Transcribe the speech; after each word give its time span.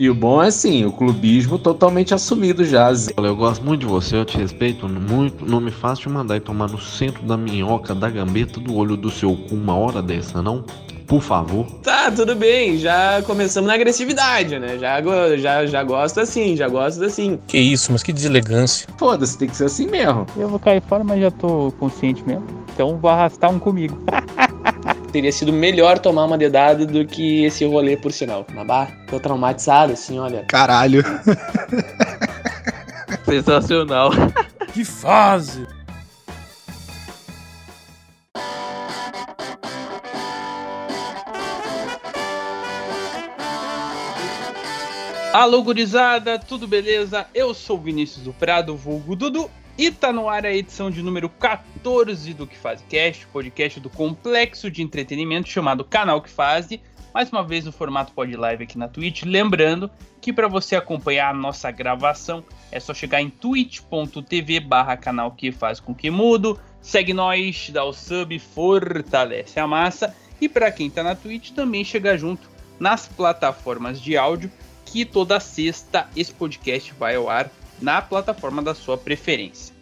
E 0.00 0.08
o 0.08 0.14
bom 0.14 0.42
é 0.42 0.46
assim, 0.46 0.86
o 0.86 0.90
clubismo 0.90 1.58
totalmente 1.58 2.14
assumido 2.14 2.64
já. 2.64 2.90
Eu 3.18 3.36
gosto 3.36 3.62
muito 3.62 3.80
de 3.80 3.86
você, 3.86 4.16
eu 4.16 4.24
te 4.24 4.38
respeito 4.38 4.88
muito. 4.88 5.44
Não 5.44 5.60
me 5.60 5.70
faça 5.70 6.00
te 6.00 6.08
mandar 6.08 6.38
ir 6.38 6.40
tomar 6.40 6.70
no 6.70 6.80
centro 6.80 7.22
da 7.22 7.36
minhoca, 7.36 7.94
da 7.94 8.08
gambeta, 8.08 8.58
do 8.58 8.74
olho 8.76 8.96
do 8.96 9.10
seu 9.10 9.36
cu 9.36 9.54
uma 9.54 9.76
hora 9.76 10.00
dessa, 10.00 10.40
não? 10.40 10.64
Por 11.06 11.20
favor. 11.20 11.66
Tá, 11.82 12.10
tudo 12.10 12.34
bem. 12.34 12.78
Já 12.78 13.20
começamos 13.26 13.68
na 13.68 13.74
agressividade, 13.74 14.58
né? 14.58 14.78
Já, 14.78 15.02
já, 15.36 15.66
já 15.66 15.84
gosto 15.84 16.20
assim, 16.20 16.56
já 16.56 16.66
gosto 16.66 17.04
assim. 17.04 17.38
Que 17.46 17.58
isso, 17.58 17.92
mas 17.92 18.02
que 18.02 18.10
deselegância. 18.10 18.88
Foda-se, 18.96 19.36
tem 19.36 19.50
que 19.50 19.56
ser 19.56 19.66
assim 19.66 19.86
mesmo. 19.86 20.24
Eu 20.34 20.48
vou 20.48 20.58
cair 20.58 20.80
fora, 20.80 21.04
mas 21.04 21.20
já 21.20 21.30
tô 21.30 21.74
consciente 21.78 22.26
mesmo. 22.26 22.46
Então 22.72 22.96
vou 22.96 23.10
arrastar 23.10 23.50
um 23.50 23.58
comigo. 23.58 24.02
Teria 25.12 25.32
sido 25.32 25.52
melhor 25.52 25.98
tomar 25.98 26.24
uma 26.24 26.38
dedada 26.38 26.86
do 26.86 27.04
que 27.04 27.44
esse 27.44 27.64
rolê, 27.64 27.96
por 27.96 28.12
sinal. 28.12 28.46
Nabá, 28.54 28.86
tô 29.08 29.18
traumatizado, 29.18 29.92
assim, 29.92 30.18
olha. 30.18 30.44
Caralho. 30.46 31.02
Sensacional. 33.26 34.10
que 34.72 34.84
fase! 34.84 35.66
Alô, 45.32 45.62
gurizada, 45.62 46.38
tudo 46.38 46.66
beleza? 46.66 47.26
Eu 47.32 47.54
sou 47.54 47.78
o 47.78 47.80
Vinícius 47.80 48.24
do 48.24 48.32
Prado, 48.32 48.76
vulgo 48.76 49.14
Dudu, 49.14 49.48
e 49.76 49.90
tá 49.90 50.12
no 50.12 50.28
ar 50.28 50.44
a 50.44 50.52
edição 50.52 50.90
de 50.90 51.02
número 51.02 51.28
14 51.28 52.34
do 52.34 52.46
Que 52.46 52.56
Faz 52.56 52.84
Cast, 52.88 53.26
podcast 53.28 53.80
do 53.80 53.88
complexo 53.88 54.70
de 54.70 54.82
entretenimento 54.82 55.48
chamado 55.48 55.84
Canal 55.84 56.20
Que 56.20 56.30
Faz, 56.30 56.68
mais 57.14 57.30
uma 57.30 57.42
vez 57.42 57.64
no 57.64 57.72
formato 57.72 58.12
pod 58.12 58.34
live 58.34 58.64
aqui 58.64 58.76
na 58.76 58.88
Twitch. 58.88 59.22
Lembrando 59.22 59.90
que 60.20 60.32
para 60.32 60.48
você 60.48 60.76
acompanhar 60.76 61.30
a 61.30 61.34
nossa 61.34 61.70
gravação 61.70 62.44
é 62.70 62.78
só 62.78 62.92
chegar 62.92 63.20
em 63.20 63.30
twitch.tv 63.30 64.60
barra 64.60 64.96
canal 64.96 65.32
que 65.32 65.50
faz 65.50 65.80
com 65.80 65.94
que 65.94 66.10
mudo, 66.10 66.60
segue 66.80 67.14
nós, 67.14 67.70
dá 67.72 67.84
o 67.84 67.92
sub, 67.92 68.38
fortalece 68.38 69.58
a 69.58 69.66
massa. 69.66 70.14
E 70.40 70.48
para 70.48 70.70
quem 70.70 70.90
tá 70.90 71.02
na 71.02 71.14
Twitch 71.14 71.50
também 71.50 71.84
chega 71.84 72.16
junto 72.16 72.48
nas 72.78 73.08
plataformas 73.08 74.00
de 74.00 74.16
áudio, 74.16 74.50
que 74.86 75.04
toda 75.04 75.38
sexta 75.38 76.08
esse 76.16 76.32
podcast 76.32 76.92
vai 76.98 77.16
ao 77.16 77.28
ar 77.28 77.50
na 77.80 78.02
plataforma 78.02 78.62
da 78.62 78.74
sua 78.74 78.96
preferência. 78.96 79.74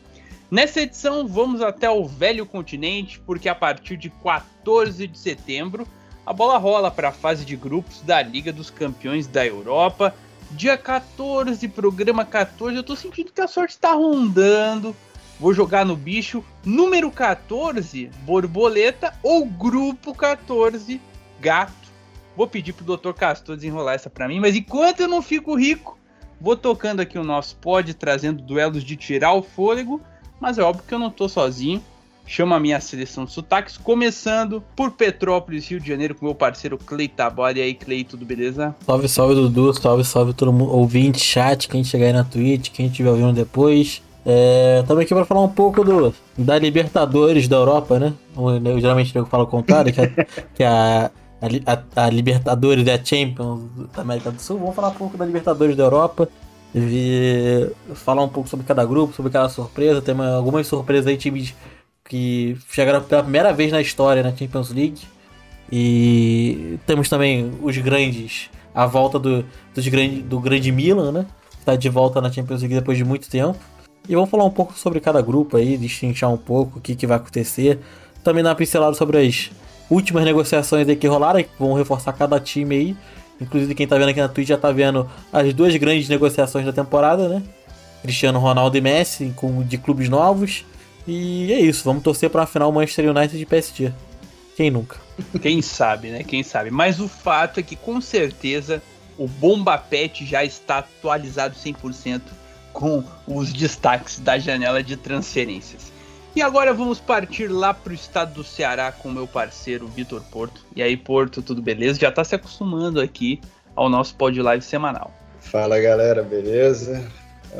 Nessa 0.50 0.80
edição, 0.80 1.26
vamos 1.28 1.60
até 1.60 1.90
o 1.90 2.06
velho 2.06 2.46
continente, 2.46 3.20
porque 3.20 3.48
a 3.48 3.54
partir 3.54 3.96
de 3.96 4.08
14 4.08 5.06
de 5.06 5.18
setembro, 5.18 5.86
a 6.24 6.32
bola 6.32 6.56
rola 6.56 6.90
para 6.90 7.10
a 7.10 7.12
fase 7.12 7.44
de 7.44 7.54
grupos 7.54 8.00
da 8.00 8.22
Liga 8.22 8.52
dos 8.52 8.70
Campeões 8.70 9.26
da 9.26 9.46
Europa. 9.46 10.14
Dia 10.50 10.78
14, 10.78 11.68
programa 11.68 12.24
14, 12.24 12.76
eu 12.76 12.82
tô 12.82 12.96
sentindo 12.96 13.32
que 13.32 13.40
a 13.40 13.48
sorte 13.48 13.72
está 13.72 13.92
rondando. 13.92 14.96
Vou 15.38 15.52
jogar 15.52 15.84
no 15.84 15.94
bicho 15.94 16.42
número 16.64 17.10
14, 17.10 18.10
borboleta, 18.22 19.14
ou 19.22 19.44
grupo 19.44 20.14
14, 20.14 21.00
gato. 21.40 21.72
Vou 22.34 22.46
pedir 22.46 22.72
pro 22.72 22.96
Dr. 22.96 23.12
Castor 23.12 23.56
desenrolar 23.56 23.94
essa 23.94 24.08
para 24.08 24.28
mim, 24.28 24.40
mas 24.40 24.56
enquanto 24.56 25.00
eu 25.00 25.08
não 25.08 25.20
fico 25.20 25.54
rico, 25.54 25.97
Vou 26.40 26.56
tocando 26.56 27.00
aqui 27.00 27.18
o 27.18 27.24
nosso 27.24 27.56
pod, 27.56 27.92
trazendo 27.94 28.42
duelos 28.42 28.84
de 28.84 28.96
tirar 28.96 29.34
o 29.34 29.42
fôlego, 29.42 30.00
mas 30.40 30.58
é 30.58 30.62
óbvio 30.62 30.84
que 30.86 30.94
eu 30.94 30.98
não 30.98 31.10
tô 31.10 31.28
sozinho. 31.28 31.82
Chama 32.26 32.56
a 32.56 32.60
minha 32.60 32.78
seleção 32.78 33.24
de 33.24 33.32
sotaques, 33.32 33.78
começando 33.78 34.62
por 34.76 34.90
Petrópolis, 34.90 35.66
Rio 35.66 35.80
de 35.80 35.88
Janeiro, 35.88 36.14
com 36.14 36.26
meu 36.26 36.34
parceiro 36.34 36.76
Clay. 36.76 37.10
E 37.56 37.60
aí, 37.60 37.74
Clay, 37.74 38.04
tudo 38.04 38.26
beleza? 38.26 38.76
Salve, 38.84 39.08
salve, 39.08 39.34
Dudu. 39.34 39.72
Salve, 39.72 40.04
salve 40.04 40.34
todo 40.34 40.52
mundo, 40.52 40.70
ouvinte, 40.70 41.18
chat, 41.18 41.66
quem 41.68 41.82
chegar 41.82 42.06
aí 42.06 42.12
na 42.12 42.24
Twitch, 42.24 42.70
quem 42.70 42.86
estiver 42.86 43.10
ouvindo 43.10 43.32
depois. 43.32 44.02
É, 44.26 44.84
também 44.86 45.04
aqui 45.04 45.14
para 45.14 45.24
falar 45.24 45.40
um 45.40 45.48
pouco 45.48 45.82
do, 45.82 46.14
da 46.36 46.58
Libertadores 46.58 47.48
da 47.48 47.56
Europa, 47.56 47.98
né? 47.98 48.12
Eu, 48.36 48.78
geralmente 48.78 49.16
eu 49.16 49.24
falo 49.24 49.44
o 49.44 49.46
contrário, 49.46 49.90
que, 49.90 50.00
a, 50.02 50.08
que 50.54 50.62
a 50.62 51.10
a, 51.40 51.72
a, 51.72 52.04
a 52.06 52.10
Libertadores 52.10 52.86
e 52.86 52.90
a 52.90 53.02
Champions 53.02 53.62
da 53.94 54.02
América 54.02 54.30
do 54.30 54.40
Sul. 54.40 54.58
Vamos 54.58 54.74
falar 54.74 54.88
um 54.88 54.94
pouco 54.94 55.16
da 55.16 55.24
Libertadores 55.24 55.76
da 55.76 55.84
Europa. 55.84 56.28
E 56.74 57.70
falar 57.94 58.22
um 58.22 58.28
pouco 58.28 58.48
sobre 58.48 58.66
cada 58.66 58.84
grupo, 58.84 59.14
sobre 59.14 59.32
cada 59.32 59.48
surpresa. 59.48 60.02
Tem 60.02 60.14
algumas 60.20 60.66
surpresas 60.66 61.06
aí, 61.06 61.16
times 61.16 61.54
que 62.04 62.56
chegaram 62.70 63.02
pela 63.02 63.22
primeira 63.22 63.52
vez 63.52 63.72
na 63.72 63.80
história 63.80 64.22
na 64.22 64.34
Champions 64.34 64.70
League. 64.70 65.02
E 65.70 66.78
temos 66.86 67.08
também 67.08 67.52
os 67.62 67.76
grandes, 67.78 68.50
a 68.74 68.86
volta 68.86 69.18
do, 69.18 69.44
dos 69.74 69.86
grande, 69.88 70.22
do 70.22 70.40
grande 70.40 70.72
Milan, 70.72 71.12
né? 71.12 71.26
Está 71.58 71.76
de 71.76 71.88
volta 71.88 72.20
na 72.20 72.32
Champions 72.32 72.60
League 72.60 72.74
depois 72.74 72.96
de 72.96 73.04
muito 73.04 73.28
tempo. 73.28 73.58
E 74.08 74.14
vamos 74.14 74.30
falar 74.30 74.44
um 74.44 74.50
pouco 74.50 74.72
sobre 74.78 75.00
cada 75.00 75.20
grupo 75.20 75.58
aí, 75.58 75.76
destrinchar 75.76 76.32
um 76.32 76.38
pouco 76.38 76.78
o 76.78 76.80
que, 76.80 76.94
que 76.94 77.06
vai 77.06 77.18
acontecer. 77.18 77.78
Também 78.24 78.42
dar 78.42 78.50
uma 78.50 78.56
pincelada 78.56 78.94
sobre 78.94 79.18
as 79.18 79.50
últimas 79.90 80.24
negociações 80.24 80.88
aí 80.88 80.96
que 80.96 81.06
rolaram, 81.06 81.42
que 81.42 81.50
vão 81.58 81.74
reforçar 81.74 82.12
cada 82.12 82.38
time 82.38 82.74
aí. 82.74 82.96
Inclusive, 83.40 83.74
quem 83.74 83.86
tá 83.86 83.96
vendo 83.96 84.08
aqui 84.08 84.20
na 84.20 84.28
Twitch 84.28 84.48
já 84.48 84.58
tá 84.58 84.72
vendo 84.72 85.08
as 85.32 85.54
duas 85.54 85.74
grandes 85.76 86.08
negociações 86.08 86.66
da 86.66 86.72
temporada, 86.72 87.28
né? 87.28 87.42
Cristiano 88.02 88.38
Ronaldo 88.38 88.76
e 88.76 88.80
Messi, 88.80 89.32
com, 89.36 89.62
de 89.62 89.78
clubes 89.78 90.08
novos. 90.08 90.64
E 91.06 91.52
é 91.52 91.60
isso, 91.60 91.84
vamos 91.84 92.02
torcer 92.02 92.28
para 92.30 92.42
uma 92.42 92.46
final 92.46 92.72
Manchester 92.72 93.10
United 93.10 93.38
de 93.38 93.46
PSG. 93.46 93.92
Quem 94.56 94.70
nunca? 94.70 94.96
Quem 95.40 95.62
sabe, 95.62 96.08
né? 96.08 96.22
Quem 96.24 96.42
sabe. 96.42 96.70
Mas 96.70 97.00
o 97.00 97.08
fato 97.08 97.60
é 97.60 97.62
que 97.62 97.76
com 97.76 98.00
certeza 98.00 98.82
o 99.16 99.26
Bomba 99.26 99.78
Pet 99.78 100.24
já 100.26 100.44
está 100.44 100.78
atualizado 100.78 101.54
100% 101.54 102.20
com 102.72 103.02
os 103.26 103.52
destaques 103.52 104.18
da 104.18 104.38
janela 104.38 104.82
de 104.82 104.96
transferências. 104.96 105.92
E 106.38 106.40
agora 106.40 106.72
vamos 106.72 107.00
partir 107.00 107.48
lá 107.48 107.74
pro 107.74 107.92
estado 107.92 108.34
do 108.34 108.44
Ceará 108.44 108.92
com 108.92 109.10
meu 109.10 109.26
parceiro 109.26 109.88
Vitor 109.88 110.22
Porto. 110.30 110.64
E 110.76 110.80
aí, 110.80 110.96
Porto, 110.96 111.42
tudo 111.42 111.60
beleza? 111.60 111.98
Já 111.98 112.12
tá 112.12 112.22
se 112.22 112.32
acostumando 112.32 113.00
aqui 113.00 113.40
ao 113.74 113.88
nosso 113.88 114.14
pod 114.14 114.40
live 114.40 114.64
semanal. 114.64 115.12
Fala 115.40 115.80
galera, 115.80 116.22
beleza? 116.22 117.04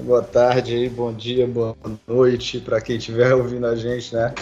Boa 0.04 0.22
tarde, 0.22 0.88
bom 0.90 1.12
dia, 1.12 1.44
boa 1.44 1.76
noite 2.06 2.60
para 2.60 2.80
quem 2.80 2.98
estiver 2.98 3.34
ouvindo 3.34 3.66
a 3.66 3.74
gente, 3.74 4.14
né? 4.14 4.32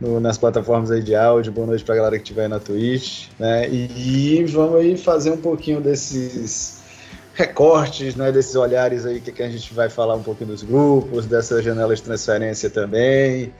No, 0.00 0.18
nas 0.18 0.38
plataformas 0.38 0.90
aí 0.90 1.00
de 1.00 1.14
áudio, 1.14 1.52
boa 1.52 1.68
noite 1.68 1.84
para 1.84 1.94
a 1.94 1.98
galera 1.98 2.16
que 2.16 2.24
estiver 2.24 2.48
na 2.48 2.58
Twitch, 2.58 3.28
né? 3.38 3.68
E, 3.68 4.40
e 4.40 4.44
vamos 4.46 4.80
aí 4.80 4.98
fazer 4.98 5.30
um 5.30 5.40
pouquinho 5.40 5.80
desses 5.80 6.82
recortes, 7.32 8.16
né? 8.16 8.32
Desses 8.32 8.56
olhares 8.56 9.06
aí 9.06 9.20
que, 9.20 9.30
que 9.30 9.42
a 9.44 9.48
gente 9.48 9.72
vai 9.72 9.88
falar 9.88 10.16
um 10.16 10.22
pouquinho 10.24 10.50
dos 10.50 10.64
grupos, 10.64 11.26
dessa 11.26 11.62
janela 11.62 11.94
de 11.94 12.02
transferência 12.02 12.68
também, 12.68 13.52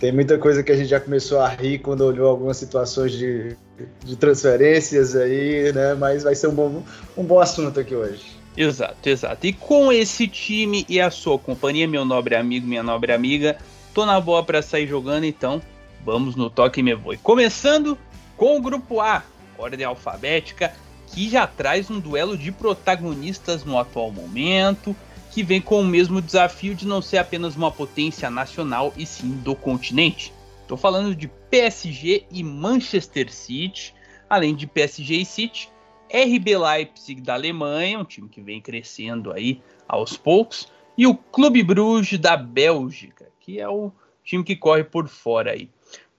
tem 0.00 0.12
muita 0.12 0.38
coisa 0.38 0.62
que 0.62 0.72
a 0.72 0.76
gente 0.76 0.88
já 0.88 1.00
começou 1.00 1.40
a 1.40 1.48
rir 1.48 1.78
quando 1.78 2.02
olhou 2.02 2.28
algumas 2.28 2.56
situações 2.56 3.12
de, 3.12 3.56
de 4.04 4.16
transferências 4.16 5.14
aí, 5.14 5.72
né? 5.72 5.94
Mas 5.94 6.24
vai 6.24 6.34
ser 6.34 6.48
um 6.48 6.54
bom, 6.54 6.82
um 7.16 7.22
bom 7.22 7.40
assunto 7.40 7.78
aqui 7.78 7.94
hoje. 7.94 8.22
Exato, 8.56 9.08
exato. 9.08 9.46
E 9.46 9.52
com 9.52 9.92
esse 9.92 10.28
time 10.28 10.84
e 10.88 11.00
a 11.00 11.10
sua 11.10 11.38
companhia, 11.38 11.88
meu 11.88 12.04
nobre 12.04 12.34
amigo, 12.34 12.66
minha 12.66 12.82
nobre 12.82 13.12
amiga, 13.12 13.56
tô 13.92 14.04
na 14.06 14.20
boa 14.20 14.44
para 14.44 14.62
sair 14.62 14.86
jogando, 14.86 15.24
então 15.24 15.60
vamos 16.04 16.36
no 16.36 16.50
toque 16.50 16.82
me 16.82 16.94
voe. 16.94 17.16
Começando 17.16 17.98
com 18.36 18.56
o 18.56 18.62
grupo 18.62 19.00
A, 19.00 19.22
ordem 19.58 19.84
alfabética, 19.84 20.72
que 21.06 21.28
já 21.28 21.46
traz 21.46 21.90
um 21.90 21.98
duelo 21.98 22.36
de 22.36 22.52
protagonistas 22.52 23.64
no 23.64 23.78
atual 23.78 24.10
momento 24.10 24.94
que 25.34 25.42
vem 25.42 25.60
com 25.60 25.80
o 25.80 25.84
mesmo 25.84 26.22
desafio 26.22 26.76
de 26.76 26.86
não 26.86 27.02
ser 27.02 27.18
apenas 27.18 27.56
uma 27.56 27.68
potência 27.68 28.30
nacional 28.30 28.94
e 28.96 29.04
sim 29.04 29.32
do 29.38 29.56
continente. 29.56 30.32
Estou 30.62 30.76
falando 30.76 31.12
de 31.12 31.26
PSG 31.50 32.24
e 32.30 32.44
Manchester 32.44 33.32
City, 33.32 33.92
além 34.30 34.54
de 34.54 34.64
PSG 34.64 35.16
e 35.16 35.24
City, 35.24 35.68
RB 36.08 36.56
Leipzig 36.56 37.20
da 37.20 37.34
Alemanha, 37.34 37.98
um 37.98 38.04
time 38.04 38.28
que 38.28 38.40
vem 38.40 38.60
crescendo 38.60 39.32
aí 39.32 39.60
aos 39.88 40.16
poucos, 40.16 40.70
e 40.96 41.04
o 41.04 41.16
Clube 41.16 41.64
Bruges 41.64 42.20
da 42.20 42.36
Bélgica, 42.36 43.26
que 43.40 43.58
é 43.58 43.68
o 43.68 43.90
time 44.22 44.44
que 44.44 44.54
corre 44.54 44.84
por 44.84 45.08
fora 45.08 45.50
aí. 45.50 45.68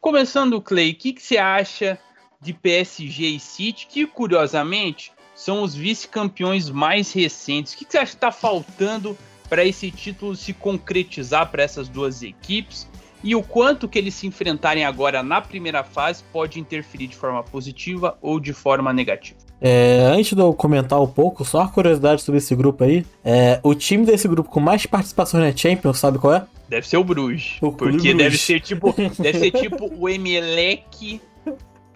Começando, 0.01 0.61
Clay, 0.61 0.91
o 0.91 0.95
que, 0.95 1.13
que 1.13 1.23
você 1.23 1.37
acha 1.37 1.97
de 2.41 2.51
PSG 2.51 3.27
e 3.27 3.39
City, 3.39 3.87
que 3.87 4.05
curiosamente 4.05 5.13
são 5.35 5.61
os 5.61 5.75
vice-campeões 5.75 6.69
mais 6.69 7.11
recentes. 7.11 7.73
O 7.73 7.77
que, 7.77 7.85
você 7.87 7.97
acha 7.97 8.11
que 8.11 8.17
está 8.17 8.31
faltando 8.31 9.17
para 9.49 9.63
esse 9.63 9.91
título 9.91 10.35
se 10.35 10.53
concretizar 10.53 11.51
para 11.51 11.61
essas 11.61 11.89
duas 11.89 12.23
equipes? 12.23 12.87
E 13.23 13.35
o 13.35 13.43
quanto 13.43 13.87
que 13.87 13.97
eles 13.97 14.13
se 14.13 14.27
enfrentarem 14.27 14.85
agora 14.85 15.21
na 15.21 15.41
primeira 15.41 15.83
fase 15.83 16.23
pode 16.31 16.59
interferir 16.59 17.07
de 17.07 17.15
forma 17.15 17.43
positiva 17.43 18.17
ou 18.21 18.39
de 18.39 18.53
forma 18.53 18.93
negativa? 18.93 19.39
É, 19.59 20.01
antes 20.05 20.33
de 20.33 20.41
eu 20.41 20.53
comentar 20.53 21.01
um 21.01 21.07
pouco, 21.07 21.43
só 21.43 21.59
uma 21.59 21.71
curiosidade 21.71 22.21
sobre 22.21 22.37
esse 22.37 22.55
grupo 22.55 22.83
aí. 22.83 23.05
É, 23.23 23.59
o 23.63 23.73
time 23.73 24.05
desse 24.05 24.27
grupo 24.27 24.49
com 24.49 24.59
mais 24.59 24.85
participações 24.85 25.43
na 25.43 25.57
Champions, 25.57 25.97
sabe 25.97 26.19
qual 26.19 26.33
é? 26.33 26.45
Deve 26.69 26.87
ser 26.87 26.97
o 26.97 27.03
Bruges. 27.03 27.57
O 27.61 27.71
porque 27.71 27.97
Bruges. 27.97 28.17
deve 28.17 28.37
ser 28.37 28.59
tipo, 28.59 28.93
deve 28.93 29.39
ser 29.39 29.51
tipo 29.59 29.91
o 29.97 30.07
Emelec 30.07 31.19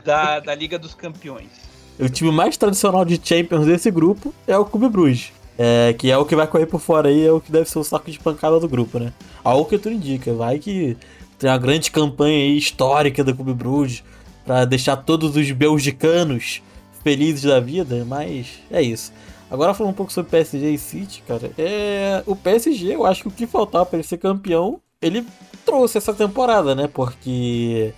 da, 0.04 0.40
da 0.40 0.56
Liga 0.56 0.80
dos 0.80 0.96
Campeões. 0.96 1.69
O 2.00 2.10
time 2.10 2.32
mais 2.32 2.56
tradicional 2.56 3.04
de 3.04 3.20
Champions 3.22 3.66
desse 3.66 3.92
grupo 3.92 4.34
é 4.48 4.58
o 4.58 4.66
Clube 4.66 4.90
Bruges. 4.90 5.32
É, 5.62 5.94
que 5.98 6.10
é 6.10 6.18
o 6.18 6.24
que 6.24 6.38
vai 6.38 6.48
correr 6.48 6.68
por 6.68 6.80
fora 6.80 7.10
aí, 7.10 7.26
é 7.26 7.32
o 7.34 7.42
que 7.42 7.52
deve 7.52 7.70
ser 7.70 7.80
o 7.80 7.84
saco 7.84 8.10
de 8.10 8.18
pancada 8.18 8.58
do 8.62 8.70
grupo, 8.70 8.98
né? 8.98 9.12
Algo 9.44 9.70
que 9.70 9.78
tu 9.78 9.90
indica, 9.90 10.34
vai 10.34 10.58
que 10.58 10.96
tem 11.38 11.50
uma 11.50 11.58
grande 11.58 11.92
campanha 11.92 12.38
aí 12.38 12.58
histórica 12.58 13.26
do 13.26 13.36
Clube 13.36 13.54
Bruges 13.54 14.02
para 14.46 14.64
deixar 14.64 14.96
todos 14.96 15.36
os 15.36 15.52
belgicanos 15.52 16.62
felizes 17.04 17.44
da 17.44 17.60
vida, 17.60 18.06
mas 18.08 18.60
é 18.72 18.82
isso. 18.82 19.12
Agora 19.52 19.74
falando 19.74 19.92
um 19.92 19.96
pouco 19.96 20.14
sobre 20.14 20.32
PSG 20.32 20.70
e 20.70 20.78
City, 20.78 21.24
cara, 21.28 21.52
é 21.58 22.24
o 22.26 22.36
PSG, 22.38 22.96
eu 22.96 23.06
acho 23.06 23.24
que 23.24 23.28
o 23.28 23.32
que 23.32 23.46
faltava 23.46 23.86
para 23.86 23.98
ele 23.98 24.08
ser 24.08 24.18
campeão, 24.18 24.80
ele 25.02 25.26
trouxe 25.66 25.98
essa 25.98 26.14
temporada, 26.14 26.74
né? 26.74 26.88
Porque 26.88 27.94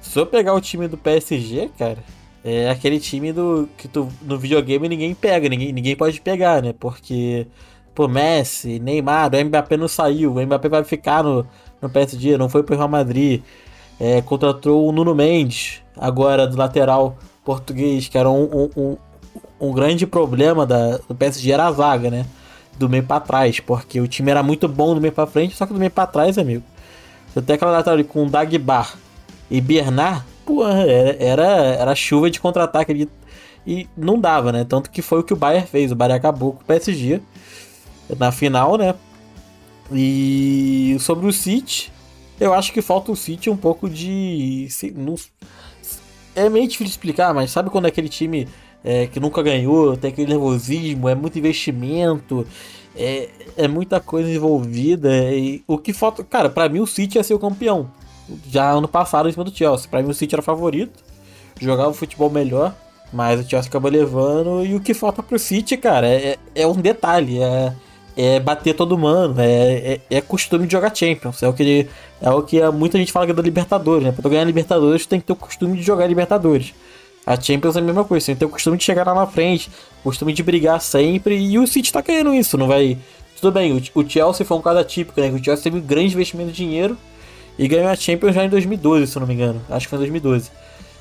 se 0.00 0.18
eu 0.18 0.24
pegar 0.24 0.54
o 0.54 0.60
time 0.60 0.88
do 0.88 0.96
PSG, 0.96 1.70
cara, 1.76 1.98
é 2.44 2.68
aquele 2.70 2.98
time 2.98 3.32
do 3.32 3.68
que 3.76 3.86
tu, 3.86 4.08
no 4.22 4.36
videogame 4.36 4.88
ninguém 4.88 5.14
pega, 5.14 5.48
ninguém, 5.48 5.72
ninguém 5.72 5.94
pode 5.94 6.20
pegar, 6.20 6.60
né? 6.60 6.74
Porque, 6.78 7.46
pô, 7.94 8.08
Messi, 8.08 8.80
Neymar, 8.80 9.30
o 9.32 9.44
Mbappé 9.44 9.76
não 9.76 9.86
saiu, 9.86 10.32
o 10.32 10.42
Mbappé 10.44 10.68
vai 10.68 10.84
ficar 10.84 11.22
no, 11.22 11.46
no 11.80 11.88
PSG, 11.88 12.36
não 12.36 12.48
foi 12.48 12.62
pro 12.62 12.76
Real 12.76 12.88
Madrid. 12.88 13.42
É, 14.00 14.20
contratou 14.22 14.88
o 14.88 14.92
Nuno 14.92 15.14
Mendes, 15.14 15.80
agora 15.96 16.46
do 16.46 16.56
lateral 16.56 17.16
português, 17.44 18.08
que 18.08 18.18
era 18.18 18.28
um, 18.28 18.42
um, 18.42 18.70
um, 18.76 18.96
um 19.60 19.72
grande 19.72 20.06
problema 20.06 20.66
da, 20.66 20.96
do 20.96 21.14
PSG, 21.14 21.52
era 21.52 21.66
a 21.66 21.72
zaga, 21.72 22.10
né? 22.10 22.26
Do 22.76 22.88
meio 22.88 23.04
para 23.04 23.20
trás, 23.20 23.60
porque 23.60 24.00
o 24.00 24.08
time 24.08 24.32
era 24.32 24.42
muito 24.42 24.66
bom 24.66 24.94
do 24.94 25.00
meio 25.00 25.12
para 25.12 25.26
frente, 25.26 25.54
só 25.54 25.64
que 25.64 25.72
do 25.72 25.78
meio 25.78 25.90
para 25.92 26.08
trás, 26.08 26.38
amigo. 26.38 26.64
Até 27.36 27.54
aquela 27.54 27.70
lateral 27.70 28.02
com 28.04 28.26
Dagbar 28.26 28.96
e 29.48 29.60
Bernard, 29.60 30.24
pô, 30.44 30.66
era, 30.66 31.52
era, 31.52 31.94
chuva 31.94 32.30
de 32.30 32.40
contra-ataque 32.40 32.92
ali. 32.92 33.08
E 33.66 33.88
não 33.96 34.18
dava, 34.18 34.50
né? 34.50 34.64
Tanto 34.64 34.90
que 34.90 35.02
foi 35.02 35.20
o 35.20 35.22
que 35.22 35.32
o 35.32 35.36
Bayern 35.36 35.66
fez. 35.66 35.92
O 35.92 35.94
Bayern 35.94 36.18
acabou 36.18 36.52
com 36.52 36.62
o 36.62 36.64
PSG 36.64 37.20
na 38.18 38.32
final, 38.32 38.76
né? 38.76 38.94
E 39.92 40.96
sobre 41.00 41.26
o 41.26 41.32
City, 41.32 41.92
eu 42.40 42.52
acho 42.52 42.72
que 42.72 42.82
falta 42.82 43.12
o 43.12 43.16
City 43.16 43.50
um 43.50 43.56
pouco 43.56 43.88
de. 43.88 44.68
É 46.34 46.48
meio 46.48 46.66
difícil 46.66 46.90
explicar, 46.90 47.32
mas 47.34 47.50
sabe 47.50 47.70
quando 47.70 47.84
é 47.84 47.88
aquele 47.88 48.08
time 48.08 48.48
é, 48.82 49.06
que 49.06 49.20
nunca 49.20 49.42
ganhou, 49.42 49.96
tem 49.96 50.10
aquele 50.10 50.30
nervosismo, 50.32 51.08
é 51.08 51.14
muito 51.14 51.38
investimento, 51.38 52.46
é, 52.96 53.28
é 53.56 53.68
muita 53.68 54.00
coisa 54.00 54.30
envolvida. 54.30 55.32
E 55.32 55.62
o 55.66 55.78
que 55.78 55.92
falta. 55.92 56.24
Cara, 56.24 56.48
para 56.48 56.68
mim 56.68 56.80
o 56.80 56.86
City 56.86 57.18
ia 57.18 57.24
ser 57.24 57.34
o 57.34 57.38
campeão. 57.38 57.90
Já 58.48 58.70
ano 58.70 58.88
passado 58.88 59.28
em 59.28 59.32
cima 59.32 59.44
do 59.44 59.54
Chelsea. 59.54 59.88
Pra 59.88 60.02
mim 60.02 60.10
o 60.10 60.14
City 60.14 60.34
era 60.34 60.42
favorito. 60.42 61.02
Jogava 61.60 61.90
o 61.90 61.94
futebol 61.94 62.30
melhor. 62.30 62.74
Mas 63.12 63.40
o 63.40 63.48
Chelsea 63.48 63.68
acabou 63.68 63.90
levando. 63.90 64.64
E 64.64 64.74
o 64.74 64.80
que 64.80 64.94
falta 64.94 65.22
pro 65.22 65.38
City, 65.38 65.76
cara, 65.76 66.08
é, 66.08 66.36
é 66.54 66.66
um 66.66 66.74
detalhe. 66.74 67.42
É, 67.42 67.72
é 68.16 68.40
bater 68.40 68.74
todo 68.74 68.98
mundo. 68.98 69.40
É, 69.40 69.94
é, 69.94 70.00
é, 70.10 70.20
costume 70.20 70.66
de 70.66 70.72
jogar 70.72 70.94
Champions. 70.94 71.42
É 71.42 71.48
o 71.48 71.52
que, 71.52 71.88
é 72.20 72.30
o 72.30 72.42
que 72.42 72.70
muita 72.70 72.98
gente 72.98 73.12
fala 73.12 73.26
que 73.26 73.32
é 73.32 73.34
da 73.34 73.42
Libertadores, 73.42 74.04
né? 74.04 74.12
Pra 74.12 74.22
tu 74.22 74.28
ganhar 74.28 74.44
Libertadores, 74.44 75.06
tu 75.06 75.08
tem 75.08 75.20
que 75.20 75.26
ter 75.26 75.32
o 75.32 75.36
costume 75.36 75.76
de 75.76 75.82
jogar 75.82 76.06
Libertadores. 76.06 76.74
A 77.24 77.40
Champions 77.40 77.76
é 77.76 77.78
a 77.78 77.82
mesma 77.82 78.04
coisa, 78.04 78.24
você 78.24 78.32
tem 78.32 78.34
que 78.36 78.40
ter 78.40 78.46
o 78.46 78.48
costume 78.48 78.76
de 78.76 78.82
chegar 78.82 79.06
lá 79.06 79.14
na 79.14 79.26
frente, 79.26 79.70
costume 80.02 80.32
de 80.32 80.42
brigar 80.42 80.80
sempre, 80.80 81.36
e 81.36 81.56
o 81.56 81.66
City 81.68 81.92
tá 81.92 82.02
querendo 82.02 82.34
isso, 82.34 82.58
não 82.58 82.66
vai. 82.66 82.98
Tudo 83.40 83.52
bem, 83.52 83.72
o, 83.94 84.08
Chelsea 84.08 84.44
foi 84.44 84.56
um 84.56 84.60
caso 84.60 84.80
atípico, 84.80 85.20
né? 85.20 85.28
O 85.28 85.42
Chelsea 85.42 85.62
teve 85.62 85.76
um 85.76 85.80
grande 85.80 86.14
investimento 86.14 86.50
de 86.50 86.56
dinheiro 86.56 86.98
e 87.58 87.68
ganhou 87.68 87.88
a 87.88 87.96
Champions 87.96 88.34
já 88.34 88.44
em 88.44 88.48
2012, 88.48 89.06
se 89.06 89.16
eu 89.16 89.20
não 89.20 89.26
me 89.26 89.34
engano. 89.34 89.60
Acho 89.68 89.86
que 89.86 89.90
foi 89.90 89.98
em 89.98 90.10
2012. 90.10 90.50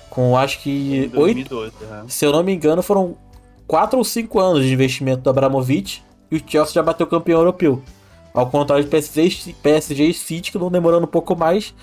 Com 0.09 0.37
acho 0.37 0.59
que. 0.59 1.09
2012, 1.13 1.73
8, 1.81 1.93
é. 1.93 2.03
Se 2.07 2.25
eu 2.25 2.31
não 2.31 2.43
me 2.43 2.53
engano, 2.53 2.83
foram 2.83 3.15
4 3.67 3.97
ou 3.97 4.03
5 4.03 4.39
anos 4.39 4.65
de 4.65 4.73
investimento 4.73 5.21
do 5.21 5.29
Abramovich 5.29 6.03
e 6.29 6.35
o 6.35 6.43
Chelsea 6.45 6.73
já 6.73 6.83
bateu 6.83 7.07
campeão 7.07 7.39
europeu. 7.39 7.81
Ao 8.33 8.49
contrário 8.49 8.83
de 8.83 8.89
PSG, 8.89 9.53
PSG 9.61 10.05
e 10.05 10.13
City, 10.13 10.51
que 10.51 10.57
não 10.57 10.69
demorando 10.69 11.05
um 11.05 11.09
pouco 11.09 11.35
mais. 11.35 11.73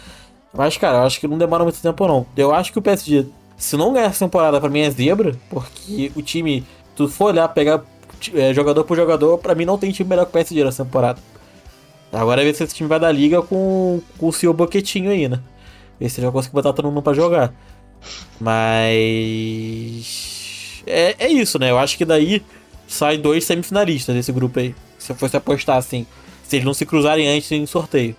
Mas, 0.53 0.77
cara, 0.77 0.99
eu 0.99 1.03
acho 1.03 1.21
que 1.21 1.29
não 1.29 1.37
demora 1.37 1.63
muito 1.63 1.81
tempo, 1.81 2.07
não. 2.07 2.27
Eu 2.37 2.55
acho 2.55 2.73
que 2.73 2.79
o 2.79 2.83
PSG, 2.83 3.27
se 3.57 3.77
não 3.77 3.93
ganhar 3.93 4.07
essa 4.07 4.25
temporada, 4.25 4.61
pra 4.61 4.71
mim 4.71 4.81
é 4.81 4.91
zebra, 4.91 5.35
porque 5.51 6.11
o 6.17 6.23
time, 6.23 6.65
tu 6.97 7.07
for 7.07 7.27
olhar, 7.27 7.49
pegar 7.49 7.83
é, 8.35 8.53
jogador 8.55 8.85
por 8.85 8.97
jogador, 8.97 9.39
pra 9.39 9.55
mim 9.55 9.65
não 9.65 9.79
tem 9.79 9.91
time 9.93 10.09
melhor 10.09 10.25
que 10.25 10.31
o 10.31 10.33
PSG 10.33 10.65
nessa 10.65 10.85
temporada. 10.85 11.21
Agora 12.13 12.41
é 12.41 12.45
ver 12.45 12.55
se 12.55 12.65
esse 12.65 12.75
time 12.75 12.89
vai 12.89 12.99
dar 12.99 13.13
liga 13.13 13.43
com, 13.43 14.01
com 14.17 14.29
o 14.29 14.33
seu 14.33 14.53
boquetinho 14.55 15.11
aí, 15.11 15.29
né? 15.29 15.41
Ver 16.01 16.09
se 16.09 16.21
ele 16.21 16.27
vai 16.27 16.33
conseguir 16.33 16.55
botar 16.55 16.73
todo 16.73 16.87
mundo 16.87 17.03
pra 17.03 17.13
jogar. 17.13 17.53
Mas. 18.41 20.05
É, 20.87 21.17
é 21.19 21.29
isso, 21.29 21.59
né? 21.59 21.71
Eu 21.71 21.79
acho 21.79 21.99
que 21.99 22.05
daí 22.05 22.43
sai 22.87 23.19
dois 23.19 23.45
semifinalistas 23.45 24.15
desse 24.15 24.33
grupo 24.33 24.59
aí. 24.59 24.75
Se 24.99 25.13
eu 25.13 25.17
fosse 25.17 25.37
apostar 25.37 25.77
assim. 25.77 26.07
Se 26.45 26.57
eles 26.57 26.65
não 26.65 26.73
se 26.73 26.87
cruzarem 26.87 27.29
antes 27.29 27.53
em 27.53 27.67
sorteio. 27.67 28.17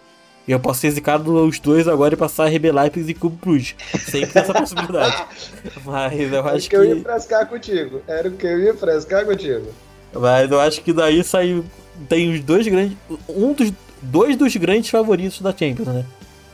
E 0.47 0.51
eu 0.51 0.59
posso 0.59 0.79
ser 0.81 0.91
zicado 0.91 1.45
os 1.45 1.59
dois 1.59 1.87
agora 1.87 2.13
e 2.15 2.17
passar 2.17 2.45
a 2.45 2.47
RB 2.47 2.71
Leipzig 2.71 3.11
e 3.11 3.13
Clube 3.13 3.37
Cruz. 3.37 3.75
Sempre 3.99 4.31
tem 4.31 4.41
essa 4.41 4.53
possibilidade. 4.53 5.25
Mas 5.85 6.33
eu 6.33 6.47
acho 6.47 6.69
que. 6.69 6.75
Era 6.75 6.83
o 6.83 6.87
que 6.87 6.91
eu 6.91 6.95
ia 6.95 7.03
frescar 7.03 7.47
contigo. 7.47 8.01
Era 8.07 8.27
o 8.27 8.31
que 8.31 8.47
eu 8.47 8.59
ia 8.59 8.73
frescar 8.73 9.25
contigo. 9.25 9.67
Mas 10.13 10.51
eu 10.51 10.59
acho 10.59 10.81
que 10.81 10.91
daí 10.91 11.23
sai. 11.23 11.63
Tem 12.07 12.31
os 12.31 12.41
dois 12.41 12.67
grandes. 12.67 12.97
Um 13.27 13.53
dos. 13.53 13.71
Dois 14.01 14.37
dos 14.37 14.55
grandes 14.55 14.89
favoritos 14.89 15.41
da 15.41 15.51
Champions, 15.51 15.89
né? 15.89 16.05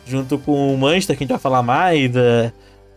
Junto 0.07 0.39
com 0.39 0.73
o 0.73 0.77
Manchester, 0.77 1.15
que 1.15 1.23
a 1.23 1.25
gente 1.25 1.31
vai 1.33 1.39
falar 1.39 1.61
mais, 1.61 2.15
é, 2.15 2.51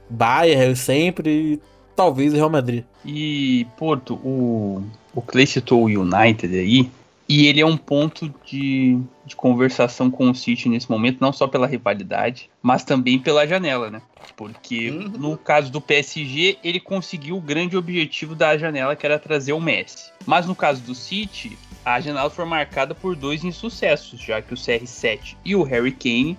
Bayern 0.08 0.74
sempre, 0.74 1.30
e 1.30 1.60
talvez 1.94 2.32
o 2.32 2.36
Real 2.36 2.48
Madrid. 2.48 2.82
E, 3.04 3.66
Porto, 3.76 4.14
o, 4.14 4.82
o 5.14 5.20
Clay 5.20 5.46
citou 5.46 5.82
o 5.82 5.86
United 5.86 6.58
aí, 6.58 6.90
e 7.28 7.46
ele 7.46 7.60
é 7.60 7.66
um 7.66 7.76
ponto 7.76 8.34
de, 8.44 8.98
de 9.26 9.36
conversação 9.36 10.10
com 10.10 10.30
o 10.30 10.34
City 10.34 10.68
nesse 10.68 10.90
momento, 10.90 11.20
não 11.20 11.30
só 11.30 11.46
pela 11.46 11.66
rivalidade, 11.66 12.48
mas 12.62 12.84
também 12.84 13.18
pela 13.18 13.46
janela, 13.46 13.90
né? 13.90 14.00
Porque 14.34 14.90
uhum. 14.90 15.08
no 15.08 15.36
caso 15.36 15.70
do 15.70 15.78
PSG, 15.78 16.56
ele 16.64 16.80
conseguiu 16.80 17.36
o 17.36 17.40
grande 17.40 17.76
objetivo 17.76 18.34
da 18.34 18.56
janela, 18.56 18.96
que 18.96 19.04
era 19.04 19.18
trazer 19.18 19.52
o 19.52 19.60
Messi. 19.60 20.10
Mas 20.24 20.46
no 20.46 20.54
caso 20.54 20.80
do 20.80 20.94
City, 20.94 21.58
a 21.84 22.00
janela 22.00 22.30
foi 22.30 22.46
marcada 22.46 22.94
por 22.94 23.14
dois 23.14 23.44
insucessos, 23.44 24.18
já 24.20 24.40
que 24.40 24.54
o 24.54 24.56
CR7 24.56 25.36
e 25.44 25.54
o 25.54 25.62
Harry 25.62 25.92
Kane 25.92 26.38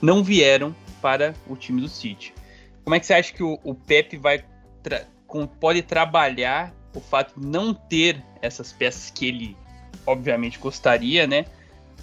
não 0.00 0.24
vieram 0.24 0.74
para 1.02 1.34
o 1.46 1.54
time 1.54 1.82
do 1.82 1.88
City. 1.88 2.32
Como 2.82 2.94
é 2.94 3.00
que 3.00 3.04
você 3.04 3.12
acha 3.12 3.32
que 3.32 3.42
o, 3.42 3.58
o 3.62 3.74
Pep 3.74 4.16
vai 4.16 4.42
tra 4.82 5.06
pode 5.60 5.82
trabalhar 5.82 6.74
o 6.92 7.00
fato 7.00 7.38
de 7.38 7.46
não 7.46 7.72
ter 7.72 8.20
essas 8.42 8.72
peças 8.72 9.10
que 9.10 9.26
ele 9.26 9.56
obviamente 10.06 10.58
gostaria, 10.58 11.26
né? 11.26 11.46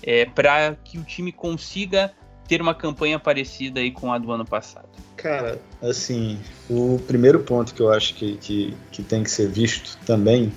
É, 0.03 0.25
para 0.25 0.75
que 0.83 0.97
o 0.97 1.03
time 1.03 1.31
consiga 1.31 2.13
ter 2.47 2.61
uma 2.61 2.73
campanha 2.73 3.19
parecida 3.19 3.79
aí 3.79 3.91
com 3.91 4.13
a 4.13 4.17
do 4.17 4.31
ano 4.31 4.45
passado? 4.45 4.87
Cara, 5.15 5.59
assim, 5.81 6.39
o 6.69 6.99
primeiro 7.07 7.39
ponto 7.39 7.73
que 7.73 7.81
eu 7.81 7.91
acho 7.91 8.13
que, 8.13 8.37
que, 8.37 8.77
que 8.91 9.03
tem 9.03 9.23
que 9.23 9.31
ser 9.31 9.49
visto 9.49 9.97
também 10.05 10.53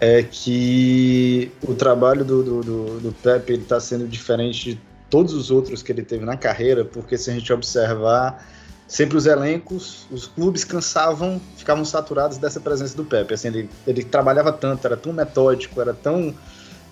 é 0.00 0.22
que 0.22 1.50
o 1.62 1.74
trabalho 1.74 2.24
do, 2.24 2.42
do, 2.42 2.60
do, 2.62 3.00
do 3.00 3.12
Pepe 3.12 3.54
está 3.54 3.78
sendo 3.80 4.06
diferente 4.06 4.74
de 4.74 4.80
todos 5.08 5.32
os 5.32 5.50
outros 5.50 5.82
que 5.82 5.92
ele 5.92 6.02
teve 6.02 6.24
na 6.24 6.36
carreira, 6.36 6.84
porque 6.84 7.16
se 7.16 7.30
a 7.30 7.34
gente 7.34 7.52
observar 7.52 8.46
sempre 8.86 9.16
os 9.16 9.26
elencos, 9.26 10.06
os 10.10 10.26
clubes 10.26 10.64
cansavam, 10.64 11.40
ficavam 11.56 11.84
saturados 11.84 12.38
dessa 12.38 12.60
presença 12.60 12.96
do 12.96 13.04
Pepe. 13.04 13.34
Assim, 13.34 13.48
ele, 13.48 13.70
ele 13.86 14.04
trabalhava 14.04 14.52
tanto, 14.52 14.86
era 14.86 14.96
tão 14.96 15.12
metódico, 15.12 15.80
era 15.80 15.92
tão 15.92 16.34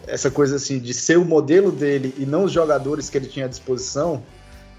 essa 0.07 0.31
coisa 0.31 0.57
assim 0.57 0.79
de 0.79 0.93
ser 0.93 1.17
o 1.19 1.25
modelo 1.25 1.73
dele 1.73 2.15
e 2.19 2.27
não 2.27 2.45
os 2.45 2.53
jogadores 2.53 3.09
que 3.09 3.17
ele 3.17 3.27
tinha 3.27 3.47
à 3.47 3.49
disposição, 3.49 4.23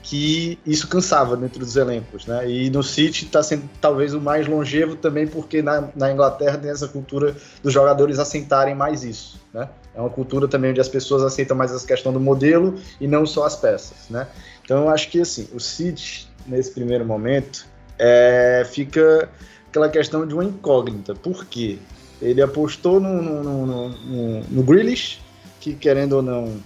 que 0.03 0.59
isso 0.63 0.87
cansava 0.87 1.35
dentro 1.35 1.59
dos 1.59 1.75
elencos, 1.75 2.27
né? 2.27 2.47
E 2.47 2.69
no 2.69 2.83
City 2.83 3.25
está 3.25 3.41
sendo 3.41 3.67
talvez 3.81 4.13
o 4.13 4.21
mais 4.21 4.45
longevo 4.45 4.95
também 4.95 5.25
porque 5.25 5.63
na, 5.63 5.89
na 5.95 6.11
Inglaterra 6.11 6.59
tem 6.59 6.69
essa 6.69 6.87
cultura 6.87 7.35
dos 7.63 7.73
jogadores 7.73 8.19
assentarem 8.19 8.75
mais 8.75 9.03
isso, 9.03 9.41
né? 9.51 9.67
É 9.95 9.99
uma 9.99 10.09
cultura 10.11 10.47
também 10.47 10.69
onde 10.69 10.79
as 10.79 10.89
pessoas 10.89 11.23
aceitam 11.23 11.57
mais 11.57 11.71
essa 11.71 11.87
questão 11.87 12.13
do 12.13 12.19
modelo 12.19 12.75
e 13.01 13.07
não 13.07 13.25
só 13.25 13.45
as 13.45 13.55
peças, 13.55 13.97
né? 14.07 14.27
Então 14.63 14.83
eu 14.83 14.89
acho 14.89 15.09
que 15.09 15.21
assim, 15.21 15.47
o 15.53 15.59
City 15.59 16.27
nesse 16.45 16.71
primeiro 16.71 17.05
momento, 17.05 17.65
é, 17.97 18.65
fica 18.69 19.29
aquela 19.69 19.89
questão 19.89 20.25
de 20.25 20.33
uma 20.33 20.43
incógnita. 20.43 21.13
Por 21.15 21.45
quê? 21.45 21.79
Ele 22.21 22.41
apostou 22.41 22.99
no, 22.99 23.21
no, 23.21 23.43
no, 23.43 23.89
no, 23.89 24.39
no 24.43 24.63
Grealish, 24.63 25.19
que 25.59 25.73
querendo 25.73 26.13
ou 26.13 26.21
não 26.21 26.57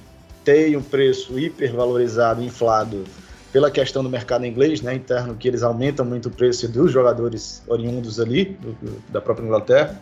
tem 0.44 0.76
um 0.76 0.82
preço 0.82 1.40
hipervalorizado, 1.40 2.44
inflado 2.44 3.04
pela 3.52 3.72
questão 3.72 4.04
do 4.04 4.10
mercado 4.10 4.46
inglês, 4.46 4.82
né, 4.82 4.94
interno, 4.94 5.36
que 5.36 5.48
eles 5.48 5.64
aumentam 5.64 6.06
muito 6.06 6.28
o 6.28 6.32
preço 6.32 6.68
dos 6.68 6.92
jogadores 6.92 7.64
oriundos 7.68 8.20
ali, 8.20 8.46
do, 8.46 8.74
do, 8.74 9.04
da 9.10 9.20
própria 9.20 9.46
Inglaterra. 9.46 10.00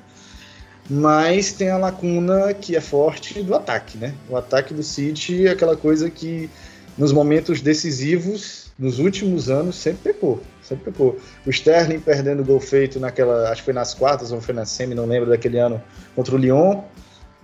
Mas 0.90 1.54
tem 1.54 1.70
a 1.70 1.78
lacuna 1.78 2.54
que 2.54 2.76
é 2.76 2.82
forte 2.82 3.42
do 3.44 3.54
ataque, 3.56 3.98
né? 3.98 4.14
O 4.30 4.38
ataque 4.38 4.74
do 4.74 4.84
City 4.84 5.46
é 5.48 5.52
aquela 5.52 5.76
coisa 5.76 6.10
que 6.10 6.50
nos 6.98 7.12
momentos 7.12 7.62
decisivos 7.62 8.67
nos 8.78 9.00
últimos 9.00 9.50
anos 9.50 9.76
sempre 9.76 10.14
pecou. 10.14 10.42
Sempre 10.62 10.92
pecou. 10.92 11.18
O 11.46 11.50
Sterling 11.50 12.00
perdendo 12.00 12.42
o 12.42 12.46
gol 12.46 12.60
feito 12.60 13.00
naquela, 13.00 13.50
acho 13.50 13.62
que 13.62 13.66
foi 13.66 13.74
nas 13.74 13.94
quartas 13.94 14.32
ou 14.32 14.40
foi 14.42 14.54
na 14.54 14.66
semi, 14.66 14.94
não 14.94 15.06
lembro 15.06 15.30
daquele 15.30 15.58
ano, 15.58 15.82
contra 16.16 16.36
o 16.36 16.38
Lyon, 16.38 16.82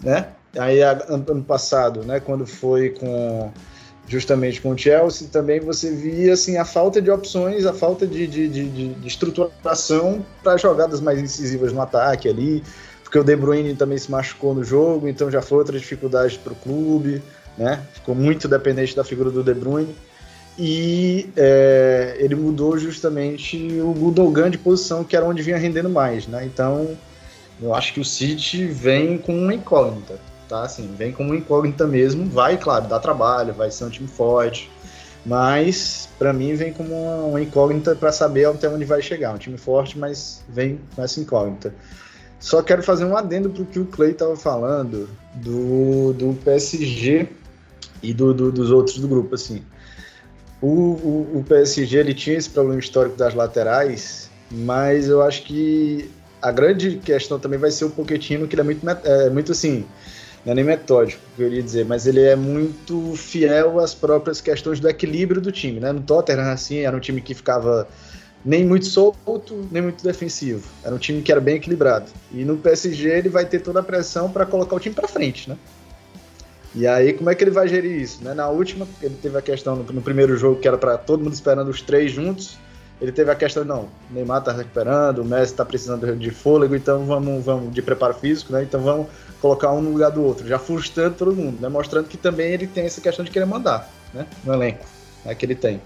né? 0.02 0.28
Aí 0.58 0.82
ano 0.82 1.44
passado, 1.44 2.04
né, 2.04 2.20
quando 2.20 2.46
foi 2.46 2.92
com 2.92 3.52
justamente 4.08 4.62
com 4.62 4.72
o 4.72 4.78
Chelsea, 4.78 5.28
também 5.32 5.60
você 5.60 5.90
via 5.90 6.34
assim, 6.34 6.58
a 6.58 6.66
falta 6.66 7.02
de 7.02 7.10
opções, 7.10 7.66
a 7.66 7.74
falta 7.74 8.06
de, 8.06 8.28
de, 8.28 8.50
de, 8.50 8.94
de 8.94 9.08
estruturação 9.08 10.24
para 10.44 10.58
jogadas 10.58 11.00
mais 11.00 11.20
incisivas 11.20 11.72
no 11.72 11.82
ataque 11.82 12.28
ali, 12.28 12.64
porque 13.04 13.18
o 13.18 13.24
De 13.24 13.36
Bruyne 13.36 13.76
também 13.76 13.98
se 13.98 14.12
machucou 14.12 14.54
no 14.54 14.64
jogo, 14.64 15.08
então 15.08 15.32
já 15.32 15.42
foi 15.42 15.60
outra 15.60 15.80
dificuldade 15.80 16.38
para 16.38 16.54
o 16.54 16.56
clube, 16.56 17.24
né? 17.58 17.82
Ficou 17.94 18.14
muito 18.14 18.48
dependente 18.48 18.96
da 18.96 19.04
figura 19.04 19.32
do 19.32 19.42
De 19.42 19.54
Bruyne. 19.54 19.96
E 20.58 21.30
é, 21.36 22.16
ele 22.20 22.36
mudou 22.36 22.78
justamente 22.78 23.58
o 23.82 23.92
Gundogan 23.94 24.50
de 24.50 24.58
posição, 24.58 25.04
que 25.04 25.16
era 25.16 25.26
onde 25.26 25.42
vinha 25.42 25.58
rendendo 25.58 25.90
mais, 25.90 26.28
né? 26.28 26.46
Então, 26.46 26.96
eu 27.62 27.74
acho 27.74 27.94
que 27.94 28.00
o 28.00 28.06
City 28.06 28.66
vem 28.68 29.18
com 29.18 29.36
uma 29.36 29.54
incógnita 29.54 30.20
tá? 30.54 30.64
Assim, 30.64 30.94
vem 30.96 31.12
como 31.12 31.34
incógnita 31.34 31.88
mesmo. 31.88 32.30
Vai, 32.30 32.58
claro, 32.58 32.88
dá 32.88 33.00
trabalho, 33.00 33.54
vai 33.54 33.72
ser 33.72 33.86
um 33.86 33.90
time 33.90 34.08
forte. 34.08 34.70
Mas, 35.26 36.10
para 36.20 36.32
mim, 36.34 36.54
vem 36.54 36.72
como 36.72 36.94
uma 37.30 37.42
incógnita 37.42 37.96
para 37.96 38.12
saber 38.12 38.46
até 38.46 38.70
onde 38.70 38.86
vai 38.86 39.02
chegar. 39.02 39.34
Um 39.34 39.38
time 39.38 39.58
forte, 39.58 39.98
mas 39.98 40.44
vem 40.48 40.80
com 40.96 41.02
essa 41.02 41.20
incógnita. 41.20 41.74
Só 42.40 42.62
quero 42.62 42.84
fazer 42.84 43.06
um 43.06 43.16
adendo 43.16 43.50
para 43.50 43.64
o 43.64 43.66
que 43.66 43.80
o 43.80 43.86
Clay 43.86 44.12
estava 44.12 44.36
falando 44.36 45.10
do, 45.36 46.14
do 46.14 46.34
PSG 46.44 47.30
e 48.02 48.14
do, 48.14 48.34
do, 48.34 48.52
dos 48.52 48.70
outros 48.70 49.00
do 49.00 49.08
grupo. 49.08 49.34
Assim. 49.34 49.64
O, 50.64 50.68
o, 50.68 51.40
o, 51.40 51.44
PSG 51.44 51.98
ele 51.98 52.14
tinha 52.14 52.38
esse 52.38 52.50
problema 52.50 52.80
histórico 52.80 53.18
das 53.18 53.34
laterais, 53.34 54.30
mas 54.50 55.10
eu 55.10 55.22
acho 55.22 55.44
que 55.44 56.10
a 56.42 56.54
grande 56.54 57.02
questão 57.04 57.38
também 57.38 57.60
vai 57.60 57.70
ser 57.70 57.84
o 57.84 57.90
Pochettino, 57.90 58.48
que 58.48 58.56
ele 58.56 58.62
é 58.62 58.64
muito, 58.64 58.90
é, 58.90 59.30
muito 59.30 59.52
assim 59.52 59.86
não 60.46 60.52
é 60.52 60.56
nem 60.56 60.64
metódico, 60.64 61.22
eu 61.38 61.46
queria 61.46 61.64
dizer, 61.64 61.86
mas 61.86 62.06
ele 62.06 62.22
é 62.22 62.36
muito 62.36 63.14
fiel 63.16 63.80
às 63.80 63.94
próprias 63.94 64.42
questões 64.42 64.80
do 64.80 64.90
equilíbrio 64.90 65.42
do 65.42 65.52
time, 65.52 65.80
né? 65.80 65.92
No 65.92 66.02
Tottenham, 66.02 66.52
assim, 66.52 66.80
era 66.80 66.96
um 66.96 67.00
time 67.00 67.22
que 67.22 67.34
ficava 67.34 67.88
nem 68.44 68.66
muito 68.66 68.86
solto, 68.86 69.68
nem 69.72 69.82
muito 69.82 70.04
defensivo. 70.04 70.68
Era 70.84 70.94
um 70.94 70.98
time 70.98 71.22
que 71.22 71.32
era 71.32 71.40
bem 71.40 71.56
equilibrado. 71.56 72.12
E 72.32 72.44
no 72.44 72.58
PSG 72.58 73.10
ele 73.10 73.30
vai 73.30 73.46
ter 73.46 73.60
toda 73.60 73.80
a 73.80 73.84
pressão 73.84 74.30
para 74.30 74.46
colocar 74.46 74.76
o 74.76 74.80
time 74.80 74.94
para 74.94 75.08
frente, 75.08 75.50
né? 75.50 75.58
E 76.76 76.88
aí, 76.88 77.14
como 77.14 77.30
é 77.30 77.36
que 77.36 77.44
ele 77.44 77.52
vai 77.52 77.68
gerir 77.68 78.02
isso? 78.02 78.24
Né? 78.24 78.34
Na 78.34 78.50
última, 78.50 78.88
ele 79.02 79.16
teve 79.22 79.38
a 79.38 79.42
questão 79.42 79.76
no, 79.76 79.84
no 79.84 80.02
primeiro 80.02 80.36
jogo 80.36 80.60
que 80.60 80.68
era 80.68 80.78
para 80.78 80.98
todo 80.98 81.24
mundo 81.24 81.34
esperando 81.34 81.70
os 81.70 81.82
três 81.82 82.12
juntos. 82.12 82.58
Ele 83.00 83.12
teve 83.12 83.30
a 83.30 83.36
questão, 83.36 83.66
não, 83.66 83.90
o 84.10 84.14
Neymar 84.14 84.44
tá 84.44 84.54
recuperando, 84.54 85.20
o 85.20 85.26
Messi 85.26 85.54
tá 85.54 85.66
precisando 85.66 86.16
de 86.16 86.32
fôlego, 86.32 86.76
então 86.76 87.06
vamos, 87.06 87.44
vamos 87.44 87.74
de 87.74 87.82
preparo 87.82 88.14
físico, 88.14 88.54
né? 88.54 88.64
Então 88.64 88.82
vamos 88.82 89.08
colocar 89.42 89.74
um 89.74 89.82
no 89.82 89.92
lugar 89.92 90.12
do 90.12 90.24
outro, 90.24 90.48
já 90.48 90.58
frustrando 90.58 91.16
todo 91.16 91.36
mundo, 91.36 91.60
né? 91.60 91.68
Mostrando 91.68 92.08
que 92.08 92.18
também 92.18 92.54
ele 92.54 92.66
tem 92.66 92.86
essa 92.86 93.02
questão 93.02 93.26
de 93.26 93.30
querer 93.30 93.46
mandar, 93.46 93.90
né? 94.14 94.26
No 94.46 94.54
elenco, 94.54 94.86
né? 95.26 95.36
Que 95.36 95.46
ele 95.46 95.56
tem. 95.56 95.82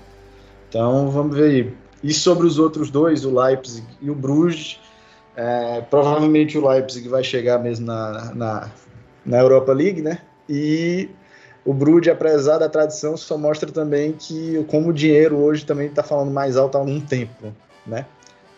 Então 0.70 1.10
vamos 1.10 1.36
ver 1.36 1.44
aí. 1.44 1.74
E 2.04 2.14
sobre 2.14 2.46
os 2.46 2.60
outros 2.60 2.92
dois, 2.92 3.26
o 3.26 3.34
Leipzig 3.34 3.88
e 4.00 4.12
o 4.12 4.16
Bruges, 4.16 4.80
é, 5.36 5.82
provavelmente 5.90 6.58
o 6.58 6.68
Leipzig 6.68 7.08
vai 7.08 7.24
chegar 7.24 7.58
mesmo 7.58 7.88
na, 7.88 8.36
na, 8.36 8.72
na 9.26 9.38
Europa 9.40 9.74
League, 9.74 10.02
né? 10.02 10.20
E 10.50 11.10
o 11.66 11.74
Bruges, 11.74 12.12
apesar 12.12 12.58
da 12.58 12.70
tradição, 12.70 13.18
só 13.18 13.38
mostra 13.38 13.72
também 13.72 14.14
que 14.14 14.64
como 14.70 14.90
o 14.90 14.94
dinheiro 14.94 15.38
hoje 15.38 15.66
também 15.66 15.88
está 15.88 16.02
falando 16.02 16.32
mais 16.32 16.56
alto 16.56 16.78
há 16.78 16.82
um 16.82 17.00
tempo, 17.02 17.54
né? 17.86 18.06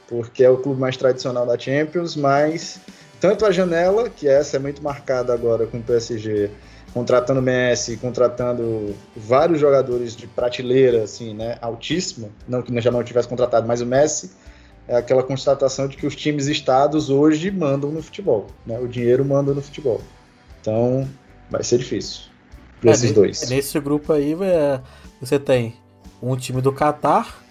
Porque 0.07 0.43
é 0.43 0.49
o 0.49 0.57
clube 0.57 0.79
mais 0.79 0.95
tradicional 0.95 1.45
da 1.45 1.57
Champions, 1.57 2.15
mas 2.15 2.79
tanto 3.19 3.45
a 3.45 3.51
janela, 3.51 4.09
que 4.09 4.27
essa 4.27 4.57
é 4.57 4.59
muito 4.59 4.81
marcada 4.81 5.33
agora 5.33 5.67
com 5.67 5.77
o 5.77 5.83
PSG, 5.83 6.49
contratando 6.93 7.41
Messi, 7.41 7.97
contratando 7.97 8.95
vários 9.15 9.59
jogadores 9.59 10.15
de 10.15 10.25
prateleira, 10.25 11.03
assim, 11.03 11.33
né, 11.33 11.57
altíssima, 11.61 12.29
não 12.47 12.61
que 12.61 12.79
já 12.79 12.91
não 12.91 13.03
tivesse 13.03 13.27
contratado, 13.27 13.67
mas 13.67 13.81
o 13.81 13.85
Messi 13.85 14.31
é 14.87 14.95
aquela 14.95 15.21
constatação 15.21 15.87
de 15.87 15.97
que 15.97 16.07
os 16.07 16.15
times 16.15 16.47
estados 16.47 17.09
hoje 17.09 17.51
mandam 17.51 17.91
no 17.91 18.01
futebol, 18.01 18.47
né, 18.65 18.79
o 18.79 18.87
dinheiro 18.87 19.23
manda 19.25 19.53
no 19.53 19.61
futebol. 19.61 20.01
Então, 20.61 21.07
vai 21.49 21.63
ser 21.63 21.77
difícil 21.77 22.23
para 22.79 22.91
é, 22.91 22.93
esses 22.93 23.11
dois. 23.11 23.49
Nesse 23.49 23.79
grupo 23.79 24.13
aí 24.13 24.33
é, 24.41 24.79
você 25.19 25.39
tem 25.39 25.75
um 26.21 26.35
time 26.35 26.61
do 26.61 26.71
Catar, 26.71 27.41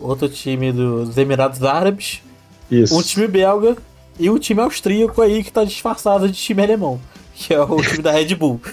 outro 0.00 0.28
time 0.28 0.72
dos 0.72 1.16
Emirados 1.16 1.62
Árabes, 1.62 2.22
Isso. 2.70 2.96
um 2.96 3.02
time 3.02 3.26
belga 3.26 3.76
e 4.18 4.30
um 4.30 4.38
time 4.38 4.60
austríaco 4.60 5.20
aí 5.20 5.42
que 5.42 5.52
tá 5.52 5.64
disfarçado 5.64 6.28
de 6.28 6.34
time 6.34 6.62
alemão, 6.62 7.00
que 7.34 7.52
é 7.52 7.60
o 7.60 7.80
time 7.82 8.02
da 8.02 8.12
Red 8.12 8.34
Bull. 8.34 8.60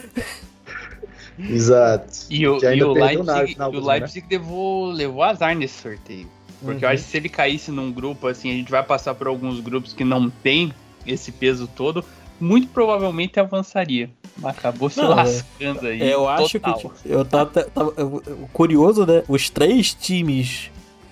Exato. 1.40 2.28
E 2.30 2.48
o, 2.48 2.60
e 2.64 2.84
o 2.84 2.94
Leipzig, 2.94 3.58
o? 3.60 3.80
Leipzig 3.80 4.22
né? 4.22 4.28
levou, 4.38 4.92
levou 4.92 5.24
azar 5.24 5.56
nesse 5.56 5.82
sorteio. 5.82 6.28
Porque 6.62 6.86
uhum. 6.86 6.92
eu 6.92 6.94
acho 6.94 7.04
que 7.04 7.10
se 7.10 7.18
ele 7.18 7.30
caísse 7.30 7.72
num 7.72 7.92
grupo, 7.92 8.28
assim, 8.28 8.52
a 8.52 8.54
gente 8.54 8.70
vai 8.70 8.84
passar 8.84 9.16
por 9.16 9.26
alguns 9.26 9.60
grupos 9.60 9.94
que 9.94 10.04
não 10.04 10.30
tem 10.30 10.72
esse 11.06 11.32
peso 11.32 11.68
todo, 11.68 12.06
muito 12.42 12.68
provavelmente 12.70 13.40
avançaria. 13.40 14.10
Acabou 14.44 14.90
se 14.90 15.00
não, 15.00 15.12
é. 15.12 15.16
lascando 15.16 15.88
aí. 15.88 16.02
É, 16.02 16.14
eu 16.14 16.20
total. 16.20 16.46
acho 16.46 16.60
que 16.60 16.74
tipo, 16.74 16.94
eu 17.06 17.24
tava, 17.24 17.64
tava 17.64 17.94
eu, 17.98 18.24
curioso, 18.52 19.06
né? 19.06 19.24
Os 19.28 19.50
três 19.50 19.94
times 19.94 20.72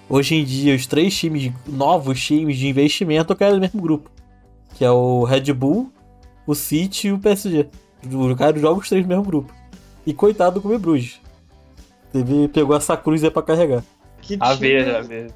hoje 0.10 0.36
em 0.36 0.44
dia, 0.44 0.76
os 0.76 0.88
três 0.88 1.18
times 1.18 1.52
novos 1.68 2.24
times 2.26 2.58
de 2.58 2.68
investimento 2.68 3.36
caem 3.36 3.54
no 3.54 3.60
mesmo 3.60 3.80
grupo, 3.80 4.10
que 4.76 4.84
é 4.84 4.92
o 4.92 5.24
Red 5.24 5.54
Bull, 5.54 5.92
o 6.48 6.56
City 6.56 7.10
e 7.10 7.12
o 7.12 7.20
PSG. 7.20 7.68
O 8.12 8.36
cara 8.36 8.58
joga 8.58 8.80
os 8.80 8.90
três 8.90 9.04
no 9.04 9.10
mesmo 9.10 9.24
grupo. 9.24 9.54
E 10.06 10.14
coitado 10.14 10.56
do 10.56 10.62
Clube 10.62 10.78
Bruges. 10.80 11.20
Teve, 12.12 12.48
pegou 12.48 12.76
essa 12.76 12.98
cruz 12.98 13.24
aí 13.24 13.30
pra 13.30 13.44
carregar. 13.44 13.84
Que 14.22 14.38
a 14.40 14.54
ver, 14.56 14.96
a 14.96 15.02
ver 15.02 15.32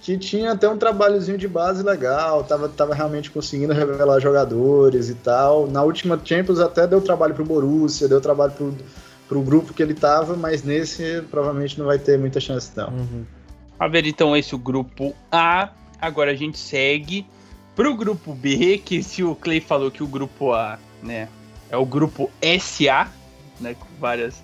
que 0.00 0.16
tinha 0.16 0.52
até 0.52 0.68
um 0.68 0.78
trabalhozinho 0.78 1.36
de 1.36 1.46
base 1.46 1.82
legal, 1.82 2.42
tava, 2.42 2.68
tava 2.68 2.94
realmente 2.94 3.30
conseguindo 3.30 3.74
revelar 3.74 4.18
jogadores 4.18 5.10
e 5.10 5.14
tal. 5.14 5.66
Na 5.66 5.82
última 5.82 6.18
Champions 6.24 6.58
até 6.58 6.86
deu 6.86 7.00
trabalho 7.02 7.34
pro 7.34 7.44
Borussia, 7.44 8.08
deu 8.08 8.20
trabalho 8.20 8.52
pro, 8.52 8.74
pro 9.28 9.42
grupo 9.42 9.74
que 9.74 9.82
ele 9.82 9.92
tava, 9.92 10.36
mas 10.36 10.62
nesse 10.62 11.22
provavelmente 11.30 11.78
não 11.78 11.86
vai 11.86 11.98
ter 11.98 12.18
muita 12.18 12.40
chance 12.40 12.72
não. 12.74 12.88
Uhum. 12.88 13.24
A 13.78 13.88
ver, 13.88 14.06
então 14.06 14.34
esse 14.34 14.54
é 14.54 14.56
o 14.56 14.58
grupo 14.58 15.14
A. 15.30 15.70
Agora 16.00 16.30
a 16.30 16.34
gente 16.34 16.58
segue 16.58 17.26
pro 17.76 17.94
grupo 17.94 18.34
B, 18.34 18.78
que 18.78 19.02
se 19.02 19.22
o 19.22 19.34
Clay 19.34 19.60
falou 19.60 19.90
que 19.90 20.02
o 20.02 20.06
grupo 20.06 20.52
A, 20.52 20.78
né, 21.02 21.28
é 21.68 21.76
o 21.76 21.84
grupo 21.84 22.30
SA, 22.58 23.08
né, 23.60 23.74
com 23.74 23.86
várias, 24.00 24.42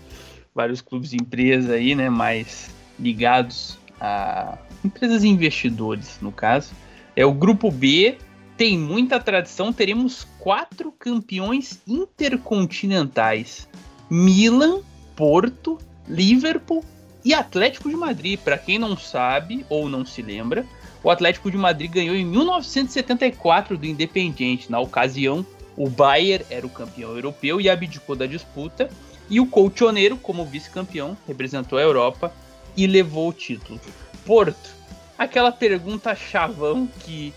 vários 0.55 0.83
clubes 0.83 1.15
e 1.15 1.17
empresas 1.17 1.71
aí, 1.71 1.95
né, 1.95 2.11
mais 2.11 2.71
ligados 2.99 3.79
a 3.99 4.59
empresas 4.87 5.25
investidores, 5.25 6.19
no 6.21 6.33
caso. 6.33 6.73
É 7.15 7.25
o 7.25 7.33
grupo 7.33 7.71
B, 7.71 8.17
tem 8.57 8.79
muita 8.79 9.21
tradição, 9.21 9.73
teremos 9.73 10.27
quatro 10.39 10.91
campeões 10.93 11.81
intercontinentais: 11.87 13.69
Milan, 14.09 14.81
Porto, 15.15 15.79
Liverpool 16.09 16.85
e 17.25 17.35
Atlético 17.35 17.89
de 17.89 17.97
Madrid. 17.97 18.39
Para 18.39 18.57
quem 18.57 18.79
não 18.79 18.97
sabe 18.97 19.67
ou 19.69 19.89
não 19.89 20.07
se 20.07 20.23
lembra, 20.23 20.65
o 21.03 21.11
Atlético 21.11 21.51
de 21.51 21.57
Madrid 21.57 21.91
ganhou 21.91 22.17
em 22.17 22.25
1974 22.25 23.77
do 23.77 23.87
Independiente. 23.87 24.71
Na 24.71 24.81
ocasião, 24.81 25.45
o 25.77 25.89
Bayern 25.89 26.45
era 26.49 26.67
o 26.67 26.71
campeão 26.71 27.15
europeu 27.15 27.61
e 27.61 27.69
abdicou 27.69 28.17
da 28.17 28.27
disputa. 28.27 28.89
E 29.29 29.41
o 29.41 29.47
Colchoneiro, 29.47 30.17
como 30.17 30.45
vice-campeão, 30.45 31.17
representou 31.27 31.79
a 31.79 31.83
Europa 31.83 32.33
e 32.77 32.87
levou 32.87 33.29
o 33.29 33.33
título. 33.33 33.81
Porto, 34.27 34.71
aquela 35.17 35.53
pergunta 35.53 36.15
chavão 36.15 36.89
que 37.01 37.33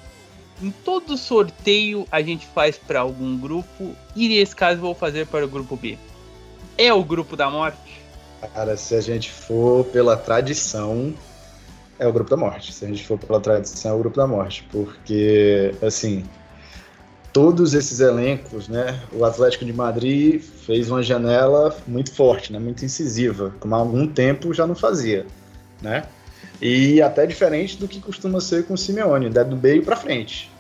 em 0.62 0.72
todo 0.72 1.16
sorteio 1.16 2.06
a 2.12 2.22
gente 2.22 2.46
faz 2.48 2.78
para 2.78 3.00
algum 3.00 3.38
grupo 3.38 3.96
e 4.16 4.28
nesse 4.28 4.56
caso 4.56 4.82
vou 4.82 4.96
fazer 4.96 5.28
para 5.28 5.46
o 5.46 5.48
grupo 5.48 5.78
B. 5.78 5.98
É 6.78 6.92
o 6.92 7.04
grupo 7.04 7.38
da 7.38 7.50
morte? 7.50 8.02
Cara, 8.54 8.76
se 8.76 8.96
a 8.96 9.02
gente 9.02 9.30
for 9.32 9.86
pela 9.86 10.18
tradição, 10.18 11.14
é 11.98 12.08
o 12.08 12.12
grupo 12.12 12.30
da 12.30 12.38
morte. 12.38 12.74
Se 12.74 12.86
a 12.86 12.88
gente 12.88 13.06
for 13.06 13.20
pela 13.20 13.40
tradição, 13.40 13.92
é 13.92 13.94
o 13.94 14.00
grupo 14.00 14.18
da 14.18 14.26
morte, 14.26 14.68
porque 14.72 15.76
assim, 15.82 16.26
todos 17.32 17.74
esses 17.74 18.00
elencos, 18.00 18.68
né? 18.68 19.00
O 19.14 19.24
Atlético 19.24 19.66
de 19.66 19.74
Madrid 19.74 20.42
fez 20.42 20.90
uma 20.90 21.04
janela 21.04 21.76
muito 21.88 22.14
forte, 22.14 22.52
né? 22.52 22.60
Muito 22.60 22.84
incisiva, 22.84 23.54
como 23.60 23.76
há 23.76 23.78
algum 23.78 24.08
tempo 24.08 24.54
já 24.54 24.66
não 24.66 24.76
fazia, 24.76 25.26
né? 25.82 26.04
E 26.62 27.02
até 27.02 27.26
diferente 27.26 27.78
do 27.78 27.88
que 27.88 28.00
costuma 28.00 28.42
ser 28.42 28.66
com 28.66 28.74
o 28.74 28.78
Simeone, 28.78 29.30
né? 29.30 29.44
do 29.44 29.56
meio 29.56 29.84
para 29.84 29.96
frente. 29.96 30.52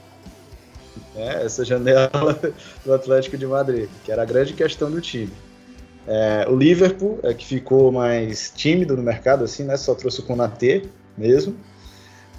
É, 1.16 1.44
essa 1.44 1.66
janela 1.66 2.10
do 2.86 2.94
Atlético 2.94 3.38
de 3.38 3.46
Madrid, 3.46 3.90
que 4.06 4.12
era 4.12 4.22
a 4.22 4.26
grande 4.26 4.54
questão 4.54 4.90
do 4.90 5.02
time. 5.02 5.32
É, 6.08 6.46
o 6.50 6.56
Liverpool 6.56 7.20
é 7.24 7.34
que 7.34 7.46
ficou 7.46 7.92
mais 7.92 8.52
tímido 8.56 8.96
no 8.96 9.04
mercado, 9.04 9.44
assim, 9.44 9.64
né? 9.64 9.76
Só 9.76 9.94
trouxe 9.94 10.22
o 10.22 10.24
Konaté 10.24 10.84
mesmo. 11.18 11.56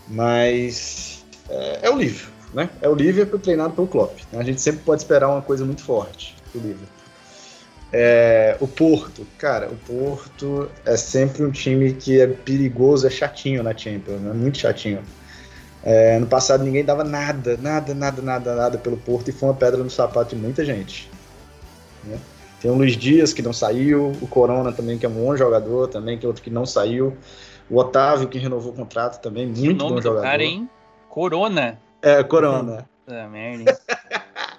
Mas 0.09 1.25
é, 1.49 1.81
é 1.83 1.91
o 1.91 1.97
Liverpool, 1.97 2.33
né? 2.55 2.71
É 2.81 2.89
o 2.89 2.95
Liverpool 2.95 3.39
treinado 3.39 3.75
pelo 3.75 3.87
Klopp. 3.87 4.19
A 4.33 4.43
gente 4.43 4.61
sempre 4.61 4.81
pode 4.81 5.03
esperar 5.03 5.29
uma 5.29 5.43
coisa 5.43 5.65
muito 5.65 5.83
forte 5.83 6.35
do 6.53 6.59
Liverpool. 6.59 7.00
É, 7.93 8.57
o 8.61 8.69
Porto, 8.69 9.27
cara, 9.37 9.69
o 9.69 9.77
Porto 9.77 10.71
é 10.85 10.97
sempre 10.97 11.45
um 11.45 11.51
time 11.51 11.93
que 11.93 12.21
é 12.21 12.27
perigoso, 12.27 13.07
é 13.07 13.11
chatinho 13.11 13.63
na 13.63 13.77
Champions, 13.77 14.21
né? 14.21 14.33
muito 14.33 14.59
chatinho. 14.59 15.03
É, 15.83 16.17
ano 16.17 16.27
passado 16.27 16.63
ninguém 16.63 16.85
dava 16.85 17.03
nada, 17.03 17.57
nada, 17.57 17.95
nada, 17.95 18.23
nada, 18.23 18.55
nada 18.55 18.79
pelo 18.79 18.97
Porto 18.97 19.29
e 19.29 19.33
foi 19.33 19.49
uma 19.49 19.55
pedra 19.55 19.83
no 19.83 19.91
sapato 19.91 20.37
de 20.37 20.41
muita 20.41 20.65
gente. 20.65 21.11
Né? 22.05 22.17
Tem 22.61 22.71
o 22.71 22.75
Luiz 22.75 22.97
Dias 22.97 23.33
que 23.33 23.43
não 23.43 23.53
saiu, 23.53 24.13
o 24.21 24.27
Corona 24.27 24.71
também 24.71 24.99
que 24.99 25.07
é 25.07 25.09
um 25.09 25.13
bom 25.13 25.37
jogador, 25.37 25.89
também 25.89 26.19
que 26.19 26.25
é 26.25 26.29
outro 26.29 26.43
que 26.43 26.51
não 26.51 26.67
saiu, 26.67 27.17
o 27.69 27.79
Otávio 27.79 28.29
que 28.29 28.39
renovou 28.39 28.73
o 28.73 28.77
contrato 28.77 29.21
também, 29.21 29.47
muito 29.47 29.75
bom 29.75 29.95
do 29.95 30.03
jogador. 30.03 30.23
cara, 30.23 30.45
hein? 30.45 30.69
Corona. 31.09 31.79
É, 32.03 32.23
Corona. 32.23 32.89
Puta 33.05 33.29
merda. 33.29 33.81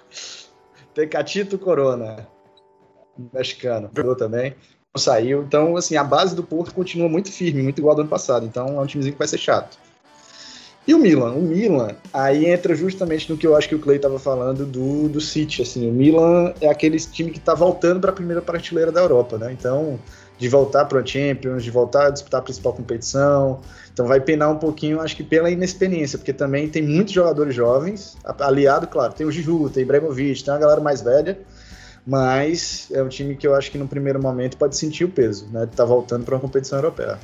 Tecatito 0.92 1.56
Corona, 1.56 2.26
mexicano, 3.32 3.90
jogou 3.94 4.16
também, 4.16 4.54
não 4.94 5.00
saiu. 5.00 5.42
Então, 5.42 5.76
assim, 5.76 5.96
a 5.96 6.04
base 6.04 6.34
do 6.34 6.42
Porto 6.42 6.74
continua 6.74 7.08
muito 7.08 7.30
firme, 7.30 7.62
muito 7.62 7.78
igual 7.78 7.94
do 7.94 8.02
ano 8.02 8.10
passado. 8.10 8.46
Então, 8.46 8.78
é 8.78 8.80
um 8.80 8.86
timezinho 8.86 9.14
que 9.14 9.18
vai 9.18 9.28
ser 9.28 9.38
chato. 9.38 9.78
E 10.86 10.94
o 10.94 10.98
Milan? 10.98 11.34
O 11.34 11.42
Milan, 11.42 11.90
aí 12.12 12.46
entra 12.46 12.74
justamente 12.74 13.30
no 13.30 13.38
que 13.38 13.46
eu 13.46 13.54
acho 13.54 13.68
que 13.68 13.74
o 13.74 13.78
Clay 13.78 13.96
estava 13.96 14.18
falando 14.18 14.66
do, 14.66 15.08
do 15.08 15.20
City. 15.20 15.62
Assim, 15.62 15.88
o 15.88 15.92
Milan 15.92 16.52
é 16.60 16.68
aquele 16.68 16.98
time 16.98 17.30
que 17.30 17.38
está 17.38 17.54
voltando 17.54 18.00
para 18.00 18.10
a 18.10 18.14
primeira 18.14 18.42
prateleira 18.42 18.90
da 18.90 19.00
Europa, 19.00 19.38
né? 19.38 19.52
Então, 19.52 19.98
de 20.38 20.48
voltar 20.48 20.86
para 20.86 20.98
a 20.98 21.06
Champions, 21.06 21.62
de 21.62 21.70
voltar 21.70 22.08
a 22.08 22.10
disputar 22.10 22.40
a 22.40 22.42
principal 22.42 22.72
competição. 22.72 23.60
Então, 23.92 24.08
vai 24.08 24.20
penar 24.20 24.50
um 24.50 24.58
pouquinho, 24.58 25.00
acho 25.00 25.14
que 25.14 25.22
pela 25.22 25.48
inexperiência, 25.48 26.18
porque 26.18 26.32
também 26.32 26.68
tem 26.68 26.82
muitos 26.82 27.12
jogadores 27.12 27.54
jovens, 27.54 28.16
aliado, 28.40 28.88
claro, 28.88 29.12
tem 29.12 29.24
o 29.24 29.30
Giroud, 29.30 29.72
tem 29.72 29.84
o 29.84 29.86
Ibrahimovic, 29.86 30.42
tem 30.42 30.52
uma 30.52 30.58
galera 30.58 30.80
mais 30.80 31.00
velha, 31.00 31.38
mas 32.06 32.88
é 32.92 33.02
um 33.02 33.08
time 33.08 33.36
que 33.36 33.46
eu 33.46 33.54
acho 33.54 33.70
que 33.70 33.78
no 33.78 33.86
primeiro 33.86 34.20
momento 34.20 34.56
pode 34.56 34.76
sentir 34.76 35.04
o 35.04 35.08
peso, 35.08 35.46
né? 35.52 35.64
De 35.64 35.72
estar 35.72 35.84
voltando 35.84 36.24
para 36.24 36.34
uma 36.34 36.40
competição 36.40 36.78
europeia. 36.78 37.18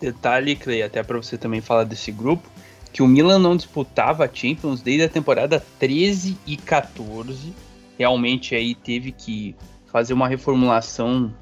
Detalhe, 0.00 0.56
Clay, 0.56 0.82
até 0.82 1.02
para 1.02 1.16
você 1.16 1.36
também 1.36 1.60
falar 1.60 1.84
desse 1.84 2.10
grupo, 2.10 2.48
que 2.92 3.02
o 3.02 3.06
Milan 3.06 3.38
não 3.38 3.56
disputava 3.56 4.24
a 4.24 4.30
Champions 4.32 4.82
desde 4.82 5.04
a 5.04 5.08
temporada 5.08 5.64
13 5.78 6.36
e 6.46 6.56
14. 6.56 7.52
Realmente 7.98 8.54
aí 8.54 8.74
teve 8.74 9.12
que 9.12 9.54
fazer 9.86 10.12
uma 10.12 10.28
reformulação 10.28 11.32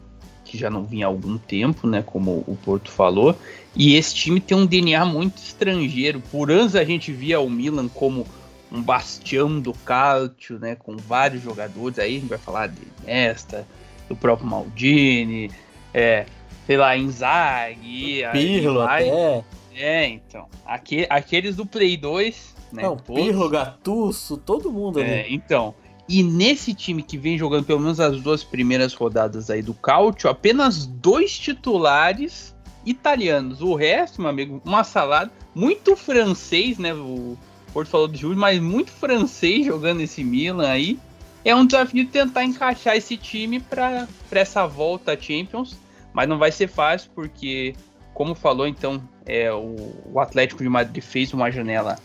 que 0.45 0.59
já 0.59 0.69
não 0.69 0.85
vinha 0.85 1.07
há 1.07 1.09
algum 1.09 1.39
tempo, 1.39 1.87
né, 1.87 2.03
como 2.05 2.45
o 2.47 2.59
Porto 2.63 2.91
falou. 2.91 3.37
E 3.75 3.95
esse 3.95 4.15
time 4.15 4.41
tem 4.41 4.57
um 4.57 4.67
DNA 4.67 5.05
muito 5.05 5.39
estrangeiro. 5.39 6.21
Por 6.31 6.51
anos 6.51 6.75
a 6.75 6.85
gente 6.85 7.13
via 7.13 7.41
o 7.41 7.49
Milan 7.49 7.89
como 7.89 8.27
um 8.73 8.81
bastião 8.83 9.61
do 9.61 9.73
Calcio, 9.73 10.59
né, 10.59 10.75
com 10.77 10.97
vários 10.97 11.43
jogadores. 11.43 11.99
Aí 11.99 12.17
a 12.17 12.21
gente 12.21 12.29
vai 12.29 12.39
falar 12.39 12.69
de 12.69 12.81
Nesta, 13.05 13.67
do 14.09 14.15
próprio 14.17 14.47
Maldini, 14.49 15.51
é, 15.93 16.27
sei 16.67 16.77
lá, 16.77 16.97
Inzaghi, 16.97 18.23
Pirlo 18.33 18.81
vai. 18.85 19.09
até. 19.09 19.45
É, 19.75 20.07
então. 20.07 20.47
Aque- 20.67 21.07
aqueles 21.09 21.57
do 21.57 21.65
Play 21.67 21.97
2, 21.97 22.55
né? 22.73 22.83
Não, 22.83 22.97
todos. 22.97 23.23
Pirlo, 23.23 23.49
Gattuso, 23.49 24.37
todo 24.37 24.71
mundo 24.71 25.01
ali. 25.01 25.11
É, 25.11 25.33
então. 25.33 25.75
E 26.09 26.23
nesse 26.25 26.75
time 26.75 27.03
que 27.05 27.17
vem 27.17 27.39
jogando 27.39 27.65
pelo 27.65 27.79
menos 27.79 28.01
as 28.01 28.21
duas 28.21 28.43
primeiras 28.43 28.93
rodadas 28.95 29.49
aí 29.49 29.63
do 29.63 29.73
Calcio, 29.75 30.29
apenas 30.29 30.85
dois 30.85 31.39
titulares 31.39 32.55
italianos. 32.85 33.63
O 33.63 33.75
resto, 33.75 34.21
meu 34.21 34.29
amigo, 34.31 34.61
uma 34.65 34.83
salada. 34.85 35.31
Muito 35.55 35.95
francês, 35.97 36.79
né? 36.79 36.93
O 36.95 37.37
Porto 37.73 37.89
falou 37.89 38.09
de 38.09 38.19
Júlio, 38.19 38.39
mas 38.39 38.61
muito 38.61 38.91
francês 38.91 39.65
jogando 39.67 40.01
esse 40.01 40.23
Milan 40.25 40.69
aí. 40.69 40.99
É 41.45 41.55
um 41.55 41.65
desafio 41.65 42.05
de 42.05 42.11
tentar 42.11 42.45
encaixar 42.45 42.97
esse 42.97 43.17
time 43.17 43.61
para 43.61 44.07
essa 44.31 44.67
volta 44.67 45.13
à 45.13 45.17
Champions. 45.17 45.77
Mas 46.13 46.29
não 46.29 46.39
vai 46.39 46.51
ser 46.51 46.69
fácil, 46.69 47.11
porque, 47.15 47.75
como 48.13 48.35
falou, 48.35 48.67
então, 48.67 49.01
é, 49.25 49.53
o, 49.53 49.95
o 50.13 50.19
Atlético 50.21 50.63
de 50.63 50.69
Madrid 50.69 51.03
fez 51.03 51.33
uma 51.33 51.51
janela 51.51 51.97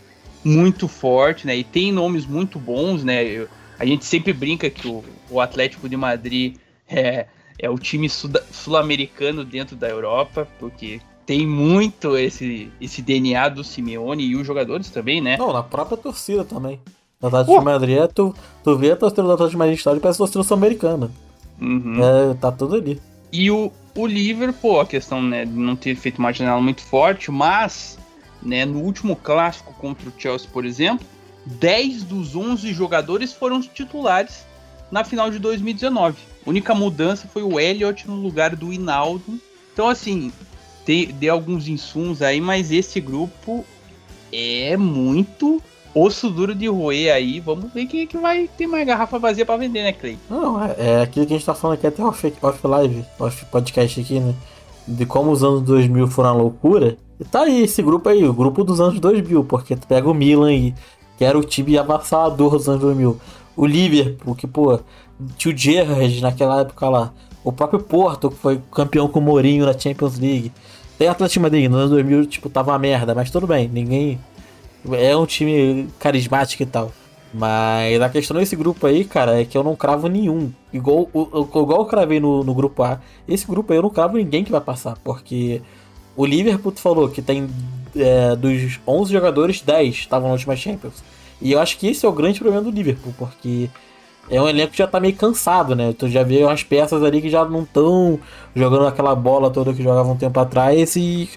muito 0.44 0.86
forte, 0.86 1.46
né? 1.46 1.56
E 1.56 1.64
tem 1.64 1.90
nomes 1.90 2.24
muito 2.24 2.58
bons, 2.58 3.02
né? 3.02 3.24
Eu- 3.24 3.48
a 3.78 3.84
gente 3.84 4.04
sempre 4.04 4.32
brinca 4.32 4.70
que 4.70 4.86
o, 4.86 5.04
o 5.28 5.40
Atlético 5.40 5.88
de 5.88 5.96
Madrid 5.96 6.56
é, 6.88 7.26
é 7.58 7.68
o 7.68 7.76
time 7.76 8.08
sul-americano 8.08 9.44
dentro 9.44 9.74
da 9.74 9.88
Europa, 9.88 10.46
porque 10.58 11.00
tem 11.26 11.44
muito 11.44 12.16
esse, 12.16 12.70
esse 12.80 13.02
DNA 13.02 13.48
do 13.48 13.64
Simeone 13.64 14.24
e 14.24 14.36
os 14.36 14.46
jogadores 14.46 14.88
também, 14.88 15.20
né? 15.20 15.36
Não, 15.36 15.52
na 15.52 15.62
própria 15.62 15.96
torcida 15.96 16.44
também. 16.44 16.80
Atlético 17.20 17.52
Pô. 17.52 17.58
de 17.58 17.64
Madrid, 17.64 17.98
tu, 18.14 18.34
tu 18.62 18.76
vê 18.76 18.92
a 18.92 18.96
torcida 18.96 19.22
do 19.22 19.32
Atlético 19.32 19.50
de 19.50 19.56
Madrid 19.56 19.76
história 19.76 19.98
e 19.98 20.00
parece 20.00 20.18
torcida 20.18 20.44
sul-americana. 20.44 21.10
Uhum. 21.60 21.98
É, 22.30 22.34
tá 22.34 22.52
tudo 22.52 22.76
ali. 22.76 23.00
E 23.32 23.50
o, 23.50 23.72
o 23.96 24.06
Liverpool, 24.06 24.80
a 24.80 24.86
questão 24.86 25.20
né, 25.20 25.44
de 25.44 25.52
não 25.52 25.74
ter 25.74 25.96
feito 25.96 26.18
uma 26.18 26.32
janela 26.32 26.60
muito 26.60 26.82
forte, 26.82 27.30
mas 27.30 27.98
né, 28.40 28.64
no 28.64 28.80
último 28.80 29.16
clássico 29.16 29.74
contra 29.74 30.08
o 30.08 30.12
Chelsea, 30.16 30.48
por 30.52 30.64
exemplo, 30.64 31.06
10 31.44 32.04
dos 32.04 32.36
11 32.36 32.72
jogadores 32.72 33.32
foram 33.32 33.58
os 33.58 33.66
titulares 33.66 34.44
na 34.90 35.02
final 35.02 35.30
de 35.30 35.38
2019. 35.38 36.16
A 36.46 36.50
única 36.50 36.74
mudança 36.74 37.26
foi 37.26 37.42
o 37.42 37.58
Elliott 37.58 38.06
no 38.06 38.14
lugar 38.14 38.54
do 38.54 38.72
Hinaldo. 38.72 39.40
Então, 39.72 39.88
assim, 39.88 40.32
tem, 40.86 41.08
deu 41.08 41.34
alguns 41.34 41.66
insumos 41.66 42.22
aí, 42.22 42.40
mas 42.40 42.70
esse 42.70 43.00
grupo 43.00 43.64
é 44.32 44.76
muito 44.76 45.60
osso 45.92 46.30
duro 46.30 46.54
de 46.54 46.68
roer 46.68 47.12
aí. 47.12 47.40
Vamos 47.40 47.72
ver 47.72 47.86
quem 47.86 48.02
é 48.02 48.06
que 48.06 48.16
vai 48.16 48.48
ter 48.56 48.68
mais 48.68 48.86
garrafa 48.86 49.18
vazia 49.18 49.44
pra 49.44 49.56
vender, 49.56 49.82
né, 49.82 49.92
Clay? 49.92 50.16
Não, 50.30 50.62
é, 50.62 50.74
é 50.78 51.00
aquilo 51.02 51.26
que 51.26 51.34
a 51.34 51.36
gente 51.36 51.44
tá 51.44 51.54
falando 51.54 51.76
aqui 51.76 51.88
até 51.88 52.04
off, 52.04 52.32
off 52.40 52.66
live, 52.66 53.04
off 53.18 53.44
podcast 53.46 54.00
aqui, 54.00 54.20
né? 54.20 54.32
De 54.86 55.04
como 55.04 55.32
os 55.32 55.42
anos 55.42 55.62
2000 55.62 56.06
foram 56.06 56.30
uma 56.30 56.42
loucura. 56.42 56.96
E 57.18 57.24
tá 57.24 57.42
aí 57.42 57.64
esse 57.64 57.82
grupo 57.82 58.08
aí, 58.08 58.24
o 58.24 58.32
grupo 58.32 58.62
dos 58.62 58.80
anos 58.80 59.00
2000, 59.00 59.42
porque 59.42 59.74
tu 59.74 59.88
pega 59.88 60.08
o 60.08 60.14
Milan 60.14 60.48
aí, 60.48 60.74
que 61.18 61.24
era 61.24 61.36
o 61.36 61.42
time 61.42 61.76
avassalador 61.76 62.52
dos 62.52 62.68
anos 62.68 62.82
2000. 62.82 63.18
O 63.56 63.66
Liverpool, 63.66 64.36
que, 64.36 64.46
pô, 64.46 64.78
tinha 65.36 65.52
o 65.52 65.58
Gerrard 65.58 66.20
naquela 66.20 66.60
época 66.60 66.88
lá. 66.88 67.12
O 67.42 67.50
próprio 67.50 67.80
Porto, 67.80 68.30
que 68.30 68.36
foi 68.36 68.60
campeão 68.70 69.08
com 69.08 69.18
o 69.18 69.22
Mourinho 69.22 69.66
na 69.66 69.76
Champions 69.76 70.18
League. 70.18 70.52
Tem 70.98 71.08
Atlético 71.08 71.42
Madrid, 71.42 71.70
nos 71.70 71.78
anos 71.78 71.90
2000, 71.90 72.26
tipo, 72.26 72.48
tava 72.48 72.72
uma 72.72 72.78
merda, 72.78 73.14
mas 73.14 73.30
tudo 73.30 73.46
bem, 73.46 73.68
ninguém... 73.68 74.18
É 74.92 75.16
um 75.16 75.26
time 75.26 75.88
carismático 75.98 76.62
e 76.62 76.66
tal. 76.66 76.92
Mas 77.34 78.00
a 78.00 78.08
questão 78.08 78.36
desse 78.38 78.54
grupo 78.56 78.86
aí, 78.86 79.04
cara, 79.04 79.40
é 79.40 79.44
que 79.44 79.58
eu 79.58 79.64
não 79.64 79.74
cravo 79.76 80.08
nenhum. 80.08 80.50
Igual, 80.72 81.08
igual 81.12 81.80
eu 81.80 81.84
cravei 81.84 82.20
no, 82.20 82.44
no 82.44 82.54
grupo 82.54 82.82
A, 82.82 83.00
esse 83.28 83.46
grupo 83.46 83.72
aí 83.72 83.78
eu 83.78 83.82
não 83.82 83.90
cravo 83.90 84.16
ninguém 84.16 84.44
que 84.44 84.52
vai 84.52 84.60
passar, 84.60 84.96
porque 85.02 85.60
o 86.16 86.24
Liverpool 86.24 86.72
tu 86.72 86.80
falou 86.80 87.08
que 87.08 87.20
tem 87.20 87.48
é, 87.94 88.34
dos 88.36 88.80
11 88.86 89.12
jogadores, 89.12 89.60
10 89.60 89.94
estavam 89.94 90.28
na 90.28 90.34
última 90.34 90.56
Champions. 90.56 91.02
E 91.40 91.52
eu 91.52 91.60
acho 91.60 91.76
que 91.78 91.88
esse 91.88 92.06
é 92.06 92.08
o 92.08 92.12
grande 92.12 92.40
problema 92.40 92.62
do 92.62 92.70
Liverpool, 92.70 93.12
porque 93.18 93.68
é 94.30 94.40
um 94.40 94.48
elenco 94.48 94.72
que 94.72 94.78
já 94.78 94.86
tá 94.86 94.98
meio 94.98 95.14
cansado, 95.14 95.74
né? 95.74 95.94
Tu 95.96 96.08
já 96.08 96.22
vê 96.22 96.42
umas 96.42 96.62
peças 96.62 97.02
ali 97.02 97.20
que 97.20 97.30
já 97.30 97.44
não 97.44 97.62
estão 97.62 98.18
jogando 98.54 98.86
aquela 98.86 99.14
bola 99.14 99.50
toda 99.50 99.72
que 99.72 99.82
jogavam 99.82 100.12
um 100.12 100.16
tempo 100.16 100.38
atrás 100.40 100.96
e 100.96 101.28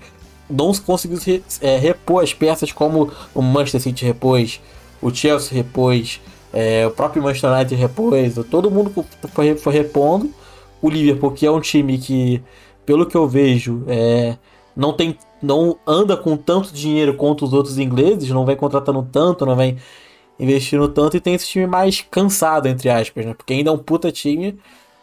não 0.49 0.73
conseguiu 0.73 1.17
se, 1.17 1.43
é, 1.62 1.78
repor 1.78 2.23
as 2.23 2.34
peças 2.34 2.71
como 2.71 3.12
o 3.36 3.41
Manchester 3.41 3.82
City 3.82 4.06
repôs, 4.06 4.60
o 5.02 5.13
Chelsea 5.13 5.54
repôs, 5.54 6.19
é, 6.52 6.88
o 6.88 6.91
próprio 6.91 7.21
Manchester 7.21 7.52
United 7.52 7.75
repôs, 7.75 8.36
todo 8.49 8.71
mundo 8.71 9.06
foi, 9.34 9.56
foi 9.56 9.73
repondo. 9.73 10.34
O 10.82 10.89
Liverpool, 10.89 11.32
que 11.32 11.45
é 11.45 11.52
um 11.52 11.60
time 11.60 11.97
que, 11.97 12.41
pelo 12.86 13.06
que 13.06 13.15
eu 13.15 13.28
vejo, 13.28 13.84
é, 13.88 14.38
não 14.75 14.93
tem 14.93 15.17
não 15.41 15.78
anda 15.88 16.17
com 16.17 16.36
tanto 16.36 16.73
dinheiro 16.73 17.13
quanto 17.13 17.45
os 17.45 17.54
outros 17.54 17.78
ingleses, 17.78 18.30
não 18.30 18.45
vem 18.45 18.56
contratando 18.56 19.08
tanto, 19.10 19.45
não 19.45 19.56
vem 19.56 19.78
investindo 20.39 20.88
tanto 20.88 21.17
e 21.17 21.19
tem 21.19 21.34
esse 21.34 21.47
time 21.47 21.67
mais 21.67 22.02
cansado, 22.02 22.67
entre 22.67 22.89
aspas, 22.89 23.25
né? 23.25 23.34
Porque 23.34 23.54
ainda 23.54 23.69
é 23.69 23.73
um 23.73 23.78
puta 23.78 24.12
time, 24.12 24.58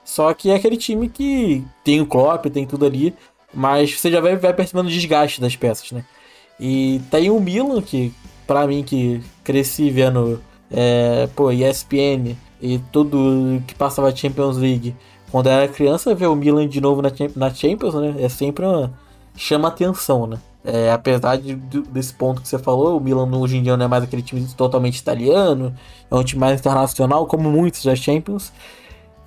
só 0.05 0.33
que 0.33 0.51
é 0.51 0.55
aquele 0.55 0.77
time 0.77 1.09
que 1.09 1.65
tem 1.85 2.01
o 2.01 2.07
Klopp, 2.07 2.47
tem 2.47 2.67
tudo 2.67 2.87
ali, 2.87 3.15
mas 3.53 3.93
você 3.93 4.11
já 4.11 4.21
vai, 4.21 4.37
vai 4.37 4.55
percebendo 4.55 4.87
o 4.87 4.91
desgaste 4.91 5.41
das 5.41 5.57
peças, 5.57 5.93
né? 5.93 6.05
E 6.59 7.01
tem 7.11 7.31
o 7.31 7.39
Milan, 7.39 7.83
que 7.83 8.13
pra 8.47 8.67
mim 8.67 8.83
que 8.83 9.21
cresci 9.45 9.91
vendo 9.91 10.41
é, 10.71 11.29
pô, 11.35 11.51
ESPN 11.51 12.37
e 12.61 12.79
tudo 12.91 13.63
que 13.67 13.75
passava 13.75 14.15
Champions 14.15 14.57
League. 14.57 14.95
Quando 15.31 15.49
eu 15.49 15.53
era 15.53 15.69
criança, 15.69 16.15
ver 16.15 16.27
o 16.27 16.37
Milan 16.37 16.69
de 16.69 16.81
novo 16.81 17.03
na, 17.03 17.11
na 17.35 17.53
Champions, 17.53 17.95
né? 17.95 18.15
É 18.19 18.29
sempre 18.29 18.65
uma. 18.65 18.93
chama 19.37 19.69
atenção, 19.69 20.27
né? 20.27 20.39
É, 20.69 20.91
apesar 20.91 21.37
de- 21.37 21.55
desse 21.55 22.13
ponto 22.13 22.43
que 22.43 22.49
você 22.49 22.59
falou, 22.59 22.97
o 22.97 23.01
Milan 23.01 23.31
hoje 23.39 23.57
em 23.57 23.63
dia 23.63 23.77
não 23.77 23.85
é 23.85 23.89
mais 23.89 24.03
aquele 24.03 24.21
time 24.23 24.45
totalmente 24.57 24.99
italiano, 24.99 25.73
é 26.11 26.15
um 26.15 26.25
time 26.25 26.41
mais 26.41 26.59
internacional, 26.59 27.25
como 27.27 27.49
muitos 27.49 27.85
da 27.85 27.95
Champions. 27.95 28.53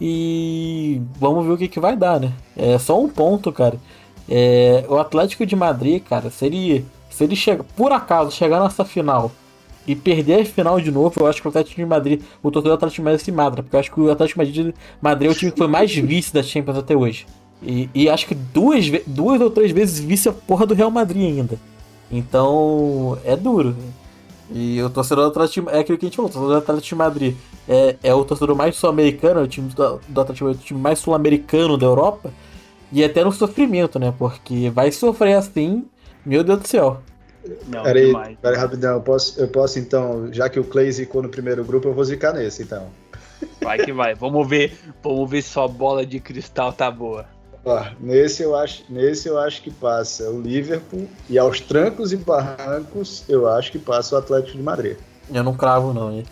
E 0.02 1.02
vamos 1.18 1.46
ver 1.46 1.54
o 1.54 1.58
que, 1.58 1.68
que 1.68 1.80
vai 1.80 1.96
dar, 1.96 2.20
né? 2.20 2.32
É 2.58 2.78
só 2.78 3.00
um 3.02 3.08
ponto, 3.10 3.52
cara. 3.52 3.78
É, 4.30 4.86
o 4.90 4.98
Atlético 4.98 5.46
de 5.46 5.56
Madrid, 5.56 6.04
cara, 6.04 6.30
se 6.30 6.46
ele 6.46 6.86
se 7.10 7.24
ele 7.24 7.36
chega, 7.36 7.64
por 7.76 7.92
acaso 7.92 8.32
chegar 8.32 8.62
nessa 8.62 8.86
final 8.86 9.32
e 9.88 9.96
perder 9.96 10.42
a 10.42 10.46
final 10.46 10.80
de 10.80 10.92
novo, 10.92 11.14
eu 11.20 11.28
acho 11.28 11.42
que 11.42 11.48
o 11.48 11.50
Atlético 11.50 11.76
de 11.78 11.86
Madrid, 11.86 12.22
o 12.44 12.52
torcedor 12.52 12.78
do 12.78 12.80
Atlético 12.80 13.02
de 13.02 13.06
Madrid 13.06 13.26
se 13.26 13.32
mata, 13.32 13.64
porque 13.64 13.76
eu 13.76 13.80
acho 13.80 13.92
que 13.92 14.00
o 14.00 14.12
Atlético 14.12 14.46
de 14.46 14.62
Madrid, 14.62 14.76
Madrid 15.02 15.30
é 15.30 15.32
o 15.34 15.36
time 15.36 15.52
que 15.52 15.58
foi 15.58 15.68
mais 15.68 15.94
vice 15.94 16.34
da 16.34 16.44
Champions 16.44 16.78
até 16.78 16.96
hoje. 16.96 17.26
E, 17.62 17.90
e 17.94 18.10
acho 18.10 18.26
que 18.26 18.36
duas, 18.36 18.86
duas 19.06 19.42
ou 19.42 19.50
três 19.50 19.72
vezes 19.72 20.00
vice 20.00 20.30
a 20.30 20.34
porra 20.34 20.66
do 20.66 20.74
Real 20.74 20.92
Madrid 20.92 21.24
ainda. 21.24 21.60
Então, 22.12 23.18
é 23.24 23.36
duro. 23.36 23.76
E 24.52 24.82
o 24.82 24.90
torcedor 24.90 25.26
do 25.26 25.32
Atlético 25.32 25.70
é 25.70 25.80
aquilo 25.80 25.98
que 25.98 26.06
a 26.06 26.10
gente 26.10 26.16
falou, 26.16 26.30
o 26.30 26.34
torcedor 26.34 26.56
do 26.56 26.64
Atlético 26.64 26.88
de 26.88 26.96
Madrid 26.96 27.36
é, 27.68 27.96
é 28.02 28.14
o 28.14 28.26
torcedor 28.26 28.56
mais 28.56 28.76
sul-americano, 28.76 29.42
é 29.42 29.44
o 29.44 29.48
time 29.48 29.70
do, 29.70 30.02
do 30.08 30.22
Atlético 30.22 30.48
é 30.48 30.52
o 30.52 30.56
time 30.56 30.80
mais 30.80 31.00
sul-americano 31.00 31.78
da 31.78 31.86
Europa. 31.86 32.32
E 32.92 33.04
até 33.04 33.24
no 33.24 33.32
sofrimento, 33.32 34.00
né? 34.00 34.12
Porque 34.18 34.72
vai 34.72 34.92
sofrer 34.92 35.36
assim, 35.36 35.86
meu 36.26 36.44
Deus 36.44 36.60
do 36.62 36.68
céu. 36.68 37.02
Não, 37.68 37.84
Peraí, 37.84 38.08
demais. 38.08 38.38
peraí, 38.42 38.58
rapidão. 38.58 38.96
Eu 38.96 39.02
posso, 39.02 39.40
eu 39.40 39.48
posso 39.48 39.78
então, 39.78 40.34
já 40.34 40.50
que 40.50 40.60
o 40.60 40.64
Clay 40.64 40.92
zicou 40.92 41.22
no 41.22 41.30
primeiro 41.30 41.64
grupo, 41.64 41.88
eu 41.88 41.94
vou 41.94 42.04
zicar 42.04 42.34
nesse 42.34 42.64
então. 42.64 42.88
Vai 43.62 43.78
que 43.78 43.94
vai. 43.94 44.16
Vamos 44.16 44.48
ver, 44.48 44.74
vamos 45.04 45.30
ver 45.30 45.42
se 45.42 45.50
sua 45.50 45.68
bola 45.68 46.06
de 46.06 46.20
cristal 46.20 46.74
tá 46.74 46.90
boa. 46.90 47.26
Ó, 47.66 47.84
nesse 48.00 48.44
eu 48.44 48.56
acho, 48.56 48.84
nesse 48.90 49.28
eu 49.28 49.38
acho 49.38 49.62
que 49.62 49.70
passa 49.70 50.30
o 50.30 50.42
Liverpool 50.42 51.08
e 51.30 51.38
aos 51.38 51.60
trancos 51.60 52.14
e 52.14 52.18
barrancos 52.18 53.24
eu 53.28 53.48
acho 53.48 53.72
que 53.72 53.80
passa 53.80 54.16
o 54.16 54.18
Atlético 54.18 54.58
de 54.58 54.64
Madrid. 54.64 54.98
Eu 55.32 55.44
não 55.44 55.54
cravo, 55.54 55.94
não. 55.94 56.24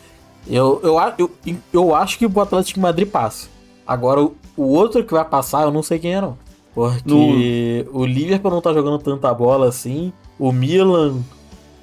Eu, 0.48 0.80
eu, 0.84 0.98
eu, 1.18 1.32
eu 1.74 1.96
acho 1.96 2.18
que 2.18 2.26
o 2.26 2.42
Atlético 2.42 2.76
de 2.76 2.80
Madrid 2.80 3.08
passa. 3.08 3.48
Agora, 3.86 4.22
o, 4.22 4.36
o 4.56 4.64
outro 4.64 5.04
que 5.04 5.14
vai 5.14 5.26
passar, 5.26 5.64
eu 5.64 5.72
não 5.72 5.84
sei 5.84 6.00
quem 6.00 6.16
é, 6.16 6.22
não. 6.22 6.38
Porque 6.74 7.88
o 7.92 8.06
Liverpool 8.06 8.52
não 8.52 8.62
tá 8.62 8.72
jogando 8.72 9.00
tanta 9.00 9.34
bola 9.34 9.68
assim. 9.68 10.14
O 10.38 10.52
Milan 10.52 11.22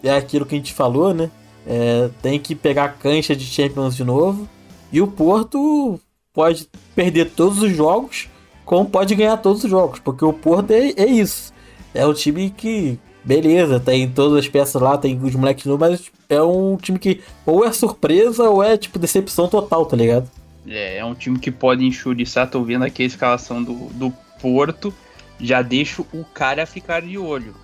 é 0.04 0.14
aquilo 0.14 0.46
que 0.46 0.54
a 0.54 0.58
gente 0.58 0.72
falou, 0.72 1.12
né? 1.12 1.30
É, 1.66 2.10
tem 2.22 2.38
que 2.38 2.54
pegar 2.54 2.84
a 2.84 2.88
cancha 2.88 3.34
de 3.34 3.44
Champions 3.44 3.96
de 3.96 4.04
novo. 4.04 4.48
E 4.92 5.02
o 5.02 5.08
Porto 5.08 5.98
pode 6.32 6.68
perder 6.94 7.30
todos 7.30 7.60
os 7.60 7.74
jogos, 7.74 8.28
como 8.64 8.88
pode 8.88 9.14
ganhar 9.14 9.36
todos 9.36 9.64
os 9.64 9.70
jogos. 9.70 9.98
Porque 9.98 10.24
o 10.24 10.32
Porto 10.32 10.70
é, 10.70 10.90
é 10.96 11.06
isso. 11.06 11.52
É 11.92 12.06
um 12.06 12.12
time 12.12 12.50
que, 12.50 12.98
beleza, 13.24 13.78
tem 13.78 14.08
todas 14.10 14.38
as 14.38 14.48
peças 14.48 14.80
lá, 14.80 14.98
tem 14.98 15.18
os 15.22 15.34
moleques 15.34 15.64
novos, 15.66 15.88
mas 15.88 16.12
é 16.28 16.42
um 16.42 16.76
time 16.76 16.98
que 16.98 17.20
ou 17.46 17.64
é 17.64 17.72
surpresa 17.72 18.48
ou 18.48 18.62
é 18.62 18.76
tipo 18.76 18.98
decepção 18.98 19.48
total, 19.48 19.86
tá 19.86 19.96
ligado? 19.96 20.28
É, 20.66 20.98
é 20.98 21.04
um 21.04 21.14
time 21.14 21.38
que 21.38 21.50
pode 21.50 21.84
enxuriçar. 21.84 22.50
Tô 22.50 22.62
vendo 22.62 22.84
aqui 22.84 23.02
a 23.02 23.06
escalação 23.06 23.62
do, 23.62 23.74
do 23.90 24.10
Porto. 24.40 24.92
Já 25.40 25.62
deixo 25.62 26.06
o 26.12 26.24
cara 26.24 26.66
ficar 26.66 27.02
de 27.02 27.18
olho. 27.18 27.54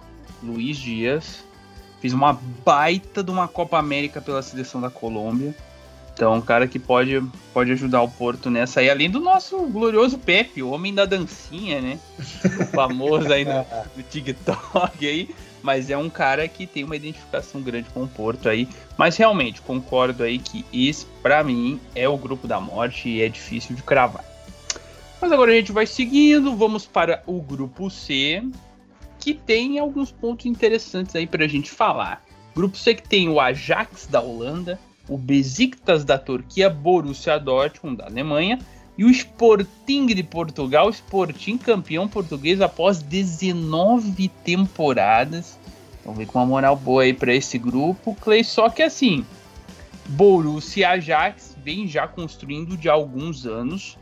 Luiz 0.42 0.76
Dias 0.76 1.44
fez 2.00 2.12
uma 2.12 2.38
baita 2.64 3.22
de 3.22 3.30
uma 3.30 3.46
Copa 3.46 3.78
América 3.78 4.20
pela 4.20 4.42
seleção 4.42 4.80
da 4.80 4.90
Colômbia. 4.90 5.54
Então, 6.20 6.35
um 6.35 6.40
cara 6.42 6.68
que 6.68 6.78
pode, 6.78 7.18
pode 7.50 7.72
ajudar 7.72 8.02
o 8.02 8.09
Porto 8.11 8.50
nessa 8.50 8.80
aí, 8.80 8.90
além 8.90 9.09
do 9.09 9.18
nosso 9.18 9.56
glorioso 9.62 10.18
Pepe, 10.18 10.62
o 10.62 10.68
homem 10.68 10.92
da 10.92 11.06
dancinha, 11.06 11.80
né? 11.80 11.98
O 12.61 12.66
famoso 12.66 13.33
aí 13.33 13.42
no, 13.42 13.64
no 13.96 14.02
TikTok 14.02 15.09
aí. 15.09 15.35
Mas 15.62 15.88
é 15.88 15.96
um 15.96 16.11
cara 16.11 16.46
que 16.46 16.66
tem 16.66 16.85
uma 16.85 16.94
identificação 16.94 17.62
grande 17.62 17.88
com 17.88 18.02
o 18.02 18.06
Porto 18.06 18.50
aí. 18.50 18.68
Mas 18.98 19.16
realmente, 19.16 19.62
concordo 19.62 20.22
aí 20.22 20.38
que 20.38 20.62
esse, 20.70 21.06
pra 21.22 21.42
mim, 21.42 21.80
é 21.94 22.06
o 22.06 22.18
grupo 22.18 22.46
da 22.46 22.61
morte 22.61 23.09
e 23.09 23.22
é 23.22 23.28
difícil 23.30 23.74
de 23.74 23.83
cravar. 23.83 24.22
Mas 25.22 25.33
agora 25.33 25.52
a 25.52 25.54
gente 25.54 25.72
vai 25.72 25.87
seguindo, 25.87 26.54
vamos 26.54 26.85
para 26.85 27.22
o 27.26 27.40
grupo 27.40 27.88
C, 27.88 28.42
que 29.18 29.33
tem 29.33 29.78
alguns 29.78 30.12
pontos 30.12 30.44
interessantes 30.44 31.16
aí 31.16 31.26
pra 31.26 31.48
gente 31.48 31.70
falar. 31.70 32.22
Grupo 32.54 32.76
C 32.76 32.94
que 32.94 33.09
tem 33.09 33.26
o 33.30 33.40
Ajax 33.40 34.06
da 34.06 34.20
Holanda, 34.20 34.78
o 35.11 35.18
Besiktas 35.18 36.05
da 36.05 36.16
Turquia, 36.16 36.70
Borussia 36.70 37.38
Dortmund 37.38 37.96
da 37.96 38.07
Alemanha 38.07 38.61
e 38.96 39.05
o 39.05 39.11
Sporting 39.11 40.07
de 40.07 40.23
Portugal, 40.23 40.88
Sporting 40.88 41.59
campeão 41.59 42.07
português 42.07 42.61
após 42.61 43.03
19 43.03 44.29
temporadas. 44.44 45.59
Vamos 46.05 46.18
ver 46.18 46.27
com 46.27 46.38
uma 46.38 46.46
moral 46.46 46.77
boa 46.77 47.03
aí 47.03 47.12
para 47.12 47.35
esse 47.35 47.59
grupo, 47.59 48.16
Clay. 48.20 48.44
Só 48.44 48.70
que 48.70 48.83
assim, 48.83 49.27
Borussia 50.07 50.81
e 50.81 50.85
Ajax 50.85 51.57
vem 51.62 51.88
já 51.88 52.07
construindo 52.07 52.77
de 52.77 52.88
alguns 52.88 53.46
anos 53.46 53.99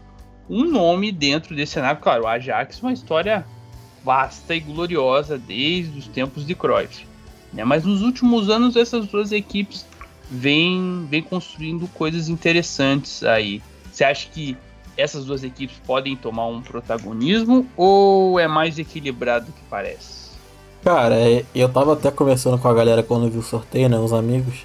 um 0.48 0.64
nome 0.64 1.10
dentro 1.10 1.56
desse 1.56 1.72
cenário. 1.72 2.00
Claro, 2.02 2.24
o 2.24 2.26
Ajax 2.26 2.78
é 2.82 2.86
uma 2.86 2.92
história 2.92 3.46
vasta 4.04 4.54
e 4.54 4.60
gloriosa 4.60 5.38
desde 5.38 5.98
os 5.98 6.06
tempos 6.06 6.46
de 6.46 6.54
Cruyff. 6.54 7.06
Né? 7.52 7.64
Mas 7.64 7.84
nos 7.84 8.02
últimos 8.02 8.50
anos 8.50 8.76
essas 8.76 9.06
duas 9.06 9.32
equipes 9.32 9.86
vêm 10.30 11.06
vem 11.08 11.22
construindo 11.22 11.88
coisas 11.88 12.28
interessantes 12.28 13.22
aí. 13.22 13.62
Você 13.92 14.04
acha 14.04 14.28
que 14.28 14.56
essas 14.96 15.24
duas 15.24 15.44
equipes 15.44 15.76
podem 15.86 16.16
tomar 16.16 16.46
um 16.46 16.60
protagonismo 16.60 17.66
ou 17.76 18.38
é 18.38 18.48
mais 18.48 18.78
equilibrado 18.78 19.46
do 19.46 19.52
que 19.52 19.62
parece? 19.70 20.28
Cara, 20.82 21.16
é- 21.16 21.44
eu 21.54 21.68
tava 21.68 21.92
até 21.92 22.10
conversando 22.10 22.58
com 22.58 22.68
a 22.68 22.74
galera 22.74 23.02
quando 23.02 23.30
viu 23.30 23.40
o 23.40 23.44
sorteio, 23.44 23.88
né? 23.88 23.98
Os 23.98 24.12
amigos. 24.12 24.64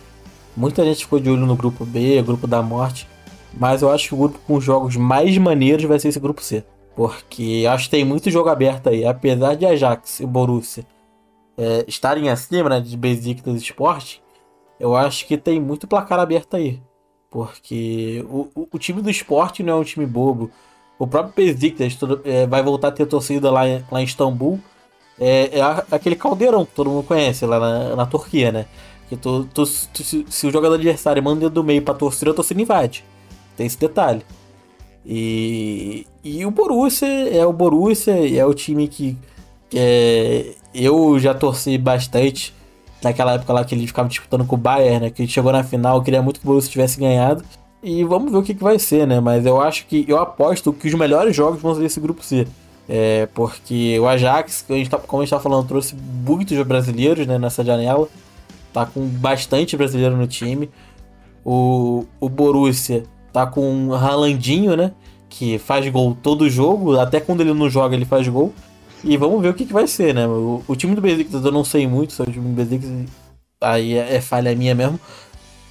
Muita 0.55 0.83
gente 0.83 1.03
ficou 1.03 1.19
de 1.19 1.29
olho 1.29 1.45
no 1.45 1.55
grupo 1.55 1.85
B, 1.85 2.21
grupo 2.21 2.47
da 2.47 2.61
morte. 2.61 3.07
Mas 3.55 3.81
eu 3.81 3.91
acho 3.91 4.09
que 4.09 4.15
o 4.15 4.17
grupo 4.17 4.39
com 4.45 4.55
os 4.55 4.63
jogos 4.63 4.95
mais 4.95 5.37
maneiros 5.37 5.85
vai 5.85 5.99
ser 5.99 6.09
esse 6.09 6.19
grupo 6.19 6.41
C. 6.43 6.63
Porque 6.95 7.65
acho 7.69 7.85
que 7.85 7.91
tem 7.91 8.05
muito 8.05 8.29
jogo 8.29 8.49
aberto 8.49 8.89
aí. 8.89 9.05
Apesar 9.05 9.55
de 9.55 9.65
Ajax 9.65 10.19
e 10.19 10.25
Borussia 10.25 10.85
é, 11.57 11.85
estarem 11.87 12.29
acima 12.29 12.69
né, 12.69 12.79
de 12.79 12.95
Besiktas 12.97 13.61
Sport, 13.61 14.17
eu 14.79 14.95
acho 14.95 15.25
que 15.27 15.37
tem 15.37 15.59
muito 15.59 15.87
placar 15.87 16.19
aberto 16.19 16.55
aí. 16.55 16.81
Porque 17.29 18.23
o, 18.29 18.47
o, 18.53 18.67
o 18.71 18.79
time 18.79 19.01
do 19.01 19.09
Sport 19.09 19.59
não 19.61 19.73
é 19.73 19.75
um 19.77 19.83
time 19.83 20.05
bobo. 20.05 20.51
O 20.99 21.07
próprio 21.07 21.33
Besiktas 21.53 21.97
é, 22.23 22.45
vai 22.45 22.61
voltar 22.61 22.89
a 22.89 22.91
ter 22.91 23.05
torcida 23.07 23.49
lá, 23.49 23.67
em- 23.67 23.83
lá 23.91 24.01
em 24.01 24.03
Istambul. 24.03 24.59
É, 25.19 25.59
é 25.59 25.61
aquele 25.91 26.15
caldeirão 26.15 26.65
que 26.65 26.73
todo 26.73 26.89
mundo 26.89 27.03
conhece 27.05 27.45
lá 27.45 27.59
na, 27.59 27.95
na 27.95 28.05
Turquia, 28.05 28.51
né? 28.51 28.65
Que 29.09 29.15
tu, 29.17 29.45
tu- 29.45 29.63
tu- 29.65 30.03
se, 30.03 30.25
se 30.29 30.47
o 30.47 30.51
jogador 30.51 30.75
adversário 30.75 31.21
manda 31.23 31.49
do 31.49 31.63
meio 31.63 31.81
pra 31.81 31.93
torcida, 31.93 32.31
a 32.31 32.33
torcida 32.33 32.61
invade. 32.61 33.03
Tem 33.57 33.65
esse 33.65 33.79
detalhe. 33.79 34.23
E, 35.05 36.07
e 36.23 36.45
o 36.45 36.51
Borussia 36.51 37.07
é 37.07 37.45
o 37.45 37.51
Borussia, 37.51 38.13
é 38.37 38.45
o 38.45 38.53
time 38.53 38.87
que, 38.87 39.17
que 39.69 39.77
é, 39.77 40.55
eu 40.73 41.19
já 41.19 41.33
torci 41.33 41.77
bastante 41.77 42.53
naquela 43.03 43.33
época 43.33 43.53
lá 43.53 43.63
que 43.63 43.75
ele 43.75 43.87
ficava 43.87 44.07
disputando 44.07 44.45
com 44.45 44.55
o 44.55 44.57
Bayern, 44.57 45.01
né? 45.01 45.09
Que 45.09 45.23
ele 45.23 45.29
chegou 45.29 45.51
na 45.51 45.63
final, 45.63 46.01
queria 46.01 46.21
muito 46.21 46.39
que 46.39 46.45
o 46.45 46.49
Borussia 46.49 46.71
tivesse 46.71 46.99
ganhado. 46.99 47.43
E 47.81 48.03
vamos 48.03 48.31
ver 48.31 48.37
o 48.37 48.43
que, 48.43 48.53
que 48.53 48.63
vai 48.63 48.79
ser, 48.79 49.05
né? 49.05 49.19
Mas 49.19 49.45
eu 49.45 49.59
acho 49.61 49.85
que 49.87 50.05
eu 50.07 50.17
aposto 50.17 50.71
que 50.71 50.87
os 50.87 50.93
melhores 50.93 51.35
jogos 51.35 51.61
vão 51.61 51.75
ser 51.75 51.81
desse 51.81 51.99
grupo 51.99 52.23
C. 52.23 52.47
É, 52.87 53.27
porque 53.33 53.99
o 53.99 54.07
Ajax, 54.07 54.65
a 54.69 54.73
gente 54.73 54.89
tá, 54.89 54.97
como 54.97 55.21
a 55.21 55.25
gente 55.25 55.31
tá 55.31 55.39
falando, 55.39 55.67
trouxe 55.67 55.95
muitos 55.95 56.57
brasileiros 56.65 57.27
né, 57.27 57.37
nessa 57.37 57.63
janela. 57.63 58.07
Tá 58.71 58.85
com 58.85 59.05
bastante 59.05 59.75
brasileiro 59.75 60.15
no 60.15 60.25
time. 60.27 60.69
O, 61.45 62.05
o 62.19 62.29
Borussia 62.29 63.03
tá 63.31 63.45
com 63.45 63.69
um 63.69 63.89
Ralandinho, 63.89 64.77
né? 64.77 64.93
Que 65.27 65.57
faz 65.57 65.87
gol 65.89 66.15
todo 66.21 66.49
jogo. 66.49 66.97
Até 66.97 67.19
quando 67.19 67.41
ele 67.41 67.53
não 67.53 67.69
joga, 67.69 67.95
ele 67.95 68.05
faz 68.05 68.27
gol. 68.27 68.53
E 69.03 69.17
vamos 69.17 69.41
ver 69.41 69.49
o 69.49 69.53
que, 69.53 69.65
que 69.65 69.73
vai 69.73 69.85
ser, 69.85 70.13
né? 70.13 70.25
O, 70.25 70.63
o 70.67 70.75
time 70.75 70.95
do 70.95 71.01
Besiktas 71.01 71.43
eu 71.43 71.51
não 71.51 71.65
sei 71.65 71.85
muito 71.87 72.13
sobre 72.13 72.31
o 72.31 72.33
time 72.33 72.49
do 72.49 72.55
Besiktas. 72.55 72.89
Aí 73.59 73.93
é, 73.97 74.15
é 74.15 74.21
falha 74.21 74.55
minha 74.55 74.73
mesmo. 74.73 74.99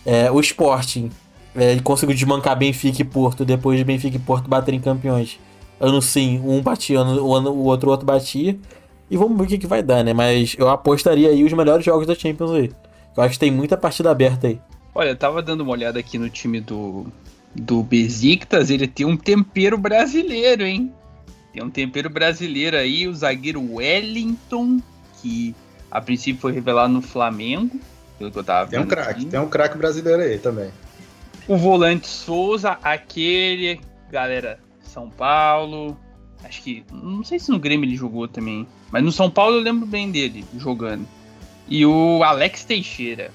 É, 0.04 0.30
o 0.30 0.40
Sporting 0.40 1.10
é, 1.54 1.72
ele 1.72 1.80
conseguiu 1.80 2.14
desmancar 2.14 2.56
Benfica 2.56 3.02
e 3.02 3.04
Porto 3.04 3.44
depois 3.44 3.78
de 3.78 3.84
Benfica 3.84 4.16
e 4.16 4.20
Porto 4.20 4.48
baterem 4.48 4.80
campeões. 4.80 5.38
Ano 5.80 6.00
sim, 6.00 6.40
um 6.44 6.60
batia, 6.60 7.00
ano, 7.00 7.24
o, 7.24 7.34
ano, 7.34 7.50
o 7.50 7.64
outro 7.64 7.88
o 7.88 7.92
outro 7.92 8.06
batia. 8.06 8.58
E 9.10 9.16
vamos 9.16 9.36
ver 9.36 9.44
o 9.44 9.46
que, 9.46 9.58
que 9.58 9.66
vai 9.66 9.82
dar, 9.82 10.02
né? 10.02 10.12
Mas 10.12 10.54
eu 10.58 10.68
apostaria 10.68 11.28
aí 11.28 11.44
os 11.44 11.52
melhores 11.52 11.84
jogos 11.84 12.06
da 12.06 12.14
Champions 12.14 12.50
aí. 12.52 12.70
Eu 13.16 13.22
acho 13.22 13.34
que 13.34 13.38
tem 13.38 13.50
muita 13.50 13.76
partida 13.76 14.10
aberta 14.10 14.46
aí. 14.46 14.58
Olha, 14.94 15.10
eu 15.10 15.16
tava 15.16 15.42
dando 15.42 15.62
uma 15.62 15.72
olhada 15.72 15.98
aqui 15.98 16.18
no 16.18 16.30
time 16.30 16.60
do, 16.60 17.06
do 17.54 17.82
Besiktas, 17.82 18.70
ele 18.70 18.86
tem 18.86 19.04
um 19.04 19.16
tempero 19.16 19.76
brasileiro, 19.76 20.64
hein? 20.64 20.92
Tem 21.52 21.62
um 21.62 21.70
tempero 21.70 22.08
brasileiro 22.08 22.76
aí, 22.76 23.06
o 23.06 23.14
zagueiro 23.14 23.74
Wellington, 23.74 24.80
que 25.20 25.54
a 25.90 26.00
princípio 26.00 26.40
foi 26.40 26.52
revelado 26.52 26.92
no 26.92 27.02
Flamengo, 27.02 27.78
pelo 28.18 28.30
que 28.30 28.38
eu 28.38 28.44
tava 28.44 28.70
Tem 28.70 28.78
um 28.78 28.82
vendo 28.82 28.90
craque, 28.90 29.24
tem 29.26 29.40
um 29.40 29.48
craque 29.48 29.76
brasileiro 29.76 30.22
aí 30.22 30.38
também. 30.38 30.70
O 31.46 31.56
volante 31.56 32.06
Souza, 32.06 32.78
aquele, 32.82 33.80
galera, 34.10 34.58
São 34.82 35.10
Paulo. 35.10 35.96
Acho 36.44 36.62
que. 36.62 36.84
Não 36.90 37.24
sei 37.24 37.38
se 37.38 37.50
no 37.50 37.58
Grêmio 37.58 37.86
ele 37.86 37.96
jogou 37.96 38.26
também. 38.26 38.66
Mas 38.90 39.02
no 39.02 39.12
São 39.12 39.30
Paulo 39.30 39.56
eu 39.56 39.60
lembro 39.60 39.86
bem 39.86 40.10
dele 40.10 40.44
jogando. 40.56 41.06
E 41.68 41.84
o 41.84 42.22
Alex 42.22 42.64
Teixeira, 42.64 43.30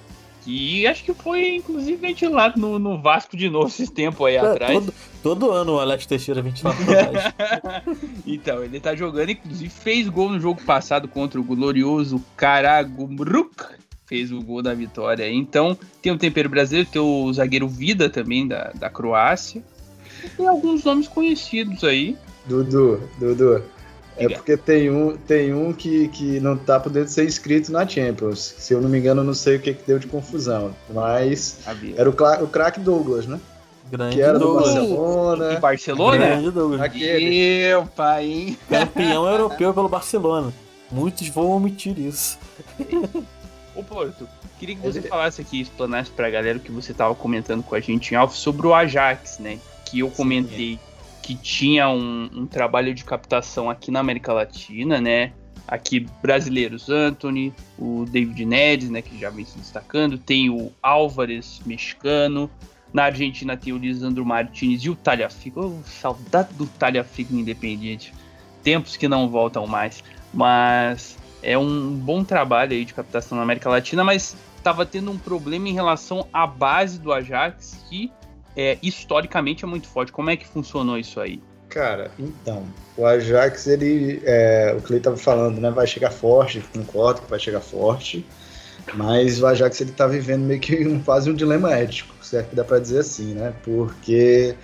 Que 0.48 0.88
acho 0.88 1.04
que 1.04 1.14
foi, 1.14 1.56
inclusive, 1.56 1.98
ventilado 1.98 2.58
no, 2.58 2.80
no 2.80 3.02
Vasco 3.02 3.36
de 3.36 3.50
novo 3.50 3.68
esse 3.68 3.92
tempo 3.92 4.24
aí 4.24 4.36
É, 4.36 4.40
atrás. 4.40 4.72
todo, 4.72 4.94
todo 5.22 5.52
ano 5.52 5.74
o 5.74 5.80
Alex 5.82 6.06
Teixeira 6.06 6.42
24 6.42 6.86
horas. 6.90 7.34
então, 8.26 8.64
ele 8.64 8.80
tá 8.80 8.96
jogando, 8.96 9.32
inclusive 9.32 9.70
fez 9.70 10.08
gol 10.08 10.30
no 10.30 10.40
jogo 10.40 10.64
passado 10.64 11.06
contra 11.06 11.38
o 11.38 11.44
glorioso 11.44 12.24
Karagumruk. 12.38 13.62
Fez 14.06 14.32
o 14.32 14.42
gol 14.42 14.62
da 14.62 14.74
vitória. 14.74 15.30
Então, 15.30 15.78
tem 16.02 16.14
o 16.14 16.18
tempero 16.18 16.48
brasileiro, 16.48 16.88
tem 16.90 17.02
o 17.02 17.34
zagueiro 17.34 17.68
Vida 17.68 18.10
também, 18.10 18.48
da, 18.48 18.72
da 18.74 18.90
Croácia. 18.90 19.62
E 20.24 20.30
tem 20.30 20.48
alguns 20.48 20.82
nomes 20.86 21.10
conhecidos 21.10 21.84
aí. 21.84 22.16
Dudu, 22.46 23.02
Dudu. 23.20 23.62
É 24.18 24.24
Diga. 24.28 24.36
porque 24.38 24.58
tem 24.58 24.90
um, 24.90 25.16
tem 25.16 25.54
um 25.54 25.72
que, 25.72 26.08
que 26.08 26.40
não 26.40 26.58
tá 26.58 26.80
podendo 26.80 27.08
ser 27.08 27.26
inscrito 27.26 27.72
na 27.72 27.88
Champions. 27.88 28.56
Se 28.58 28.74
eu 28.74 28.82
não 28.82 28.90
me 28.90 28.98
engano, 28.98 29.22
eu 29.22 29.26
não 29.26 29.34
sei 29.34 29.58
o 29.58 29.60
que, 29.60 29.74
que 29.74 29.84
deu 29.86 30.00
de 30.00 30.08
confusão. 30.08 30.74
Mas 30.92 31.60
Sabia? 31.64 31.94
era 31.98 32.10
o, 32.10 32.14
o 32.44 32.48
craque 32.48 32.80
Douglas, 32.80 33.28
né? 33.28 33.40
Grande 33.92 34.16
Que 34.16 34.22
era 34.22 34.34
do 34.34 34.40
Douglas. 34.46 34.70
Em 34.70 34.76
Barcelona. 34.80 35.60
Barcelona? 35.60 36.18
Grande 36.18 36.52
Douglas. 36.52 36.82
Aquele. 36.82 37.68
Meu 37.70 37.86
pai, 37.86 38.26
hein? 38.26 38.58
Campeão 38.68 39.28
europeu 39.28 39.74
pelo 39.74 39.88
Barcelona. 39.88 40.52
Muitos 40.92 41.28
vão 41.30 41.52
omitir 41.52 41.98
isso. 42.00 42.38
Ô 43.76 43.84
Porto, 43.84 44.28
queria 44.60 44.76
que 44.76 44.82
você 44.82 45.00
Ele- 45.00 45.08
falasse 45.08 45.40
aqui, 45.42 45.62
explanasse 45.62 46.10
pra 46.10 46.30
galera 46.30 46.58
o 46.58 46.62
que 46.62 46.72
você 46.72 46.94
tava 46.94 47.14
comentando 47.14 47.62
com 47.62 47.76
a 47.76 47.80
gente 47.80 48.14
em 48.14 48.18
off 48.18 48.36
sobre 48.36 48.66
o 48.66 48.74
Ajax, 48.74 49.38
né? 49.40 49.60
Que 49.86 50.00
eu 50.00 50.10
comentei 50.10 50.80
que 51.28 51.36
tinha 51.36 51.90
um, 51.90 52.30
um 52.34 52.48
trabalho 52.48 52.94
de 52.94 53.04
captação 53.04 53.70
aqui 53.70 53.92
na 53.92 54.00
América 54.00 54.32
Latina, 54.32 55.02
né? 55.02 55.34
Aqui 55.68 56.08
brasileiros, 56.22 56.90
Anthony, 56.90 57.54
o 57.78 58.06
David 58.06 58.46
Neres, 58.46 58.90
né? 58.90 59.02
Que 59.02 59.20
já 59.20 59.30
vem 59.30 59.44
se 59.44 59.58
destacando, 59.58 60.18
tem 60.18 60.50
o 60.50 60.72
Álvares, 60.82 61.60
mexicano. 61.66 62.50
Na 62.94 63.04
Argentina 63.04 63.58
tem 63.58 63.74
o 63.74 63.78
Lisandro 63.78 64.26
Martinez 64.26 64.86
e 64.86 64.90
o 64.90 64.96
Talhafico. 64.96 65.60
Oh, 65.60 65.84
saudade 65.84 66.54
do 66.54 66.66
Talhafico 66.66 67.34
no 67.34 67.42
Independiente. 67.42 68.14
Tempos 68.64 68.96
que 68.96 69.10
não 69.10 69.28
voltam 69.28 69.68
mais. 69.68 70.02
Mas 70.34 71.18
é 71.44 71.58
um 71.58 71.94
bom 71.94 72.24
trabalho 72.24 72.72
aí 72.72 72.86
de 72.86 72.94
captação 72.94 73.36
na 73.36 73.44
América 73.44 73.70
Latina, 73.70 74.02
mas 74.02 74.38
estava 74.56 74.86
tendo 74.86 75.12
um 75.12 75.18
problema 75.18 75.68
em 75.68 75.74
relação 75.74 76.26
à 76.32 76.48
base 76.48 76.98
do 76.98 77.12
Ajax, 77.12 77.86
que 77.90 78.10
é, 78.58 78.80
historicamente 78.84 79.64
é 79.66 79.68
muito 79.68 79.88
forte. 79.88 80.12
Como 80.12 80.30
é 80.30 80.38
que 80.38 80.48
funcionou 80.48 80.98
isso 80.98 81.20
aí? 81.20 81.42
Cara, 81.70 82.14
então, 82.18 82.74
o 82.96 83.06
Ajax, 83.06 83.68
ele, 83.68 84.22
é, 84.26 84.74
o 84.74 84.82
Clay 84.82 85.02
tava 85.02 85.18
falando, 85.18 85.60
né, 85.60 85.70
vai 85.70 85.86
chegar 85.86 86.12
forte, 86.12 86.62
concordo 86.74 87.22
que 87.24 87.30
vai 87.30 87.40
chegar 87.40 87.62
forte, 87.62 88.30
mas 88.92 89.42
o 89.42 89.48
Ajax, 89.48 89.82
ele 89.82 89.92
tá 89.92 90.08
vivendo 90.08 90.46
meio 90.46 90.62
que 90.62 90.88
um, 90.88 91.04
quase 91.04 91.30
um 91.30 91.36
dilema 91.36 91.74
ético, 91.74 92.16
certo 92.26 92.56
dá 92.56 92.64
pra 92.64 92.80
dizer 92.80 93.00
assim, 93.00 93.34
né, 93.36 93.52
porque 93.64 94.58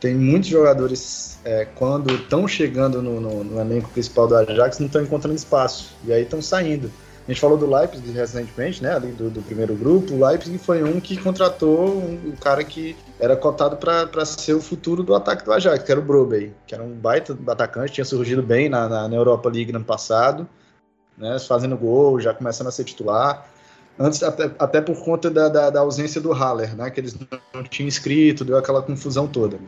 tem 0.00 0.16
muitos 0.16 0.48
jogadores, 0.50 1.40
é, 1.44 1.64
quando 1.64 2.16
estão 2.16 2.46
chegando 2.48 3.02
no, 3.02 3.20
no- 3.20 3.44
no 3.44 3.60
elenco 3.60 3.90
principal 3.90 4.26
do 4.28 4.36
Ajax, 4.36 4.78
não 4.80 4.86
estão 4.86 5.02
encontrando 5.02 5.36
espaço, 5.36 5.98
e 6.04 6.12
aí 6.12 6.22
estão 6.24 6.42
saindo. 6.42 6.92
A 7.28 7.30
gente 7.30 7.42
falou 7.42 7.58
do 7.58 7.70
Leipzig 7.70 8.10
recentemente, 8.10 8.82
né, 8.82 8.94
ali 8.94 9.12
do, 9.12 9.28
do 9.28 9.42
primeiro 9.42 9.74
grupo, 9.74 10.14
o 10.14 10.26
Leipzig 10.26 10.56
foi 10.56 10.82
um 10.82 10.98
que 10.98 11.14
contratou 11.14 11.86
um, 11.86 12.30
um 12.30 12.32
cara 12.32 12.64
que 12.64 12.96
era 13.20 13.36
cotado 13.36 13.76
para 13.76 14.24
ser 14.24 14.54
o 14.54 14.62
futuro 14.62 15.02
do 15.02 15.14
ataque 15.14 15.44
do 15.44 15.52
Ajax, 15.52 15.84
que 15.84 15.92
era 15.92 16.00
o 16.00 16.02
Brobey, 16.02 16.54
que 16.66 16.74
era 16.74 16.82
um 16.82 16.94
baita 16.94 17.36
atacante, 17.48 17.92
tinha 17.92 18.04
surgido 18.06 18.42
bem 18.42 18.70
na, 18.70 18.88
na, 18.88 19.08
na 19.08 19.14
Europa 19.14 19.50
League 19.50 19.70
no 19.70 19.76
ano 19.76 19.84
passado, 19.84 20.48
né, 21.18 21.38
fazendo 21.38 21.76
gol, 21.76 22.18
já 22.18 22.32
começando 22.32 22.68
a 22.68 22.72
ser 22.72 22.84
titular. 22.84 23.46
Antes, 23.98 24.22
até, 24.22 24.50
até 24.58 24.80
por 24.80 25.02
conta 25.02 25.30
da, 25.30 25.48
da, 25.48 25.70
da 25.70 25.80
ausência 25.80 26.20
do 26.20 26.32
Haller, 26.32 26.76
né, 26.76 26.88
que 26.90 27.00
eles 27.00 27.16
não 27.52 27.62
tinham 27.64 27.88
inscrito, 27.88 28.44
deu 28.44 28.56
aquela 28.56 28.80
confusão 28.80 29.26
toda. 29.26 29.58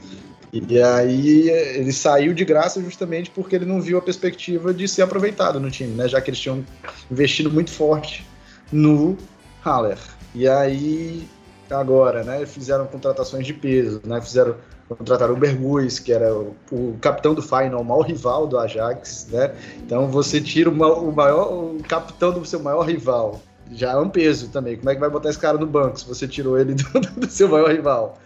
E 0.52 0.80
aí 0.80 1.48
ele 1.48 1.92
saiu 1.92 2.34
de 2.34 2.44
graça 2.44 2.80
justamente 2.82 3.30
porque 3.30 3.56
ele 3.56 3.66
não 3.66 3.80
viu 3.80 3.98
a 3.98 4.02
perspectiva 4.02 4.74
de 4.74 4.86
ser 4.86 5.02
aproveitado 5.02 5.60
no 5.60 5.70
time, 5.70 5.94
né, 5.94 6.08
já 6.08 6.20
que 6.20 6.30
eles 6.30 6.40
tinham 6.40 6.64
investido 7.10 7.50
muito 7.50 7.70
forte 7.70 8.26
no 8.72 9.16
Haller. 9.64 9.98
E 10.34 10.48
aí 10.48 11.28
agora, 11.70 12.24
né? 12.24 12.44
Fizeram 12.46 12.86
contratações 12.86 13.46
de 13.46 13.54
peso, 13.54 14.00
né? 14.04 14.20
Fizeram 14.20 14.56
contrataram 14.88 15.34
o 15.34 15.36
Berguz, 15.36 16.00
que 16.00 16.12
era 16.12 16.34
o, 16.34 16.56
o 16.72 16.98
capitão 17.00 17.32
do 17.32 17.40
Final, 17.40 17.80
o 17.80 17.84
maior 17.84 18.02
rival 18.02 18.48
do 18.48 18.58
Ajax, 18.58 19.28
né? 19.30 19.54
Então 19.78 20.08
você 20.08 20.40
tira 20.40 20.68
o, 20.68 20.72
o 20.72 21.14
maior 21.14 21.52
o 21.52 21.78
capitão 21.84 22.32
do 22.32 22.44
seu 22.44 22.60
maior 22.60 22.82
rival. 22.82 23.40
Já 23.72 23.92
é 23.92 23.96
um 23.96 24.08
peso 24.08 24.48
também. 24.48 24.76
Como 24.76 24.90
é 24.90 24.94
que 24.94 25.00
vai 25.00 25.10
botar 25.10 25.30
esse 25.30 25.38
cara 25.38 25.56
no 25.58 25.66
banco 25.66 25.98
se 25.98 26.06
você 26.06 26.26
tirou 26.26 26.58
ele 26.58 26.74
do, 26.74 27.00
do 27.00 27.26
seu 27.30 27.48
maior 27.48 27.70
rival? 27.70 28.18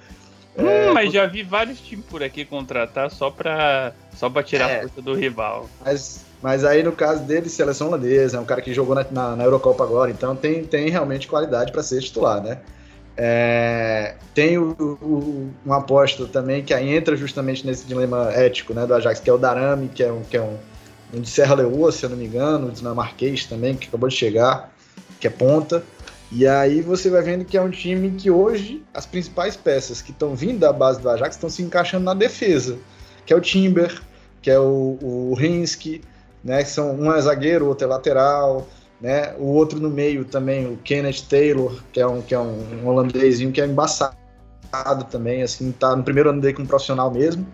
É, 0.57 0.91
Hum, 0.91 0.95
mas 0.95 1.13
já 1.13 1.27
vi 1.27 1.43
vários 1.43 1.81
times 1.81 2.07
por 2.07 2.23
aqui 2.23 2.45
contratar 2.45 3.11
só 3.11 3.29
pra, 3.31 3.93
só 4.15 4.31
pra 4.31 4.43
tirar 4.43 4.71
É. 4.71 4.77
a 4.79 4.81
força 4.83 5.03
do 5.03 5.13
rival. 5.15 5.69
Mas, 5.85 6.25
mas 6.41 6.65
aí 6.65 6.83
no 6.83 6.93
caso 6.93 7.25
dele, 7.25 7.49
seleção 7.49 7.89
holandesa, 7.89 8.37
é 8.37 8.41
um 8.41 8.45
cara 8.45 8.63
que 8.63 8.73
jogou 8.73 8.95
na, 8.95 9.05
na, 9.11 9.35
na 9.37 9.45
Eurocopa 9.45 9.83
agora, 9.83 10.11
então 10.13 10.37
tem, 10.37 10.65
tem 10.65 10.89
realmente 10.91 11.27
qualidade 11.27 11.73
para 11.73 11.83
ser 11.83 12.01
titular, 12.01 12.41
né? 12.43 12.59
É, 13.17 14.15
tem 14.35 14.59
o, 14.59 14.75
o- 14.79 15.51
uma 15.65 15.79
aposta 15.79 16.27
também 16.27 16.65
que 16.65 16.75
aí 16.75 16.95
entra 16.95 17.17
justamente 17.17 17.65
nesse 17.67 17.87
dilema 17.87 18.31
ético 18.33 18.75
né, 18.75 18.87
do 18.87 18.95
Ajax, 18.95 19.21
que 19.21 19.31
é 19.31 19.33
o 19.33 19.39
Darame, 19.39 19.89
que 19.89 20.03
é 20.03 20.13
um, 20.13 20.23
que 20.23 20.37
é 20.37 20.41
um, 20.43 20.57
um 21.13 21.21
de 21.21 21.29
Serra 21.31 21.55
Leoa, 21.57 21.93
se 21.93 22.05
eu 22.05 22.11
não 22.11 22.17
me 22.17 22.27
engano, 22.27 22.71
dinamarquês 22.73 23.45
também, 23.47 23.77
que 23.77 23.87
acabou 23.89 24.09
de 24.09 24.17
chegar, 24.17 24.74
que 25.21 25.27
é 25.27 25.31
ponta. 25.31 25.83
E 26.33 26.47
aí 26.47 26.81
você 26.81 27.09
vai 27.11 27.23
vendo 27.23 27.45
que 27.45 27.57
é 27.57 27.63
um 27.63 27.71
time 27.71 28.11
que 28.13 28.31
hoje 28.31 28.83
as 28.93 29.07
principais 29.07 29.57
peças 29.57 30.03
que 30.03 30.11
estão 30.11 30.35
vindo 30.35 30.59
da 30.59 30.73
base 30.73 31.01
do 31.01 31.09
Ajax 31.09 31.37
estão 31.37 31.49
se 31.49 31.63
encaixando 31.63 32.05
na 32.05 32.15
defesa, 32.15 32.77
que 33.25 33.33
é 33.33 33.37
o 33.37 33.41
Timber, 33.41 34.03
que 34.43 34.51
é 34.51 34.59
o, 34.59 34.99
o 35.01 35.35
Hinsky, 35.39 36.03
né, 36.43 36.63
que 36.63 36.71
são 36.71 36.95
um 36.95 37.13
é 37.13 37.21
zagueiro, 37.21 37.67
outro 37.67 37.87
é 37.87 37.89
lateral, 37.89 38.67
né, 39.01 39.33
o 39.39 39.47
outro 39.47 39.81
no 39.81 39.89
meio 39.89 40.25
também, 40.25 40.67
o 40.67 40.77
Kenneth 40.79 41.23
Taylor, 41.29 41.83
que 41.93 42.01
é 42.01 42.07
um, 42.07 42.21
que 42.21 42.35
é 42.35 42.39
um, 42.39 42.83
um 42.83 42.89
holandesinho 42.89 43.53
que 43.53 43.61
é 43.61 43.67
embaçado 43.67 44.17
também, 45.11 45.43
assim, 45.43 45.73
tá 45.73 45.95
no 45.95 46.03
primeiro 46.03 46.31
ano 46.31 46.41
dele 46.41 46.55
como 46.55 46.67
profissional 46.67 47.11
mesmo, 47.11 47.47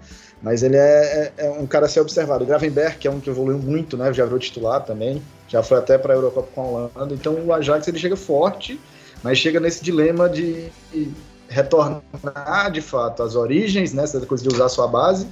mas 0.42 0.62
ele 0.62 0.76
é, 0.76 1.32
é- 1.36 1.46
é 1.46 1.50
um 1.50 1.66
cara 1.66 1.84
a 1.84 1.88
ser 1.88 2.00
observado. 2.00 2.44
O 2.44 2.46
Gravenberg, 2.46 2.96
que 2.96 3.06
é 3.06 3.10
um 3.10 3.20
que 3.20 3.28
evoluiu 3.28 3.58
muito, 3.58 3.96
né, 3.96 4.12
já 4.12 4.24
virou 4.24 4.38
titular 4.38 4.82
também, 4.84 5.22
já 5.50 5.62
foi 5.62 5.78
até 5.78 5.98
para 5.98 6.14
a 6.14 6.16
Eurocopa 6.16 6.48
com 6.54 6.60
a 6.60 6.64
Holanda, 6.64 7.12
então 7.12 7.34
o 7.34 7.52
Ajax 7.52 7.86
ele 7.88 7.98
chega 7.98 8.16
forte, 8.16 8.80
mas 9.22 9.36
chega 9.36 9.58
nesse 9.58 9.82
dilema 9.82 10.28
de 10.28 10.70
retornar 11.48 12.70
de 12.70 12.80
fato 12.80 13.22
às 13.22 13.34
origens, 13.34 13.92
né, 13.92 14.04
essa 14.04 14.20
coisa 14.20 14.48
de 14.48 14.54
usar 14.54 14.68
sua 14.68 14.86
base, 14.86 15.26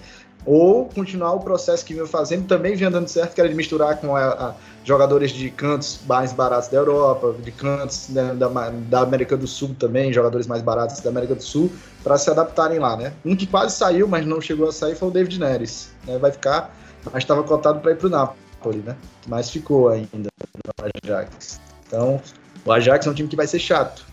ou 0.44 0.86
continuar 0.86 1.34
o 1.34 1.40
processo 1.40 1.84
que 1.84 1.94
vinha 1.94 2.06
fazendo, 2.06 2.46
também 2.46 2.74
vinha 2.74 2.90
dando 2.90 3.06
certo, 3.06 3.34
que 3.34 3.40
era 3.40 3.48
de 3.48 3.54
misturar 3.54 3.98
com 3.98 4.16
a, 4.16 4.26
a 4.26 4.54
jogadores 4.82 5.30
de 5.30 5.50
cantos 5.50 6.00
mais 6.06 6.32
baratos 6.32 6.68
da 6.68 6.78
Europa, 6.78 7.34
de 7.40 7.52
cantos 7.52 8.08
né, 8.08 8.34
da, 8.34 8.48
da 8.48 9.00
América 9.00 9.36
do 9.36 9.46
Sul 9.46 9.76
também, 9.78 10.12
jogadores 10.12 10.46
mais 10.46 10.62
baratos 10.62 11.00
da 11.00 11.10
América 11.10 11.34
do 11.34 11.42
Sul, 11.42 11.70
para 12.02 12.16
se 12.16 12.30
adaptarem 12.30 12.78
lá, 12.78 12.96
né? 12.96 13.12
Um 13.24 13.36
que 13.36 13.46
quase 13.46 13.76
saiu, 13.76 14.08
mas 14.08 14.24
não 14.24 14.40
chegou 14.40 14.68
a 14.68 14.72
sair, 14.72 14.96
foi 14.96 15.08
o 15.08 15.10
David 15.10 15.38
Neres, 15.38 15.90
né? 16.06 16.18
Vai 16.18 16.32
ficar, 16.32 16.74
mas 17.12 17.22
estava 17.22 17.42
cotado 17.42 17.80
para 17.80 17.92
ir 17.92 17.96
para 17.96 18.06
o 18.06 18.10
Napoli, 18.10 18.47
né? 18.84 18.96
Mas 19.26 19.50
ficou 19.50 19.88
ainda 19.88 20.28
no 20.54 20.90
Ajax. 21.04 21.60
Então, 21.86 22.20
o 22.64 22.72
Ajax 22.72 23.06
é 23.06 23.10
um 23.10 23.14
time 23.14 23.28
que 23.28 23.36
vai 23.36 23.46
ser 23.46 23.58
chato. 23.58 24.04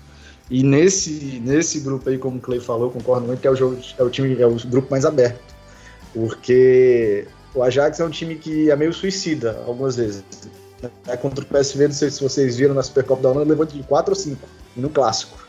E 0.49 0.63
nesse, 0.63 1.41
nesse 1.43 1.79
grupo 1.79 2.08
aí, 2.10 2.17
como 2.17 2.38
o 2.38 2.41
Clay 2.41 2.60
falou, 2.60 2.91
concordo 2.91 3.25
muito 3.25 3.39
que 3.39 3.47
é 3.47 3.51
o, 3.51 3.55
jogo, 3.55 3.79
é 3.97 4.03
o 4.03 4.10
time, 4.10 4.39
é 4.39 4.45
o 4.45 4.55
grupo 4.67 4.89
mais 4.91 5.05
aberto. 5.05 5.41
Porque 6.13 7.27
o 7.53 7.63
Ajax 7.63 7.99
é 7.99 8.05
um 8.05 8.10
time 8.10 8.36
que 8.36 8.69
é 8.69 8.75
meio 8.75 8.93
suicida 8.93 9.62
algumas 9.65 9.95
vezes. 9.95 10.23
É, 11.08 11.17
contra 11.17 11.43
o 11.43 11.47
PSV, 11.47 11.88
não 11.88 11.95
sei 11.95 12.12
se 12.12 12.21
vocês 12.21 12.58
viram 12.58 12.75
na 12.75 12.84
Supercopa 12.84 13.23
da 13.23 13.29
Holanda, 13.29 13.49
levou 13.49 13.65
de 13.65 13.81
4 13.84 14.12
ou 14.12 14.15
5 14.15 14.47
no 14.75 14.89
clássico. 14.89 15.45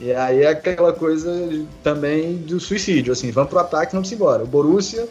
E 0.00 0.12
aí 0.12 0.42
é 0.42 0.48
aquela 0.48 0.92
coisa 0.92 1.30
também 1.82 2.38
do 2.38 2.58
suicídio, 2.58 3.12
assim, 3.12 3.30
vamos 3.30 3.50
pro 3.50 3.58
ataque 3.58 3.92
vamos 3.92 4.10
embora. 4.10 4.42
O 4.42 4.46
Borussia 4.46 5.06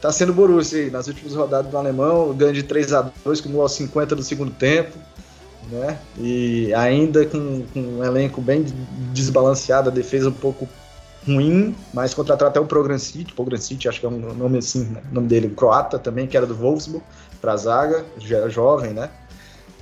tá 0.00 0.12
sendo 0.12 0.32
Borussia 0.32 0.84
aí, 0.84 0.90
nas 0.90 1.06
últimas 1.06 1.34
rodadas 1.34 1.70
do 1.70 1.76
alemão, 1.76 2.32
ganho 2.34 2.52
de 2.52 2.62
3 2.62 2.92
a 2.92 3.10
2 3.24 3.40
com 3.40 3.50
o 3.50 3.60
aos 3.60 3.72
50 3.72 4.16
do 4.16 4.22
segundo 4.22 4.52
tempo, 4.52 4.96
né? 5.70 5.98
E 6.18 6.72
ainda 6.74 7.24
com, 7.26 7.64
com 7.72 7.80
um 7.80 8.04
elenco 8.04 8.40
bem 8.40 8.64
desbalanceado, 9.12 9.90
a 9.90 9.92
defesa 9.92 10.28
um 10.28 10.32
pouco 10.32 10.68
ruim, 11.26 11.74
mas 11.92 12.14
contratou 12.14 12.46
até 12.46 12.60
o 12.60 12.66
Program 12.66 12.98
City, 12.98 13.88
acho 13.88 14.00
que 14.00 14.06
é 14.06 14.08
um 14.08 14.34
nome 14.34 14.58
assim, 14.58 14.84
né? 14.84 15.02
o 15.10 15.14
nome 15.14 15.26
dele, 15.26 15.48
croata 15.50 15.98
também, 15.98 16.26
que 16.26 16.36
era 16.36 16.46
do 16.46 16.54
Wolfsburg, 16.54 17.04
pra 17.40 17.56
zaga, 17.56 18.04
já 18.18 18.38
era 18.38 18.48
jovem, 18.48 18.92
né? 18.92 19.10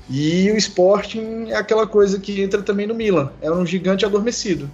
E 0.08 0.50
o 0.50 0.56
Sporting 0.56 1.48
é 1.48 1.56
aquela 1.56 1.86
coisa 1.86 2.18
que 2.18 2.42
entra 2.42 2.62
também 2.62 2.86
no 2.86 2.94
Milan, 2.94 3.30
é 3.42 3.50
um 3.50 3.64
gigante 3.64 4.04
adormecido. 4.04 4.70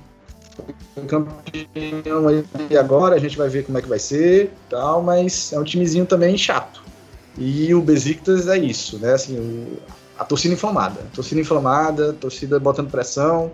Campeão 1.07 2.29
aí 2.29 2.77
agora, 2.77 3.16
a 3.16 3.18
gente 3.18 3.37
vai 3.37 3.49
ver 3.49 3.64
como 3.64 3.79
é 3.79 3.83
que 3.83 3.88
vai 3.88 3.99
ser, 3.99 4.53
tal, 4.68 5.03
mas 5.03 5.53
é 5.53 5.59
um 5.59 5.64
timezinho 5.64 6.07
também 6.07 6.37
chato. 6.37 6.83
E 7.38 7.75
o 7.75 7.81
Besiktas 7.81 8.49
é 8.49 8.59
isso, 8.59 8.99
né? 8.99 9.14
Assim, 9.14 9.38
o- 9.38 9.79
a 10.18 10.25
torcida 10.25 10.53
inflamada, 10.55 11.01
torcida 11.14 11.40
inflamada, 11.40 12.12
torcida 12.12 12.59
botando 12.59 12.90
pressão, 12.90 13.53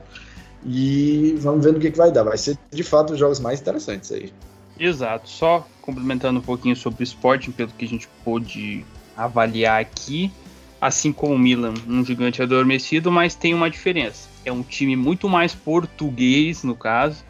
E 0.69 1.37
vamos 1.39 1.65
ver 1.65 1.73
no 1.75 1.79
que, 1.79 1.93
que 1.93 1.99
vai 1.99 2.11
dar. 2.11 2.25
Vai 2.25 2.37
ser 2.37 2.59
de 2.73 2.83
fato 2.83 3.13
os 3.13 3.19
jogos 3.21 3.39
mais 3.39 3.61
interessantes 3.61 4.11
aí. 4.11 4.33
Exato. 4.77 5.29
Só 5.29 5.65
complementando 5.81 6.41
um 6.41 6.43
pouquinho 6.43 6.75
sobre 6.75 7.03
o 7.03 7.05
Sporting, 7.05 7.53
pelo 7.53 7.71
que 7.71 7.85
a 7.85 7.89
gente 7.89 8.09
pôde 8.25 8.85
avaliar 9.17 9.81
aqui. 9.81 10.33
Assim 10.81 11.13
como 11.13 11.35
o 11.35 11.39
Milan, 11.39 11.75
um 11.89 12.05
gigante 12.05 12.43
adormecido, 12.43 13.11
mas 13.11 13.35
tem 13.35 13.55
uma 13.55 13.71
diferença. 13.71 14.29
É 14.45 14.53
um 14.53 14.63
time 14.63 14.95
muito 14.95 15.29
mais 15.29 15.55
português, 15.55 16.63
no 16.63 16.77
caso, 16.77 17.25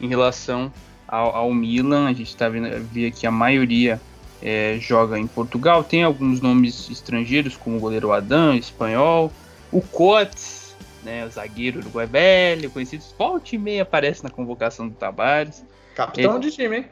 em 0.00 0.08
relação 0.08 0.72
ao, 1.06 1.34
ao 1.34 1.54
Milan. 1.54 2.06
A 2.08 2.12
gente 2.12 2.28
está 2.28 2.48
vendo 2.48 2.68
vê 2.92 3.10
que 3.10 3.26
a 3.26 3.30
maioria 3.30 4.00
é, 4.42 4.76
joga 4.80 5.18
em 5.18 5.26
Portugal. 5.26 5.84
Tem 5.84 6.02
alguns 6.02 6.40
nomes 6.40 6.90
estrangeiros, 6.90 7.56
como 7.56 7.76
o 7.76 7.80
goleiro 7.80 8.12
Adam, 8.12 8.54
espanhol. 8.54 9.32
O 9.70 9.80
Coates, 9.80 10.76
né, 11.04 11.24
o 11.24 11.30
zagueiro 11.30 11.82
do 11.82 11.90
velho, 12.06 12.70
conhecido, 12.70 13.04
volta 13.18 13.54
e 13.54 13.58
meia 13.58 13.82
aparece 13.82 14.24
na 14.24 14.30
convocação 14.30 14.88
do 14.88 14.94
Tabares. 14.94 15.64
Capitão 15.94 16.36
Ele- 16.36 16.50
de 16.50 16.50
time, 16.50 16.76
hein? 16.78 16.84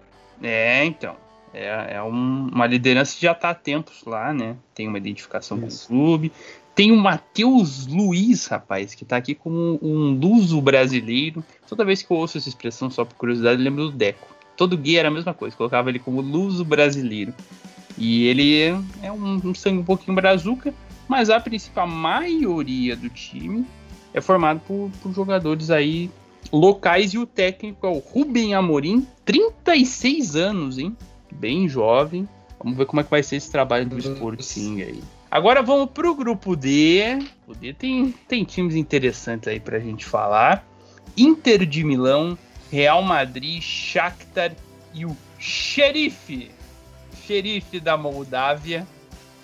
É, 0.43 0.85
então. 0.85 1.17
É, 1.57 1.95
é 1.95 2.03
um- 2.03 2.49
uma 2.53 2.67
liderança 2.67 3.17
que 3.17 3.23
já 3.23 3.33
está 3.33 3.51
há 3.51 3.55
tempos 3.55 4.05
lá, 4.05 4.33
né? 4.33 4.57
Tem 4.75 4.87
uma 4.87 4.99
identificação 4.99 5.59
Isso. 5.67 5.89
com 5.89 5.95
o 5.95 5.97
clube. 5.99 6.33
Tem 6.75 6.93
o 6.93 6.97
Matheus 6.97 7.87
Luiz, 7.87 8.47
rapaz, 8.47 8.95
que 8.95 9.05
tá 9.05 9.17
aqui 9.17 9.35
como 9.35 9.79
um 9.81 10.11
luso 10.11 10.61
brasileiro. 10.61 11.43
Toda 11.67 11.85
vez 11.87 12.03
que 12.03 12.13
eu 12.13 12.17
ouço 12.19 12.37
essa 12.37 12.51
expressão, 12.51 12.91
só 12.91 13.05
por 13.05 13.15
curiosidade, 13.15 13.59
eu 13.59 13.65
lembro 13.65 13.85
do 13.85 13.93
Deco. 13.93 14.29
Todo 14.57 14.77
gay 14.77 14.97
era 14.97 15.09
a 15.09 15.11
mesma 15.11 15.33
coisa, 15.33 15.57
colocava 15.57 15.89
ele 15.89 15.99
como 15.99 16.21
luso 16.21 16.65
brasileiro. 16.65 17.33
E 17.97 18.27
ele 18.27 18.61
é 19.03 19.11
um, 19.11 19.41
um 19.43 19.55
sangue 19.55 19.79
um 19.79 19.85
pouquinho 19.85 20.15
brazuca, 20.15 20.75
mas 21.09 21.31
a 21.31 21.41
princípio 21.41 21.81
a 21.81 21.87
maioria 21.87 22.95
do 22.95 23.09
time 23.09 23.65
é 24.13 24.21
formado 24.21 24.61
por, 24.67 24.91
por 25.03 25.15
jogadores 25.15 25.71
aí 25.71 26.11
locais 26.53 27.15
e 27.15 27.19
o 27.19 27.27
técnico 27.27 27.87
é 27.87 27.91
o 27.91 27.99
Rubem 27.99 28.55
Amorim, 28.55 29.07
36 29.25 30.37
anos, 30.37 30.79
hein? 30.79 30.95
Bem 31.33 31.69
jovem. 31.69 32.29
Vamos 32.63 32.77
ver 32.79 32.87
como 32.87 33.01
é 33.01 33.05
que 33.05 33.11
vai 33.11 33.23
ser 33.23 33.37
esse 33.37 33.51
trabalho 33.51 33.87
do. 33.87 33.99
Sporting 33.99 34.83
aí. 34.83 35.01
Agora 35.31 35.63
vamos 35.63 35.91
pro 35.91 36.15
grupo 36.15 36.57
D. 36.57 37.19
O 37.47 37.55
D 37.55 37.73
tem, 37.75 38.13
tem 38.29 38.45
times 38.45 38.75
interessantes 38.75 39.49
aí 39.49 39.61
pra 39.61 39.79
gente 39.79 40.05
falar. 40.05 40.67
Inter 41.17 41.67
de 41.67 41.85
Milão, 41.85 42.37
Real 42.71 43.03
Madrid, 43.03 43.61
Shakhtar 43.63 44.53
e 44.95 45.05
o 45.05 45.17
Xerife. 45.39 46.51
Xerife 47.27 47.81
da 47.81 47.97
Moldávia. 47.97 48.87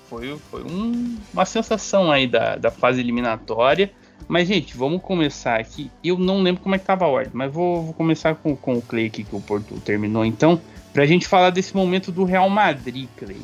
Foi, 0.09 0.37
foi 0.51 0.63
um- 0.63 1.17
uma 1.33 1.45
sensação 1.45 2.11
aí 2.11 2.27
da, 2.27 2.57
da 2.57 2.71
fase 2.71 3.01
eliminatória. 3.01 3.91
Mas, 4.29 4.47
gente, 4.47 4.77
vamos 4.77 5.03
começar 5.03 5.59
aqui. 5.59 5.91
Eu 6.03 6.17
não 6.17 6.43
lembro 6.43 6.63
como 6.63 6.75
é 6.75 6.79
que 6.79 6.85
tava 6.85 7.05
a 7.05 7.09
ordem, 7.09 7.33
mas 7.35 7.53
vou, 7.53 7.83
vou 7.83 7.95
começar 7.95 8.35
com, 8.37 8.55
com 8.55 8.75
o 8.75 8.83
Clay 8.83 9.07
aqui, 9.07 9.25
que 9.25 9.35
o 9.35 9.41
Porto 9.41 9.75
terminou, 9.81 10.25
então, 10.25 10.61
pra 10.93 11.07
gente 11.07 11.27
falar 11.27 11.51
desse 11.51 11.75
momento 11.75 12.13
do 12.13 12.25
Real 12.25 12.49
Madrid, 12.51 13.09
Clay. 13.17 13.41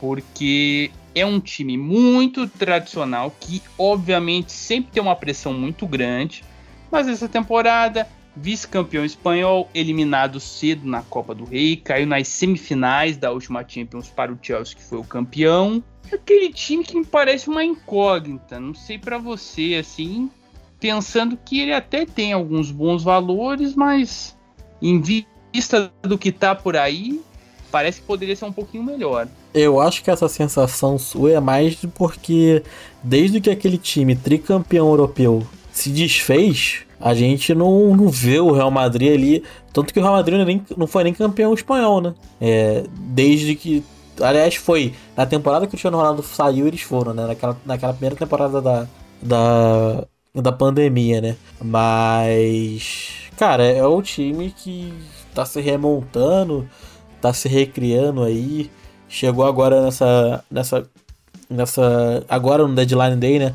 Porque 0.00 0.90
é 1.14 1.24
um 1.24 1.40
time 1.40 1.76
muito 1.76 2.46
tradicional 2.48 3.34
que, 3.40 3.62
obviamente, 3.78 4.52
sempre 4.52 4.92
tem 4.92 5.02
uma 5.02 5.16
pressão 5.16 5.52
muito 5.52 5.86
grande. 5.86 6.44
Mas 6.90 7.08
essa 7.08 7.28
temporada, 7.28 8.06
vice-campeão 8.36 9.04
espanhol, 9.04 9.70
eliminado 9.74 10.38
cedo 10.40 10.86
na 10.86 11.02
Copa 11.02 11.34
do 11.34 11.44
Rei, 11.44 11.76
caiu 11.76 12.06
nas 12.06 12.28
semifinais 12.28 13.16
da 13.16 13.30
última 13.30 13.64
Champions 13.66 14.08
para 14.08 14.32
o 14.32 14.38
Chelsea, 14.40 14.76
que 14.76 14.82
foi 14.82 14.98
o 14.98 15.04
campeão. 15.04 15.82
É 16.10 16.16
aquele 16.16 16.52
time 16.52 16.84
que 16.84 16.98
me 16.98 17.04
parece 17.04 17.48
uma 17.48 17.64
incógnita. 17.64 18.60
Não 18.60 18.74
sei 18.74 18.98
pra 18.98 19.16
você, 19.16 19.76
assim, 19.80 20.30
pensando 20.78 21.38
que 21.42 21.60
ele 21.60 21.72
até 21.72 22.04
tem 22.04 22.32
alguns 22.32 22.70
bons 22.70 23.02
valores, 23.02 23.74
mas 23.74 24.36
em 24.82 25.00
vista 25.00 25.33
do 26.02 26.18
que 26.18 26.32
tá 26.32 26.54
por 26.54 26.76
aí, 26.76 27.20
parece 27.70 28.00
que 28.00 28.06
poderia 28.06 28.36
ser 28.36 28.44
um 28.44 28.52
pouquinho 28.52 28.84
melhor. 28.84 29.28
Eu 29.52 29.80
acho 29.80 30.02
que 30.02 30.10
essa 30.10 30.28
sensação 30.28 30.98
sua 30.98 31.32
é 31.32 31.40
mais 31.40 31.76
porque 31.94 32.62
desde 33.02 33.40
que 33.40 33.50
aquele 33.50 33.78
time 33.78 34.14
tricampeão 34.16 34.88
europeu 34.88 35.42
se 35.72 35.90
desfez, 35.90 36.82
a 37.00 37.14
gente 37.14 37.54
não, 37.54 37.94
não 37.96 38.08
vê 38.08 38.38
o 38.38 38.52
Real 38.52 38.70
Madrid 38.70 39.12
ali. 39.12 39.44
Tanto 39.72 39.92
que 39.92 39.98
o 39.98 40.02
Real 40.02 40.14
Madrid 40.14 40.40
é 40.40 40.44
nem- 40.44 40.62
não 40.76 40.86
foi 40.86 41.04
nem 41.04 41.12
campeão 41.12 41.52
espanhol, 41.52 42.00
né? 42.00 42.14
É, 42.40 42.84
desde 42.96 43.54
que. 43.54 43.82
Aliás, 44.20 44.54
foi 44.54 44.94
na 45.16 45.26
temporada 45.26 45.62
que 45.66 45.68
o 45.68 45.70
Cristiano 45.70 45.96
Ronaldo 45.96 46.22
saiu, 46.22 46.68
eles 46.68 46.82
foram, 46.82 47.12
né? 47.12 47.26
Naquela, 47.26 47.56
naquela 47.66 47.92
primeira 47.92 48.14
temporada 48.16 48.62
da, 48.62 48.86
da, 49.20 50.06
da 50.34 50.52
pandemia, 50.52 51.20
né? 51.20 51.36
Mas. 51.60 53.10
Cara, 53.36 53.64
é 53.64 53.84
o 53.84 54.00
time 54.00 54.54
que 54.56 54.92
tá 55.34 55.44
se 55.44 55.60
remontando, 55.60 56.66
tá 57.20 57.32
se 57.32 57.48
recriando 57.48 58.22
aí. 58.22 58.70
Chegou 59.08 59.44
agora 59.44 59.82
nessa. 59.82 60.44
nessa. 60.50 60.86
nessa. 61.50 62.24
agora 62.28 62.66
no 62.66 62.74
deadline 62.74 63.16
day, 63.16 63.38
né? 63.38 63.54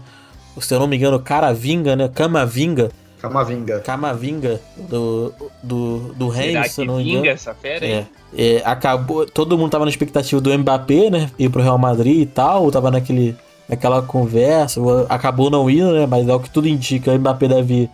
Se 0.59 0.73
eu 0.73 0.79
não 0.79 0.87
me 0.87 0.97
engano, 0.97 1.19
Caravinga, 1.19 1.95
né? 1.95 2.09
Camavinga. 2.09 2.91
Camavinga. 3.21 3.79
Camavinga 3.79 4.61
do. 4.77 5.33
do. 5.63 6.13
do 6.13 6.27
Reims, 6.27 6.71
se 6.71 6.81
eu 6.81 6.85
não 6.85 6.97
me 6.97 7.03
vinga 7.03 7.17
engano. 7.19 7.33
essa 7.33 7.53
fera 7.53 7.85
aí? 7.85 7.91
É, 7.91 8.07
é, 8.37 8.61
acabou. 8.65 9.25
Todo 9.25 9.57
mundo 9.57 9.71
tava 9.71 9.85
na 9.85 9.91
expectativa 9.91 10.39
do 10.41 10.57
Mbappé, 10.57 11.09
né? 11.09 11.31
Ir 11.39 11.49
pro 11.49 11.61
Real 11.61 11.77
Madrid 11.77 12.21
e 12.21 12.25
tal. 12.25 12.69
Tava 12.71 12.91
naquele, 12.91 13.35
naquela 13.67 14.01
conversa. 14.01 14.81
Acabou 15.07 15.49
não 15.49 15.69
indo, 15.69 15.93
né? 15.93 16.05
Mas 16.05 16.27
é 16.27 16.33
o 16.33 16.39
que 16.39 16.49
tudo 16.49 16.67
indica. 16.67 17.11
O 17.11 17.19
Mbappé 17.19 17.47
deve 17.47 17.73
ir 17.73 17.89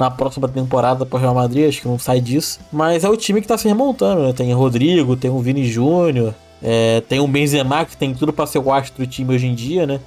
na 0.00 0.10
próxima 0.10 0.48
temporada 0.48 1.06
pro 1.06 1.18
Real 1.18 1.34
Madrid. 1.34 1.68
Acho 1.68 1.82
que 1.82 1.88
não 1.88 1.98
sai 1.98 2.20
disso. 2.20 2.58
Mas 2.72 3.04
é 3.04 3.08
o 3.08 3.16
time 3.16 3.40
que 3.40 3.46
tá 3.46 3.56
se 3.58 3.68
remontando, 3.68 4.22
né? 4.22 4.32
Tem 4.32 4.52
o 4.52 4.56
Rodrigo, 4.58 5.16
tem 5.16 5.30
o 5.30 5.38
Vini 5.38 5.64
Júnior. 5.64 6.34
é, 6.62 7.00
tem 7.02 7.20
o 7.20 7.28
Benzema 7.28 7.84
que 7.84 7.96
tem 7.96 8.14
tudo 8.14 8.32
pra 8.32 8.46
ser 8.46 8.58
o 8.58 8.72
astro 8.72 9.04
do 9.04 9.10
time 9.10 9.34
hoje 9.34 9.46
em 9.46 9.54
dia, 9.54 9.86
né? 9.86 10.00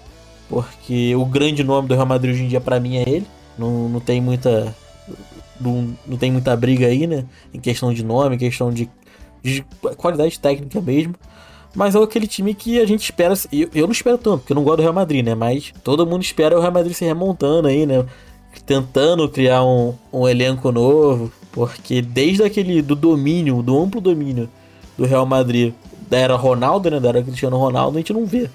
Porque 0.50 1.16
o 1.16 1.26
grande 1.26 1.64
nome 1.64 1.88
do 1.88 1.94
Real 1.94 2.06
Madrid 2.06 2.34
hoje 2.34 2.44
em 2.44 2.48
dia 2.48 2.60
pra 2.60 2.80
mim 2.80 2.98
é 2.98 3.04
ele. 3.08 3.28
Não, 3.58 3.88
não 3.88 4.00
tem 4.00 4.20
muita. 4.20 4.76
Não, 5.62 5.96
não 6.06 6.18
tem 6.18 6.32
muita 6.32 6.56
briga 6.58 6.88
aí, 6.88 7.08
né? 7.08 7.26
Em 7.54 7.60
questão 7.60 7.94
de 7.94 8.04
nome, 8.04 8.36
em 8.36 8.40
questão 8.40 8.72
de 8.72 8.90
de 9.44 9.66
qualidade 9.98 10.40
técnica 10.40 10.80
mesmo. 10.82 11.14
Mas 11.76 11.96
é 11.96 12.02
aquele 12.02 12.28
time 12.28 12.54
que 12.54 12.80
a 12.80 12.86
gente 12.86 13.04
espera. 13.04 13.34
Eu, 13.52 13.70
eu 13.74 13.86
não 13.86 13.92
espero 13.92 14.18
tanto, 14.18 14.40
porque 14.40 14.54
eu 14.54 14.56
não 14.56 14.64
gosto 14.64 14.78
do 14.78 14.84
Real 14.84 14.94
Madrid, 14.94 15.26
né? 15.26 15.36
Mas 15.36 15.74
todo 15.84 16.06
mundo 16.06 16.22
espera 16.22 16.58
o 16.58 16.62
Real 16.62 16.72
Madrid 16.72 16.94
se 16.94 17.04
remontando 17.04 17.68
aí, 17.68 17.86
né? 17.86 18.06
Tentando 18.66 19.28
criar 19.30 19.64
um, 19.64 19.94
um 20.12 20.28
elenco 20.28 20.72
novo. 20.72 21.32
Porque 21.52 22.02
desde 22.02 22.44
aquele 22.44 22.82
do 22.82 22.96
domínio, 22.96 23.62
do 23.62 23.80
amplo 23.80 24.02
domínio 24.02 24.50
do 24.98 25.06
Real 25.06 25.26
Madrid, 25.26 25.74
da 26.10 26.18
era 26.18 26.36
Ronaldo, 26.36 26.90
né? 26.90 27.00
Da 27.00 27.10
era 27.10 27.24
Cristiano 27.24 27.58
Ronaldo, 27.58 27.98
a 27.98 28.00
gente 28.00 28.14
não 28.14 28.26
vê. 28.26 28.50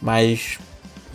Mas 0.00 0.58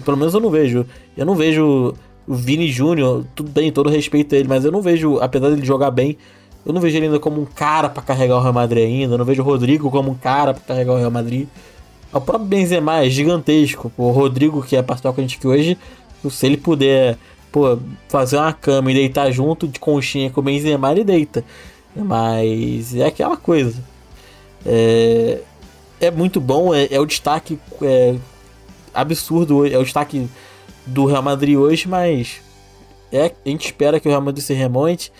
pelo 0.02 0.18
menos 0.18 0.34
eu 0.34 0.40
não 0.40 0.50
vejo. 0.50 0.86
Eu 1.16 1.26
não 1.26 1.36
vejo 1.36 1.94
o 2.28 2.36
Vini 2.36 2.70
Júnior, 2.72 3.26
tudo 3.36 3.52
bem, 3.52 3.72
todo 3.72 3.90
respeito 3.90 4.36
a 4.36 4.38
ele, 4.38 4.48
mas 4.48 4.64
eu 4.64 4.72
não 4.72 4.82
vejo, 4.82 5.18
apesar 5.20 5.50
dele 5.50 5.66
jogar 5.66 5.92
bem, 5.92 6.18
eu 6.66 6.72
não 6.72 6.80
vejo 6.80 6.96
ele 6.98 7.08
ainda 7.08 7.20
como 7.20 7.42
um 7.42 7.46
cara 7.46 7.90
pra 7.90 8.04
carregar 8.04 8.38
o 8.38 8.42
Real 8.42 8.54
Madrid 8.54 8.84
ainda. 8.84 9.16
Eu 9.16 9.18
não 9.18 9.26
vejo 9.26 9.42
o 9.42 9.46
Rodrigo 9.46 9.90
como 9.90 10.12
um 10.12 10.16
cara 10.16 10.54
pra 10.54 10.64
carregar 10.64 10.94
o 10.94 10.98
Real 10.98 11.12
Madrid. 11.12 11.48
O 12.14 12.22
próprio 12.22 12.48
Benzema 12.48 13.04
é 13.04 13.10
gigantesco. 13.10 13.92
O 13.98 14.12
Rodrigo, 14.12 14.62
que 14.62 14.76
é 14.76 14.80
a 14.80 14.84
parcial 14.84 15.14
que 15.14 15.22
a 15.22 15.24
gente 15.24 15.40
viu 15.42 15.52
hoje, 15.52 15.78
se 16.30 16.46
ele 16.46 16.58
puder 16.58 17.18
pô, 17.52 17.78
fazer 18.08 18.38
uma 18.38 18.54
cama 18.54 18.92
e 18.92 18.96
deitar 18.96 19.32
junto 19.32 19.68
de 19.68 19.80
conchinha 19.80 20.30
com 20.30 20.40
o 20.40 20.44
Benzema, 20.44 20.92
ele 20.92 21.04
deita. 21.04 21.44
Mas 21.96 22.96
é 22.96 23.06
aquela 23.06 23.36
coisa. 23.36 23.84
É, 24.66 25.42
é 26.00 26.12
muito 26.12 26.40
bom, 26.40 26.74
é, 26.74 26.88
é 26.90 27.00
o 27.00 27.06
destaque 27.06 27.60
é, 27.82 28.16
absurdo, 28.94 29.66
é 29.66 29.78
o 29.78 29.84
destaque 29.84 30.28
do 30.86 31.06
Real 31.06 31.22
Madrid 31.22 31.58
hoje, 31.58 31.88
mas 31.88 32.42
é, 33.12 33.26
a 33.46 33.50
gente 33.50 33.66
espera 33.66 34.00
que 34.00 34.08
o 34.08 34.12
Real 34.12 34.22
Madrid 34.22 34.44
se 34.44 34.54
remonte 34.54 35.12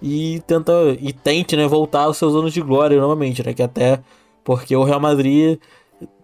e 0.00 0.42
tenta 0.46 0.72
e 1.00 1.12
tente 1.12 1.56
né, 1.56 1.66
voltar 1.66 2.02
aos 2.02 2.16
seus 2.16 2.34
anos 2.34 2.52
de 2.52 2.60
glória 2.60 3.00
novamente, 3.00 3.42
né? 3.42 3.54
Que 3.54 3.62
até 3.62 4.00
porque 4.44 4.74
o 4.76 4.84
Real 4.84 5.00
Madrid 5.00 5.58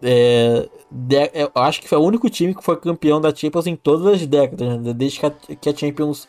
é, 0.03 0.69
de- 0.91 1.31
eu 1.35 1.51
acho 1.55 1.81
que 1.81 1.89
foi 1.89 1.99
o 1.99 2.03
único 2.03 2.29
time 2.29 2.55
que 2.55 2.63
foi 2.63 2.77
campeão 2.77 3.21
da 3.21 3.35
Champions 3.35 3.67
em 3.67 3.77
todas 3.77 4.07
as 4.07 4.27
décadas, 4.27 4.81
né, 4.81 4.93
desde 4.93 5.21
que 5.21 5.27
a, 5.27 5.31
que 5.31 5.69
a 5.69 5.75
Champions 5.75 6.29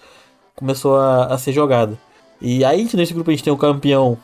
começou 0.55 0.95
a, 0.97 1.25
a 1.25 1.37
ser 1.37 1.51
jogada. 1.53 1.97
E 2.41 2.63
aí 2.65 2.87
nesse 2.93 3.13
grupo 3.13 3.29
a 3.29 3.33
gente 3.33 3.43
tem 3.43 3.53
um 3.53 3.57
campeão 3.57 4.17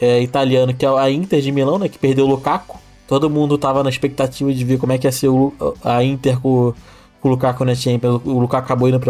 é, 0.00 0.20
italiano 0.22 0.74
que 0.74 0.84
é 0.84 0.88
a 0.88 1.10
Inter 1.10 1.40
de 1.40 1.52
Milão, 1.52 1.78
né? 1.78 1.88
Que 1.88 1.98
perdeu 1.98 2.24
o 2.24 2.28
Lukaku. 2.28 2.78
Todo 3.06 3.30
mundo 3.30 3.56
tava 3.56 3.82
na 3.82 3.90
expectativa 3.90 4.52
de 4.52 4.64
ver 4.64 4.78
como 4.78 4.92
é 4.92 4.98
que 4.98 5.06
ia 5.06 5.12
ser 5.12 5.28
o, 5.28 5.52
a 5.84 6.02
Inter 6.02 6.40
com, 6.40 6.74
com 7.20 7.28
o 7.28 7.30
Lukaku 7.32 7.64
na 7.64 7.74
Champions. 7.74 8.20
O 8.24 8.38
Lukaku 8.40 8.64
acabou 8.64 8.88
indo 8.88 9.00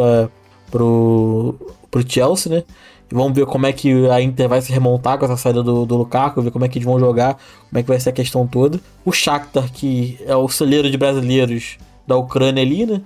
pro, 0.71 1.55
pro 1.91 2.11
Chelsea, 2.11 2.53
né? 2.53 2.65
Vamos 3.11 3.35
ver 3.35 3.47
como 3.47 3.67
é 3.67 3.73
que 3.73 4.09
a 4.09 4.21
Inter 4.21 4.49
vai 4.49 4.61
se 4.61 4.73
remontar 4.73 5.17
com 5.17 5.25
essa 5.25 5.37
saída 5.37 5.63
do, 5.63 5.87
do 5.87 5.97
Lukaku, 5.97 6.43
ver 6.43 6.51
como 6.51 6.65
é 6.65 6.69
que 6.69 6.79
eles 6.79 6.87
vão 6.87 6.99
jogar, 6.99 7.35
como 7.69 7.79
é 7.79 7.83
que 7.83 7.89
vai 7.89 8.01
ser 8.01 8.11
a 8.11 8.13
questão 8.13 8.47
toda. 8.47 8.81
O 9.05 9.13
Shakhtar, 9.13 9.71
que 9.73 10.19
é 10.27 10.35
o 10.35 10.49
celeiro 10.49 10.91
de 10.91 10.97
brasileiros 10.97 11.79
da 12.07 12.17
Ucrânia 12.17 12.63
ali, 12.63 12.85
né? 12.85 13.01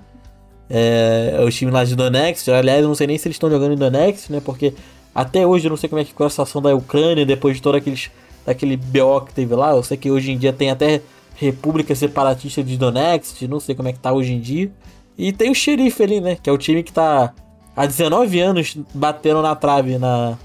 É, 0.69 1.35
é 1.37 1.43
o 1.43 1.51
time 1.51 1.71
lá 1.71 1.83
de 1.83 1.95
Donetsk. 1.95 2.49
Aliás, 2.49 2.81
eu 2.81 2.87
não 2.87 2.95
sei 2.95 3.05
nem 3.05 3.17
se 3.17 3.27
eles 3.27 3.35
estão 3.35 3.49
jogando 3.49 3.73
em 3.73 3.77
Donetsk, 3.77 4.31
né? 4.31 4.41
Porque 4.43 4.73
até 5.13 5.45
hoje 5.45 5.67
eu 5.67 5.69
não 5.69 5.77
sei 5.77 5.87
como 5.87 5.99
é 5.99 6.03
que 6.03 6.11
ficou 6.11 6.25
a 6.25 6.29
situação 6.29 6.61
da 6.61 6.73
Ucrânia 6.73 7.25
depois 7.25 7.57
de 7.57 7.61
todo 7.61 7.75
aqueles, 7.75 8.09
daquele 8.43 8.77
BO 8.77 9.21
que 9.21 9.33
teve 9.33 9.53
lá. 9.53 9.71
Eu 9.71 9.83
sei 9.83 9.97
que 9.97 10.09
hoje 10.09 10.31
em 10.31 10.37
dia 10.37 10.51
tem 10.51 10.71
até 10.71 11.01
República 11.35 11.93
Separatista 11.93 12.63
de 12.63 12.75
Donetsk, 12.75 13.47
não 13.47 13.59
sei 13.59 13.75
como 13.75 13.89
é 13.89 13.93
que 13.93 13.99
tá 13.99 14.11
hoje 14.11 14.33
em 14.33 14.39
dia. 14.39 14.71
E 15.17 15.31
tem 15.31 15.51
o 15.51 15.55
xerife 15.55 16.01
ali, 16.01 16.21
né? 16.21 16.37
Que 16.41 16.49
é 16.49 16.53
o 16.53 16.57
time 16.57 16.81
que 16.81 16.91
tá 16.91 17.33
há 17.75 17.85
19 17.85 18.39
anos 18.39 18.77
batendo 18.93 19.41
na 19.41 19.55
trave 19.55 19.97
na, 19.97 20.37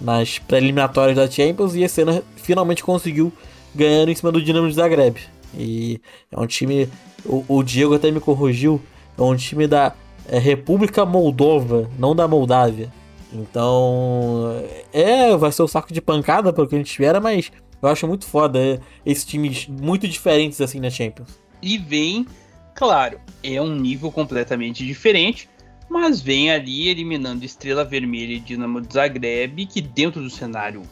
nas 0.00 0.38
preliminatórias 0.38 1.16
da 1.16 1.30
Champions 1.30 1.74
e 1.74 1.82
esse 1.82 2.02
ano 2.02 2.22
finalmente 2.36 2.82
conseguiu 2.82 3.32
ganhando 3.74 4.10
em 4.10 4.14
cima 4.14 4.30
do 4.30 4.42
Dinamo 4.42 4.68
de 4.68 4.74
Zagreb. 4.74 5.18
E 5.56 6.00
é 6.30 6.38
um 6.38 6.46
time. 6.46 6.88
O, 7.24 7.44
o 7.48 7.62
Diego 7.62 7.94
até 7.94 8.10
me 8.10 8.20
corrigiu. 8.20 8.80
É 9.16 9.22
um 9.22 9.36
time 9.36 9.66
da 9.66 9.94
é, 10.28 10.38
República 10.38 11.04
Moldova, 11.04 11.88
não 11.98 12.14
da 12.14 12.26
Moldávia. 12.26 12.92
Então. 13.32 14.62
É, 14.92 15.36
vai 15.36 15.50
ser 15.52 15.62
o 15.62 15.64
um 15.64 15.68
saco 15.68 15.92
de 15.92 16.00
pancada 16.00 16.52
pelo 16.52 16.66
que 16.66 16.74
a 16.74 16.78
gente 16.78 16.90
espera, 16.90 17.20
mas 17.20 17.50
eu 17.82 17.88
acho 17.88 18.06
muito 18.06 18.24
foda 18.26 18.58
é, 18.58 18.80
esses 19.04 19.24
times 19.24 19.68
muito 19.68 20.08
diferentes 20.08 20.60
assim 20.60 20.80
na 20.80 20.90
Champions. 20.90 21.38
E 21.62 21.78
vem, 21.78 22.26
claro, 22.74 23.18
é 23.42 23.60
um 23.60 23.74
nível 23.74 24.10
completamente 24.10 24.84
diferente, 24.84 25.48
mas 25.94 26.20
vem 26.20 26.50
ali 26.50 26.88
eliminando 26.88 27.44
Estrela 27.44 27.84
Vermelha 27.84 28.32
e 28.32 28.40
Dinamo 28.40 28.80
de 28.80 28.92
Zagreb, 28.92 29.64
que 29.64 29.80
dentro 29.80 30.20
do 30.20 30.28
cenário 30.28 30.82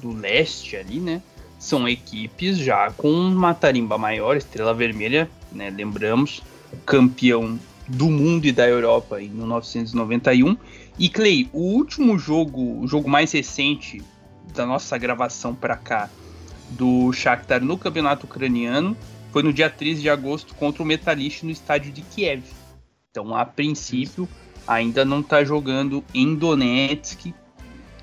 do 0.00 0.12
leste 0.12 0.76
ali, 0.76 1.00
né, 1.00 1.20
são 1.58 1.88
equipes 1.88 2.56
já 2.56 2.92
com 2.92 3.10
uma 3.10 3.52
tarimba 3.52 3.98
maior, 3.98 4.36
Estrela 4.36 4.72
Vermelha, 4.72 5.28
né, 5.50 5.68
lembramos, 5.68 6.44
campeão 6.86 7.58
do 7.88 8.08
mundo 8.08 8.46
e 8.46 8.52
da 8.52 8.68
Europa 8.68 9.20
em 9.20 9.30
1991. 9.30 10.56
E 10.96 11.08
Clay, 11.08 11.50
o 11.52 11.62
último 11.62 12.16
jogo, 12.16 12.80
o 12.80 12.86
jogo 12.86 13.10
mais 13.10 13.32
recente 13.32 14.00
da 14.54 14.64
nossa 14.64 14.96
gravação 14.96 15.56
para 15.56 15.74
cá 15.74 16.08
do 16.70 17.12
Shakhtar 17.12 17.64
no 17.64 17.76
campeonato 17.76 18.26
ucraniano 18.26 18.96
foi 19.32 19.42
no 19.42 19.52
dia 19.52 19.68
13 19.68 20.02
de 20.02 20.08
agosto 20.08 20.54
contra 20.54 20.84
o 20.84 20.86
Metalist 20.86 21.42
no 21.42 21.50
estádio 21.50 21.90
de 21.90 22.02
Kiev. 22.02 22.44
Então, 23.16 23.34
a 23.34 23.46
princípio, 23.46 24.28
ainda 24.68 25.02
não 25.02 25.20
está 25.20 25.42
jogando 25.42 26.04
em 26.12 26.34
Donetsk, 26.34 27.32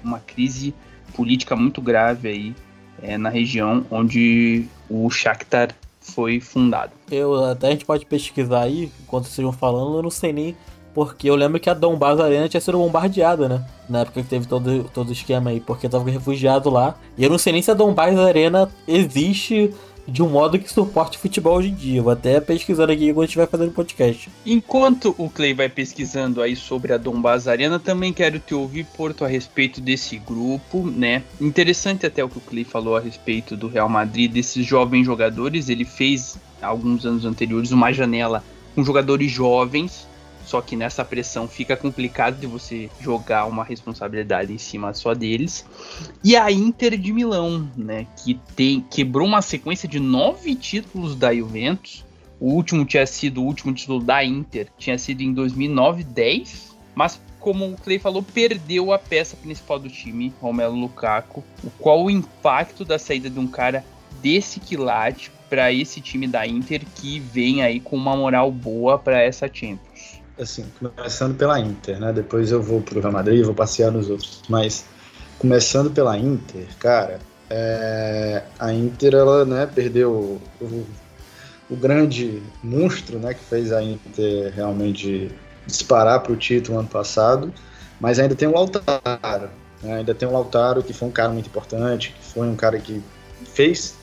uma 0.04 0.18
crise 0.18 0.74
política 1.16 1.56
muito 1.56 1.80
grave 1.84 2.28
aí 2.28 2.56
é, 3.00 3.16
na 3.16 3.30
região 3.30 3.86
onde 3.92 4.66
o 4.90 5.08
Shakhtar 5.12 5.70
foi 6.02 6.40
fundado. 6.40 6.94
Eu 7.12 7.46
até 7.46 7.68
a 7.68 7.70
gente 7.70 7.86
pode 7.86 8.08
pesquisar 8.08 8.62
aí, 8.62 8.92
enquanto 9.04 9.26
vocês 9.26 9.44
vão 9.44 9.54
falando, 9.54 9.98
eu 9.98 10.02
não 10.02 10.10
sei 10.10 10.34
nem 10.34 10.56
porque 10.96 11.30
eu 11.30 11.36
lembro 11.36 11.60
que 11.60 11.70
a 11.70 11.76
Donbass 11.76 12.20
Arena 12.20 12.50
tinha 12.50 12.62
sido 12.62 12.80
bombardeada, 12.80 13.48
né? 13.48 13.66
Na 13.88 14.00
época 14.00 14.22
que 14.22 14.28
teve 14.28 14.48
todo, 14.48 14.90
todo 14.94 15.10
o 15.10 15.12
esquema 15.12 15.52
aí, 15.52 15.60
porque 15.60 15.90
tava 15.90 16.10
refugiado 16.10 16.72
lá. 16.72 16.96
E 17.18 17.24
eu 17.24 17.30
não 17.30 17.38
sei 17.38 17.54
nem 17.54 17.62
se 17.62 17.70
a 17.70 17.76
Donbass 17.76 18.18
Arena 18.18 18.70
existe 18.88 19.74
de 20.08 20.22
um 20.22 20.30
modo 20.30 20.60
que 20.60 20.72
suporte 20.72 21.18
futebol 21.18 21.58
hoje 21.58 21.70
em 21.70 21.74
dia. 21.74 22.02
Vou 22.02 22.12
até 22.12 22.40
pesquisando 22.40 22.92
aqui 22.92 23.14
gente 23.14 23.38
vai 23.38 23.48
fazendo 23.48 23.72
podcast. 23.72 24.30
Enquanto 24.46 25.16
o 25.18 25.30
Clay 25.30 25.54
vai 25.54 25.70
pesquisando 25.70 26.42
aí 26.42 26.56
sobre 26.56 26.94
a 26.94 26.98
Donbass 26.98 27.48
Arena, 27.48 27.80
também 27.80 28.12
quero 28.12 28.40
te 28.40 28.54
ouvir, 28.54 28.86
Porto, 28.98 29.24
a 29.24 29.28
respeito 29.28 29.80
desse 29.80 30.18
grupo, 30.18 30.86
né? 30.86 31.24
Interessante 31.40 32.06
até 32.06 32.24
o 32.24 32.30
que 32.30 32.38
o 32.38 32.42
Clay 32.42 32.64
falou 32.64 32.98
a 32.98 33.00
respeito 33.00 33.56
do 33.56 33.68
Real 33.68 33.90
Madrid, 33.90 34.32
desses 34.32 34.66
jovens 34.66 35.06
jogadores. 35.06 35.70
Ele 35.70 35.86
fez, 35.86 36.38
alguns 36.62 37.06
anos 37.06 37.26
anteriores, 37.26 37.72
uma 37.72 37.92
janela 37.92 38.44
com 38.76 38.84
jogadores 38.84 39.32
jovens 39.32 40.08
só 40.46 40.62
que 40.62 40.76
nessa 40.76 41.04
pressão 41.04 41.48
fica 41.48 41.76
complicado 41.76 42.40
de 42.40 42.48
você 42.48 42.90
jogar 43.00 43.46
uma 43.46 43.64
responsabilidade 43.64 44.54
em 44.54 44.58
cima 44.58 44.94
só 44.94 45.14
deles. 45.14 45.66
E 46.24 46.36
a 46.36 46.52
Inter 46.52 46.98
de 46.98 47.12
Milão, 47.12 47.70
né, 47.76 48.08
que 48.18 48.40
tem 48.56 48.82
quebrou 48.82 49.28
uma 49.28 49.42
sequência 49.42 49.88
de 49.88 50.00
nove 50.00 50.56
títulos 50.56 51.16
da 51.16 51.34
Juventus. 51.34 52.06
O 52.40 52.52
último 52.54 52.86
tinha 52.86 53.06
sido 53.06 53.42
o 53.42 53.46
último 53.46 53.74
título 53.74 54.04
da 54.04 54.24
Inter, 54.24 54.68
tinha 54.78 54.98
sido 54.98 55.22
em 55.22 55.34
2009-10, 55.34 56.74
mas 56.94 57.20
como 57.40 57.66
o 57.66 57.78
Clay 57.78 58.00
falou, 58.00 58.24
perdeu 58.24 58.94
a 58.94 58.98
peça 58.98 59.36
principal 59.36 59.78
do 59.78 59.90
time, 59.90 60.34
Romelu 60.42 60.76
Lukaku. 60.76 61.44
O 61.62 61.70
qual 61.72 62.04
o 62.04 62.10
impacto 62.10 62.86
da 62.86 62.98
saída 62.98 63.30
de 63.30 63.38
um 63.38 63.48
cara 63.48 63.84
desse 64.22 64.62
quilate 64.62 65.30
para 65.50 65.72
esse 65.72 66.00
time 66.00 66.26
da 66.26 66.48
Inter 66.48 66.82
que 66.96 67.20
vem 67.20 67.62
aí 67.62 67.82
com 67.82 67.98
uma 67.98 68.16
moral 68.16 68.50
boa 68.50 68.98
para 68.98 69.22
essa 69.22 69.48
Champions? 69.48 69.93
Assim, 70.40 70.66
começando 70.80 71.36
pela 71.36 71.60
Inter, 71.60 72.00
né? 72.00 72.12
Depois 72.12 72.52
eu 72.52 72.62
vou 72.62 72.82
pro 72.82 73.00
Real 73.00 73.12
Madrid, 73.12 73.44
vou 73.44 73.54
passear 73.54 73.92
nos 73.92 74.10
outros. 74.10 74.42
Mas 74.50 74.86
começando 75.38 75.92
pela 75.92 76.18
Inter, 76.18 76.66
cara, 76.80 77.20
é, 77.50 78.44
a 78.58 78.74
Inter 78.74 79.14
ela, 79.14 79.46
né, 79.46 79.66
perdeu 79.66 80.42
o, 80.62 80.88
o, 81.70 81.76
grande 81.76 82.42
monstro, 82.64 83.20
né, 83.20 83.34
que 83.34 83.44
fez 83.44 83.72
a 83.72 83.84
Inter 83.84 84.54
realmente 84.56 85.32
disparar 85.68 86.22
para 86.22 86.32
o 86.32 86.36
título 86.36 86.80
ano 86.80 86.88
passado, 86.88 87.54
mas 88.00 88.20
ainda 88.20 88.36
tem 88.36 88.48
o 88.48 88.54
Lautaro, 88.54 89.50
né, 89.82 89.98
ainda 89.98 90.16
tem 90.16 90.28
o 90.28 90.32
Lautaro 90.32 90.82
que 90.82 90.94
foi 90.94 91.10
um 91.10 91.12
cara 91.12 91.30
muito 91.30 91.48
importante, 91.48 92.16
que 92.18 92.26
foi 92.34 92.48
um 92.48 92.56
cara 92.56 92.80
que 92.80 93.04
fez 93.46 93.96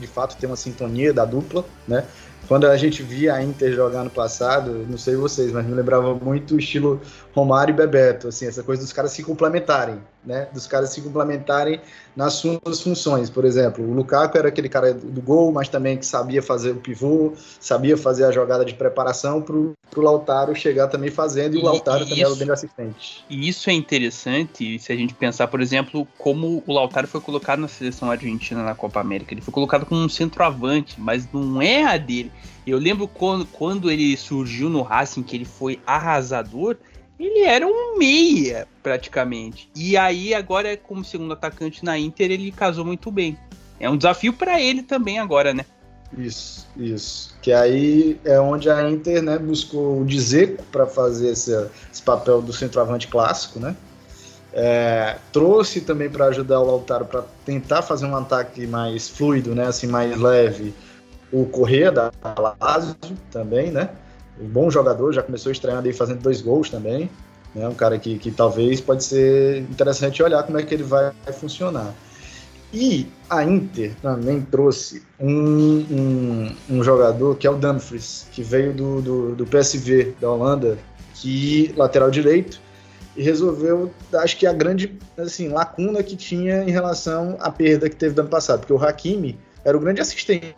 de 0.00 0.06
fato 0.06 0.36
ter 0.36 0.46
uma 0.46 0.56
sintonia 0.56 1.12
da 1.12 1.24
dupla, 1.24 1.64
né? 1.86 2.04
Quando 2.48 2.66
a 2.66 2.76
gente 2.78 3.02
via 3.02 3.34
a 3.34 3.42
Inter 3.42 3.72
jogar 3.74 4.02
no 4.02 4.08
passado, 4.08 4.86
não 4.88 4.96
sei 4.96 5.14
vocês, 5.16 5.52
mas 5.52 5.66
me 5.66 5.74
lembrava 5.74 6.14
muito 6.14 6.54
o 6.54 6.58
estilo 6.58 6.98
Romário 7.34 7.74
e 7.74 7.76
Bebeto, 7.76 8.28
assim, 8.28 8.46
essa 8.46 8.62
coisa 8.62 8.82
dos 8.82 8.92
caras 8.92 9.12
se 9.12 9.22
complementarem, 9.22 10.00
né? 10.28 10.46
Dos 10.52 10.66
caras 10.66 10.90
se 10.90 11.00
complementarem 11.00 11.80
nas 12.14 12.34
suas 12.34 12.82
funções. 12.82 13.30
Por 13.30 13.46
exemplo, 13.46 13.82
o 13.82 13.94
Lukaku 13.94 14.36
era 14.36 14.48
aquele 14.48 14.68
cara 14.68 14.92
do 14.92 15.22
gol, 15.22 15.50
mas 15.50 15.68
também 15.68 15.96
que 15.96 16.04
sabia 16.04 16.42
fazer 16.42 16.72
o 16.72 16.76
pivô, 16.76 17.32
sabia 17.58 17.96
fazer 17.96 18.24
a 18.24 18.30
jogada 18.30 18.62
de 18.62 18.74
preparação 18.74 19.40
para 19.40 19.56
o 19.56 19.74
Lautaro 19.96 20.54
chegar 20.54 20.88
também 20.88 21.10
fazendo, 21.10 21.56
e, 21.56 21.58
e 21.58 21.62
o 21.62 21.64
Lautaro 21.64 22.04
também 22.04 22.20
era 22.22 22.30
o 22.30 22.36
bem 22.36 22.50
assistente. 22.50 23.24
E 23.30 23.48
isso 23.48 23.70
é 23.70 23.72
interessante 23.72 24.78
se 24.78 24.92
a 24.92 24.96
gente 24.96 25.14
pensar, 25.14 25.48
por 25.48 25.62
exemplo, 25.62 26.06
como 26.18 26.62
o 26.66 26.72
Lautaro 26.74 27.08
foi 27.08 27.22
colocado 27.22 27.60
na 27.60 27.68
seleção 27.68 28.10
argentina 28.10 28.62
na 28.62 28.74
Copa 28.74 29.00
América. 29.00 29.32
Ele 29.32 29.40
foi 29.40 29.54
colocado 29.54 29.86
como 29.86 30.02
um 30.02 30.08
centroavante, 30.08 31.00
mas 31.00 31.26
não 31.32 31.62
é 31.62 31.84
a 31.84 31.96
dele. 31.96 32.30
Eu 32.66 32.78
lembro 32.78 33.08
quando, 33.08 33.46
quando 33.46 33.90
ele 33.90 34.14
surgiu 34.14 34.68
no 34.68 34.82
Racing, 34.82 35.22
que 35.22 35.34
ele 35.34 35.46
foi 35.46 35.80
arrasador, 35.86 36.76
ele 37.18 37.40
era 37.40 37.66
um 37.66 37.98
meia, 37.98 38.66
praticamente. 38.82 39.68
E 39.74 39.96
aí, 39.96 40.32
agora, 40.32 40.76
como 40.76 41.04
segundo 41.04 41.32
atacante 41.32 41.84
na 41.84 41.98
Inter, 41.98 42.30
ele 42.30 42.52
casou 42.52 42.84
muito 42.84 43.10
bem. 43.10 43.36
É 43.80 43.90
um 43.90 43.96
desafio 43.96 44.32
para 44.32 44.60
ele 44.60 44.82
também 44.82 45.18
agora, 45.18 45.52
né? 45.52 45.64
Isso, 46.16 46.66
isso. 46.76 47.36
Que 47.42 47.52
aí 47.52 48.18
é 48.24 48.40
onde 48.40 48.70
a 48.70 48.88
Inter 48.88 49.22
né, 49.22 49.38
buscou 49.38 50.00
o 50.00 50.04
Dzeko 50.04 50.62
para 50.72 50.86
fazer 50.86 51.30
esse, 51.30 51.52
esse, 51.92 52.02
papel 52.02 52.40
do 52.40 52.52
centroavante 52.52 53.08
clássico, 53.08 53.60
né? 53.60 53.76
É, 54.52 55.16
trouxe 55.32 55.82
também 55.82 56.08
para 56.08 56.26
ajudar 56.26 56.60
o 56.60 56.64
Lautaro 56.64 57.04
para 57.04 57.22
tentar 57.44 57.82
fazer 57.82 58.06
um 58.06 58.16
ataque 58.16 58.66
mais 58.66 59.08
fluido, 59.08 59.54
né? 59.54 59.66
Assim, 59.66 59.86
mais 59.86 60.18
leve 60.18 60.72
o 61.30 61.44
Corrêa 61.44 61.92
da 61.92 62.10
Lazio 62.58 62.96
também, 63.30 63.70
né? 63.70 63.90
Um 64.40 64.46
bom 64.46 64.70
jogador, 64.70 65.12
já 65.12 65.22
começou 65.22 65.50
estreando 65.50 65.86
aí 65.86 65.92
fazendo 65.92 66.20
dois 66.20 66.40
gols 66.40 66.70
também. 66.70 67.10
Né? 67.54 67.68
Um 67.68 67.74
cara 67.74 67.98
que, 67.98 68.18
que 68.18 68.30
talvez 68.30 68.80
pode 68.80 69.04
ser 69.04 69.62
interessante 69.62 70.22
olhar 70.22 70.42
como 70.42 70.58
é 70.58 70.62
que 70.62 70.74
ele 70.74 70.84
vai 70.84 71.12
funcionar. 71.32 71.94
E 72.72 73.06
a 73.30 73.42
Inter 73.44 73.94
também 74.02 74.42
trouxe 74.42 75.02
um, 75.18 75.78
um, 75.90 76.56
um 76.68 76.82
jogador 76.82 77.36
que 77.36 77.46
é 77.46 77.50
o 77.50 77.56
Dumfries, 77.56 78.26
que 78.30 78.42
veio 78.42 78.74
do, 78.74 79.00
do, 79.00 79.34
do, 79.36 79.46
PSV 79.46 80.14
da 80.20 80.30
Holanda, 80.30 80.78
que 81.14 81.72
lateral 81.76 82.10
direito, 82.10 82.60
e 83.16 83.22
resolveu, 83.22 83.90
acho 84.14 84.36
que 84.36 84.46
a 84.46 84.52
grande 84.52 84.98
assim, 85.16 85.48
lacuna 85.48 86.02
que 86.02 86.14
tinha 86.14 86.62
em 86.62 86.70
relação 86.70 87.36
à 87.40 87.50
perda 87.50 87.88
que 87.88 87.96
teve 87.96 88.14
do 88.14 88.20
ano 88.20 88.30
passado, 88.30 88.60
porque 88.60 88.72
o 88.72 88.78
Hakimi 88.78 89.38
era 89.64 89.76
o 89.76 89.80
grande 89.80 90.02
assistente 90.02 90.54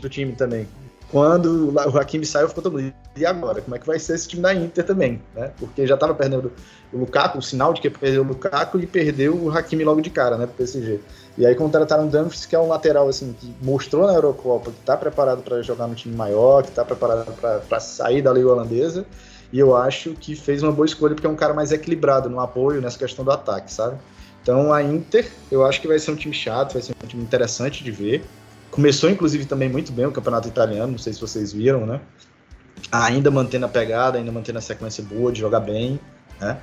do 0.00 0.08
time 0.08 0.32
também. 0.32 0.66
Quando 1.12 1.70
o 1.70 1.98
Hakimi 1.98 2.24
saiu, 2.24 2.48
ficou 2.48 2.62
todo 2.62 2.72
mundo. 2.72 2.90
E 3.14 3.26
agora? 3.26 3.60
Como 3.60 3.76
é 3.76 3.78
que 3.78 3.86
vai 3.86 3.98
ser 3.98 4.14
esse 4.14 4.26
time 4.26 4.40
da 4.40 4.54
Inter 4.54 4.82
também? 4.82 5.20
Né? 5.34 5.50
Porque 5.58 5.86
já 5.86 5.92
estava 5.92 6.14
perdendo 6.14 6.50
o 6.90 6.96
Lukaku, 6.96 7.36
o 7.36 7.42
sinal 7.42 7.74
de 7.74 7.82
que 7.82 7.90
perdeu 7.90 8.22
o 8.22 8.26
Lukaku 8.26 8.80
e 8.80 8.86
perdeu 8.86 9.36
o 9.36 9.50
Hakimi 9.50 9.84
logo 9.84 10.00
de 10.00 10.08
cara, 10.08 10.38
né, 10.38 10.46
pro 10.46 10.56
PSG. 10.56 11.00
E 11.36 11.44
aí 11.44 11.54
contrataram 11.54 12.06
o 12.06 12.10
Dumfries, 12.10 12.46
que 12.46 12.56
é 12.56 12.58
um 12.58 12.66
lateral 12.66 13.10
assim 13.10 13.34
que 13.38 13.54
mostrou 13.60 14.06
na 14.06 14.14
Eurocopa 14.14 14.70
que 14.70 14.78
está 14.78 14.96
preparado 14.96 15.42
para 15.42 15.60
jogar 15.60 15.86
no 15.86 15.94
time 15.94 16.16
maior, 16.16 16.62
que 16.62 16.70
está 16.70 16.82
preparado 16.82 17.30
para 17.68 17.80
sair 17.80 18.22
da 18.22 18.32
liga 18.32 18.48
holandesa. 18.48 19.04
E 19.52 19.58
eu 19.58 19.76
acho 19.76 20.14
que 20.14 20.34
fez 20.34 20.62
uma 20.62 20.72
boa 20.72 20.86
escolha 20.86 21.14
porque 21.14 21.26
é 21.26 21.30
um 21.30 21.36
cara 21.36 21.52
mais 21.52 21.72
equilibrado 21.72 22.30
no 22.30 22.40
apoio 22.40 22.80
nessa 22.80 22.98
questão 22.98 23.22
do 23.22 23.30
ataque, 23.30 23.70
sabe? 23.70 23.98
Então 24.42 24.72
a 24.72 24.82
Inter, 24.82 25.30
eu 25.50 25.66
acho 25.66 25.78
que 25.78 25.86
vai 25.86 25.98
ser 25.98 26.10
um 26.10 26.16
time 26.16 26.32
chato, 26.32 26.72
vai 26.72 26.80
ser 26.80 26.94
um 27.04 27.06
time 27.06 27.22
interessante 27.22 27.84
de 27.84 27.90
ver. 27.90 28.24
Começou, 28.72 29.08
inclusive, 29.08 29.44
também 29.44 29.68
muito 29.68 29.92
bem 29.92 30.06
o 30.06 30.10
campeonato 30.10 30.48
italiano, 30.48 30.90
não 30.90 30.98
sei 30.98 31.12
se 31.12 31.20
vocês 31.20 31.52
viram, 31.52 31.86
né? 31.86 32.00
ainda 32.90 33.30
mantendo 33.30 33.66
a 33.66 33.68
pegada, 33.68 34.18
ainda 34.18 34.32
mantendo 34.32 34.58
a 34.58 34.62
sequência 34.62 35.04
boa 35.04 35.30
de 35.30 35.40
jogar 35.40 35.60
bem, 35.60 36.00
né? 36.40 36.58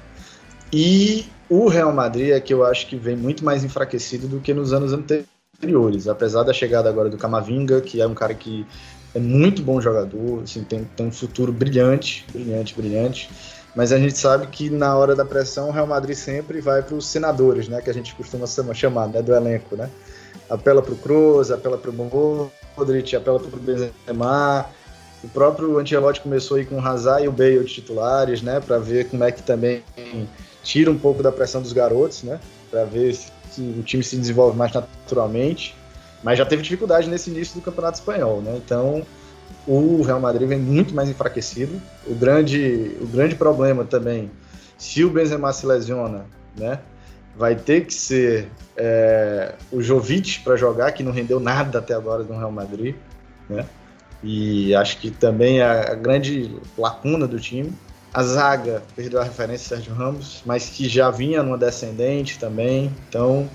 E 0.71 1.25
o 1.49 1.67
Real 1.67 1.91
Madrid 1.93 2.31
é 2.31 2.39
que 2.39 2.53
eu 2.53 2.63
acho 2.63 2.87
que 2.87 2.95
vem 2.95 3.15
muito 3.15 3.43
mais 3.43 3.63
enfraquecido 3.63 4.27
do 4.27 4.39
que 4.39 4.53
nos 4.53 4.73
anos 4.73 4.93
anteriores, 4.93 6.07
apesar 6.07 6.43
da 6.43 6.53
chegada 6.53 6.89
agora 6.89 7.09
do 7.09 7.17
Camavinga, 7.17 7.81
que 7.81 8.01
é 8.01 8.07
um 8.07 8.13
cara 8.13 8.33
que 8.33 8.65
é 9.15 9.19
muito 9.19 9.63
bom 9.63 9.81
jogador, 9.81 10.43
assim, 10.43 10.63
tem, 10.63 10.83
tem 10.83 11.07
um 11.07 11.11
futuro 11.11 11.51
brilhante, 11.51 12.25
brilhante, 12.31 12.75
brilhante. 12.75 13.29
Mas 13.75 13.91
a 13.91 13.97
gente 13.97 14.17
sabe 14.17 14.45
que 14.47 14.69
na 14.69 14.95
hora 14.95 15.15
da 15.15 15.25
pressão 15.25 15.69
o 15.69 15.71
Real 15.71 15.87
Madrid 15.87 16.15
sempre 16.15 16.61
vai 16.61 16.83
para 16.83 16.95
os 16.95 17.07
senadores, 17.07 17.67
né, 17.67 17.81
que 17.81 17.89
a 17.89 17.93
gente 17.93 18.13
costuma 18.13 18.45
chamar, 18.75 19.07
né, 19.07 19.21
do 19.21 19.33
elenco, 19.33 19.75
né? 19.75 19.89
Apela 20.49 20.81
para 20.81 20.93
o 20.93 20.97
Kroos, 20.97 21.51
apela 21.51 21.77
para 21.77 21.91
o 21.91 22.51
Modric, 22.77 23.15
apela 23.15 23.39
para 23.39 23.55
o 23.55 23.59
Benzema. 23.59 24.65
O 25.23 25.27
próprio 25.27 25.77
Ancelotti 25.77 26.21
começou 26.21 26.57
aí 26.57 26.65
com 26.65 26.75
o 26.75 26.79
Hazard 26.79 27.25
e 27.25 27.27
o 27.27 27.31
Bale 27.31 27.63
de 27.63 27.73
titulares, 27.73 28.41
né, 28.41 28.59
para 28.59 28.79
ver 28.79 29.09
como 29.09 29.23
é 29.23 29.31
que 29.31 29.43
também 29.43 29.83
tira 30.63 30.89
um 30.89 30.97
pouco 30.97 31.21
da 31.21 31.31
pressão 31.31 31.61
dos 31.61 31.73
garotos, 31.73 32.23
né, 32.23 32.39
para 32.71 32.85
ver 32.85 33.13
se 33.13 33.29
o 33.61 33.83
time 33.83 34.03
se 34.03 34.15
desenvolve 34.15 34.57
mais 34.57 34.71
naturalmente. 34.73 35.75
Mas 36.23 36.37
já 36.37 36.45
teve 36.45 36.61
dificuldade 36.61 37.09
nesse 37.09 37.29
início 37.29 37.55
do 37.55 37.61
Campeonato 37.61 37.99
Espanhol, 37.99 38.41
né? 38.41 38.57
Então, 38.57 39.05
o 39.65 40.01
Real 40.01 40.19
Madrid 40.19 40.47
vem 40.47 40.59
muito 40.59 40.93
mais 40.93 41.09
enfraquecido. 41.09 41.81
O 42.05 42.13
grande, 42.13 42.97
o 42.99 43.07
grande 43.07 43.35
problema 43.35 43.85
também, 43.85 44.29
se 44.77 45.03
o 45.03 45.09
Benzema 45.09 45.53
se 45.53 45.65
lesiona, 45.65 46.25
né? 46.57 46.79
Vai 47.39 47.55
ter 47.55 47.85
que 47.85 47.93
ser 47.93 48.49
é, 48.75 49.55
o 49.71 49.81
Jovic 49.81 50.41
para 50.41 50.57
jogar, 50.57 50.91
que 50.91 51.01
não 51.01 51.13
rendeu 51.13 51.39
nada 51.39 51.79
até 51.79 51.93
agora 51.93 52.21
no 52.21 52.37
Real 52.37 52.51
Madrid, 52.51 52.95
né? 53.49 53.65
E 54.21 54.75
acho 54.75 54.97
que 54.97 55.09
também 55.09 55.61
é 55.61 55.63
a 55.63 55.95
grande 55.95 56.53
lacuna 56.77 57.25
do 57.25 57.39
time. 57.39 57.71
A 58.13 58.21
zaga 58.23 58.83
perdeu 58.93 59.21
a 59.21 59.23
referência 59.23 59.77
Sérgio 59.77 59.93
Ramos, 59.93 60.41
mas 60.45 60.67
que 60.67 60.89
já 60.89 61.09
vinha 61.09 61.41
numa 61.41 61.57
descendente 61.57 62.37
também. 62.37 62.91
Então, 63.07 63.49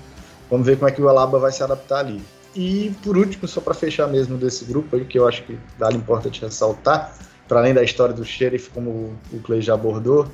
vamos 0.49 0.65
ver 0.65 0.77
como 0.77 0.89
é 0.89 0.91
que 0.91 1.01
o 1.01 1.07
Alaba 1.07 1.37
vai 1.37 1.51
se 1.51 1.61
adaptar 1.61 1.99
ali. 1.99 2.21
E 2.55 2.91
por 3.03 3.15
último, 3.15 3.47
só 3.47 3.61
para 3.61 3.75
fechar 3.75 4.07
mesmo 4.07 4.35
desse 4.35 4.65
grupo 4.65 4.95
aí, 4.95 5.05
que 5.05 5.19
eu 5.19 5.27
acho 5.27 5.43
que 5.43 5.59
vale 5.77 5.97
importante 5.97 6.41
ressaltar, 6.41 7.13
para 7.47 7.59
além 7.59 7.73
da 7.75 7.83
história 7.83 8.15
do 8.15 8.25
Sheriff, 8.25 8.71
como 8.71 9.13
o 9.31 9.39
Clay 9.43 9.61
já 9.61 9.75
abordou, 9.75 10.27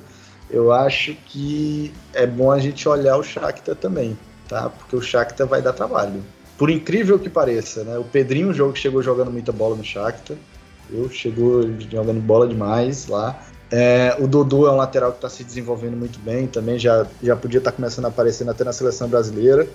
eu 0.52 0.70
acho 0.70 1.14
que 1.26 1.92
é 2.12 2.26
bom 2.26 2.52
a 2.52 2.58
gente 2.58 2.86
olhar 2.86 3.16
o 3.16 3.22
Shakhtar 3.22 3.74
também, 3.74 4.16
tá? 4.46 4.68
Porque 4.68 4.94
o 4.94 5.00
Shakhtar 5.00 5.46
vai 5.46 5.62
dar 5.62 5.72
trabalho. 5.72 6.22
Por 6.58 6.70
incrível 6.70 7.18
que 7.18 7.30
pareça, 7.30 7.82
né? 7.82 7.98
O 7.98 8.04
Pedrinho, 8.04 8.50
um 8.50 8.54
jogo 8.54 8.74
que 8.74 8.78
chegou 8.78 9.02
jogando 9.02 9.30
muita 9.30 9.50
bola 9.50 9.74
no 9.74 9.82
Shakhtar, 9.82 10.36
eu 10.90 11.08
chegou 11.08 11.62
jogando 11.90 12.20
bola 12.20 12.46
demais 12.46 13.08
lá. 13.08 13.42
É, 13.70 14.14
o 14.20 14.28
Dodô 14.28 14.68
é 14.68 14.70
um 14.70 14.76
lateral 14.76 15.12
que 15.12 15.18
está 15.18 15.30
se 15.30 15.42
desenvolvendo 15.42 15.96
muito 15.96 16.18
bem 16.18 16.46
também, 16.46 16.78
já, 16.78 17.06
já 17.22 17.34
podia 17.34 17.56
estar 17.56 17.70
tá 17.70 17.76
começando 17.76 18.04
a 18.04 18.08
aparecer 18.08 18.46
até 18.46 18.62
na 18.62 18.72
seleção 18.72 19.08
brasileira. 19.08 19.66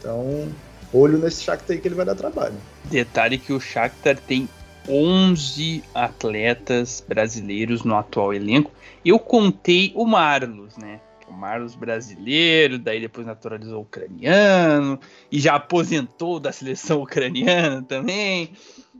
Então, 0.00 0.48
olho 0.92 1.16
nesse 1.18 1.44
Shakhtar 1.44 1.76
aí 1.76 1.80
que 1.80 1.86
ele 1.86 1.94
vai 1.94 2.04
dar 2.04 2.16
trabalho. 2.16 2.56
Detalhe 2.84 3.38
que 3.38 3.52
o 3.52 3.60
Shakhtar 3.60 4.18
tem 4.18 4.48
11 4.88 5.82
atletas 5.94 7.04
brasileiros 7.06 7.82
no 7.84 7.96
atual 7.96 8.32
elenco. 8.32 8.70
Eu 9.04 9.18
contei 9.18 9.92
o 9.94 10.04
Marlos, 10.04 10.76
né? 10.76 11.00
O 11.28 11.32
Marlos 11.32 11.74
brasileiro, 11.74 12.78
daí 12.78 13.00
depois 13.00 13.26
naturalizou 13.26 13.82
ucraniano 13.82 14.98
e 15.30 15.38
já 15.40 15.56
aposentou 15.56 16.38
da 16.38 16.52
seleção 16.52 17.02
ucraniana 17.02 17.82
também 17.82 18.52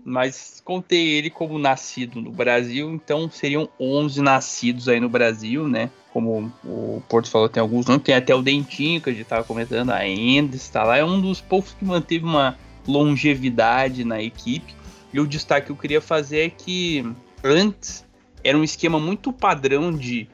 mas 0.07 0.63
contei 0.65 1.15
ele 1.15 1.29
como 1.29 1.59
nascido 1.59 2.21
no 2.21 2.31
Brasil, 2.31 2.89
então 2.93 3.29
seriam 3.29 3.69
11 3.79 4.23
nascidos 4.23 4.89
aí 4.89 5.01
no 5.01 5.09
Brasil, 5.09 5.67
né? 5.67 5.91
Como 6.13 6.53
o 6.65 7.03
Porto 7.09 7.29
falou, 7.29 7.49
tem 7.49 7.61
alguns 7.61 7.87
nomes, 7.87 8.05
tem 8.05 8.15
até 8.15 8.33
o 8.33 8.41
Dentinho, 8.41 9.01
que 9.01 9.11
a 9.11 9.13
gente 9.13 9.23
estava 9.23 9.43
comentando, 9.43 9.91
ainda 9.91 10.55
está 10.55 10.85
lá, 10.85 10.97
é 10.97 11.05
um 11.05 11.21
dos 11.21 11.41
poucos 11.41 11.73
que 11.73 11.85
manteve 11.85 12.25
uma 12.25 12.57
longevidade 12.87 14.05
na 14.05 14.23
equipe. 14.23 14.76
E 15.17 15.21
o 15.21 15.27
destaque 15.27 15.69
que 15.69 15.73
eu 15.73 15.77
queria 15.77 16.01
fazer 16.03 16.41
é 16.41 16.51
que 16.51 17.03
antes 17.43 18.05
era 18.45 18.57
um 18.57 18.63
esquema 18.63 19.01
muito 19.01 19.33
padrão 19.33 19.91
de 19.91 20.29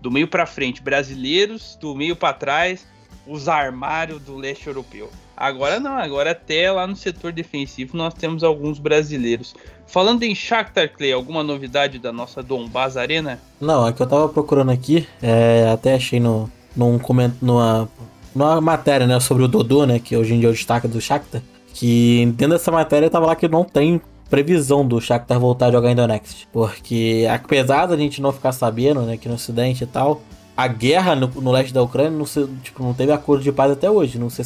do 0.00 0.10
meio 0.10 0.26
para 0.26 0.46
frente 0.46 0.82
brasileiros, 0.82 1.76
do 1.78 1.94
meio 1.94 2.16
para 2.16 2.32
trás 2.32 2.86
os 3.26 3.46
armários 3.46 4.22
do 4.22 4.34
leste 4.34 4.68
europeu. 4.68 5.10
Agora 5.36 5.78
não, 5.78 5.98
agora 5.98 6.30
até 6.30 6.72
lá 6.72 6.86
no 6.86 6.96
setor 6.96 7.30
defensivo 7.30 7.94
nós 7.94 8.14
temos 8.14 8.42
alguns 8.42 8.78
brasileiros. 8.78 9.54
Falando 9.86 10.22
em 10.22 10.34
Shakhtar 10.34 10.90
Clay, 10.90 11.12
alguma 11.12 11.42
novidade 11.42 11.98
da 11.98 12.10
nossa 12.10 12.42
Donbass 12.42 12.96
Arena? 12.96 13.38
Não, 13.60 13.86
é 13.86 13.92
que 13.92 14.00
eu 14.00 14.06
tava 14.06 14.30
procurando 14.30 14.70
aqui, 14.70 15.06
é, 15.22 15.68
até 15.70 15.94
achei 15.96 16.18
no, 16.18 16.50
num 16.74 16.98
coment, 16.98 17.34
numa, 17.42 17.86
numa 18.34 18.62
matéria 18.62 19.06
né, 19.06 19.20
sobre 19.20 19.44
o 19.44 19.48
Dodô, 19.48 19.84
né, 19.84 19.98
que 19.98 20.16
hoje 20.16 20.32
em 20.32 20.40
dia 20.40 20.48
é 20.48 20.52
o 20.52 20.54
destaque 20.54 20.88
do 20.88 21.02
Shakhtar, 21.02 21.42
que 21.74 22.24
dentro 22.34 22.54
dessa 22.54 22.72
matéria 22.72 23.10
tava 23.10 23.26
lá 23.26 23.36
que 23.36 23.46
não 23.46 23.62
tem 23.62 24.00
previsão 24.32 24.88
do 24.88 24.98
Shakhtar 24.98 25.38
voltar 25.38 25.66
a 25.66 25.70
jogar 25.70 25.94
Donetsk. 25.94 26.46
Porque 26.50 27.28
apesar 27.30 27.84
da 27.84 27.98
gente 27.98 28.22
não 28.22 28.32
ficar 28.32 28.52
sabendo, 28.52 29.02
né, 29.02 29.18
que 29.18 29.28
no 29.28 29.34
ocidente 29.34 29.84
e 29.84 29.86
tal, 29.86 30.22
a 30.56 30.66
guerra 30.66 31.14
no, 31.14 31.28
no, 31.28 31.52
leste 31.52 31.74
da 31.74 31.82
Ucrânia 31.82 32.12
não, 32.12 32.24
se, 32.24 32.46
tipo, 32.62 32.82
não 32.82 32.94
teve 32.94 33.12
acordo 33.12 33.42
de 33.42 33.52
paz 33.52 33.70
até 33.70 33.90
hoje. 33.90 34.18
Não 34.18 34.30
se 34.30 34.40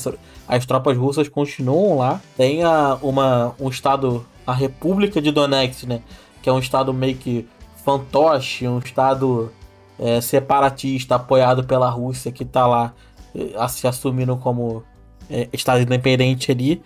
as 0.49 0.67
tropas 0.67 0.97
russas 0.97 1.29
continuam 1.29 1.99
lá. 1.99 2.21
Tem 2.37 2.65
a, 2.65 2.99
uma, 3.01 3.55
um 3.61 3.69
estado, 3.69 4.27
a 4.45 4.53
República 4.53 5.23
de 5.23 5.31
Donetsk, 5.31 5.85
né? 5.87 6.01
Que 6.43 6.49
é 6.49 6.53
um 6.53 6.59
estado 6.59 6.93
meio 6.93 7.15
que 7.15 7.47
fantoche, 7.85 8.67
um 8.67 8.81
estado 8.81 9.53
é, 10.01 10.21
separatista 10.21 11.15
apoiado 11.15 11.63
pela 11.63 11.89
Rússia 11.89 12.33
que 12.33 12.45
tá 12.45 12.67
lá 12.67 12.93
é, 13.33 13.69
se 13.69 13.87
assumindo 13.87 14.37
como 14.37 14.83
é, 15.31 15.49
estado 15.53 15.81
independente 15.81 16.51
ali. 16.51 16.83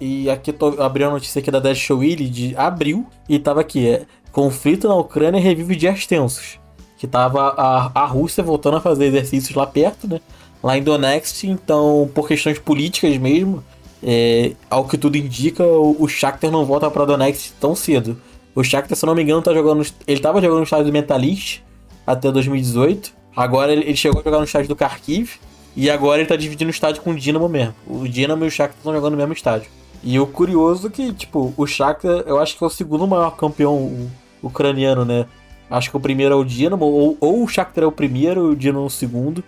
E 0.00 0.30
aqui 0.30 0.52
tô 0.52 0.80
abrindo 0.80 1.08
a 1.08 1.12
notícia 1.12 1.40
aqui 1.40 1.50
da 1.50 1.58
Dash 1.58 1.90
Willy 1.90 2.28
de 2.28 2.56
abril 2.56 3.06
e 3.28 3.38
tava 3.38 3.60
aqui, 3.60 3.88
é, 3.88 4.02
conflito 4.30 4.86
na 4.86 4.94
Ucrânia 4.94 5.40
revive 5.40 5.74
dias 5.74 6.06
tensos 6.06 6.58
que 6.98 7.06
tava 7.06 7.54
a, 7.56 7.90
a 7.94 8.04
Rússia 8.04 8.42
voltando 8.42 8.76
a 8.76 8.80
fazer 8.80 9.06
exercícios 9.06 9.54
lá 9.54 9.66
perto, 9.66 10.08
né? 10.08 10.20
Lá 10.60 10.76
em 10.76 10.82
Donetsk, 10.82 11.44
então, 11.44 12.10
por 12.12 12.26
questões 12.26 12.58
políticas 12.58 13.16
mesmo, 13.16 13.62
é, 14.02 14.52
ao 14.68 14.84
que 14.84 14.98
tudo 14.98 15.16
indica, 15.16 15.62
o, 15.62 15.96
o 16.02 16.08
Shakhtar 16.08 16.50
não 16.50 16.64
volta 16.64 16.90
para 16.90 17.04
Donetsk 17.04 17.52
tão 17.60 17.76
cedo. 17.76 18.20
O 18.52 18.64
Shakhtar, 18.64 18.98
se 18.98 19.04
eu 19.04 19.06
não 19.06 19.14
me 19.14 19.22
engano, 19.22 19.40
tá 19.40 19.54
jogando, 19.54 19.86
ele 20.08 20.20
tava 20.20 20.40
jogando 20.40 20.58
no 20.58 20.64
estádio 20.64 20.86
do 20.86 20.92
Metalist 20.92 21.60
até 22.04 22.32
2018. 22.32 23.12
Agora 23.36 23.72
ele, 23.72 23.84
ele 23.84 23.96
chegou 23.96 24.20
a 24.20 24.24
jogar 24.24 24.38
no 24.38 24.44
estádio 24.44 24.68
do 24.68 24.74
Kharkiv. 24.74 25.36
E 25.76 25.88
agora 25.88 26.20
ele 26.20 26.28
tá 26.28 26.34
dividindo 26.34 26.68
o 26.68 26.74
estádio 26.74 27.02
com 27.02 27.12
o 27.12 27.14
Dinamo 27.14 27.48
mesmo. 27.48 27.74
O 27.86 28.08
Dinamo 28.08 28.44
e 28.44 28.48
o 28.48 28.50
Shakhtar 28.50 28.78
estão 28.78 28.92
jogando 28.92 29.12
no 29.12 29.18
mesmo 29.18 29.32
estádio. 29.32 29.70
E 30.02 30.18
o 30.18 30.26
curioso 30.26 30.86
é 30.86 30.90
que, 30.90 31.12
tipo, 31.12 31.52
o 31.56 31.66
Shakhtar, 31.66 32.24
eu 32.26 32.38
acho 32.38 32.56
que 32.56 32.62
é 32.62 32.66
o 32.66 32.70
segundo 32.70 33.06
maior 33.06 33.36
campeão 33.36 34.08
ucraniano, 34.42 35.04
né? 35.04 35.26
Acho 35.70 35.90
que 35.90 35.96
o 35.96 36.00
primeiro 36.00 36.34
é 36.34 36.36
o 36.36 36.44
Dinamo, 36.44 36.84
ou, 36.84 37.16
ou 37.20 37.42
o 37.42 37.48
Shakhtar 37.48 37.84
é 37.84 37.86
o 37.86 37.92
primeiro 37.92 38.48
e 38.48 38.52
o 38.52 38.56
Dinamo 38.56 38.84
é 38.84 38.86
o 38.86 38.90
segundo. 38.90 39.42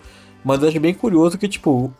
Mas 0.44 0.62
eu 0.62 0.68
acho 0.68 0.80
bem 0.80 0.94
curioso 0.94 1.38
que, 1.38 1.48
tipo, 1.48 1.92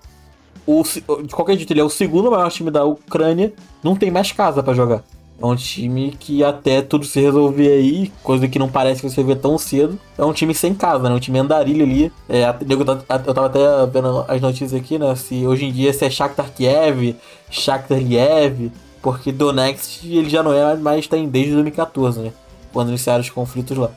o, 0.66 0.82
de 1.22 1.34
qualquer 1.34 1.56
jeito, 1.56 1.72
ele 1.72 1.80
é 1.80 1.84
o 1.84 1.90
segundo 1.90 2.30
maior 2.30 2.50
time 2.50 2.70
da 2.70 2.84
Ucrânia, 2.84 3.52
não 3.82 3.96
tem 3.96 4.10
mais 4.10 4.32
casa 4.32 4.62
para 4.62 4.74
jogar. 4.74 5.04
É 5.40 5.46
um 5.46 5.56
time 5.56 6.14
que 6.20 6.44
até 6.44 6.82
tudo 6.82 7.06
se 7.06 7.18
resolver 7.18 7.68
aí, 7.68 8.12
coisa 8.22 8.46
que 8.46 8.58
não 8.58 8.68
parece 8.68 9.00
que 9.00 9.08
você 9.08 9.22
vê 9.22 9.34
tão 9.34 9.56
cedo, 9.56 9.98
é 10.18 10.24
um 10.24 10.34
time 10.34 10.54
sem 10.54 10.74
casa, 10.74 11.08
né? 11.08 11.14
Um 11.14 11.18
time 11.18 11.38
andarilho 11.38 11.82
ali. 11.82 12.12
É, 12.28 12.44
eu 12.44 13.34
tava 13.34 13.46
até 13.46 13.86
vendo 13.86 14.24
as 14.28 14.40
notícias 14.40 14.74
aqui, 14.74 14.98
né? 14.98 15.14
Se 15.14 15.46
hoje 15.46 15.64
em 15.64 15.72
dia 15.72 15.94
se 15.94 16.04
é 16.04 16.10
Shakhtar 16.10 16.52
Kiev, 16.52 17.16
Shakhtar 17.50 17.98
Liev, 17.98 18.70
porque 19.00 19.32
Donetsk 19.32 20.04
ele 20.04 20.28
já 20.28 20.42
não 20.42 20.52
é 20.52 20.76
mais, 20.76 21.06
tem 21.06 21.26
desde 21.26 21.54
2014, 21.54 22.20
né? 22.20 22.32
Quando 22.70 22.90
iniciaram 22.90 23.22
os 23.22 23.30
conflitos 23.30 23.78
lá. 23.78 23.90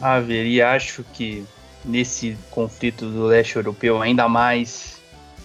A 0.00 0.18
ver, 0.18 0.46
e 0.46 0.60
acho 0.60 1.04
que 1.14 1.44
nesse 1.84 2.36
conflito 2.50 3.06
do 3.06 3.24
leste 3.26 3.54
europeu, 3.54 4.02
ainda 4.02 4.28
mais 4.28 5.00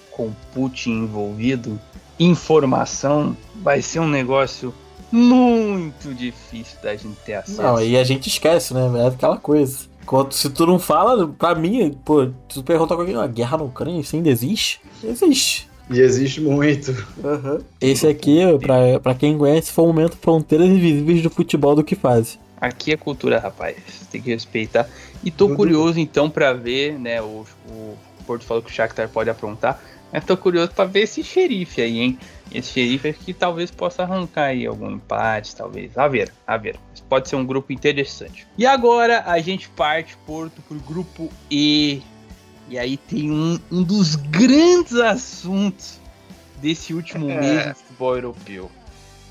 com 0.10 0.32
Putin 0.54 1.04
envolvido, 1.04 1.80
informação 2.20 3.38
vai 3.56 3.82
ser 3.82 3.99
um 3.99 4.08
negócio 4.08 4.74
muito 5.14 6.14
difícil 6.14 6.78
da 6.82 6.95
gente 6.95 7.16
ter 7.24 7.36
acesso. 7.36 7.61
Não, 7.61 7.80
e 7.80 7.95
a 7.95 8.03
gente 8.03 8.28
esquece, 8.28 8.74
né? 8.74 8.82
É 9.03 9.07
aquela 9.07 9.38
coisa. 9.38 9.86
Quando, 10.05 10.34
se 10.34 10.49
tu 10.49 10.66
não 10.66 10.80
fala, 10.80 11.28
pra 11.28 11.53
mim, 11.53 11.95
pô, 12.03 12.26
se 12.26 12.55
tu 12.55 12.64
pergunta 12.64 12.93
alguém, 12.93 13.16
a 13.16 13.28
guerra 13.28 13.57
na 13.57 13.64
Ucrânia, 13.64 14.01
isso 14.01 14.16
ainda 14.16 14.30
existe? 14.30 14.82
Existe. 15.03 15.70
E 15.89 15.99
existe 15.99 16.41
muito. 16.41 16.91
Uhum. 17.24 17.59
Esse 17.80 18.07
aqui, 18.07 18.39
pra, 18.59 18.99
pra 18.99 19.14
quem 19.14 19.38
conhece, 19.38 19.72
foi 19.72 19.84
o 19.84 19.88
momento 19.88 20.18
Fronteiras 20.18 20.68
Invisíveis 20.68 21.22
do 21.22 21.30
Futebol 21.30 21.76
do 21.76 21.84
que 21.84 21.95
faz. 21.95 22.39
Aqui 22.59 22.93
é 22.93 22.97
cultura, 22.97 23.39
rapaz. 23.39 23.76
Tem 24.09 24.22
que 24.22 24.32
respeitar. 24.32 24.89
E 25.24 25.30
tô 25.30 25.55
curioso 25.55 25.99
então 25.99 26.30
para 26.30 26.53
ver, 26.53 26.97
né? 26.97 27.22
O, 27.22 27.45
o 27.70 27.97
Porto 28.26 28.45
falou 28.45 28.64
que 28.64 28.72
o 28.72 28.74
Shakhtar 28.74 29.09
pode 29.09 29.30
aprontar. 29.30 29.80
Mas 30.14 30.26
tô 30.26 30.38
curioso 30.38 30.72
pra 30.72 30.86
ver 30.86 31.01
esse 31.01 31.24
xerife 31.24 31.82
aí, 31.82 31.99
hein? 31.99 32.20
Esse 32.51 32.72
xerife 32.72 33.09
aqui 33.09 33.34
talvez 33.34 33.72
possa 33.72 34.03
arrancar 34.03 34.49
aí 34.49 34.64
algum 34.64 34.91
empate, 34.91 35.55
talvez. 35.55 35.97
A 35.97 36.07
ver, 36.07 36.32
a 36.45 36.55
ver. 36.55 36.76
Isso 36.93 37.03
pode 37.09 37.28
ser 37.28 37.36
um 37.36 37.43
grupo 37.43 37.74
interessante. 37.74 38.45
E 38.55 38.64
agora 38.64 39.24
a 39.26 39.39
gente 39.39 39.68
parte, 39.70 40.16
Porto, 40.18 40.61
pro 40.68 40.80
grupo 40.82 41.32
E. 41.49 42.03
E 42.70 42.78
aí 42.78 42.95
tem 42.95 43.32
um, 43.32 43.59
um 43.72 43.82
dos 43.82 44.16
grandes 44.16 44.93
assuntos 44.93 45.99
desse 46.61 46.93
último 46.93 47.26
mês 47.26 47.66
do 47.66 47.76
futebol 47.76 48.16
europeu. 48.16 48.72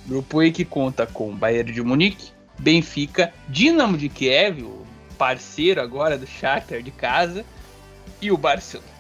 Grupo 0.05 0.43
E 0.43 0.51
que 0.51 0.65
conta 0.65 1.07
com 1.07 1.33
Bayern 1.33 1.73
de 1.73 1.81
Munique, 1.81 2.33
Benfica, 2.59 3.33
Dinamo 3.49 3.97
de 3.97 4.09
Kiev, 4.09 4.65
o 4.65 4.85
parceiro 5.17 5.81
agora 5.81 6.19
do 6.19 6.27
Shakhtar 6.27 6.83
de 6.83 6.91
casa, 6.91 7.45
e 8.21 8.33
o 8.33 8.37
Barcelona. 8.37 8.92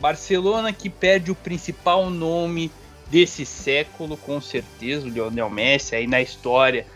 Barcelona 0.00 0.72
que 0.72 0.90
perde 0.90 1.30
o 1.30 1.34
principal 1.34 2.10
nome 2.10 2.70
desse 3.10 3.46
século, 3.46 4.16
com 4.16 4.40
certeza, 4.40 5.06
o 5.06 5.10
Lionel 5.10 5.50
Messi 5.50 5.94
aí 5.94 6.06
na 6.06 6.20
história. 6.20 6.86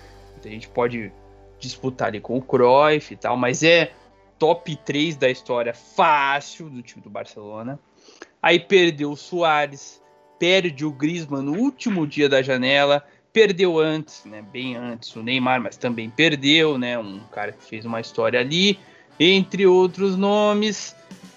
A 0.45 0.49
gente 0.49 0.69
pode 0.69 1.13
disputar 1.59 2.09
ali 2.09 2.21
com 2.21 2.37
o 2.37 2.43
Cruyff 2.43 3.13
e 3.13 3.17
tal, 3.17 3.37
mas 3.37 3.63
é 3.63 3.93
top 4.39 4.77
3 4.77 5.17
da 5.17 5.29
história 5.29 5.75
fácil 5.75 6.71
do 6.71 6.83
time 6.83 7.03
do 7.03 7.11
Barcelona. 7.11 7.79
Aí 8.41 8.61
perdeu 8.61 9.11
o 9.11 9.17
Soares, 9.17 10.01
perde 10.39 10.85
o 10.85 10.93
Griezmann 10.93 11.43
no 11.43 11.59
último 11.59 12.07
dia 12.07 12.29
da 12.29 12.41
janela, 12.41 13.05
perdeu 13.33 13.79
antes, 13.79 14.25
né, 14.25 14.43
bem 14.43 14.77
antes 14.77 15.15
o 15.17 15.23
Neymar, 15.23 15.61
mas 15.61 15.77
também 15.77 16.09
perdeu, 16.09 16.79
né, 16.79 16.99
um 16.99 17.21
cara 17.33 17.53
que 17.53 17.65
fez 17.65 17.85
uma 17.85 18.01
história 18.01 18.39
ali, 18.39 18.79
entre 19.19 19.67
outros 19.67 20.17
nomes. 20.17 20.95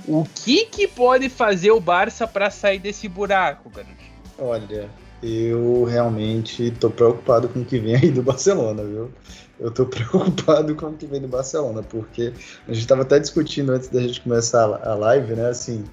O 0.07 0.23
que 0.23 0.65
que 0.65 0.87
pode 0.87 1.29
fazer 1.29 1.71
o 1.71 1.79
Barça 1.79 2.27
para 2.27 2.49
sair 2.49 2.79
desse 2.79 3.07
buraco, 3.07 3.69
garoto? 3.69 3.93
Olha, 4.37 4.89
eu 5.21 5.83
realmente 5.83 6.71
tô 6.79 6.89
preocupado 6.89 7.47
com 7.47 7.59
o 7.59 7.65
que 7.65 7.77
vem 7.77 7.95
aí 7.95 8.09
do 8.09 8.23
Barcelona, 8.23 8.83
viu? 8.83 9.11
Eu 9.59 9.69
tô 9.69 9.85
preocupado 9.87 10.75
com 10.75 10.87
o 10.87 10.93
que 10.93 11.05
vem 11.05 11.21
do 11.21 11.27
Barcelona, 11.27 11.83
porque 11.83 12.33
a 12.67 12.73
gente 12.73 12.87
tava 12.87 13.03
até 13.03 13.19
discutindo 13.19 13.71
antes 13.71 13.89
da 13.89 14.01
gente 14.01 14.21
começar 14.21 14.63
a 14.83 14.95
live, 14.95 15.35
né, 15.35 15.49
assim, 15.49 15.83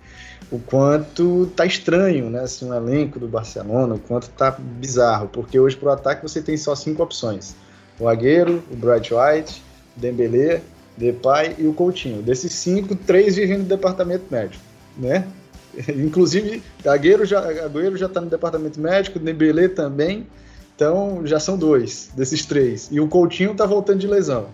o 0.50 0.58
quanto 0.58 1.52
tá 1.54 1.66
estranho, 1.66 2.30
né, 2.30 2.40
assim, 2.40 2.70
o 2.70 2.74
elenco 2.74 3.18
do 3.18 3.28
Barcelona, 3.28 3.94
o 3.94 3.98
quanto 3.98 4.30
tá 4.30 4.50
bizarro, 4.50 5.28
porque 5.28 5.60
hoje 5.60 5.76
pro 5.76 5.90
ataque 5.90 6.22
você 6.22 6.40
tem 6.40 6.56
só 6.56 6.74
cinco 6.74 7.02
opções. 7.02 7.54
O 8.00 8.08
Agüero, 8.08 8.62
o 8.70 8.76
Bright 8.76 9.12
White, 9.12 9.62
o 9.96 10.00
Dembélé, 10.00 10.62
Depay 10.98 11.54
e 11.58 11.66
o 11.66 11.72
Coutinho. 11.72 12.22
Desses 12.22 12.52
cinco, 12.52 12.94
três 12.94 13.36
vivem 13.36 13.58
no 13.58 13.64
departamento 13.64 14.24
médico, 14.30 14.62
né? 14.96 15.26
Inclusive, 15.94 16.62
Agüero 16.84 17.24
já, 17.24 17.40
Agüero 17.40 17.96
já 17.96 18.08
tá 18.08 18.20
no 18.20 18.28
departamento 18.28 18.80
médico, 18.80 19.18
Dembélé 19.18 19.68
também, 19.68 20.26
então 20.74 21.22
já 21.24 21.38
são 21.38 21.56
dois 21.56 22.10
desses 22.14 22.44
três. 22.44 22.88
E 22.90 23.00
o 23.00 23.08
Coutinho 23.08 23.54
tá 23.54 23.64
voltando 23.64 24.00
de 24.00 24.06
lesão. 24.06 24.46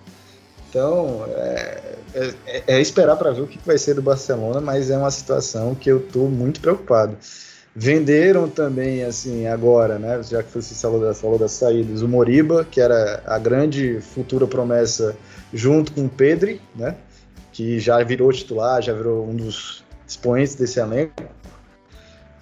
Então, 0.68 1.24
é, 1.28 1.80
é, 2.14 2.62
é 2.66 2.80
esperar 2.80 3.16
para 3.16 3.30
ver 3.30 3.42
o 3.42 3.46
que 3.46 3.58
vai 3.64 3.78
ser 3.78 3.94
do 3.94 4.02
Barcelona, 4.02 4.60
mas 4.60 4.90
é 4.90 4.98
uma 4.98 5.10
situação 5.10 5.74
que 5.74 5.90
eu 5.90 5.98
estou 5.98 6.28
muito 6.28 6.60
preocupado. 6.60 7.16
Venderam 7.76 8.48
também, 8.48 9.02
assim, 9.02 9.46
agora, 9.46 9.98
né? 9.98 10.22
Já 10.22 10.42
que 10.42 10.54
você 10.54 10.74
falou 10.74 11.00
das, 11.00 11.20
falou 11.20 11.38
das 11.38 11.52
saídas, 11.52 12.02
o 12.02 12.08
Moriba, 12.08 12.64
que 12.64 12.80
era 12.80 13.22
a 13.26 13.38
grande 13.38 14.00
futura 14.00 14.46
promessa, 14.46 15.16
junto 15.52 15.92
com 15.92 16.06
o 16.06 16.08
Pedri, 16.08 16.60
né? 16.74 16.96
Que 17.52 17.80
já 17.80 18.02
virou 18.04 18.32
titular, 18.32 18.80
já 18.80 18.92
virou 18.92 19.28
um 19.28 19.34
dos 19.34 19.82
expoentes 20.06 20.54
desse 20.54 20.78
elenco. 20.78 21.24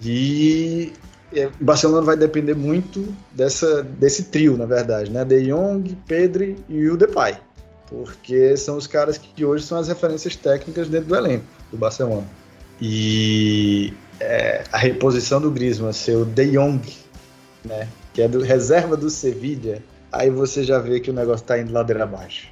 E 0.01 0.93
é, 1.33 1.47
o 1.47 1.63
Barcelona 1.63 2.05
vai 2.05 2.15
depender 2.15 2.53
muito 2.53 3.07
dessa, 3.31 3.81
desse 3.81 4.25
trio, 4.25 4.55
na 4.55 4.65
verdade, 4.65 5.09
né? 5.09 5.25
De 5.25 5.47
Jong, 5.47 5.97
Pedri 6.07 6.57
e 6.69 6.87
o 6.89 6.95
Depay 6.95 7.37
porque 7.93 8.57
são 8.57 8.77
os 8.77 8.87
caras 8.87 9.19
que 9.19 9.45
hoje 9.45 9.63
são 9.63 9.77
as 9.77 9.87
referências 9.87 10.35
técnicas 10.35 10.89
dentro 10.89 11.09
do 11.09 11.15
elenco 11.15 11.45
do 11.71 11.77
Barcelona. 11.77 12.25
E 12.81 13.93
é, 14.19 14.63
a 14.71 14.77
reposição 14.77 15.41
do 15.41 15.51
Griezmann 15.51 15.93
ser 15.93 16.15
o 16.15 16.25
De 16.25 16.51
Jong, 16.51 16.81
né, 17.63 17.87
que 18.13 18.21
é 18.21 18.27
do 18.27 18.41
reserva 18.41 18.95
do 18.95 19.09
Sevilla, 19.09 19.79
aí 20.11 20.29
você 20.29 20.63
já 20.63 20.79
vê 20.79 20.99
que 20.99 21.09
o 21.09 21.13
negócio 21.13 21.45
tá 21.45 21.59
indo 21.59 21.73
ladeira 21.73 22.03
abaixo. 22.03 22.47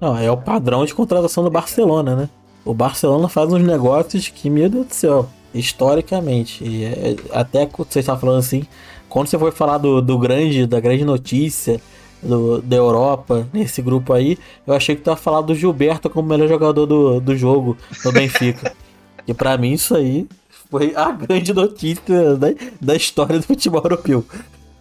Não, 0.00 0.16
é 0.16 0.30
o 0.30 0.36
padrão 0.36 0.84
de 0.84 0.94
contratação 0.94 1.44
do 1.44 1.50
Barcelona, 1.50 2.16
né? 2.16 2.28
O 2.64 2.72
Barcelona 2.72 3.28
faz 3.28 3.52
uns 3.52 3.62
negócios 3.62 4.28
que, 4.28 4.48
meu 4.48 4.68
Deus 4.68 4.86
do 4.86 4.94
céu, 4.94 5.28
historicamente. 5.52 6.64
E 6.64 6.84
é, 6.84 7.16
até 7.32 7.66
você 7.66 8.00
está 8.00 8.16
falando 8.16 8.38
assim, 8.38 8.64
quando 9.08 9.28
você 9.28 9.38
foi 9.38 9.50
falar 9.50 9.78
do, 9.78 10.00
do 10.00 10.18
grande, 10.18 10.66
da 10.66 10.80
grande 10.80 11.04
notícia, 11.04 11.80
do, 12.22 12.60
da 12.62 12.76
Europa, 12.76 13.46
nesse 13.52 13.82
grupo 13.82 14.12
aí, 14.12 14.38
eu 14.66 14.74
achei 14.74 14.94
que 14.94 15.02
tu 15.02 15.10
ia 15.10 15.16
falar 15.16 15.40
do 15.40 15.54
Gilberto 15.54 16.08
como 16.08 16.28
melhor 16.28 16.48
jogador 16.48 16.86
do, 16.86 17.20
do 17.20 17.36
jogo 17.36 17.76
no 18.04 18.12
Benfica. 18.12 18.72
e 19.26 19.34
para 19.34 19.56
mim 19.58 19.72
isso 19.72 19.94
aí 19.94 20.26
foi 20.70 20.94
a 20.94 21.10
grande 21.10 21.52
notícia 21.52 22.36
da, 22.36 22.48
da 22.80 22.94
história 22.94 23.38
do 23.38 23.44
futebol 23.44 23.82
europeu. 23.82 24.24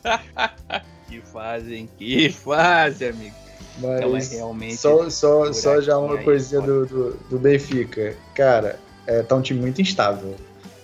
que 1.09 1.19
fazem, 1.21 1.89
que 1.97 2.29
fazem, 2.29 3.09
amigo. 3.09 3.35
Mas 3.79 3.99
então 3.99 4.17
é 4.17 4.37
realmente 4.37 4.77
só, 4.77 5.09
só, 5.09 5.53
só 5.53 5.81
já 5.81 5.97
uma 5.97 6.17
coisinha 6.17 6.61
do, 6.61 6.85
do, 6.85 7.19
do, 7.29 7.39
Benfica. 7.39 8.15
Cara, 8.35 8.79
é, 9.07 9.21
tá 9.23 9.35
um 9.35 9.41
time 9.41 9.59
muito 9.59 9.81
instável. 9.81 10.35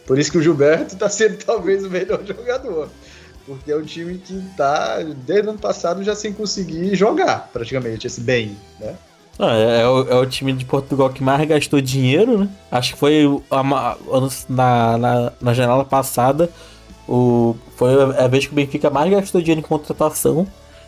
Por 0.08 0.18
isso 0.18 0.32
que 0.32 0.38
o 0.38 0.42
Gilberto 0.42 0.96
tá 0.96 1.10
sendo 1.10 1.38
talvez 1.44 1.84
o 1.84 1.90
melhor 1.90 2.26
jogador. 2.26 2.90
Porque 3.46 3.72
é 3.72 3.76
um 3.76 3.84
time 3.84 4.18
que 4.18 4.42
tá, 4.58 5.04
desde 5.04 5.48
o 5.48 5.52
ano 5.52 5.60
passado, 5.60 6.04
já 6.04 6.16
sem 6.16 6.34
conseguir 6.34 6.96
jogar, 6.96 7.50
praticamente, 7.54 8.08
esse 8.08 8.22
bem, 8.22 8.58
né? 8.80 8.96
Ah, 9.38 9.54
é, 9.56 9.82
é, 9.82 9.88
o, 9.88 10.10
é, 10.10 10.16
o, 10.16 10.26
time 10.26 10.54
de 10.54 10.64
Portugal 10.64 11.10
que 11.10 11.22
mais 11.22 11.46
gastou 11.48 11.82
dinheiro, 11.82 12.40
né? 12.40 12.50
Acho 12.72 12.94
que 12.94 13.00
foi 13.00 13.26
a, 13.52 13.64
na, 14.50 14.98
na, 14.98 15.34
na 15.42 15.54
janela 15.54 15.84
passada, 15.84 16.50
o, 17.08 17.56
foi 17.76 18.02
a 18.02 18.28
vez 18.28 18.46
que 18.46 18.54
o 18.54 18.56
Benfica 18.56 18.90
mais 18.90 19.12
gastou 19.12 19.42
dinheiro 19.42 19.60
em 19.60 19.64
contratação 19.64 20.48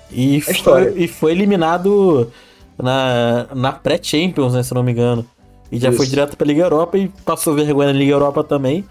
e, 0.09 0.37
é 0.37 0.53
foi, 0.53 0.93
e 0.95 1.07
foi 1.07 1.31
eliminado 1.33 2.31
na, 2.77 3.47
na 3.53 3.71
pré-Champions, 3.73 4.53
né, 4.53 4.63
se 4.63 4.73
não 4.73 4.83
me 4.83 4.91
engano. 4.91 5.25
E 5.69 5.77
já 5.77 5.89
Isso. 5.89 5.97
foi 5.97 6.07
direto 6.07 6.37
pra 6.37 6.47
Liga 6.47 6.63
Europa 6.63 6.97
e 6.97 7.09
passou 7.25 7.53
vergonha 7.53 7.91
na 7.91 7.99
Liga 7.99 8.13
Europa 8.13 8.43
também. 8.43 8.85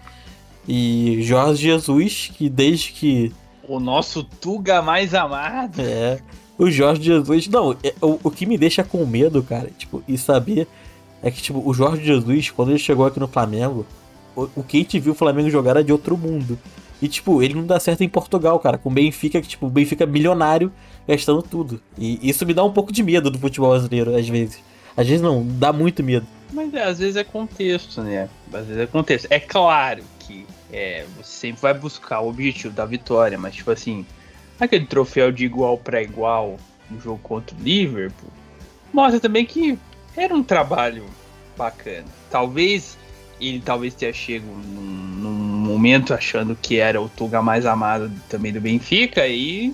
E 0.67 1.19
Jorge 1.23 1.63
Jesus, 1.63 2.31
que 2.35 2.49
desde 2.49 2.91
que 2.91 3.33
o 3.67 3.79
nosso 3.79 4.23
Tuga 4.23 4.81
mais 4.81 5.13
amado. 5.13 5.81
É. 5.81 6.19
O 6.57 6.69
Jorge 6.69 7.03
Jesus. 7.03 7.47
Não, 7.47 7.75
é, 7.83 7.93
o, 8.01 8.19
o 8.23 8.31
que 8.31 8.45
me 8.45 8.57
deixa 8.57 8.83
com 8.83 9.05
medo, 9.05 9.43
cara, 9.43 9.69
tipo, 9.77 10.03
e 10.07 10.17
saber 10.17 10.67
é 11.21 11.31
que, 11.31 11.41
tipo, 11.41 11.61
o 11.63 11.73
Jorge 11.73 12.03
Jesus, 12.03 12.49
quando 12.49 12.69
ele 12.69 12.79
chegou 12.79 13.05
aqui 13.05 13.19
no 13.19 13.27
Flamengo, 13.27 13.85
o, 14.35 14.49
o 14.55 14.63
que 14.63 14.77
a 14.77 14.79
gente 14.81 14.99
viu 14.99 15.13
o 15.13 15.15
Flamengo 15.15 15.49
jogar 15.49 15.71
era 15.71 15.83
de 15.83 15.91
outro 15.91 16.17
mundo. 16.17 16.57
E, 17.01 17.07
tipo, 17.07 17.43
ele 17.43 17.53
não 17.53 17.65
dá 17.65 17.79
certo 17.79 18.03
em 18.03 18.09
Portugal, 18.09 18.59
cara, 18.59 18.77
com 18.77 18.89
o 18.89 18.93
Benfica, 18.93 19.39
que, 19.41 19.47
tipo, 19.47 19.67
o 19.67 19.69
Benfica 19.69 20.03
é 20.03 20.07
milionário 20.07 20.71
gastando 21.07 21.43
tudo. 21.43 21.79
E 21.97 22.27
isso 22.27 22.45
me 22.45 22.53
dá 22.53 22.63
um 22.63 22.71
pouco 22.71 22.91
de 22.91 23.03
medo 23.03 23.29
do 23.29 23.37
futebol 23.37 23.71
brasileiro, 23.71 24.15
às 24.15 24.27
vezes. 24.27 24.59
Às 24.95 25.07
vezes 25.07 25.21
não, 25.21 25.45
dá 25.45 25.71
muito 25.71 26.03
medo. 26.03 26.25
Mas 26.51 26.73
é, 26.73 26.83
às 26.83 26.97
vezes 26.97 27.15
é 27.15 27.23
contexto, 27.23 28.01
né? 28.01 28.29
Às 28.51 28.65
vezes 28.65 28.81
é 28.81 28.87
contexto. 28.87 29.27
É 29.29 29.39
claro 29.39 30.03
que 30.19 30.45
é, 30.71 31.05
você 31.17 31.31
sempre 31.31 31.61
vai 31.61 31.73
buscar 31.73 32.21
o 32.21 32.29
objetivo 32.29 32.73
da 32.73 32.85
vitória, 32.85 33.37
mas 33.37 33.55
tipo 33.55 33.69
assim, 33.69 34.05
aquele 34.59 34.85
troféu 34.85 35.31
de 35.31 35.45
igual 35.45 35.77
para 35.77 36.01
igual 36.01 36.57
no 36.89 36.99
jogo 36.99 37.19
contra 37.23 37.55
o 37.55 37.59
Liverpool 37.61 38.31
mostra 38.93 39.19
também 39.19 39.45
que 39.45 39.77
era 40.15 40.33
um 40.33 40.43
trabalho 40.43 41.05
bacana. 41.55 42.05
Talvez 42.29 42.97
ele 43.39 43.61
talvez 43.63 43.93
tenha 43.93 44.11
chego 44.11 44.47
num, 44.47 44.81
num 44.81 45.31
momento 45.31 46.13
achando 46.13 46.55
que 46.55 46.77
era 46.77 46.99
o 46.99 47.07
Tuga 47.07 47.41
mais 47.41 47.65
amado 47.65 48.11
também 48.27 48.51
do 48.51 48.59
Benfica 48.59 49.27
e 49.27 49.73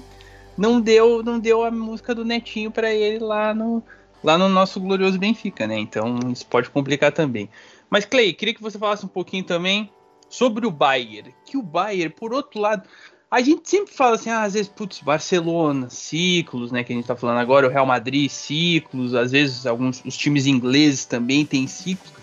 não 0.58 0.82
deu 0.82 1.24
não 1.24 1.40
deu 1.40 1.64
a 1.64 1.72
música 1.72 2.14
do 2.14 2.26
Netinho 2.26 2.70
para 2.70 2.94
ele 2.94 3.20
lá 3.20 3.54
no 3.54 3.82
lá 4.24 4.38
no 4.38 4.50
nosso 4.50 4.80
glorioso 4.80 5.18
Benfica, 5.18 5.68
né? 5.68 5.78
Então 5.78 6.18
isso 6.32 6.46
pode 6.46 6.70
complicar 6.70 7.12
também. 7.12 7.50
Mas 7.90 8.06
Clay, 8.06 8.34
queria 8.34 8.54
que 8.54 8.62
você 8.62 8.78
falasse 8.78 9.06
um 9.06 9.10
pouquinho 9.10 9.44
também 9.44 9.90
sobre 10.30 10.66
o 10.66 10.72
Bayern, 10.72 11.34
que 11.46 11.58
o 11.58 11.62
Bayern, 11.62 12.10
por 12.10 12.34
outro 12.34 12.60
lado, 12.60 12.88
a 13.34 13.42
gente 13.42 13.68
sempre 13.68 13.92
fala 13.92 14.16
assim, 14.16 14.30
ah, 14.30 14.44
às 14.44 14.54
vezes, 14.54 14.68
putz, 14.68 15.00
Barcelona, 15.00 15.90
ciclos, 15.90 16.72
né, 16.72 16.84
que 16.84 16.94
a 16.94 16.96
gente 16.96 17.08
tá 17.08 17.16
falando 17.16 17.40
agora, 17.40 17.66
o 17.66 17.70
Real 17.70 17.86
Madrid, 17.86 18.30
ciclos, 18.30 19.16
às 19.16 19.32
vezes 19.32 19.66
alguns 19.66 20.04
os 20.06 20.16
times 20.16 20.46
ingleses 20.46 21.04
também 21.04 21.44
têm 21.44 21.66
ciclos. 21.66 22.14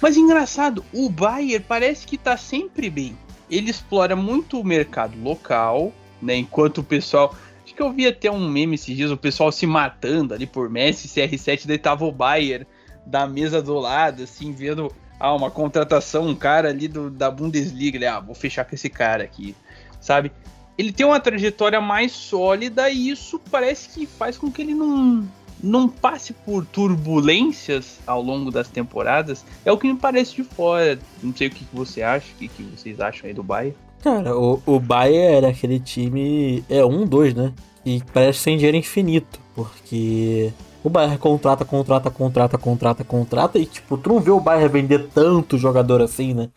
Mas 0.00 0.16
engraçado, 0.16 0.84
o 0.92 1.10
Bayern 1.10 1.64
parece 1.66 2.06
que 2.06 2.16
tá 2.16 2.36
sempre 2.36 2.88
bem. 2.88 3.18
Ele 3.50 3.68
explora 3.68 4.14
muito 4.14 4.60
o 4.60 4.64
mercado 4.64 5.20
local, 5.20 5.92
né, 6.22 6.36
enquanto 6.36 6.78
o 6.78 6.84
pessoal 6.84 7.34
Acho 7.64 7.74
que 7.74 7.82
eu 7.82 7.92
vi 7.92 8.06
até 8.06 8.30
um 8.30 8.48
meme 8.48 8.74
esses 8.74 8.96
dias, 8.96 9.10
o 9.10 9.16
pessoal 9.16 9.52
se 9.52 9.64
matando 9.66 10.34
ali 10.34 10.46
por 10.46 10.68
Messi, 10.68 11.08
CR7, 11.08 11.66
daí 11.66 11.78
tava 11.78 12.04
o 12.04 12.10
Bayern 12.10 12.66
da 13.06 13.26
mesa 13.26 13.62
do 13.62 13.74
lado, 13.74 14.22
assim, 14.24 14.52
vendo 14.52 14.92
ah, 15.18 15.34
uma 15.34 15.50
contratação, 15.50 16.26
um 16.26 16.34
cara 16.34 16.68
ali 16.68 16.88
do, 16.88 17.10
da 17.10 17.30
Bundesliga, 17.30 17.96
ele, 17.96 18.06
ah, 18.06 18.18
vou 18.18 18.34
fechar 18.34 18.64
com 18.64 18.74
esse 18.74 18.88
cara 18.88 19.22
aqui, 19.24 19.54
sabe? 20.00 20.32
Ele 20.80 20.92
tem 20.92 21.04
uma 21.04 21.20
trajetória 21.20 21.78
mais 21.78 22.10
sólida 22.10 22.88
e 22.88 23.10
isso 23.10 23.38
parece 23.50 23.90
que 23.90 24.06
faz 24.06 24.38
com 24.38 24.50
que 24.50 24.62
ele 24.62 24.72
não, 24.72 25.28
não 25.62 25.86
passe 25.86 26.32
por 26.32 26.64
turbulências 26.64 27.98
ao 28.06 28.22
longo 28.22 28.50
das 28.50 28.66
temporadas. 28.66 29.44
É 29.62 29.70
o 29.70 29.76
que 29.76 29.92
me 29.92 29.98
parece 29.98 30.36
de 30.36 30.42
fora. 30.42 30.98
Não 31.22 31.36
sei 31.36 31.48
o 31.48 31.50
que, 31.50 31.66
você 31.70 32.00
acha, 32.00 32.32
o 32.32 32.38
que, 32.38 32.48
que 32.48 32.62
vocês 32.62 32.98
acham 32.98 33.28
aí 33.28 33.34
do 33.34 33.42
Bayern. 33.42 33.76
Cara, 34.02 34.34
o, 34.34 34.62
o 34.64 34.80
Bayern 34.80 35.36
era 35.36 35.48
aquele 35.48 35.78
time. 35.78 36.64
É 36.66 36.82
um, 36.82 37.04
dois, 37.04 37.34
né? 37.34 37.52
E 37.84 38.02
parece 38.14 38.38
sem 38.38 38.56
dinheiro 38.56 38.78
infinito. 38.78 39.38
Porque 39.54 40.50
o 40.82 40.88
Bayern 40.88 41.18
contrata, 41.18 41.62
contrata, 41.62 42.10
contrata, 42.10 42.56
contrata, 42.56 43.04
contrata. 43.04 43.58
E, 43.58 43.66
tipo, 43.66 43.98
tu 43.98 44.08
não 44.08 44.18
vê 44.18 44.30
o 44.30 44.40
Bayern 44.40 44.72
vender 44.72 45.10
tanto 45.12 45.58
jogador 45.58 46.00
assim, 46.00 46.32
né? 46.32 46.48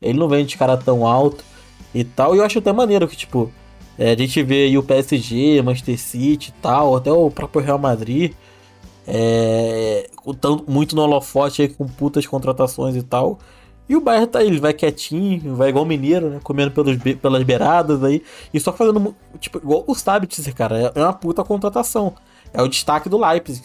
Ele 0.00 0.18
não 0.18 0.30
vende 0.30 0.56
cara 0.56 0.78
tão 0.78 1.06
alto 1.06 1.44
e 1.94 2.04
tal. 2.04 2.34
E 2.34 2.38
eu 2.38 2.44
acho 2.44 2.58
até 2.58 2.72
maneiro 2.72 3.06
que, 3.06 3.14
tipo, 3.18 3.52
é, 3.98 4.12
a 4.12 4.16
gente 4.16 4.42
vê 4.42 4.64
aí 4.64 4.78
o 4.78 4.82
PSG, 4.82 5.62
Manchester 5.62 5.98
City 5.98 6.50
e 6.50 6.62
tal, 6.62 6.96
até 6.96 7.10
o 7.10 7.30
próprio 7.30 7.62
Real 7.62 7.78
Madrid. 7.78 8.32
É, 9.08 10.08
muito 10.66 10.96
no 10.96 11.02
holofote 11.02 11.62
aí 11.62 11.68
com 11.68 11.86
putas 11.86 12.26
contratações 12.26 12.96
e 12.96 13.02
tal. 13.02 13.38
E 13.88 13.94
o 13.94 14.00
Bayern 14.00 14.26
tá 14.26 14.40
aí, 14.40 14.48
ele 14.48 14.58
vai 14.58 14.72
quietinho, 14.72 15.54
vai 15.54 15.68
igual 15.68 15.84
o 15.84 15.86
mineiro, 15.86 16.28
né? 16.28 16.40
Comendo 16.42 16.72
pelos, 16.72 16.96
pelas 17.20 17.42
beiradas 17.44 18.02
aí. 18.02 18.20
E 18.52 18.58
só 18.58 18.72
fazendo, 18.72 19.14
tipo, 19.38 19.58
igual 19.58 19.84
o 19.86 19.94
Sabitzer, 19.94 20.54
cara. 20.54 20.92
É 20.94 21.00
uma 21.00 21.12
puta 21.12 21.44
contratação. 21.44 22.14
É 22.52 22.60
o 22.60 22.68
destaque 22.68 23.08
do 23.08 23.16
Leipzig. 23.16 23.64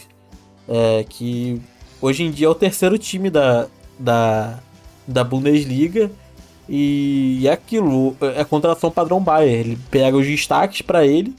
É, 0.69 1.03
que 1.09 1.59
hoje 1.99 2.23
em 2.23 2.31
dia 2.31 2.45
é 2.45 2.49
o 2.49 2.55
terceiro 2.55 2.99
time 2.99 3.31
da, 3.31 3.67
da, 3.97 4.59
da 5.07 5.23
Bundesliga. 5.23 6.11
E 6.69 7.41
é 7.45 7.51
aquilo, 7.51 8.15
é 8.35 8.43
contratação 8.43 8.91
padrão 8.91 9.19
Bayern. 9.19 9.71
Ele 9.71 9.79
pega 9.89 10.15
os 10.17 10.25
destaques 10.25 10.81
para 10.81 11.05
ele. 11.05 11.35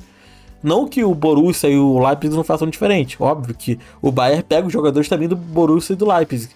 Não 0.63 0.87
que 0.87 1.03
o 1.03 1.15
Borussia 1.15 1.69
e 1.69 1.77
o 1.77 1.99
Leipzig 1.99 2.37
não 2.37 2.45
façam 2.45 2.69
diferente. 2.69 3.17
Óbvio 3.21 3.55
que 3.55 3.79
o 4.01 4.13
Bayern 4.13 4.43
pega 4.43 4.67
os 4.67 4.73
jogadores 4.73 5.09
também 5.09 5.27
do 5.27 5.35
Borussia 5.35 5.95
e 5.95 5.97
do 5.97 6.07
Leipzig. 6.07 6.53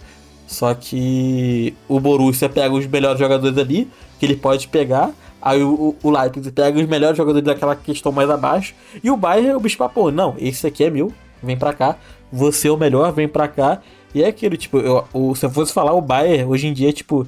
Só 0.46 0.72
que 0.74 1.74
o 1.88 1.98
Borussia 1.98 2.48
pega 2.48 2.72
os 2.72 2.86
melhores 2.86 3.18
jogadores 3.18 3.58
ali, 3.58 3.88
que 4.18 4.26
ele 4.26 4.36
pode 4.36 4.68
pegar. 4.68 5.10
Aí 5.42 5.62
o, 5.62 5.94
o 6.02 6.10
Leipzig 6.10 6.52
pega 6.52 6.78
os 6.78 6.86
melhores 6.86 7.16
jogadores 7.16 7.44
daquela 7.44 7.74
questão 7.74 8.12
mais 8.12 8.30
abaixo. 8.30 8.74
E 9.02 9.10
o 9.10 9.16
Bayern, 9.16 9.54
o 9.54 9.60
bicho 9.60 9.76
papou, 9.76 10.12
não, 10.12 10.34
esse 10.38 10.66
aqui 10.66 10.84
é 10.84 10.90
meu, 10.90 11.12
vem 11.42 11.56
pra 11.56 11.72
cá. 11.72 11.96
Você 12.32 12.68
é 12.68 12.70
o 12.70 12.76
melhor, 12.76 13.12
vem 13.12 13.26
pra 13.26 13.48
cá. 13.48 13.80
E 14.14 14.22
é 14.22 14.28
aquilo, 14.28 14.56
tipo, 14.56 14.78
eu, 14.78 15.04
se 15.34 15.44
eu 15.44 15.50
fosse 15.50 15.72
falar 15.72 15.92
o 15.92 16.00
Bayern, 16.00 16.44
hoje 16.44 16.68
em 16.68 16.72
dia, 16.72 16.92
tipo, 16.92 17.26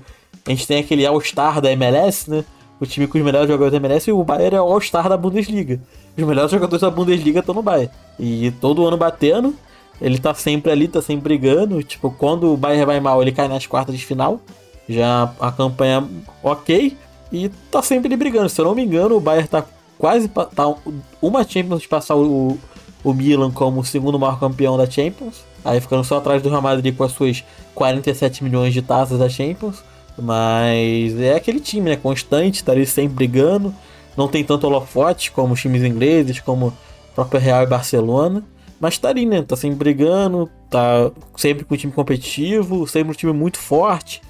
a 0.49 0.51
gente 0.51 0.67
tem 0.67 0.79
aquele 0.79 1.05
All-Star 1.05 1.61
da 1.61 1.71
MLS, 1.73 2.31
né? 2.31 2.43
O 2.81 2.87
time 2.87 3.07
com 3.07 3.19
os 3.19 3.25
melhores 3.25 3.49
jogadores 3.49 3.73
da 3.73 3.77
MLS 3.77 4.09
e 4.09 4.13
o 4.15 4.25
Bayern 4.25 4.57
é 4.57 4.61
o 4.63 4.65
All-Star 4.65 5.07
da 5.07 5.17
Bundesliga. 5.17 5.79
Os 6.17 6.25
melhores 6.25 6.51
jogadores 6.51 6.81
da 6.81 6.91
Bundesliga 6.91 7.41
estão 7.41 7.55
no 7.55 7.63
Bayern. 7.63 7.93
E 8.19 8.51
todo 8.53 8.87
ano 8.87 8.97
batendo, 8.97 9.55
ele 10.01 10.19
tá 10.19 10.33
sempre 10.33 10.73
ali, 10.73 10.89
tá 10.89 11.03
sempre 11.03 11.37
brigando. 11.37 11.83
Tipo, 11.83 12.11
quando 12.11 12.51
o 12.55 12.57
Bayern 12.57 12.87
vai 12.87 12.99
mal, 12.99 13.21
ele 13.21 13.31
cai 13.31 13.47
nas 13.47 13.67
quartas 13.67 13.95
de 13.95 14.07
final. 14.07 14.41
Já 14.89 15.31
a 15.39 15.53
campanha 15.53 16.09
ok. 16.43 16.97
E 17.31 17.51
tá 17.71 17.83
sempre 17.83 18.17
brigando. 18.17 18.49
Se 18.49 18.59
eu 18.59 18.65
não 18.65 18.75
me 18.75 18.83
engano, 18.83 19.17
o 19.17 19.21
Bayern 19.21 19.49
tá 19.49 19.67
quase. 19.99 20.29
Tá 20.29 20.75
uma 21.21 21.45
Champions 21.45 21.83
de 21.83 21.89
passar 21.89 22.17
o, 22.17 22.57
o 23.05 23.13
Milan 23.13 23.51
como 23.51 23.81
o 23.81 23.85
segundo 23.85 24.19
maior 24.19 24.41
campeão 24.41 24.79
da 24.79 24.89
Champions. 24.89 25.45
Aí 25.63 25.79
ficando 25.79 26.05
só 26.05 26.17
atrás 26.17 26.41
do 26.41 26.49
Real 26.49 26.63
Madrid 26.63 26.97
com 26.97 27.05
as 27.05 27.13
suas 27.13 27.45
47 27.75 28.43
milhões 28.43 28.73
de 28.73 28.81
taças 28.81 29.19
da 29.19 29.29
Champions. 29.29 29.83
Mas 30.21 31.19
é 31.21 31.35
aquele 31.35 31.61
time, 31.61 31.91
né? 31.91 31.97
Constante, 31.97 32.65
tá 32.65 32.73
ali 32.73 32.87
sempre 32.87 33.15
brigando. 33.15 33.75
Não 34.17 34.29
tem 34.29 34.43
tanto 34.43 34.67
holofote 34.67 35.31
como 35.31 35.55
os 35.55 35.61
times 35.61 35.83
ingleses, 35.83 36.41
como 36.41 36.69
o 36.69 36.73
próprio 37.15 37.41
Real 37.41 37.63
e 37.63 37.67
Barcelona. 37.67 38.43
Mas 38.81 38.99
tá 38.99 39.09
ali, 39.09 39.27
né? 39.27 39.43
Tá 39.43 39.57
sempre 39.57 39.79
brigando, 39.79 40.51
tá 40.69 41.11
sempre 41.37 41.65
com 41.65 41.75
um 41.75 41.77
time 41.77 41.93
competitivo, 41.93 42.87
sempre 42.87 43.13
um 43.13 43.15
time 43.15 43.33
muito 43.33 43.59
forte. 43.59 44.21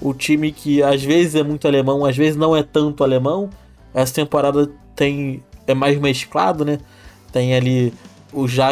O 0.00 0.12
time 0.12 0.50
que 0.52 0.82
às 0.82 1.02
vezes 1.02 1.34
é 1.34 1.42
muito 1.42 1.66
alemão, 1.66 2.04
às 2.04 2.16
vezes 2.16 2.36
não 2.36 2.56
é 2.56 2.62
tanto 2.62 3.04
alemão. 3.04 3.50
Essa 3.94 4.14
temporada 4.14 4.70
tem 4.96 5.42
é 5.66 5.74
mais 5.74 5.98
mesclado, 5.98 6.64
né? 6.64 6.78
Tem 7.32 7.54
ali 7.54 7.92
o 8.32 8.46
já 8.46 8.70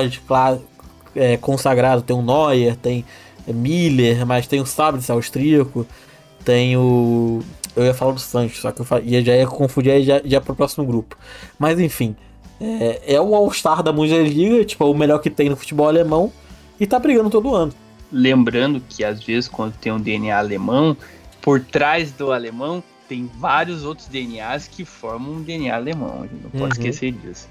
é, 1.14 1.36
consagrado, 1.36 2.02
tem 2.02 2.16
o 2.16 2.22
Neuer, 2.22 2.76
tem 2.76 3.04
Miller, 3.46 4.26
mas 4.26 4.46
tem 4.46 4.60
o 4.60 4.66
Sabitz 4.66 5.10
austríaco, 5.10 5.86
tem 6.44 6.76
o 6.76 7.40
eu 7.74 7.84
ia 7.84 7.94
falar 7.94 8.12
do 8.12 8.20
Sancho, 8.20 8.60
só 8.60 8.70
que 8.70 8.80
eu 8.80 8.86
ia, 9.02 9.24
já 9.24 9.34
ia 9.34 9.46
confundir 9.46 10.02
já, 10.02 10.20
já 10.24 10.40
pro 10.40 10.54
próximo 10.54 10.84
grupo. 10.84 11.16
Mas 11.58 11.80
enfim, 11.80 12.14
é, 12.60 13.14
é 13.14 13.20
o 13.20 13.34
All-Star 13.34 13.82
da 13.82 13.90
Bundesliga, 13.90 14.64
tipo, 14.64 14.84
é 14.84 14.86
o 14.86 14.94
melhor 14.94 15.18
que 15.18 15.30
tem 15.30 15.48
no 15.48 15.56
futebol 15.56 15.88
alemão, 15.88 16.32
e 16.78 16.86
tá 16.86 16.98
brigando 16.98 17.30
todo 17.30 17.54
ano. 17.54 17.72
Lembrando 18.10 18.82
que 18.88 19.02
às 19.02 19.22
vezes 19.22 19.48
quando 19.48 19.74
tem 19.74 19.90
um 19.90 20.00
DNA 20.00 20.36
alemão, 20.36 20.96
por 21.40 21.60
trás 21.60 22.12
do 22.12 22.30
alemão 22.30 22.82
tem 23.08 23.30
vários 23.38 23.84
outros 23.84 24.06
DNAs 24.06 24.68
que 24.68 24.84
formam 24.84 25.34
um 25.34 25.42
DNA 25.42 25.74
alemão, 25.74 26.20
a 26.20 26.26
gente 26.26 26.42
não 26.42 26.50
pode 26.50 26.62
uhum. 26.62 26.68
esquecer 26.68 27.12
disso. 27.12 27.48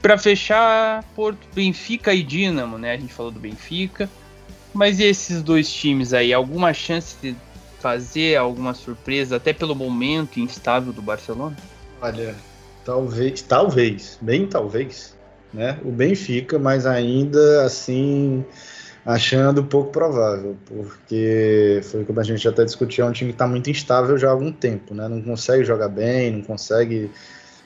Para 0.00 0.18
fechar, 0.18 1.02
Porto, 1.14 1.48
Benfica 1.54 2.12
e 2.12 2.22
Dinamo, 2.22 2.76
né? 2.76 2.92
A 2.92 2.96
gente 2.96 3.12
falou 3.12 3.32
do 3.32 3.40
Benfica. 3.40 4.08
Mas 4.74 4.98
e 4.98 5.04
esses 5.04 5.42
dois 5.42 5.72
times 5.72 6.12
aí, 6.12 6.34
alguma 6.34 6.74
chance 6.74 7.16
de 7.22 7.34
fazer 7.84 8.36
alguma 8.36 8.72
surpresa, 8.72 9.36
até 9.36 9.52
pelo 9.52 9.74
momento 9.74 10.40
instável 10.40 10.90
do 10.90 11.02
Barcelona? 11.02 11.54
Olha, 12.00 12.34
Talvez, 12.84 13.40
talvez, 13.40 14.18
bem 14.20 14.46
talvez, 14.46 15.16
né? 15.52 15.78
O 15.82 15.90
Benfica, 15.90 16.58
mas 16.58 16.84
ainda 16.84 17.64
assim 17.64 18.44
achando 19.06 19.64
pouco 19.64 19.90
provável, 19.90 20.56
porque 20.66 21.80
foi 21.84 22.04
como 22.04 22.20
a 22.20 22.22
gente 22.22 22.46
até 22.46 22.64
discutiu, 22.64 23.06
é 23.06 23.08
um 23.08 23.12
time 23.12 23.30
que 23.30 23.34
está 23.34 23.46
muito 23.46 23.70
instável 23.70 24.16
já 24.18 24.28
há 24.28 24.30
algum 24.32 24.52
tempo, 24.52 24.94
né? 24.94 25.08
Não 25.08 25.22
consegue 25.22 25.64
jogar 25.64 25.88
bem, 25.88 26.30
não 26.30 26.42
consegue 26.42 27.10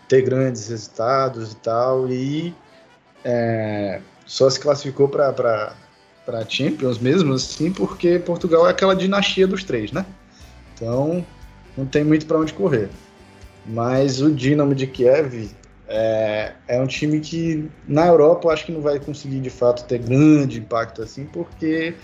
ter 0.08 0.22
grandes 0.22 0.68
resultados 0.68 1.52
e 1.52 1.56
tal, 1.56 2.08
e 2.08 2.54
é, 3.24 4.00
só 4.24 4.48
se 4.48 4.58
classificou 4.60 5.08
para 5.08 5.74
para 6.28 6.46
Champions 6.46 6.98
mesmo 6.98 7.32
assim, 7.32 7.72
porque 7.72 8.18
Portugal 8.18 8.68
é 8.68 8.70
aquela 8.70 8.94
dinastia 8.94 9.46
dos 9.46 9.64
três, 9.64 9.92
né? 9.92 10.04
Então 10.74 11.24
não 11.74 11.86
tem 11.86 12.04
muito 12.04 12.26
para 12.26 12.38
onde 12.38 12.52
correr. 12.52 12.90
Mas 13.64 14.20
o 14.20 14.30
Dinamo 14.30 14.74
de 14.74 14.86
Kiev 14.86 15.48
é, 15.88 16.52
é 16.68 16.78
um 16.78 16.86
time 16.86 17.20
que 17.20 17.70
na 17.86 18.06
Europa 18.06 18.46
eu 18.46 18.50
acho 18.50 18.66
que 18.66 18.72
não 18.72 18.82
vai 18.82 19.00
conseguir 19.00 19.40
de 19.40 19.48
fato 19.48 19.86
ter 19.86 20.00
grande 20.00 20.58
impacto 20.58 21.02
assim, 21.02 21.24
porque 21.24 21.94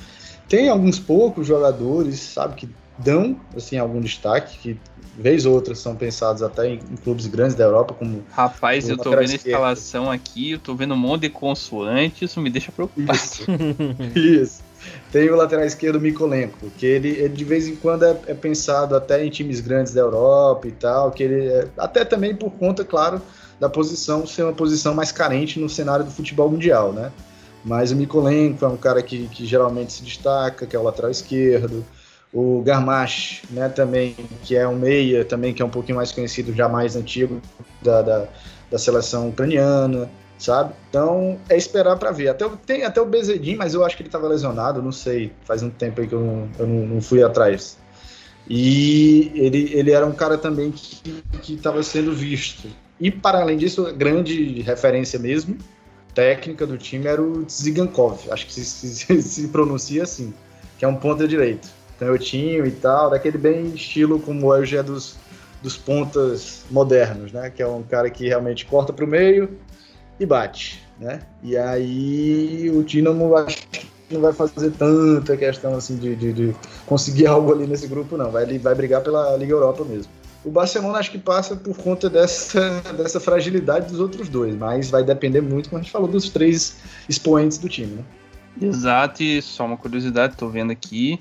tem 0.48 0.70
alguns 0.70 0.98
poucos 0.98 1.46
jogadores, 1.46 2.18
sabe, 2.18 2.54
que 2.54 2.68
dão 2.98 3.38
assim 3.56 3.78
algum 3.78 4.00
destaque, 4.00 4.58
que 4.58 4.80
vez 5.16 5.46
ou 5.46 5.54
outra 5.54 5.74
são 5.74 5.94
pensados 5.94 6.42
até 6.42 6.68
em, 6.68 6.74
em 6.74 6.96
clubes 6.96 7.26
grandes 7.26 7.54
da 7.54 7.64
Europa, 7.64 7.94
como. 7.94 8.24
Rapaz, 8.30 8.88
eu 8.88 8.96
tô 8.96 9.10
vendo 9.10 9.30
a 9.30 9.34
escalação 9.34 10.10
aqui, 10.10 10.52
eu 10.52 10.58
tô 10.58 10.74
vendo 10.74 10.94
um 10.94 10.98
monte 10.98 11.22
de 11.22 11.30
consoante, 11.30 12.24
isso 12.24 12.40
me 12.40 12.50
deixa 12.50 12.72
preocupado. 12.72 13.18
Isso. 13.18 13.44
isso. 14.14 14.64
Tem 15.10 15.30
o 15.30 15.36
lateral 15.36 15.64
esquerdo 15.64 16.00
Mikolenko, 16.00 16.70
que 16.76 16.84
ele, 16.84 17.08
ele 17.08 17.30
de 17.30 17.44
vez 17.44 17.66
em 17.66 17.76
quando 17.76 18.04
é, 18.04 18.20
é, 18.26 18.34
pensado 18.34 18.94
até 18.94 19.24
em 19.24 19.30
times 19.30 19.60
grandes 19.60 19.94
da 19.94 20.02
Europa 20.02 20.68
e 20.68 20.72
tal, 20.72 21.10
que 21.10 21.22
ele 21.22 21.48
é, 21.48 21.68
até 21.78 22.04
também 22.04 22.34
por 22.34 22.50
conta, 22.50 22.84
claro, 22.84 23.22
da 23.58 23.68
posição 23.68 24.26
ser 24.26 24.42
uma 24.42 24.52
posição 24.52 24.94
mais 24.94 25.10
carente 25.10 25.58
no 25.58 25.70
cenário 25.70 26.04
do 26.04 26.10
futebol 26.10 26.50
mundial, 26.50 26.92
né? 26.92 27.10
Mas 27.64 27.92
o 27.92 27.96
Mikolenko 27.96 28.62
é 28.62 28.68
um 28.68 28.76
cara 28.76 29.02
que, 29.02 29.26
que 29.28 29.46
geralmente 29.46 29.92
se 29.94 30.02
destaca, 30.02 30.66
que 30.66 30.76
é 30.76 30.78
o 30.78 30.82
lateral 30.82 31.10
esquerdo. 31.10 31.82
O 32.34 32.62
Garmash, 32.62 33.42
né, 33.50 33.68
também, 33.68 34.16
que 34.42 34.56
é 34.56 34.66
um 34.66 34.76
meia, 34.76 35.24
também 35.24 35.54
que 35.54 35.62
é 35.62 35.64
um 35.64 35.70
pouquinho 35.70 35.96
mais 35.96 36.10
conhecido, 36.10 36.52
já 36.52 36.68
mais 36.68 36.96
antigo 36.96 37.40
da, 37.80 38.02
da, 38.02 38.26
da 38.70 38.78
seleção 38.78 39.28
ucraniana 39.28 40.10
sabe? 40.38 40.74
Então 40.88 41.38
é 41.48 41.56
esperar 41.56 41.96
para 41.96 42.10
ver. 42.10 42.28
Até, 42.28 42.48
tem 42.66 42.84
até 42.84 43.00
o 43.00 43.06
Bezedin, 43.06 43.56
mas 43.56 43.74
eu 43.74 43.84
acho 43.84 43.96
que 43.96 44.02
ele 44.02 44.08
estava 44.08 44.28
lesionado, 44.28 44.82
não 44.82 44.92
sei. 44.92 45.32
Faz 45.44 45.62
um 45.62 45.70
tempo 45.70 46.00
aí 46.00 46.06
que 46.06 46.14
eu 46.14 46.20
não, 46.20 46.48
eu 46.58 46.66
não, 46.66 46.86
não 46.86 47.00
fui 47.00 47.22
atrás. 47.22 47.78
E 48.48 49.32
ele, 49.34 49.70
ele 49.72 49.90
era 49.90 50.04
um 50.04 50.12
cara 50.12 50.36
também 50.36 50.70
que 50.70 51.54
estava 51.54 51.82
sendo 51.82 52.12
visto. 52.12 52.68
E 53.00 53.10
para 53.10 53.40
além 53.40 53.56
disso, 53.56 53.86
a 53.86 53.92
grande 53.92 54.60
referência 54.60 55.18
mesmo, 55.18 55.56
técnica 56.14 56.66
do 56.66 56.76
time, 56.76 57.06
era 57.06 57.22
o 57.22 57.44
Zigankov. 57.48 58.30
Acho 58.30 58.46
que 58.46 58.52
se, 58.52 58.64
se, 58.64 59.22
se 59.22 59.48
pronuncia 59.48 60.02
assim, 60.02 60.32
que 60.78 60.84
é 60.84 60.88
um 60.88 60.96
ponta 60.96 61.26
direito. 61.26 61.68
Canhotinho 61.98 62.66
e 62.66 62.70
tal, 62.70 63.10
daquele 63.10 63.38
bem 63.38 63.68
estilo 63.68 64.18
como 64.20 64.46
hoje 64.46 64.76
é 64.76 64.82
dos, 64.82 65.16
dos 65.62 65.76
pontas 65.76 66.64
modernos, 66.70 67.32
né? 67.32 67.50
Que 67.50 67.62
é 67.62 67.66
um 67.66 67.82
cara 67.82 68.10
que 68.10 68.26
realmente 68.26 68.66
corta 68.66 68.92
para 68.92 69.04
o 69.04 69.08
meio, 69.08 69.58
e 70.18 70.26
bate, 70.26 70.82
né? 70.98 71.20
E 71.42 71.56
aí 71.56 72.70
o 72.74 72.82
Dinamo 72.82 73.36
acho 73.36 73.66
que 73.68 73.86
não 74.10 74.20
vai 74.20 74.32
fazer 74.32 74.70
tanta 74.72 75.36
questão 75.36 75.74
assim 75.74 75.96
de, 75.96 76.14
de, 76.14 76.32
de 76.32 76.56
conseguir 76.86 77.26
algo 77.28 77.52
ali 77.52 77.66
nesse 77.66 77.86
grupo, 77.86 78.16
não. 78.16 78.30
Vai, 78.30 78.58
vai 78.58 78.74
brigar 78.74 79.02
pela 79.02 79.36
Liga 79.36 79.52
Europa 79.52 79.84
mesmo. 79.84 80.10
O 80.44 80.50
Barcelona 80.50 80.98
acho 80.98 81.10
que 81.10 81.18
passa 81.18 81.56
por 81.56 81.76
conta 81.78 82.10
dessa, 82.10 82.80
dessa 82.96 83.18
fragilidade 83.18 83.90
dos 83.90 83.98
outros 83.98 84.28
dois, 84.28 84.54
mas 84.54 84.90
vai 84.90 85.02
depender 85.02 85.40
muito, 85.40 85.70
como 85.70 85.80
a 85.80 85.82
gente 85.82 85.90
falou, 85.90 86.06
dos 86.06 86.28
três 86.28 86.76
expoentes 87.08 87.56
do 87.56 87.68
time, 87.68 87.94
né? 87.96 88.04
Exato, 88.60 89.22
e 89.22 89.40
só 89.40 89.64
uma 89.64 89.76
curiosidade, 89.76 90.36
tô 90.36 90.48
vendo 90.48 90.70
aqui, 90.70 91.18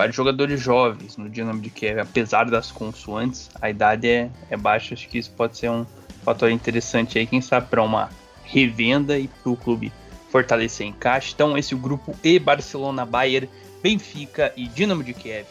vários 0.00 0.16
jogadores 0.16 0.58
jovens 0.58 1.18
no 1.18 1.28
Dinamo 1.28 1.60
de 1.60 1.68
Kiev, 1.68 2.00
apesar 2.00 2.44
das 2.48 2.72
consoantes, 2.72 3.50
a 3.60 3.68
idade 3.68 4.08
é, 4.08 4.30
é 4.48 4.56
baixa, 4.56 4.94
acho 4.94 5.06
que 5.06 5.18
isso 5.18 5.30
pode 5.32 5.58
ser 5.58 5.70
um 5.70 5.84
fator 6.24 6.50
interessante 6.50 7.18
aí, 7.18 7.26
quem 7.26 7.42
sabe 7.42 7.66
para 7.68 7.82
uma 7.82 8.08
revenda 8.42 9.18
e 9.18 9.28
para 9.28 9.52
o 9.52 9.56
clube 9.58 9.92
fortalecer 10.30 10.86
em 10.86 10.92
caixa. 10.94 11.32
Então 11.34 11.58
esse 11.58 11.74
é 11.74 11.76
o 11.76 11.80
grupo 11.80 12.16
E, 12.24 12.38
Barcelona, 12.38 13.04
Bayern, 13.04 13.46
Benfica 13.82 14.50
e 14.56 14.66
Dinamo 14.68 15.04
de 15.04 15.12
Kiev. 15.12 15.44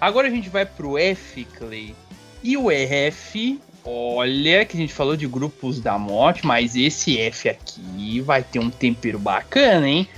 Agora 0.00 0.26
a 0.26 0.30
gente 0.30 0.48
vai 0.48 0.64
pro 0.64 0.96
F, 0.96 1.44
Clay. 1.58 1.94
E 2.42 2.56
o 2.56 2.70
F, 2.70 3.60
olha 3.84 4.64
que 4.64 4.74
a 4.74 4.80
gente 4.80 4.94
falou 4.94 5.18
de 5.18 5.26
grupos 5.26 5.80
da 5.80 5.98
morte, 5.98 6.46
mas 6.46 6.74
esse 6.74 7.20
F 7.20 7.46
aqui 7.46 8.22
vai 8.22 8.42
ter 8.42 8.58
um 8.58 8.70
tempero 8.70 9.18
bacana, 9.18 9.86
hein? 9.86 10.08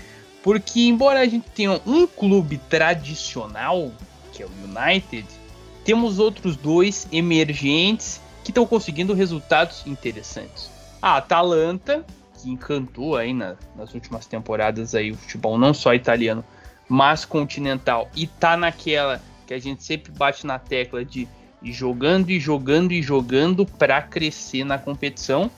Porque 0.45 0.83
embora 0.83 1.21
a 1.21 1.25
gente 1.25 1.49
tenha 1.49 1.81
um 1.87 2.07
clube 2.07 2.59
tradicional, 2.69 3.91
que 4.31 4.43
é 4.43 4.47
o 4.47 4.51
United, 4.63 5.27
temos 5.83 6.19
outros 6.19 6.55
dois 6.55 7.09
emergentes 7.11 8.21
que 8.45 8.51
estão 8.51 8.67
conseguindo 8.67 9.15
resultados 9.15 9.83
interessantes. 9.87 10.71
A 11.01 11.17
Atalanta, 11.17 12.05
que 12.35 12.51
encantou 12.51 13.17
aí 13.17 13.33
na, 13.33 13.57
nas 13.75 13.95
últimas 13.95 14.27
temporadas 14.27 14.95
aí 14.95 15.13
o 15.13 15.17
futebol 15.17 15.57
não 15.57 15.73
só 15.73 15.95
italiano, 15.95 16.45
mas 16.87 17.25
continental, 17.25 18.11
e 18.15 18.27
tá 18.27 18.55
naquela 18.55 19.23
que 19.47 19.55
a 19.55 19.59
gente 19.59 19.83
sempre 19.83 20.13
bate 20.13 20.47
na 20.47 20.59
tecla 20.59 21.03
de 21.03 21.27
jogando 21.63 22.29
e 22.29 22.39
jogando 22.39 22.93
e 22.93 23.01
jogando 23.01 23.65
para 23.65 24.03
crescer 24.03 24.63
na 24.63 24.77
competição. 24.77 25.51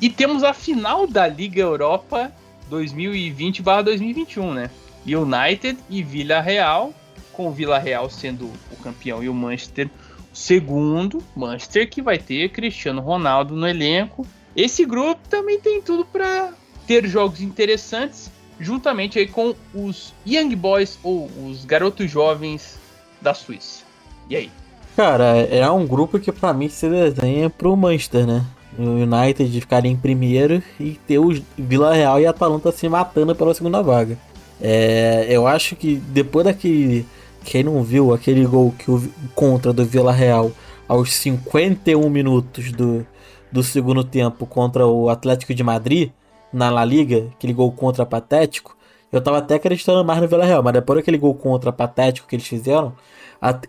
E 0.00 0.10
temos 0.10 0.42
a 0.42 0.52
final 0.52 1.06
da 1.06 1.28
Liga 1.28 1.60
Europa 1.60 2.32
2020/2021, 2.70 4.52
né? 4.54 4.70
United 5.06 5.78
e 5.90 6.02
Vila 6.02 6.40
Real, 6.40 6.92
com 7.32 7.48
o 7.48 7.52
Vila 7.52 7.78
Real 7.78 8.08
sendo 8.08 8.50
o 8.70 8.76
campeão 8.82 9.22
e 9.22 9.28
o 9.28 9.34
Manchester 9.34 9.88
o 10.32 10.36
segundo. 10.36 11.22
Manchester 11.36 11.88
que 11.88 12.02
vai 12.02 12.18
ter 12.18 12.48
Cristiano 12.50 13.00
Ronaldo 13.00 13.54
no 13.54 13.68
elenco. 13.68 14.26
Esse 14.56 14.84
grupo 14.84 15.20
também 15.28 15.60
tem 15.60 15.82
tudo 15.82 16.04
para 16.04 16.52
ter 16.86 17.06
jogos 17.06 17.40
interessantes, 17.40 18.30
juntamente 18.58 19.18
aí 19.18 19.26
com 19.26 19.54
os 19.74 20.12
Young 20.26 20.54
Boys 20.54 20.98
ou 21.02 21.26
os 21.46 21.64
garotos 21.64 22.10
jovens 22.10 22.78
da 23.20 23.34
Suíça. 23.34 23.84
E 24.28 24.36
aí? 24.36 24.50
Cara, 24.96 25.36
é 25.36 25.68
um 25.70 25.86
grupo 25.86 26.20
que 26.20 26.30
para 26.30 26.52
mim 26.52 26.68
se 26.68 26.88
desenha 26.88 27.50
pro 27.50 27.76
Manchester, 27.76 28.26
né? 28.26 28.44
O 28.78 28.82
United 28.82 29.48
de 29.50 29.88
em 29.88 29.96
primeiro 29.96 30.62
e 30.78 30.92
ter 31.06 31.18
o 31.18 31.30
Vila 31.56 31.94
Real 31.94 32.20
e 32.20 32.26
Atalanta 32.26 32.72
se 32.72 32.88
matando 32.88 33.34
pela 33.34 33.54
segunda 33.54 33.82
vaga. 33.82 34.18
É, 34.60 35.26
eu 35.28 35.46
acho 35.46 35.76
que 35.76 35.96
depois 35.96 36.44
daquele. 36.44 37.06
Quem 37.44 37.62
não 37.62 37.82
viu 37.82 38.14
aquele 38.14 38.46
gol 38.46 38.72
que 38.78 38.90
o, 38.90 39.06
contra 39.34 39.72
do 39.72 39.84
Vila 39.84 40.12
Real 40.12 40.50
aos 40.88 41.12
51 41.12 42.08
minutos 42.08 42.72
do, 42.72 43.06
do 43.52 43.62
segundo 43.62 44.02
tempo 44.02 44.46
contra 44.46 44.86
o 44.86 45.10
Atlético 45.10 45.52
de 45.54 45.62
Madrid 45.62 46.10
na 46.52 46.70
La 46.70 46.84
Liga, 46.84 47.28
aquele 47.36 47.52
gol 47.52 47.70
contra 47.72 48.06
patético, 48.06 48.74
eu 49.12 49.20
tava 49.20 49.38
até 49.38 49.56
acreditando 49.56 50.04
mais 50.04 50.20
no 50.20 50.26
Vila 50.26 50.44
Real, 50.44 50.62
mas 50.62 50.72
depois 50.72 50.98
daquele 50.98 51.18
gol 51.18 51.34
contra 51.34 51.70
patético 51.70 52.26
que 52.26 52.34
eles 52.34 52.46
fizeram, 52.46 52.94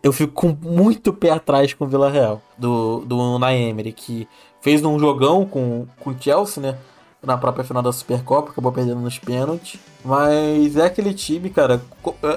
eu 0.02 0.14
fico 0.14 0.58
muito 0.62 1.12
pé 1.12 1.32
atrás 1.32 1.74
com 1.74 1.86
o 1.86 1.88
Vila 1.88 2.10
Real, 2.10 2.42
do, 2.58 3.02
do 3.02 3.36
Unai 3.36 3.58
Emery, 3.58 3.92
que 3.92 4.28
fez 4.66 4.84
um 4.84 4.98
jogão 4.98 5.46
com, 5.46 5.86
com 6.00 6.10
o 6.10 6.16
Chelsea, 6.20 6.60
né? 6.60 6.76
Na 7.22 7.38
própria 7.38 7.64
final 7.64 7.84
da 7.84 7.94
Supercopa, 7.94 8.50
acabou 8.50 8.72
perdendo 8.72 9.00
nos 9.00 9.20
pênaltis. 9.20 9.80
Mas 10.04 10.76
é 10.76 10.86
aquele 10.88 11.14
time, 11.14 11.52
cara. 11.52 11.80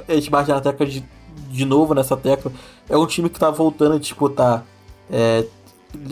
A 0.06 0.12
gente 0.12 0.28
bate 0.28 0.50
na 0.50 0.60
tecla 0.60 0.84
de, 0.84 1.02
de 1.50 1.64
novo 1.64 1.94
nessa 1.94 2.18
tecla. 2.18 2.52
É 2.86 2.98
um 2.98 3.06
time 3.06 3.30
que 3.30 3.40
tá 3.40 3.50
voltando 3.50 3.94
a 3.94 3.98
disputar 3.98 4.62
é, 5.10 5.46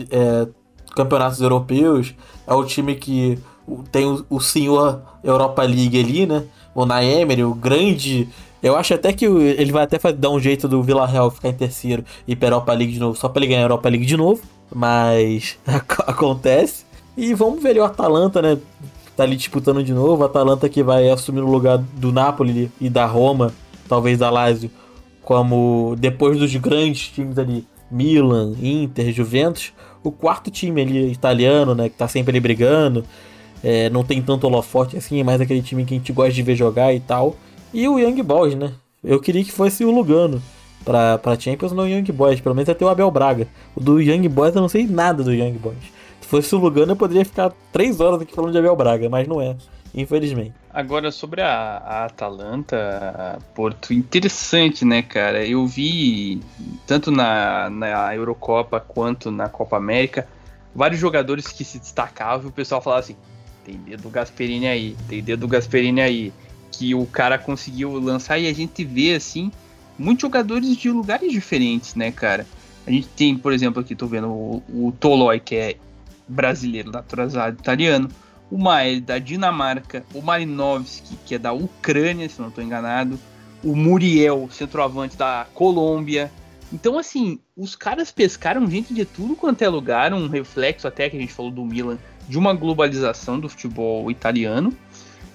é, 0.09 0.47
campeonatos 0.95 1.39
europeus. 1.39 2.15
É 2.47 2.53
o 2.55 2.65
time 2.65 2.95
que 2.95 3.37
tem 3.91 4.07
o, 4.07 4.25
o 4.27 4.39
senhor 4.39 5.03
Europa 5.23 5.61
League 5.61 5.99
ali, 5.99 6.25
né? 6.25 6.45
O 6.73 6.83
Naemery, 6.83 7.43
o 7.43 7.53
grande. 7.53 8.27
Eu 8.63 8.75
acho 8.75 8.91
até 8.95 9.13
que 9.13 9.25
ele 9.25 9.71
vai 9.71 9.83
até 9.83 9.99
dar 10.13 10.31
um 10.31 10.39
jeito 10.39 10.67
do 10.67 10.81
Villarreal 10.81 11.29
ficar 11.29 11.49
em 11.49 11.53
terceiro 11.53 12.03
e 12.27 12.31
ir 12.31 12.35
pra 12.35 12.47
Europa 12.47 12.73
League 12.73 12.93
de 12.93 12.99
novo, 12.99 13.15
só 13.15 13.29
pra 13.29 13.39
ele 13.39 13.49
ganhar 13.49 13.61
a 13.61 13.65
Europa 13.65 13.87
League 13.87 14.05
de 14.07 14.17
novo 14.17 14.56
mas 14.73 15.57
acontece. 16.05 16.85
E 17.15 17.33
vamos 17.33 17.61
ver 17.61 17.69
ali 17.69 17.79
o 17.79 17.83
Atalanta, 17.83 18.41
né? 18.41 18.57
Tá 19.15 19.23
ali 19.23 19.35
disputando 19.35 19.83
de 19.83 19.93
novo. 19.93 20.23
Atalanta 20.23 20.69
que 20.69 20.83
vai 20.83 21.09
assumir 21.09 21.41
o 21.41 21.49
lugar 21.49 21.77
do 21.77 22.11
Napoli 22.11 22.71
e 22.79 22.89
da 22.89 23.05
Roma, 23.05 23.51
talvez 23.89 24.19
da 24.19 24.29
Lazio, 24.29 24.69
como 25.23 25.95
depois 25.97 26.37
dos 26.37 26.55
grandes 26.55 27.07
times 27.07 27.37
ali, 27.39 27.65
Milan, 27.89 28.53
Inter, 28.61 29.11
Juventus, 29.11 29.73
o 30.03 30.11
quarto 30.11 30.51
time 30.51 30.81
ali 30.81 31.11
italiano, 31.11 31.73
né? 31.73 31.89
Que 31.89 31.97
tá 31.97 32.07
sempre 32.07 32.31
ali 32.31 32.39
brigando. 32.39 33.03
É, 33.63 33.89
não 33.89 34.03
tem 34.03 34.21
tanto 34.21 34.45
holofote 34.45 34.95
assim, 34.95 35.19
é 35.19 35.23
mais 35.23 35.41
aquele 35.41 35.63
time 35.63 35.83
que 35.83 35.95
a 35.95 35.97
gente 35.97 36.13
gosta 36.13 36.31
de 36.31 36.43
ver 36.43 36.55
jogar 36.55 36.93
e 36.93 36.99
tal. 36.99 37.35
E 37.73 37.87
o 37.87 37.97
Young 37.97 38.21
Boys, 38.21 38.53
né? 38.53 38.73
Eu 39.03 39.19
queria 39.19 39.43
que 39.43 39.51
fosse 39.51 39.83
o 39.83 39.91
Lugano 39.91 40.41
pra, 40.87 41.17
pra 41.17 41.37
Champions 41.37 41.73
no 41.73 41.85
Young 41.85 42.05
Boys. 42.13 42.39
Pelo 42.39 42.55
menos 42.55 42.69
até 42.69 42.85
o 42.85 42.87
Abel 42.87 43.11
Braga. 43.11 43.45
O 43.75 43.81
do 43.81 43.99
Young 43.99 44.25
Boys 44.29 44.55
eu 44.55 44.61
não 44.61 44.69
sei 44.69 44.87
nada 44.87 45.21
do 45.21 45.33
Young 45.33 45.57
Boys. 45.57 45.77
Se 46.21 46.27
fosse 46.27 46.55
o 46.55 46.57
Lugano 46.57 46.93
eu 46.93 46.95
poderia 46.95 47.25
ficar 47.25 47.51
três 47.73 47.99
horas 47.99 48.21
aqui 48.21 48.33
falando 48.33 48.53
de 48.53 48.57
Abel 48.57 48.75
Braga, 48.75 49.09
mas 49.09 49.27
não 49.27 49.41
é. 49.41 49.57
Infelizmente. 49.93 50.53
Agora, 50.73 51.11
sobre 51.11 51.41
a, 51.41 51.77
a 51.77 52.05
Atalanta, 52.05 53.39
Porto, 53.53 53.93
interessante, 53.93 54.85
né, 54.85 55.01
cara? 55.01 55.45
Eu 55.45 55.65
vi, 55.65 56.39
tanto 56.85 57.09
na, 57.09 57.69
na 57.69 58.15
Eurocopa 58.15 58.79
quanto 58.79 59.31
na 59.31 59.49
Copa 59.49 59.75
América, 59.75 60.27
vários 60.73 60.99
jogadores 60.99 61.47
que 61.47 61.65
se 61.65 61.79
destacavam 61.79 62.45
e 62.45 62.49
o 62.49 62.51
pessoal 62.51 62.79
falava 62.79 62.99
assim: 62.99 63.15
tem 63.65 63.75
dedo 63.77 64.03
do 64.03 64.09
Gasperini 64.09 64.67
aí, 64.67 64.95
tem 65.09 65.23
dedo 65.23 65.41
do 65.41 65.47
Gasperini 65.47 66.01
aí. 66.01 66.33
Que 66.71 66.93
o 66.93 67.07
cara 67.07 67.39
conseguiu 67.39 67.99
lançar 67.99 68.37
e 68.37 68.47
a 68.47 68.53
gente 68.53 68.83
vê 68.83 69.15
assim 69.15 69.51
muitos 69.97 70.21
jogadores 70.21 70.75
de 70.75 70.89
lugares 70.89 71.31
diferentes, 71.31 71.95
né, 71.95 72.11
cara? 72.11 72.45
A 72.85 72.91
gente 72.91 73.07
tem, 73.09 73.37
por 73.37 73.51
exemplo, 73.51 73.81
aqui 73.81 73.95
tô 73.95 74.07
vendo 74.07 74.29
o, 74.29 74.63
o 74.69 74.91
Tolói, 74.97 75.39
que 75.39 75.55
é 75.55 75.75
brasileiro, 76.27 76.91
naturalizado 76.91 77.57
italiano, 77.59 78.09
o 78.49 78.57
Mael 78.57 79.01
da 79.01 79.19
Dinamarca, 79.19 80.05
o 80.13 80.21
Marinovski, 80.21 81.17
que 81.25 81.35
é 81.35 81.39
da 81.39 81.51
Ucrânia, 81.51 82.29
se 82.29 82.39
não 82.39 82.49
estou 82.49 82.63
enganado, 82.63 83.19
o 83.63 83.75
Muriel, 83.75 84.47
centroavante 84.51 85.17
da 85.17 85.47
Colômbia. 85.53 86.31
Então, 86.71 86.97
assim, 86.97 87.39
os 87.55 87.75
caras 87.75 88.11
pescaram 88.11 88.69
gente 88.69 88.93
de 88.93 89.05
tudo 89.05 89.35
quanto 89.35 89.61
é 89.61 89.69
lugar, 89.69 90.13
um 90.13 90.27
reflexo 90.27 90.87
até 90.87 91.09
que 91.09 91.17
a 91.17 91.19
gente 91.19 91.33
falou 91.33 91.51
do 91.51 91.65
Milan, 91.65 91.97
de 92.27 92.37
uma 92.37 92.53
globalização 92.53 93.39
do 93.39 93.49
futebol 93.49 94.09
italiano. 94.11 94.73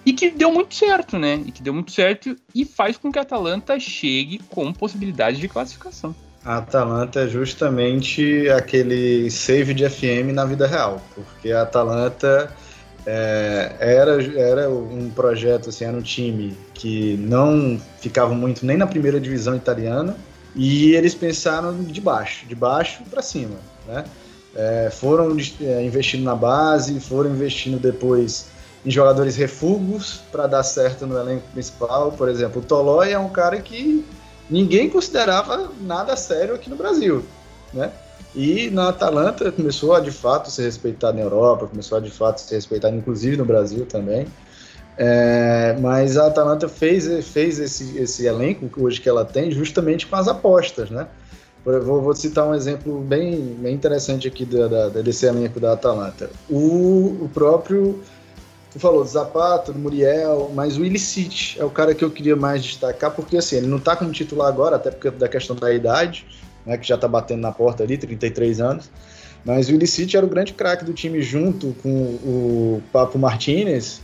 E 0.04 0.12
que 0.12 0.30
deu 0.30 0.52
muito 0.52 0.74
certo, 0.74 1.18
né? 1.18 1.40
E 1.46 1.52
que 1.52 1.62
deu 1.62 1.72
muito 1.72 1.92
certo 1.92 2.36
e 2.54 2.64
faz 2.64 2.96
com 2.96 3.12
que 3.12 3.18
a 3.18 3.22
Atalanta 3.22 3.78
chegue 3.78 4.40
com 4.48 4.72
possibilidade 4.72 5.38
de 5.38 5.48
classificação. 5.48 6.14
A 6.44 6.56
Atalanta 6.56 7.20
é 7.20 7.28
justamente 7.28 8.48
aquele 8.50 9.30
save 9.30 9.72
de 9.72 9.88
FM 9.88 10.32
na 10.34 10.44
vida 10.44 10.66
real, 10.66 11.00
porque 11.14 11.52
a 11.52 11.62
Atalanta 11.62 12.52
é, 13.06 13.76
era, 13.78 14.22
era 14.36 14.70
um 14.70 15.08
projeto, 15.10 15.68
assim, 15.68 15.84
era 15.84 15.96
um 15.96 16.02
time 16.02 16.56
que 16.74 17.16
não 17.18 17.80
ficava 18.00 18.34
muito 18.34 18.66
nem 18.66 18.76
na 18.76 18.88
primeira 18.88 19.20
divisão 19.20 19.54
italiana 19.54 20.16
e 20.54 20.94
eles 20.94 21.14
pensaram 21.14 21.82
de 21.82 22.00
baixo, 22.00 22.46
de 22.46 22.54
baixo 22.54 23.02
para 23.08 23.22
cima, 23.22 23.56
né? 23.86 24.04
É, 24.54 24.90
foram 24.92 25.34
é, 25.62 25.82
investindo 25.82 26.24
na 26.24 26.34
base, 26.34 27.00
foram 27.00 27.30
investindo 27.30 27.78
depois 27.78 28.51
em 28.84 28.90
jogadores 28.90 29.36
refugos 29.36 30.20
para 30.30 30.46
dar 30.46 30.62
certo 30.62 31.06
no 31.06 31.18
elenco 31.18 31.44
principal. 31.52 32.12
Por 32.12 32.28
exemplo, 32.28 32.60
o 32.60 32.64
Tolói 32.64 33.12
é 33.12 33.18
um 33.18 33.28
cara 33.28 33.60
que 33.60 34.04
ninguém 34.50 34.90
considerava 34.90 35.70
nada 35.80 36.16
sério 36.16 36.54
aqui 36.54 36.68
no 36.68 36.76
Brasil, 36.76 37.24
né? 37.72 37.92
E 38.34 38.70
na 38.70 38.88
Atalanta 38.88 39.52
começou 39.52 39.94
a 39.94 40.00
de 40.00 40.10
fato 40.10 40.50
ser 40.50 40.62
respeitado 40.62 41.18
na 41.18 41.22
Europa, 41.22 41.66
começou 41.66 41.98
a 41.98 42.00
de 42.00 42.10
fato 42.10 42.40
ser 42.40 42.54
respeitado 42.54 42.96
inclusive 42.96 43.36
no 43.36 43.44
Brasil 43.44 43.86
também. 43.86 44.26
É, 44.96 45.76
mas 45.80 46.16
a 46.16 46.26
Atalanta 46.26 46.68
fez, 46.68 47.26
fez 47.26 47.58
esse, 47.58 47.96
esse 47.98 48.26
elenco 48.26 48.68
hoje 48.82 49.00
que 49.00 49.08
ela 49.08 49.24
tem 49.24 49.50
justamente 49.50 50.06
com 50.06 50.16
as 50.16 50.28
apostas, 50.28 50.90
né? 50.90 51.06
Vou, 51.64 52.02
vou 52.02 52.14
citar 52.14 52.46
um 52.46 52.54
exemplo 52.54 53.00
bem, 53.00 53.56
bem 53.60 53.74
interessante 53.74 54.26
aqui 54.26 54.44
da, 54.44 54.66
da, 54.66 54.88
desse 54.88 55.26
elenco 55.26 55.60
da 55.60 55.74
Atalanta. 55.74 56.28
O, 56.50 57.18
o 57.20 57.30
próprio 57.32 58.02
tu 58.72 58.80
falou 58.80 59.04
do 59.04 59.74
Muriel, 59.78 60.50
mas 60.54 60.78
o 60.78 60.84
Illicit 60.84 61.60
é 61.60 61.64
o 61.64 61.70
cara 61.70 61.94
que 61.94 62.02
eu 62.02 62.10
queria 62.10 62.34
mais 62.34 62.64
destacar, 62.64 63.10
porque 63.10 63.36
assim, 63.36 63.56
ele 63.56 63.66
não 63.66 63.78
tá 63.78 63.94
como 63.94 64.10
titular 64.12 64.48
agora, 64.48 64.76
até 64.76 64.90
porque 64.90 65.10
da 65.10 65.28
questão 65.28 65.54
da 65.54 65.72
idade, 65.72 66.26
né, 66.64 66.78
que 66.78 66.86
já 66.86 66.96
tá 66.96 67.06
batendo 67.06 67.40
na 67.40 67.52
porta 67.52 67.82
ali, 67.82 67.98
33 67.98 68.60
anos. 68.60 68.90
Mas 69.44 69.68
o 69.68 69.72
Illicit 69.72 70.16
era 70.16 70.24
o 70.24 70.28
grande 70.28 70.54
craque 70.54 70.84
do 70.84 70.92
time 70.92 71.20
junto 71.20 71.74
com 71.82 71.90
o 71.90 72.82
Papo 72.92 73.18
Martinez 73.18 74.00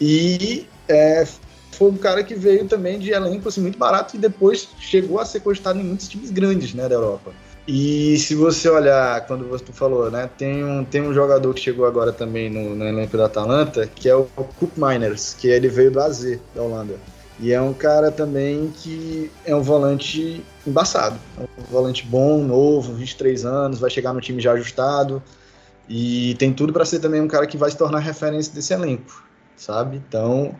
e 0.00 0.66
é, 0.88 1.26
foi 1.72 1.90
um 1.90 1.96
cara 1.96 2.22
que 2.22 2.34
veio 2.34 2.66
também 2.66 2.98
de 2.98 3.10
elenco 3.10 3.48
assim, 3.48 3.60
muito 3.60 3.78
barato 3.78 4.16
e 4.16 4.18
depois 4.18 4.68
chegou 4.78 5.18
a 5.18 5.24
ser 5.26 5.40
cogitado 5.40 5.78
em 5.78 5.84
muitos 5.84 6.08
times 6.08 6.30
grandes 6.30 6.72
né, 6.72 6.88
da 6.88 6.94
Europa. 6.94 7.32
E 7.66 8.16
se 8.18 8.34
você 8.34 8.68
olhar, 8.68 9.26
quando 9.26 9.48
você 9.48 9.64
falou, 9.72 10.08
né, 10.10 10.30
tem 10.38 10.64
um, 10.64 10.84
tem 10.84 11.02
um 11.02 11.12
jogador 11.12 11.52
que 11.52 11.60
chegou 11.60 11.84
agora 11.84 12.12
também 12.12 12.48
no, 12.48 12.76
no 12.76 12.84
elenco 12.84 13.16
da 13.16 13.26
Atalanta, 13.26 13.86
que 13.86 14.08
é 14.08 14.14
o 14.14 14.24
Coop 14.24 14.72
Miners, 14.76 15.34
que 15.34 15.48
ele 15.48 15.68
veio 15.68 15.90
do 15.90 16.00
AZ, 16.00 16.38
da 16.54 16.62
Holanda. 16.62 16.94
E 17.38 17.52
é 17.52 17.60
um 17.60 17.74
cara 17.74 18.10
também 18.10 18.72
que 18.74 19.30
é 19.44 19.54
um 19.54 19.62
volante 19.62 20.42
embaçado. 20.66 21.18
É 21.38 21.42
um 21.42 21.64
volante 21.64 22.06
bom, 22.06 22.42
novo, 22.42 22.94
23 22.94 23.44
anos, 23.44 23.78
vai 23.78 23.90
chegar 23.90 24.12
no 24.12 24.20
time 24.20 24.40
já 24.40 24.52
ajustado. 24.52 25.22
E 25.88 26.34
tem 26.38 26.52
tudo 26.52 26.72
para 26.72 26.84
ser 26.84 27.00
também 27.00 27.20
um 27.20 27.28
cara 27.28 27.46
que 27.46 27.56
vai 27.56 27.70
se 27.70 27.76
tornar 27.76 27.98
referência 27.98 28.52
desse 28.52 28.72
elenco, 28.72 29.22
sabe? 29.56 30.02
Então, 30.08 30.54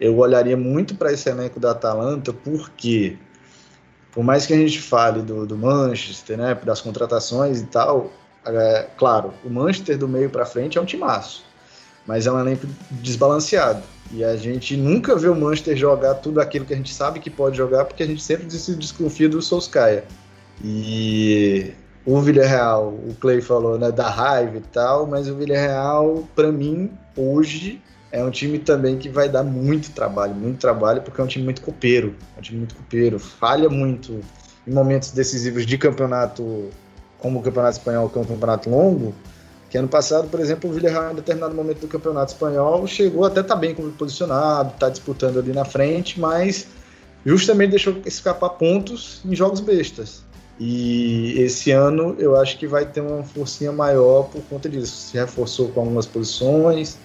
eu 0.00 0.16
olharia 0.18 0.56
muito 0.56 0.94
para 0.94 1.12
esse 1.12 1.28
elenco 1.28 1.60
da 1.60 1.72
Atalanta, 1.72 2.32
porque, 2.32 3.18
por 4.12 4.22
mais 4.22 4.46
que 4.46 4.52
a 4.52 4.56
gente 4.56 4.80
fale 4.80 5.22
do, 5.22 5.46
do 5.46 5.56
Manchester, 5.56 6.36
né, 6.36 6.54
das 6.62 6.80
contratações 6.80 7.60
e 7.60 7.66
tal, 7.66 8.12
é, 8.44 8.86
claro, 8.96 9.32
o 9.44 9.50
Manchester 9.50 9.96
do 9.96 10.06
meio 10.06 10.28
para 10.28 10.44
frente 10.44 10.76
é 10.76 10.80
um 10.80 10.84
timaço, 10.84 11.44
mas 12.06 12.26
é 12.26 12.32
um 12.32 12.38
elenco 12.38 12.66
desbalanceado. 12.90 13.82
E 14.10 14.22
a 14.22 14.36
gente 14.36 14.76
nunca 14.76 15.16
vê 15.16 15.28
o 15.28 15.34
Manchester 15.34 15.76
jogar 15.76 16.14
tudo 16.16 16.40
aquilo 16.40 16.66
que 16.66 16.74
a 16.74 16.76
gente 16.76 16.92
sabe 16.92 17.20
que 17.20 17.30
pode 17.30 17.56
jogar, 17.56 17.86
porque 17.86 18.02
a 18.02 18.06
gente 18.06 18.22
sempre 18.22 18.50
se 18.50 18.74
desconfia 18.74 19.28
do 19.28 19.40
Solskjaer. 19.40 20.04
E 20.62 21.72
o 22.04 22.20
Villarreal, 22.20 22.88
o 22.88 23.16
Clay 23.18 23.40
falou, 23.40 23.78
né, 23.78 23.90
da 23.90 24.10
raiva 24.10 24.58
e 24.58 24.60
tal, 24.60 25.06
mas 25.06 25.28
o 25.28 25.36
Villarreal, 25.36 26.28
para 26.34 26.52
mim, 26.52 26.90
hoje, 27.16 27.80
é 28.12 28.22
um 28.22 28.30
time 28.30 28.58
também 28.58 28.98
que 28.98 29.08
vai 29.08 29.28
dar 29.28 29.42
muito 29.42 29.90
trabalho, 29.90 30.34
muito 30.34 30.60
trabalho, 30.60 31.00
porque 31.00 31.18
é 31.18 31.24
um 31.24 31.26
time 31.26 31.44
muito 31.44 31.62
copeiro, 31.62 32.14
é 32.36 32.38
um 32.38 32.42
time 32.42 32.58
muito 32.58 32.74
copeiro, 32.74 33.18
falha 33.18 33.70
muito 33.70 34.20
em 34.66 34.70
momentos 34.70 35.10
decisivos 35.12 35.64
de 35.64 35.78
campeonato, 35.78 36.68
como 37.18 37.40
o 37.40 37.42
campeonato 37.42 37.78
espanhol, 37.78 38.10
que 38.10 38.18
é 38.18 38.20
um 38.20 38.24
campeonato 38.24 38.68
longo, 38.68 39.14
que 39.70 39.78
ano 39.78 39.88
passado, 39.88 40.28
por 40.28 40.38
exemplo, 40.38 40.68
o 40.68 40.72
Villarreal, 40.74 41.12
em 41.12 41.14
determinado 41.14 41.54
momento 41.54 41.80
do 41.80 41.88
campeonato 41.88 42.34
espanhol, 42.34 42.86
chegou 42.86 43.24
até 43.24 43.42
tá 43.42 43.56
bem 43.56 43.74
posicionado, 43.74 44.74
está 44.74 44.90
disputando 44.90 45.38
ali 45.38 45.54
na 45.54 45.64
frente, 45.64 46.20
mas 46.20 46.66
justamente 47.24 47.70
deixou 47.70 47.96
escapar 48.04 48.50
pontos 48.50 49.22
em 49.24 49.34
jogos 49.34 49.60
bestas. 49.60 50.22
E 50.60 51.40
esse 51.40 51.70
ano 51.70 52.14
eu 52.18 52.36
acho 52.36 52.58
que 52.58 52.66
vai 52.66 52.84
ter 52.84 53.00
uma 53.00 53.24
forcinha 53.24 53.72
maior 53.72 54.24
por 54.24 54.42
conta 54.42 54.68
disso. 54.68 55.08
Se 55.08 55.16
reforçou 55.16 55.68
com 55.68 55.80
algumas 55.80 56.04
posições, 56.04 56.98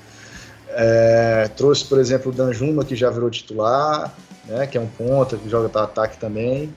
é, 0.69 1.49
trouxe, 1.55 1.85
por 1.85 1.99
exemplo, 1.99 2.31
o 2.31 2.35
Danjuma, 2.35 2.83
que 2.83 2.95
já 2.95 3.09
virou 3.09 3.29
titular, 3.29 4.13
né, 4.45 4.67
que 4.67 4.77
é 4.77 4.81
um 4.81 4.87
ponta, 4.87 5.37
que 5.37 5.49
joga 5.49 5.69
para 5.69 5.83
ataque 5.83 6.17
também. 6.17 6.73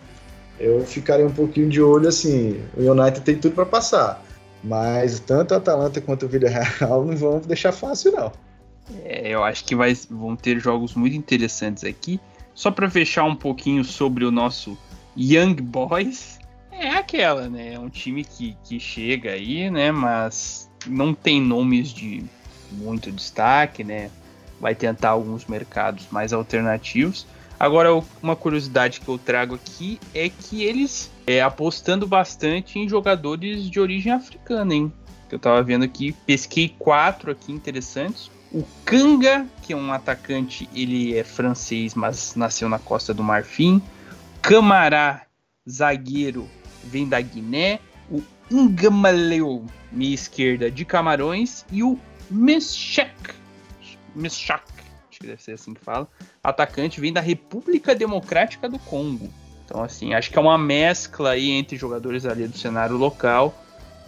Eu 0.59 0.85
ficaria 0.85 1.27
um 1.27 1.33
pouquinho 1.33 1.69
de 1.69 1.81
olho 1.81 2.09
assim. 2.09 2.61
O 2.77 2.83
United 2.83 3.23
tem 3.23 3.37
tudo 3.37 3.55
para 3.55 3.67
passar. 3.67 4.23
Mas 4.63 5.21
tanto 5.21 5.55
a 5.55 5.57
Atalanta 5.57 6.01
quanto 6.01 6.27
o 6.27 6.29
Villarreal 6.29 7.05
não 7.07 7.17
vão 7.17 7.41
deixar 7.41 7.73
fácil, 7.73 8.13
não. 8.13 8.33
É, 9.05 9.29
eu 9.29 9.43
acho 9.43 9.65
que 9.65 9.75
vai, 9.75 9.95
vão 10.11 10.37
ter 10.37 10.59
jogos 10.61 10.95
muito 10.95 11.17
interessantes 11.17 11.85
aqui. 11.85 12.21
Só 12.55 12.71
para 12.71 12.91
fechar 12.91 13.25
um 13.25 13.35
pouquinho 13.35 13.85
sobre 13.85 14.25
o 14.25 14.31
nosso 14.31 14.77
Young 15.17 15.55
Boys, 15.55 16.39
é 16.71 16.91
aquela, 16.91 17.49
né? 17.49 17.75
É 17.75 17.79
um 17.79 17.89
time 17.89 18.25
que, 18.25 18.57
que 18.65 18.79
chega 18.79 19.33
aí, 19.33 19.71
né? 19.71 19.91
Mas 19.93 20.71
não 20.87 21.15
tem 21.15 21.41
nomes 21.41 21.89
de 21.89 22.25
muito 22.73 23.11
destaque, 23.11 23.85
né? 23.85 24.11
Vai 24.61 24.75
tentar 24.75 25.11
alguns 25.11 25.47
mercados 25.47 26.07
mais 26.11 26.33
alternativos. 26.33 27.27
Agora, 27.59 27.91
uma 28.23 28.35
curiosidade 28.35 29.01
que 29.01 29.09
eu 29.09 29.19
trago 29.19 29.55
aqui 29.55 30.01
é 30.15 30.31
que 30.31 30.63
eles 30.63 31.11
é, 31.27 31.43
apostando 31.43 32.07
bastante 32.07 32.79
em 32.79 32.89
jogadores 32.89 33.69
de 33.69 33.79
origem 33.79 34.13
africana, 34.13 34.75
hein? 34.75 34.93
Eu 35.31 35.39
tava 35.39 35.63
vendo 35.63 35.85
aqui, 35.85 36.13
pesquei 36.27 36.75
quatro 36.79 37.31
aqui 37.31 37.53
interessantes. 37.53 38.31
O 38.53 38.65
Kanga, 38.85 39.47
que 39.63 39.73
é 39.73 39.77
um 39.77 39.93
atacante, 39.93 40.69
ele 40.75 41.17
é 41.17 41.23
francês, 41.23 41.95
mas 41.95 42.35
nasceu 42.35 42.69
na 42.69 42.79
Costa 42.79 43.15
do 43.15 43.23
Marfim. 43.23 43.81
Camará, 44.43 45.23
zagueiro, 45.69 46.49
vem 46.83 47.09
da 47.09 47.21
Guiné. 47.21 47.79
O 48.11 48.23
Ngamaleu, 48.51 49.65
meia 49.93 50.15
esquerda, 50.15 50.71
de 50.71 50.85
Camarões. 50.85 51.65
E 51.71 51.85
o 51.85 51.97
Meshak, 52.31 53.35
Meshak, 54.15 54.65
acho 55.11 55.21
que 55.21 55.27
deve 55.27 55.43
ser 55.43 55.53
assim 55.53 55.75
que 55.75 55.81
fala, 55.81 56.09
atacante, 56.43 57.01
vem 57.01 57.13
da 57.13 57.21
República 57.21 57.95
Democrática 57.95 58.69
do 58.69 58.79
Congo. 58.79 59.31
Então, 59.65 59.83
assim, 59.83 60.15
acho 60.15 60.31
que 60.31 60.39
é 60.39 60.41
uma 60.41 60.59
mescla 60.59 61.31
aí 61.31 61.51
entre 61.51 61.77
jogadores 61.77 62.27
ali 62.27 62.47
do 62.49 62.59
cenário 62.59 62.97
local 62.97 63.55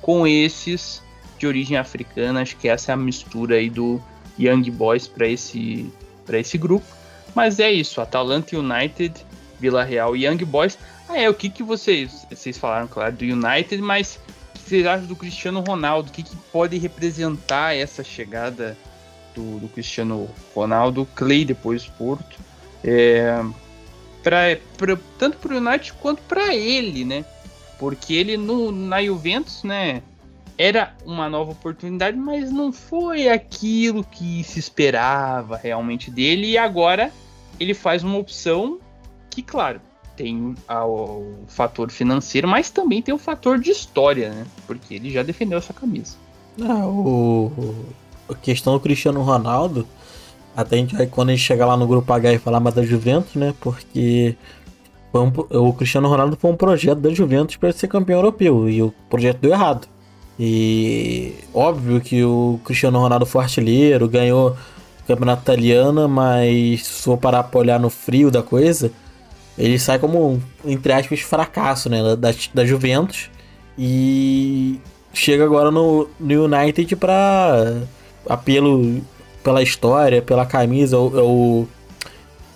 com 0.01 0.27
esses 0.27 1.03
de 1.39 1.47
origem 1.47 1.77
africana. 1.77 2.43
Acho 2.43 2.57
que 2.57 2.69
essa 2.69 2.91
é 2.91 2.95
a 2.95 2.97
mistura 2.97 3.57
aí 3.57 3.71
do 3.71 4.03
Young 4.39 4.71
Boys 4.71 5.07
para 5.07 5.29
esse, 5.29 5.93
esse 6.33 6.59
grupo. 6.59 6.87
Mas 7.35 7.61
é 7.61 7.71
isso, 7.71 8.01
Atalanta 8.01 8.59
United, 8.59 9.15
Vila 9.59 9.85
Real 9.85 10.17
e 10.17 10.27
Young 10.27 10.45
Boys. 10.45 10.77
Ah, 11.09 11.19
é, 11.19 11.29
o 11.31 11.35
que, 11.35 11.49
que 11.49 11.63
vocês. 11.63 12.27
Vocês 12.29 12.59
falaram, 12.59 12.89
claro, 12.89 13.15
do 13.15 13.25
United, 13.25 13.81
mas 13.81 14.19
vocês 14.73 14.87
acham 14.87 15.07
do 15.07 15.15
Cristiano 15.15 15.61
Ronaldo? 15.61 16.09
O 16.09 16.13
que, 16.13 16.23
que 16.23 16.35
pode 16.51 16.79
representar 16.79 17.77
essa 17.77 18.03
chegada 18.03 18.77
do, 19.35 19.61
do 19.61 19.69
Cristiano 19.69 20.31
Ronaldo? 20.55 21.07
Clay 21.15 21.45
depois 21.45 21.87
Porto. 21.87 22.39
É, 22.83 23.45
pra, 24.23 24.57
pra, 24.79 24.99
tanto 25.19 25.37
para 25.37 25.55
o 25.55 25.59
United 25.59 25.93
quanto 26.01 26.23
para 26.23 26.55
ele, 26.55 27.05
né? 27.05 27.23
Porque 27.79 28.15
ele 28.15 28.39
no, 28.39 28.73
na 28.73 29.03
Juventus, 29.05 29.63
né? 29.63 30.03
Era 30.57 30.95
uma 31.05 31.29
nova 31.29 31.53
oportunidade, 31.53 32.17
mas 32.17 32.51
não 32.51 32.73
foi 32.73 33.29
aquilo 33.29 34.03
que 34.03 34.43
se 34.43 34.59
esperava 34.59 35.59
realmente 35.59 36.11
dele. 36.11 36.47
E 36.47 36.57
agora 36.57 37.13
ele 37.61 37.75
faz 37.75 38.03
uma 38.03 38.17
opção 38.17 38.79
que, 39.29 39.43
claro, 39.43 39.83
tem 40.17 40.55
o 40.69 41.25
fator 41.49 41.91
financeiro, 41.91 42.47
mas 42.47 42.71
também 42.71 43.03
tem 43.03 43.15
o 43.15 43.19
fator 43.19 43.59
de 43.59 43.71
história, 43.71 44.31
né? 44.31 44.47
Porque 44.67 44.95
ele 44.95 45.11
já 45.11 45.23
defendeu 45.23 45.59
essa 45.59 45.73
camisa. 45.73 46.17
Ah, 46.61 46.87
o, 46.87 47.51
a 48.29 48.35
questão 48.35 48.75
do 48.75 48.81
Cristiano 48.81 49.23
Ronaldo 49.23 49.87
até 50.57 50.77
a 50.77 50.79
gente 50.79 50.95
vai, 50.95 51.07
quando 51.07 51.31
a 51.31 51.33
gente 51.33 51.45
chegar 51.45 51.67
lá 51.67 51.77
no 51.77 51.87
grupo 51.87 52.13
H 52.13 52.35
e 52.35 52.39
falar 52.39 52.61
mais 52.61 52.75
da 52.75 52.83
Juventus, 52.83 53.35
né? 53.35 53.55
Porque 53.61 54.37
um, 55.15 55.69
o 55.69 55.73
Cristiano 55.73 56.09
Ronaldo 56.09 56.37
foi 56.39 56.51
um 56.51 56.57
projeto 56.57 56.99
da 56.99 57.11
Juventus 57.11 57.57
para 57.57 57.73
ser 57.73 57.89
campeão 57.89 58.19
europeu 58.19 58.69
e 58.69 58.83
o 58.83 58.93
projeto 59.09 59.39
deu 59.39 59.53
errado. 59.53 59.89
E 60.39 61.35
óbvio 61.55 62.01
que 62.01 62.23
o 62.25 62.61
Cristiano 62.65 62.99
Ronaldo 62.99 63.27
foi 63.27 63.43
artilheiro, 63.43 64.09
ganhou 64.09 64.51
o 64.51 65.07
campeonato 65.07 65.43
italiano, 65.43 66.09
mas 66.09 66.87
se 66.87 67.03
for 67.03 67.17
parar 67.17 67.45
para 67.45 67.61
olhar 67.61 67.81
no 67.81 67.91
frio 67.91 68.31
da 68.31 68.43
coisa, 68.43 68.91
ele 69.59 69.79
sai 69.79 69.99
como, 69.99 70.43
entre 70.65 70.93
aspas, 70.93 71.21
fracasso 71.21 71.89
né, 71.89 72.17
da, 72.17 72.35
da 72.55 72.65
Juventus 72.65 73.31
e 73.79 74.81
chega 75.13 75.45
agora 75.45 75.71
no, 75.71 76.09
no 76.19 76.45
United 76.45 76.97
para 76.97 77.83
apelo 78.29 79.01
pela 79.43 79.63
história, 79.63 80.23
pela 80.23 80.47
camisa, 80.47 80.99
o, 80.99 81.69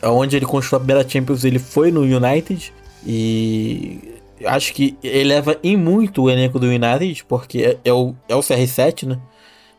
onde 0.02 0.36
ele 0.36 0.46
construiu 0.46 0.78
a 0.78 0.84
primeira 0.84 1.08
Champions, 1.08 1.44
ele 1.44 1.58
foi 1.58 1.90
no 1.90 2.02
United 2.02 2.72
e 3.04 4.16
acho 4.44 4.72
que 4.72 4.96
eleva 5.02 5.58
em 5.62 5.76
muito 5.76 6.22
o 6.22 6.30
elenco 6.30 6.58
do 6.58 6.66
United, 6.66 7.24
porque 7.26 7.62
é, 7.62 7.78
é 7.84 7.92
o, 7.92 8.14
é 8.28 8.34
o 8.34 8.40
CR7, 8.40 9.06
né? 9.06 9.18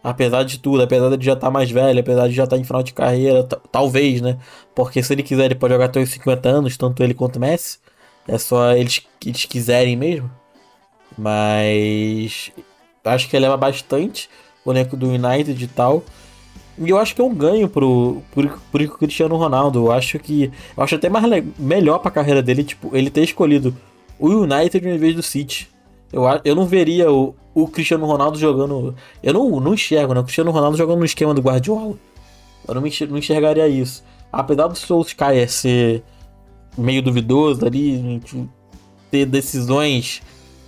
Apesar 0.08 0.44
de 0.44 0.58
tudo, 0.58 0.82
apesar 0.82 1.18
de 1.18 1.26
já 1.26 1.34
estar 1.34 1.48
tá 1.48 1.52
mais 1.52 1.70
velho, 1.70 2.00
apesar 2.00 2.30
de 2.30 2.34
já 2.34 2.46
estar 2.46 2.56
tá 2.56 2.62
em 2.62 2.64
final 2.64 2.82
de 2.82 2.94
carreira, 2.94 3.44
talvez, 3.44 4.22
né? 4.22 4.38
Porque 4.74 5.04
se 5.04 5.14
ele 5.14 5.22
quiser, 5.22 5.46
ele 5.48 5.56
pode 5.56 5.74
jogar 5.74 5.88
até 5.88 6.00
os 6.00 6.10
50 6.10 6.48
anos, 6.48 6.78
tanto 6.78 7.04
ele 7.04 7.14
quanto 7.14 7.36
o 7.36 7.40
Messi. 7.42 7.78
É 8.26 8.38
só 8.38 8.72
eles, 8.72 9.06
eles 9.26 9.44
quiserem 9.44 9.98
mesmo. 9.98 10.32
Mas 11.18 12.54
acho 13.04 13.28
que 13.28 13.36
eleva 13.36 13.58
bastante 13.58 14.30
o 14.64 14.72
elenco 14.72 14.96
do 14.96 15.10
United 15.10 15.62
e 15.62 15.68
tal. 15.68 16.02
E 16.80 16.90
eu 16.90 16.98
acho 16.98 17.14
que 17.14 17.20
é 17.20 17.26
um 17.26 17.36
ganho 17.36 17.68
pro, 17.68 18.24
pro, 18.32 18.50
pro 18.72 18.98
Cristiano 18.98 19.36
Ronaldo. 19.36 19.88
Eu 19.88 19.92
acho 19.92 20.18
que. 20.20 20.50
Eu 20.78 20.84
acho 20.84 20.96
até 20.96 21.10
mais 21.10 21.26
melhor 21.60 22.00
pra 22.00 22.12
carreira 22.12 22.42
dele, 22.42 22.64
tipo, 22.64 22.96
ele 22.96 23.10
ter 23.10 23.26
escolhido 23.26 23.76
o 24.18 24.30
United 24.30 24.88
em 24.88 24.98
vez 24.98 25.14
do 25.14 25.22
City. 25.22 25.70
Eu, 26.14 26.24
eu 26.46 26.56
não 26.56 26.66
veria 26.66 27.12
o, 27.12 27.36
o 27.64 27.68
Cristiano 27.68 28.06
Ronaldo 28.06 28.38
jogando. 28.38 28.96
Eu 29.24 29.34
não, 29.34 29.60
não 29.60 29.74
enxergo, 29.74 30.14
né? 30.14 30.20
O 30.20 30.24
Cristiano 30.24 30.52
Ronaldo 30.52 30.78
jogando 30.78 31.00
no 31.00 31.06
esquema 31.06 31.34
do 31.34 31.42
Guardiola. 31.42 31.96
Eu 32.68 32.76
não, 32.76 32.86
enxer- 32.86 33.10
não 33.10 33.18
enxergaria 33.18 33.68
isso. 33.68 34.04
Apesar 34.32 34.68
do 34.68 34.78
Solskjaer 34.78 35.50
ser 35.50 36.04
meio 36.78 37.02
duvidoso 37.02 37.66
ali, 37.66 38.22
ter 39.10 39.26
decisões 39.26 40.22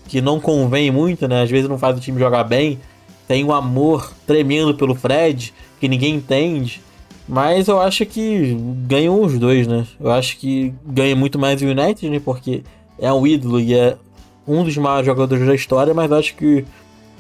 que 0.08 0.20
não 0.20 0.40
convém 0.40 0.90
muito, 0.90 1.28
né? 1.28 1.44
Às 1.44 1.52
vezes 1.52 1.70
não 1.70 1.78
faz 1.78 1.96
o 1.96 2.00
time 2.00 2.18
jogar 2.18 2.44
bem. 2.44 2.80
Tem 3.28 3.44
um 3.44 3.52
amor 3.52 4.12
tremendo 4.26 4.74
pelo 4.74 4.96
Fred, 4.96 5.54
que 5.80 5.88
ninguém 5.88 6.16
entende. 6.16 6.82
Mas 7.28 7.68
eu 7.68 7.80
acho 7.80 8.04
que 8.08 8.58
ganham 8.88 9.22
os 9.22 9.38
dois, 9.38 9.68
né? 9.68 9.86
Eu 10.00 10.10
acho 10.10 10.38
que 10.38 10.74
ganha 10.84 11.16
muito 11.16 11.38
mais 11.38 11.62
o 11.62 11.66
United, 11.66 12.10
né? 12.10 12.20
Porque 12.20 12.64
é 12.98 13.14
um 13.14 13.28
ídolo 13.28 13.60
e 13.60 13.76
é 13.76 13.96
um 14.50 14.64
dos 14.64 14.76
maiores 14.78 15.06
jogadores 15.06 15.46
da 15.46 15.54
história, 15.54 15.94
mas 15.94 16.12
acho 16.12 16.36
que 16.36 16.66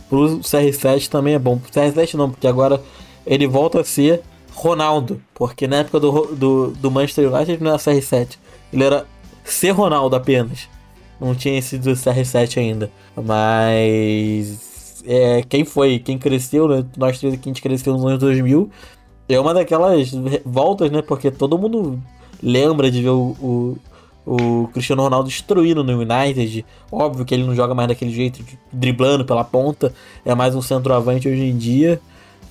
pro 0.09 0.39
CR7 0.39 1.07
também 1.07 1.35
é 1.35 1.39
bom. 1.39 1.57
Pro 1.57 1.71
CR7 1.71 2.15
não, 2.15 2.31
porque 2.31 2.47
agora 2.47 2.81
ele 3.25 3.47
volta 3.47 3.81
a 3.81 3.83
ser 3.83 4.21
Ronaldo. 4.53 5.21
Porque 5.33 5.67
na 5.67 5.77
época 5.77 5.99
do, 5.99 6.35
do, 6.35 6.67
do 6.71 6.91
Manchester 6.91 7.31
United 7.31 7.63
não 7.63 7.71
era 7.71 7.79
CR7. 7.79 8.37
Ele 8.73 8.83
era 8.83 9.05
ser 9.43 9.71
Ronaldo 9.71 10.15
apenas. 10.15 10.67
Não 11.19 11.35
tinha 11.35 11.57
esse 11.57 11.77
do 11.77 11.91
CR7 11.91 12.57
ainda. 12.57 12.91
Mas. 13.15 15.03
É, 15.05 15.43
quem 15.47 15.63
foi? 15.63 15.99
Quem 15.99 16.17
cresceu, 16.17 16.67
né? 16.67 16.85
Nós 16.97 17.19
três 17.19 17.33
aqui, 17.33 17.49
a 17.49 17.51
gente 17.51 17.61
cresceu 17.61 17.93
nos 17.93 18.05
anos 18.05 18.19
2000. 18.19 18.69
É 19.27 19.39
uma 19.39 19.53
daquelas 19.53 20.11
voltas, 20.45 20.89
né? 20.91 21.01
Porque 21.01 21.29
todo 21.29 21.57
mundo 21.57 22.01
lembra 22.41 22.89
de 22.89 23.01
ver 23.01 23.09
o, 23.09 23.35
o, 23.41 23.77
o 24.29 24.67
Cristiano 24.67 25.01
Ronaldo 25.01 25.27
destruindo 25.27 25.83
no 25.83 26.01
United. 26.01 26.63
Óbvio 26.91 27.25
que 27.25 27.33
ele 27.33 27.43
não 27.43 27.55
joga 27.55 27.73
mais 27.73 27.87
daquele 27.87 28.11
jeito, 28.11 28.43
driblando 28.71 29.25
pela 29.25 29.43
ponta. 29.43 29.91
É 30.23 30.35
mais 30.35 30.53
um 30.53 30.61
centroavante 30.61 31.27
hoje 31.27 31.41
em 31.41 31.57
dia. 31.57 31.99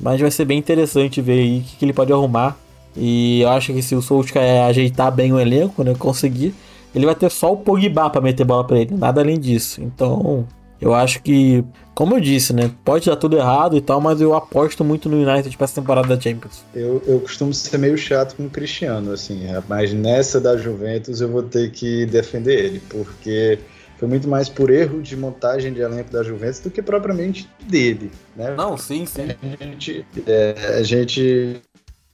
Mas 0.00 0.20
vai 0.20 0.30
ser 0.30 0.44
bem 0.44 0.58
interessante 0.58 1.20
ver 1.20 1.40
aí 1.40 1.58
o 1.58 1.62
que, 1.62 1.76
que 1.76 1.84
ele 1.84 1.92
pode 1.92 2.12
arrumar. 2.12 2.56
E 2.96 3.42
eu 3.42 3.50
acho 3.50 3.72
que 3.72 3.80
se 3.80 3.94
o 3.94 4.02
Solskjaer 4.02 4.64
ajeitar 4.64 5.12
bem 5.12 5.32
o 5.32 5.38
elenco, 5.38 5.84
né? 5.84 5.94
Conseguir, 5.96 6.52
ele 6.92 7.06
vai 7.06 7.14
ter 7.14 7.30
só 7.30 7.52
o 7.52 7.56
Pogba 7.56 8.10
pra 8.10 8.20
meter 8.20 8.44
bola 8.44 8.64
pra 8.64 8.78
ele. 8.78 8.96
Nada 8.96 9.20
além 9.20 9.38
disso. 9.38 9.80
Então, 9.80 10.44
eu 10.80 10.94
acho 10.94 11.22
que, 11.22 11.64
como 11.94 12.16
eu 12.16 12.20
disse, 12.20 12.52
né? 12.52 12.70
Pode 12.84 13.06
dar 13.06 13.16
tudo 13.16 13.36
errado 13.36 13.76
e 13.76 13.80
tal, 13.80 14.00
mas 14.00 14.20
eu 14.20 14.34
aposto 14.34 14.84
muito 14.84 15.08
no 15.08 15.16
United 15.16 15.56
pra 15.56 15.64
essa 15.64 15.80
temporada 15.80 16.08
da 16.08 16.20
Champions. 16.20 16.64
Eu, 16.74 17.02
eu 17.06 17.20
costumo 17.20 17.52
ser 17.52 17.78
meio 17.78 17.98
chato 17.98 18.36
com 18.36 18.46
o 18.46 18.50
Cristiano, 18.50 19.12
assim, 19.12 19.40
mas 19.68 19.92
nessa 19.92 20.40
da 20.40 20.56
Juventus 20.56 21.20
eu 21.20 21.28
vou 21.28 21.42
ter 21.42 21.70
que 21.70 22.06
defender 22.06 22.64
ele, 22.64 22.82
porque 22.88 23.58
foi 23.98 24.06
muito 24.06 24.28
mais 24.28 24.48
por 24.48 24.70
erro 24.70 25.02
de 25.02 25.16
montagem 25.16 25.72
de 25.72 25.80
elenco 25.80 26.12
da 26.12 26.22
Juventus 26.22 26.60
do 26.60 26.70
que 26.70 26.80
propriamente 26.80 27.50
dele, 27.64 28.12
né? 28.36 28.54
Não, 28.56 28.76
sim, 28.76 29.04
sim. 29.04 29.28
A 29.60 29.64
gente, 29.64 30.06
é, 30.24 30.76
a 30.78 30.82
gente 30.84 31.60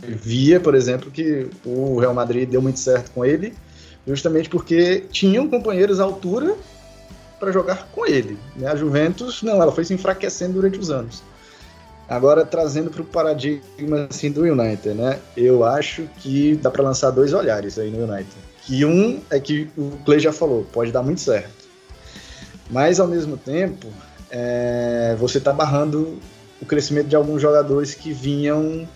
via, 0.03 0.59
por 0.59 0.75
exemplo, 0.75 1.11
que 1.11 1.47
o 1.65 1.99
Real 1.99 2.15
Madrid 2.15 2.49
deu 2.49 2.63
muito 2.63 2.79
certo 2.79 3.11
com 3.11 3.23
ele, 3.25 3.53
justamente 4.07 4.49
porque 4.49 5.05
tinham 5.11 5.47
companheiros 5.49 6.01
à 6.01 6.05
altura 6.05 6.57
para 7.39 7.53
jogar 7.53 7.89
com 7.93 8.07
ele. 8.07 8.39
né? 8.57 8.69
A 8.69 8.77
Juventus, 8.77 9.43
não, 9.43 9.61
ela 9.61 9.73
foi 9.73 9.85
se 9.85 9.95
enfraquecendo 9.95 10.55
durante 10.55 10.79
os 10.79 10.91
anos. 10.91 11.23
Agora, 12.09 12.45
trazendo 12.45 12.91
para 12.91 13.03
o 13.03 13.05
paradigma 13.05 14.07
assim, 14.11 14.31
do 14.31 14.43
United, 14.43 14.95
né? 14.95 15.19
Eu 15.37 15.65
acho 15.65 16.03
que 16.19 16.55
dá 16.57 16.71
para 16.71 16.83
lançar 16.83 17.11
dois 17.11 17.33
olhares 17.33 17.79
aí 17.79 17.91
no 17.91 18.05
United. 18.05 18.31
Que 18.63 18.85
um 18.85 19.21
é 19.31 19.41
que 19.41 19.71
o 19.77 19.93
Clay 20.05 20.21
já 20.21 20.33
falou, 20.33 20.67
pode 20.71 20.93
dar 20.93 21.03
muito 21.03 21.21
certo. 21.21 21.65
Mas, 22.71 23.01
ao 23.01 23.07
mesmo 23.07 23.37
tempo, 23.37 23.89
é, 24.31 25.17
você 25.19 25.39
está 25.39 25.53
barrando 25.53 26.19
o 26.61 26.67
crescimento 26.67 27.09
de 27.09 27.17
alguns 27.17 27.41
jogadores 27.41 27.95
que 27.95 28.13
vinham, 28.13 28.87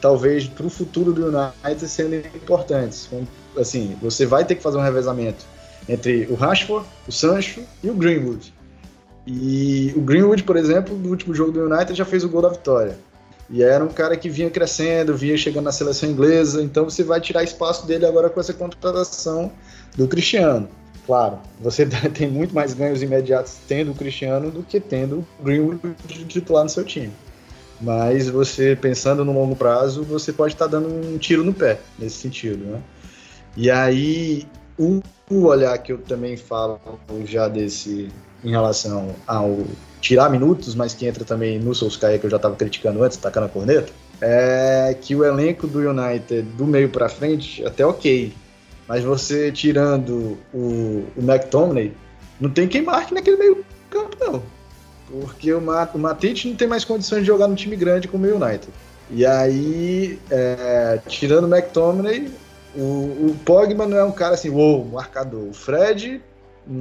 talvez, 0.00 0.46
para 0.46 0.66
o 0.66 0.70
futuro 0.70 1.12
do 1.12 1.26
United 1.26 1.88
sendo 1.88 2.14
importantes. 2.14 3.08
Assim, 3.56 3.96
você 4.00 4.26
vai 4.26 4.44
ter 4.44 4.54
que 4.54 4.62
fazer 4.62 4.78
um 4.78 4.82
revezamento 4.82 5.44
entre 5.88 6.26
o 6.30 6.34
Rashford, 6.34 6.86
o 7.06 7.12
Sancho 7.12 7.62
e 7.82 7.90
o 7.90 7.94
Greenwood. 7.94 8.52
E 9.26 9.92
o 9.96 10.00
Greenwood, 10.00 10.42
por 10.42 10.56
exemplo, 10.56 10.96
no 10.96 11.08
último 11.08 11.34
jogo 11.34 11.52
do 11.52 11.64
United 11.64 11.94
já 11.94 12.04
fez 12.04 12.24
o 12.24 12.28
gol 12.28 12.42
da 12.42 12.50
vitória. 12.50 12.96
E 13.50 13.62
era 13.62 13.84
um 13.84 13.88
cara 13.88 14.16
que 14.16 14.28
vinha 14.28 14.50
crescendo, 14.50 15.16
vinha 15.16 15.36
chegando 15.36 15.64
na 15.64 15.72
seleção 15.72 16.08
inglesa, 16.08 16.62
então 16.62 16.84
você 16.84 17.02
vai 17.02 17.20
tirar 17.20 17.42
espaço 17.42 17.86
dele 17.86 18.06
agora 18.06 18.30
com 18.30 18.40
essa 18.40 18.52
contratação 18.52 19.52
do 19.96 20.08
Cristiano. 20.08 20.68
Claro, 21.06 21.38
você 21.60 21.86
tem 22.14 22.30
muito 22.30 22.54
mais 22.54 22.72
ganhos 22.72 23.02
imediatos 23.02 23.56
tendo 23.68 23.92
o 23.92 23.94
Cristiano 23.94 24.50
do 24.50 24.62
que 24.62 24.80
tendo 24.80 25.26
o 25.38 25.42
Greenwood 25.42 25.94
titular 26.28 26.64
no 26.64 26.70
seu 26.70 26.84
time. 26.84 27.12
Mas 27.80 28.28
você 28.28 28.76
pensando 28.76 29.24
no 29.24 29.32
longo 29.32 29.54
prazo, 29.54 30.04
você 30.04 30.32
pode 30.32 30.54
estar 30.54 30.66
dando 30.66 30.88
um 30.88 31.18
tiro 31.18 31.44
no 31.44 31.52
pé 31.52 31.78
nesse 31.98 32.16
sentido, 32.16 32.64
né? 32.64 32.80
E 33.56 33.70
aí, 33.70 34.46
o 34.78 35.00
o 35.30 35.44
olhar 35.44 35.76
que 35.78 35.92
eu 35.92 35.98
também 35.98 36.36
falo 36.36 36.78
já 37.24 37.48
desse 37.48 38.10
em 38.44 38.50
relação 38.50 39.14
ao 39.26 39.58
tirar 40.00 40.28
minutos, 40.28 40.74
mas 40.74 40.92
que 40.92 41.06
entra 41.06 41.24
também 41.24 41.58
no 41.58 41.74
Solskjaer, 41.74 42.20
que 42.20 42.26
eu 42.26 42.30
já 42.30 42.36
estava 42.36 42.54
criticando 42.54 43.02
antes, 43.02 43.16
tacando 43.16 43.46
a 43.46 43.48
corneta, 43.48 43.90
é 44.20 44.94
que 45.00 45.16
o 45.16 45.24
elenco 45.24 45.66
do 45.66 45.78
United 45.78 46.42
do 46.42 46.66
meio 46.66 46.90
para 46.90 47.08
frente 47.08 47.64
até 47.64 47.86
ok, 47.86 48.34
mas 48.86 49.02
você 49.02 49.50
tirando 49.50 50.36
o, 50.52 51.06
o 51.16 51.20
McTominay, 51.20 51.92
não 52.38 52.50
tem 52.50 52.68
quem 52.68 52.82
marque 52.82 53.14
naquele 53.14 53.38
meio 53.38 53.64
campo 53.88 54.14
não, 54.20 54.42
porque 55.10 55.54
o, 55.54 55.60
Ma, 55.60 55.88
o 55.94 55.98
não 55.98 56.14
tem 56.14 56.68
mais 56.68 56.84
condições 56.84 57.20
de 57.20 57.26
jogar 57.26 57.48
no 57.48 57.54
time 57.54 57.76
grande 57.76 58.08
como 58.08 58.26
o 58.26 58.34
United. 58.36 58.68
E 59.10 59.24
aí, 59.24 60.18
é, 60.30 60.98
tirando 61.06 61.44
o 61.44 61.54
McTominay, 61.54 62.30
o, 62.76 63.30
o 63.30 63.36
Pogba 63.44 63.86
não 63.86 63.96
é 63.96 64.04
um 64.04 64.12
cara 64.12 64.34
assim, 64.34 64.50
uou, 64.50 64.84
marcador. 64.84 65.48
O 65.48 65.52
Fred 65.52 66.20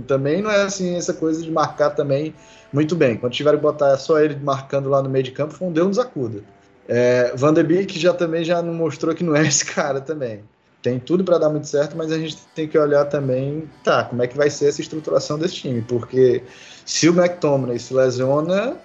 também 0.08 0.42
não 0.42 0.50
é 0.50 0.64
assim, 0.64 0.96
essa 0.96 1.14
coisa 1.14 1.42
de 1.42 1.52
marcar 1.52 1.92
também 1.92 2.34
muito 2.72 2.96
bem. 2.96 3.18
Quando 3.18 3.34
tiver 3.34 3.52
que 3.52 3.62
botar 3.62 3.98
só 3.98 4.20
ele 4.20 4.36
marcando 4.36 4.90
lá 4.90 5.02
no 5.02 5.10
meio 5.10 5.24
de 5.24 5.32
campo, 5.32 5.54
foi 5.54 5.68
um 5.68 5.72
Deus 5.72 5.88
nos 5.88 6.00
acuda. 6.00 6.42
É, 6.88 7.34
Van 7.36 7.54
der 7.54 7.64
Beek 7.64 7.98
já 8.00 8.14
também 8.14 8.44
já 8.44 8.62
não 8.62 8.74
mostrou 8.74 9.14
que 9.14 9.24
não 9.24 9.36
é 9.36 9.46
esse 9.48 9.66
cara 9.66 10.02
também. 10.02 10.44
Tem 10.82 11.00
tudo 11.00 11.24
para 11.24 11.38
dar 11.38 11.50
muito 11.50 11.68
certo, 11.68 11.96
mas 11.96 12.12
a 12.12 12.18
gente 12.18 12.38
tem 12.54 12.68
que 12.68 12.78
olhar 12.78 13.06
também, 13.06 13.70
tá, 13.86 14.04
como 14.04 14.22
é 14.22 14.28
que 14.28 14.36
vai 14.36 14.50
ser 14.50 14.68
essa 14.68 14.82
estruturação 14.82 15.40
desse 15.40 15.56
time, 15.56 15.82
porque 15.82 16.44
se 16.86 17.08
o 17.08 17.18
McTominay 17.18 17.80
se 17.80 17.94
lesiona, 17.94 18.76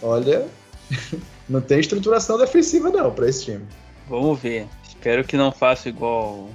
olha, 0.00 0.46
não 1.48 1.60
tem 1.60 1.80
estruturação 1.80 2.38
defensiva 2.38 2.90
não 2.90 3.10
para 3.10 3.28
esse 3.28 3.46
time. 3.46 3.64
Vamos 4.08 4.38
ver. 4.38 4.68
Espero 4.98 5.24
que 5.24 5.36
não 5.36 5.52
faça 5.52 5.88
igual 5.88 6.48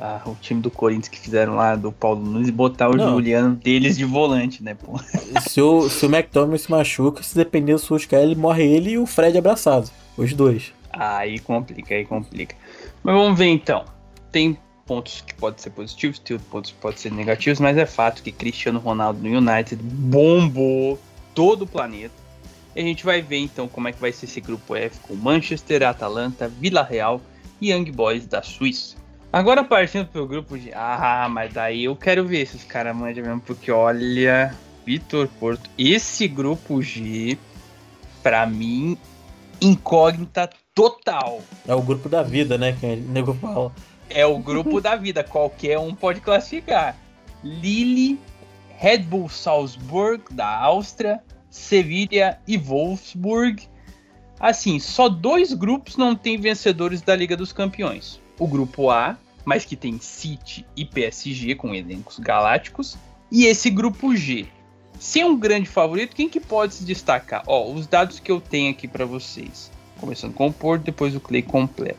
a- 0.00 0.22
o 0.24 0.36
time 0.40 0.60
do 0.60 0.70
Corinthians 0.70 1.08
que 1.08 1.18
fizeram 1.18 1.56
lá 1.56 1.74
do 1.74 1.90
Paulo 1.90 2.24
Nunes 2.24 2.48
e 2.48 2.52
botar 2.52 2.88
o 2.88 2.96
Não. 2.96 3.10
Juliano 3.10 3.56
deles 3.56 3.96
de 3.98 4.04
volante, 4.04 4.62
né, 4.62 4.74
pô? 4.74 4.96
se, 5.50 5.60
o, 5.60 5.88
se 5.88 6.06
o 6.06 6.08
McTominay 6.08 6.58
se 6.58 6.70
machuca, 6.70 7.22
se 7.22 7.34
depender 7.34 7.72
do 7.72 7.78
Solskjaer, 7.80 8.22
ele 8.22 8.36
morre 8.36 8.64
ele 8.64 8.90
e 8.90 8.98
o 8.98 9.04
Fred 9.06 9.36
abraçado. 9.36 9.90
Os 10.16 10.32
dois. 10.32 10.72
Aí 10.92 11.38
complica, 11.40 11.94
aí 11.94 12.04
complica. 12.04 12.54
Mas 13.02 13.14
vamos 13.14 13.36
ver 13.38 13.46
então. 13.46 13.84
Tem 14.30 14.56
pontos 14.86 15.20
que 15.26 15.34
podem 15.34 15.58
ser 15.60 15.70
positivos, 15.70 16.18
tem 16.20 16.38
pontos 16.38 16.70
que 16.70 16.76
podem 16.78 16.96
ser 16.98 17.12
negativos, 17.12 17.58
mas 17.60 17.76
é 17.76 17.84
fato 17.84 18.22
que 18.22 18.30
Cristiano 18.32 18.78
Ronaldo 18.78 19.20
no 19.20 19.36
United 19.38 19.82
bombou 19.82 20.98
todo 21.34 21.62
o 21.62 21.66
planeta. 21.66 22.14
E 22.76 22.80
a 22.80 22.84
gente 22.84 23.04
vai 23.04 23.20
ver 23.20 23.38
então 23.38 23.66
como 23.68 23.88
é 23.88 23.92
que 23.92 24.00
vai 24.00 24.12
ser 24.12 24.26
esse 24.26 24.40
grupo 24.40 24.76
F 24.76 25.00
com 25.00 25.14
Manchester, 25.14 25.82
Atalanta, 25.82 26.48
Vila 26.48 26.82
Real 26.82 27.20
e 27.60 27.72
Young 27.72 27.90
Boys 27.92 28.26
da 28.26 28.42
Suíça. 28.42 28.96
Agora 29.32 29.62
partindo 29.62 30.06
pro 30.06 30.26
grupo 30.26 30.58
de. 30.58 30.72
Ah, 30.72 31.28
mas 31.30 31.52
daí 31.52 31.84
eu 31.84 31.94
quero 31.94 32.26
ver 32.26 32.46
se 32.46 32.56
os 32.56 32.64
caras 32.64 32.96
manjam 32.96 33.24
mesmo, 33.24 33.40
porque 33.40 33.70
olha, 33.70 34.54
Vitor 34.86 35.28
Porto, 35.38 35.68
esse 35.76 36.26
grupo 36.26 36.80
G, 36.80 37.36
pra 38.22 38.46
mim, 38.46 38.96
incógnita 39.60 40.48
total. 40.74 41.42
É 41.66 41.74
o 41.74 41.82
grupo 41.82 42.08
da 42.08 42.22
vida, 42.22 42.56
né? 42.56 42.72
Que 42.72 42.86
o 42.86 42.96
nego 42.96 43.34
fala. 43.34 43.72
É 44.08 44.24
o 44.24 44.38
grupo 44.38 44.80
da 44.80 44.96
vida, 44.96 45.22
qualquer 45.22 45.78
um 45.78 45.94
pode 45.94 46.20
classificar. 46.20 46.96
Lille, 47.44 48.18
Red 48.76 48.98
Bull 48.98 49.28
Salzburg 49.28 50.22
da 50.30 50.48
Áustria, 50.48 51.20
Sevilha 51.50 52.38
e 52.46 52.56
Wolfsburg. 52.56 53.68
Assim, 54.40 54.78
só 54.78 55.08
dois 55.08 55.52
grupos 55.52 55.96
não 55.96 56.14
tem 56.14 56.38
vencedores 56.38 57.02
da 57.02 57.16
Liga 57.16 57.36
dos 57.36 57.52
Campeões. 57.52 58.20
O 58.38 58.46
grupo 58.46 58.90
A, 58.90 59.16
mas 59.44 59.64
que 59.64 59.74
tem 59.74 59.98
City 59.98 60.66
e 60.76 60.84
PSG 60.84 61.54
com 61.54 61.74
elencos 61.74 62.18
galácticos, 62.18 62.96
e 63.30 63.46
esse 63.46 63.70
grupo 63.70 64.14
G. 64.14 64.46
Sem 64.98 65.24
um 65.24 65.36
grande 65.36 65.68
favorito, 65.68 66.14
quem 66.14 66.28
que 66.28 66.40
pode 66.40 66.74
se 66.74 66.84
destacar? 66.84 67.42
Ó, 67.46 67.70
os 67.72 67.86
dados 67.86 68.18
que 68.18 68.30
eu 68.30 68.40
tenho 68.40 68.70
aqui 68.70 68.88
para 68.88 69.04
vocês. 69.04 69.70
Começando 70.00 70.34
com 70.34 70.48
o 70.48 70.52
Porto, 70.52 70.84
depois 70.84 71.14
o 71.14 71.20
Clay 71.20 71.42
completo. 71.42 71.98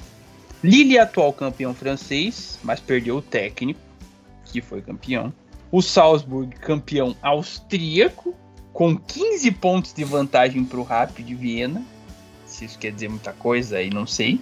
Lille 0.64 0.98
atual 0.98 1.32
campeão 1.32 1.74
francês, 1.74 2.60
mas 2.64 2.80
perdeu 2.80 3.18
o 3.18 3.22
técnico, 3.22 3.80
que 4.46 4.62
foi 4.62 4.82
campeão. 4.82 5.34
O 5.72 5.82
Salzburg, 5.82 6.56
campeão 6.58 7.16
austríaco, 7.22 8.36
com 8.74 8.98
15 8.98 9.52
pontos 9.52 9.94
de 9.94 10.04
vantagem 10.04 10.66
para 10.66 10.80
o 10.80 10.84
Rapid 10.84 11.30
Viena. 11.30 11.82
Se 12.60 12.66
isso 12.66 12.78
quer 12.78 12.92
dizer 12.92 13.08
muita 13.08 13.32
coisa, 13.32 13.78
aí 13.78 13.90
não 13.90 14.06
sei. 14.06 14.42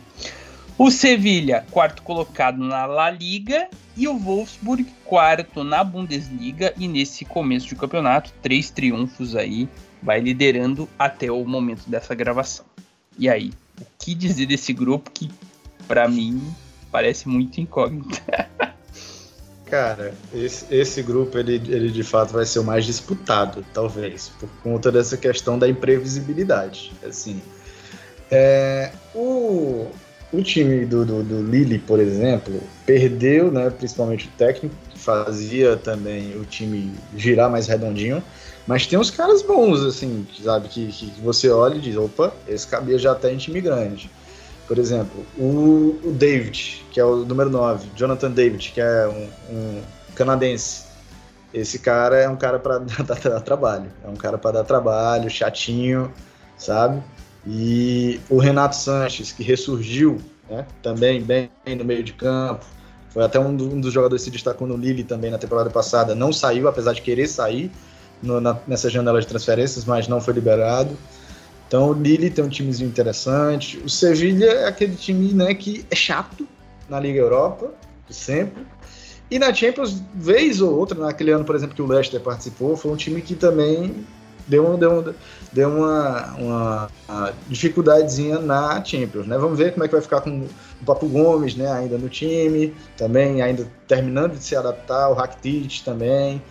O 0.76 0.90
Sevilha, 0.90 1.64
quarto 1.70 2.02
colocado 2.02 2.58
na 2.58 2.88
La 2.88 3.12
Liga, 3.12 3.70
e 3.96 4.08
o 4.08 4.18
Wolfsburg, 4.18 4.88
quarto 5.06 5.64
na 5.64 5.84
Bundesliga. 5.84 6.74
E 6.78 6.88
nesse 6.88 7.24
começo 7.26 7.68
de 7.68 7.76
campeonato, 7.76 8.34
três 8.42 8.72
triunfos 8.72 9.36
aí, 9.36 9.70
vai 10.02 10.20
liderando 10.20 10.90
até 10.98 11.32
o 11.32 11.46
momento 11.46 11.88
dessa 11.88 12.16
gravação. 12.16 12.66
E 13.20 13.30
aí, 13.30 13.52
o 13.80 13.86
que 14.00 14.16
dizer 14.16 14.48
desse 14.48 14.74
grupo 14.74 15.12
que, 15.12 15.30
para 15.88 16.08
mim, 16.08 16.42
parece 16.92 17.30
muito 17.30 17.62
incógnito? 17.62 18.20
Cara, 19.66 20.16
esse, 20.34 20.74
esse 20.74 21.04
grupo, 21.04 21.38
ele, 21.38 21.56
ele 21.56 21.92
de 21.92 22.02
fato 22.02 22.34
vai 22.34 22.46
ser 22.46 22.60
o 22.60 22.64
mais 22.64 22.84
disputado, 22.84 23.64
talvez, 23.74 24.32
por 24.40 24.50
conta 24.64 24.92
dessa 24.92 25.18
questão 25.18 25.60
da 25.60 25.68
imprevisibilidade. 25.68 26.94
Assim, 27.06 27.42
é, 28.32 28.92
o, 29.14 29.88
o 30.32 30.42
time 30.42 30.86
do, 30.86 31.06
do, 31.06 31.24
do 31.24 31.42
Lille, 31.42 31.80
por 31.80 32.00
exemplo, 32.00 32.62
perdeu, 32.86 33.52
né, 33.52 33.70
principalmente 33.70 34.28
o 34.28 34.32
técnico, 34.38 34.76
que 34.90 35.00
fazia 35.00 35.78
também 35.78 36.36
o 36.38 36.46
time 36.46 36.94
girar 37.16 37.50
mais 37.50 37.68
redondinho, 37.68 38.24
mas 38.66 38.86
tem 38.86 39.00
uns 39.00 39.10
caras 39.10 39.42
bons, 39.42 39.82
assim, 39.84 40.28
sabe, 40.44 40.68
que, 40.68 40.88
que 40.88 41.22
você 41.22 41.50
olha 41.50 41.76
e 41.76 41.80
diz, 41.80 41.96
opa, 41.96 42.34
esse 42.48 42.68
cabia 42.68 42.98
já 43.00 43.14
até 43.14 43.32
em 43.32 43.38
time 43.38 43.62
grande. 43.62 44.12
Por 44.68 44.78
exemplo, 44.78 45.26
o, 45.38 45.98
o, 46.04 46.12
David, 46.12 46.86
que 46.92 47.00
é 47.00 47.06
o 47.06 47.24
número 47.24 47.50
9, 47.50 47.90
Jonathan 47.96 48.30
David, 48.30 48.72
que 48.74 48.82
é 48.82 49.08
um, 49.08 49.56
um 49.56 49.82
canadense. 50.14 50.84
Esse 51.54 51.80
cara 51.80 52.18
é 52.18 52.28
um 52.28 52.36
cara 52.36 52.60
para 52.60 52.80
dar, 53.08 53.40
trabalho. 53.40 53.90
É 54.04 54.10
um 54.10 54.16
cara 54.18 54.38
para 54.38 54.58
dar 54.58 54.64
trabalho, 54.66 55.30
chatinho, 55.30 56.12
sabe? 56.58 57.02
E 57.48 58.20
o 58.30 58.38
Renato 58.38 58.76
Sanches, 58.76 59.32
que 59.32 59.42
ressurgiu 59.42 60.18
né, 60.50 60.66
também 60.82 61.22
bem 61.22 61.50
no 61.78 61.86
meio 61.86 62.04
de 62.04 62.12
campo. 62.12 62.66
Foi 63.10 63.24
até 63.24 63.40
um, 63.40 63.56
do, 63.56 63.70
dos 63.80 63.94
jogadores 63.94 64.22
que 64.24 64.26
se 64.26 64.32
destacou 64.32 64.68
no 64.68 64.76
Lille 64.76 65.04
também 65.04 65.32
na 65.32 65.38
temporada 65.38 65.70
passada. 65.70 66.14
Não 66.14 66.34
saiu, 66.34 66.68
apesar 66.68 66.94
de 66.94 67.02
querer 67.02 67.28
sair 67.28 67.72
no, 68.22 68.42
na, 68.42 68.58
nessa 68.68 68.90
janela 68.90 69.22
de 69.22 69.28
transferências, 69.28 69.86
mas 69.86 70.08
não 70.10 70.20
foi 70.20 70.34
liberado. 70.34 70.98
Então 71.68 71.92
o 71.92 71.94
Lille 71.94 72.30
tem 72.30 72.44
um 72.44 72.50
timezinho 72.50 72.90
interessante. 72.90 73.78
O 73.78 73.90
Sevilla 73.90 74.46
é 74.46 74.68
aquele 74.68 74.96
time 74.96 75.34
né, 75.34 75.54
que 75.54 75.86
é 75.90 75.96
chato 75.96 76.46
na 76.90 77.00
Liga 77.00 77.20
Europa, 77.20 77.74
sempre. 78.10 78.66
E 79.30 79.40
na 79.40 79.54
Champions, 79.54 80.02
vez 80.14 80.62
ou 80.62 80.78
outra, 80.78 80.98
naquele 80.98 81.32
ano, 81.32 81.44
por 81.44 81.56
exemplo, 81.56 81.76
que 81.76 81.82
o 81.82 81.88
Leicester 81.88 82.20
participou, 82.20 82.78
foi 82.78 82.92
um 82.92 82.96
time 82.96 83.22
que 83.22 83.36
também 83.36 84.06
deu, 84.48 84.78
deu, 84.78 85.14
deu 85.52 85.70
uma, 85.70 86.36
uma, 86.36 86.90
uma 87.08 87.34
dificuldadezinha 87.48 88.40
na 88.40 88.84
Champions. 88.84 89.28
Né? 89.28 89.38
Vamos 89.38 89.58
ver 89.58 89.74
como 89.74 89.84
é 89.84 89.88
que 89.88 89.94
vai 89.94 90.02
ficar 90.02 90.22
com 90.22 90.48
o 90.82 90.86
Papo 90.86 91.08
Gomes 91.08 91.56
né, 91.56 91.72
ainda 91.72 91.98
no 91.98 92.10
time, 92.10 92.74
também 92.98 93.42
ainda 93.42 93.68
terminando 93.88 94.34
de 94.34 94.44
se 94.44 94.56
adaptar, 94.56 95.10
o 95.10 95.14
Rakitic 95.14 95.84
também. 95.84 96.42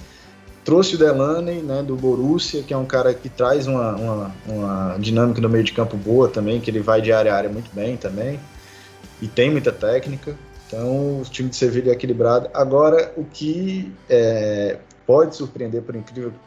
Trouxe 0.64 0.97
o 0.97 0.98
Delaney, 0.98 1.62
né, 1.62 1.82
do 1.82 1.94
Borussia, 1.94 2.62
que 2.62 2.74
é 2.74 2.77
um 2.77 2.85
cara 2.85 3.14
que 3.14 3.28
traz 3.28 3.68
uma, 3.68 3.94
uma, 3.94 4.35
uma, 4.48 4.98
dinâmica 4.98 5.40
no 5.40 5.48
meio 5.48 5.62
de 5.62 5.73
campo 5.73 5.97
boa 5.97 6.28
também, 6.28 6.60
que 6.60 6.68
ele 6.70 6.81
vai 6.81 7.01
de 7.01 7.12
área 7.12 7.32
a 7.32 7.36
área 7.36 7.48
muito 7.48 7.70
bem 7.73 7.97
também. 7.97 8.40
E 9.23 9.28
tem 9.28 9.48
muita 9.48 9.70
técnica. 9.70 10.36
Então, 10.66 11.20
o 11.20 11.23
time 11.23 11.48
de 11.48 11.55
Sevilha 11.55 11.90
é 11.90 11.93
equilibrado. 11.93 12.51
Agora, 12.52 13.12
o 13.16 13.24
que 13.24 13.93
é, 14.10 14.78
pode 15.06 15.36
surpreender, 15.36 15.82
por 15.82 15.94
incrível 15.94 16.32
que 16.32 16.39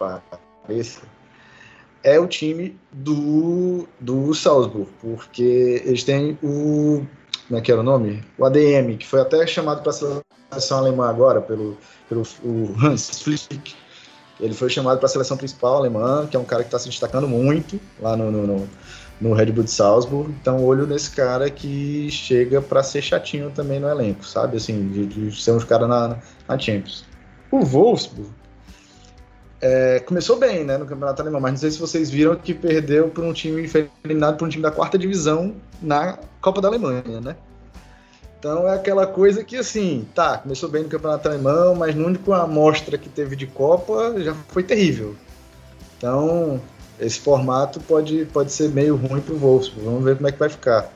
pareça, 0.68 1.00
é 2.04 2.20
o 2.20 2.28
time 2.28 2.78
do, 2.92 3.88
do 4.00 4.34
Salzburg, 4.34 4.90
porque 5.02 5.84
eles 5.86 6.04
têm 6.04 6.38
o. 6.44 7.06
Como 7.48 7.60
é 7.60 7.62
que 7.62 7.72
era 7.72 7.82
o 7.82 7.84
nome? 7.84 8.24
O 8.38 8.46
ADM, 8.46 8.98
que 8.98 9.08
foi 9.08 9.22
até 9.22 9.46
chamado 9.48 9.82
para 9.82 9.90
a 9.90 10.22
seleção 10.52 10.78
alemã 10.78 11.10
agora, 11.10 11.42
pelo, 11.42 11.78
pelo 12.08 12.24
o 12.44 12.76
Hans 12.80 13.22
Flick 13.22 13.76
ele 14.40 14.54
foi 14.54 14.70
chamado 14.70 14.98
para 14.98 15.06
a 15.06 15.10
seleção 15.10 15.36
principal 15.36 15.76
alemã, 15.76 16.26
que 16.26 16.38
é 16.38 16.40
um 16.40 16.46
cara 16.46 16.64
que 16.64 16.68
está 16.68 16.80
se 16.80 16.88
destacando 16.88 17.28
muito 17.28 17.80
lá 18.00 18.16
no, 18.16 18.32
no, 18.32 18.48
no, 18.48 18.70
no 19.20 19.34
Red 19.34 19.48
Bull 19.48 19.66
de 19.66 19.72
Salzburg. 19.72 20.34
Então, 20.42 20.64
olho 20.64 20.88
nesse 20.88 21.12
cara 21.12 21.50
que 21.50 22.10
chega 22.10 22.62
para 22.62 22.82
ser 22.82 23.02
chatinho 23.02 23.52
também 23.52 23.80
no 23.80 23.90
elenco, 23.90 24.26
sabe? 24.26 24.56
Assim, 24.56 24.88
de, 24.88 25.06
de 25.08 25.42
ser 25.42 25.52
um 25.52 25.60
cara 25.60 25.88
na, 25.88 26.18
na 26.48 26.58
Champions. 26.58 27.04
O 27.52 27.66
Wolfsburg 27.66 28.30
é, 29.62 30.00
começou 30.00 30.38
bem, 30.38 30.64
né, 30.64 30.78
no 30.78 30.86
campeonato 30.86 31.22
alemão, 31.22 31.42
mas 31.42 31.52
não 31.52 31.58
sei 31.58 31.72
se 31.72 31.80
vocês 31.80 32.10
viram 32.10 32.36
que 32.36 32.54
perdeu 32.54 33.10
por 33.10 33.24
um 33.24 33.34
time 33.34 33.68
foi 33.68 33.90
eliminado 34.04 34.38
por 34.38 34.46
um 34.46 34.50
time 34.50 34.64
da 34.64 34.72
quarta 34.72 34.98
divisão 34.98 35.54
na 35.82 36.18
Copa 36.42 36.62
da 36.62 36.70
Alemanha, 36.70 37.20
né? 37.22 37.36
Então 38.40 38.66
é 38.66 38.74
aquela 38.74 39.06
coisa 39.06 39.44
que, 39.44 39.58
assim, 39.58 40.08
tá, 40.16 40.38
começou 40.38 40.70
bem 40.70 40.84
no 40.84 40.90
campeonato 40.90 41.28
alemão, 41.28 41.76
mas 41.76 41.94
no 41.94 42.06
único 42.06 42.32
amostra 42.32 42.98
que 42.98 43.10
teve 43.10 43.36
de 43.36 43.46
Copa 43.46 44.16
já 44.18 44.34
foi 44.48 44.64
terrível. 44.64 45.14
Então, 45.98 46.62
esse 46.98 47.20
formato 47.20 47.82
pode, 47.82 48.26
pode 48.32 48.54
ser 48.54 48.70
meio 48.70 48.96
ruim 48.96 49.20
pro 49.20 49.38
Wolfsburg. 49.38 49.84
Vamos 49.84 50.04
ver 50.06 50.16
como 50.16 50.30
é 50.30 50.32
que 50.32 50.40
vai 50.40 50.48
ficar. 50.48 50.90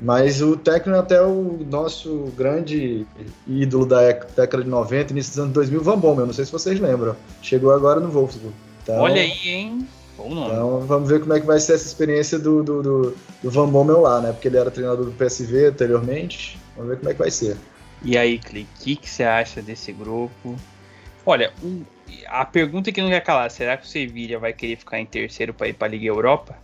Mas 0.00 0.40
o 0.40 0.56
técnico 0.56 0.96
é 0.96 1.00
até 1.00 1.20
o 1.20 1.58
nosso 1.68 2.32
grande 2.36 3.06
ídolo 3.46 3.84
da 3.84 4.00
década 4.12 4.64
de 4.64 4.70
90, 4.70 5.12
início 5.12 5.32
dos 5.32 5.38
anos 5.40 5.52
2000, 5.52 5.82
Van 5.82 5.98
Bommel, 5.98 6.26
não 6.26 6.32
sei 6.32 6.46
se 6.46 6.52
vocês 6.52 6.80
lembram. 6.80 7.14
Chegou 7.42 7.72
agora 7.72 8.00
no 8.00 8.10
Wolfsburg. 8.10 8.54
Então, 8.82 8.98
Olha 8.98 9.20
aí, 9.20 9.48
hein? 9.48 9.86
Então 10.18 10.80
vamos 10.80 11.08
ver 11.08 11.20
como 11.20 11.32
é 11.32 11.40
que 11.40 11.46
vai 11.46 11.58
ser 11.58 11.74
essa 11.74 11.86
experiência 11.86 12.38
do, 12.38 12.62
do, 12.62 12.82
do, 12.82 13.16
do 13.42 13.50
Van 13.50 13.68
Bommel 13.68 14.00
lá, 14.00 14.20
né? 14.20 14.32
Porque 14.32 14.48
ele 14.48 14.58
era 14.58 14.70
treinador 14.70 15.06
do 15.06 15.12
PSV 15.12 15.66
anteriormente. 15.66 16.58
Vamos 16.76 16.90
ver 16.90 16.98
como 16.98 17.10
é 17.10 17.12
que 17.12 17.18
vai 17.18 17.30
ser. 17.30 17.56
E 18.02 18.16
aí, 18.16 18.38
Clay, 18.38 18.62
o 18.62 18.82
que, 18.82 18.96
que 18.96 19.08
você 19.08 19.22
acha 19.22 19.62
desse 19.62 19.92
grupo? 19.92 20.56
Olha, 21.24 21.52
um, 21.62 21.82
a 22.26 22.44
pergunta 22.44 22.92
que 22.92 23.00
não 23.00 23.08
quer 23.08 23.20
calar, 23.20 23.50
será 23.50 23.76
que 23.76 23.84
o 23.84 23.88
Sevilha 23.88 24.38
vai 24.38 24.52
querer 24.52 24.76
ficar 24.76 25.00
em 25.00 25.06
terceiro 25.06 25.52
para 25.52 25.68
ir 25.68 25.74
para 25.74 25.88
a 25.88 25.90
Liga 25.90 26.06
Europa? 26.06 26.56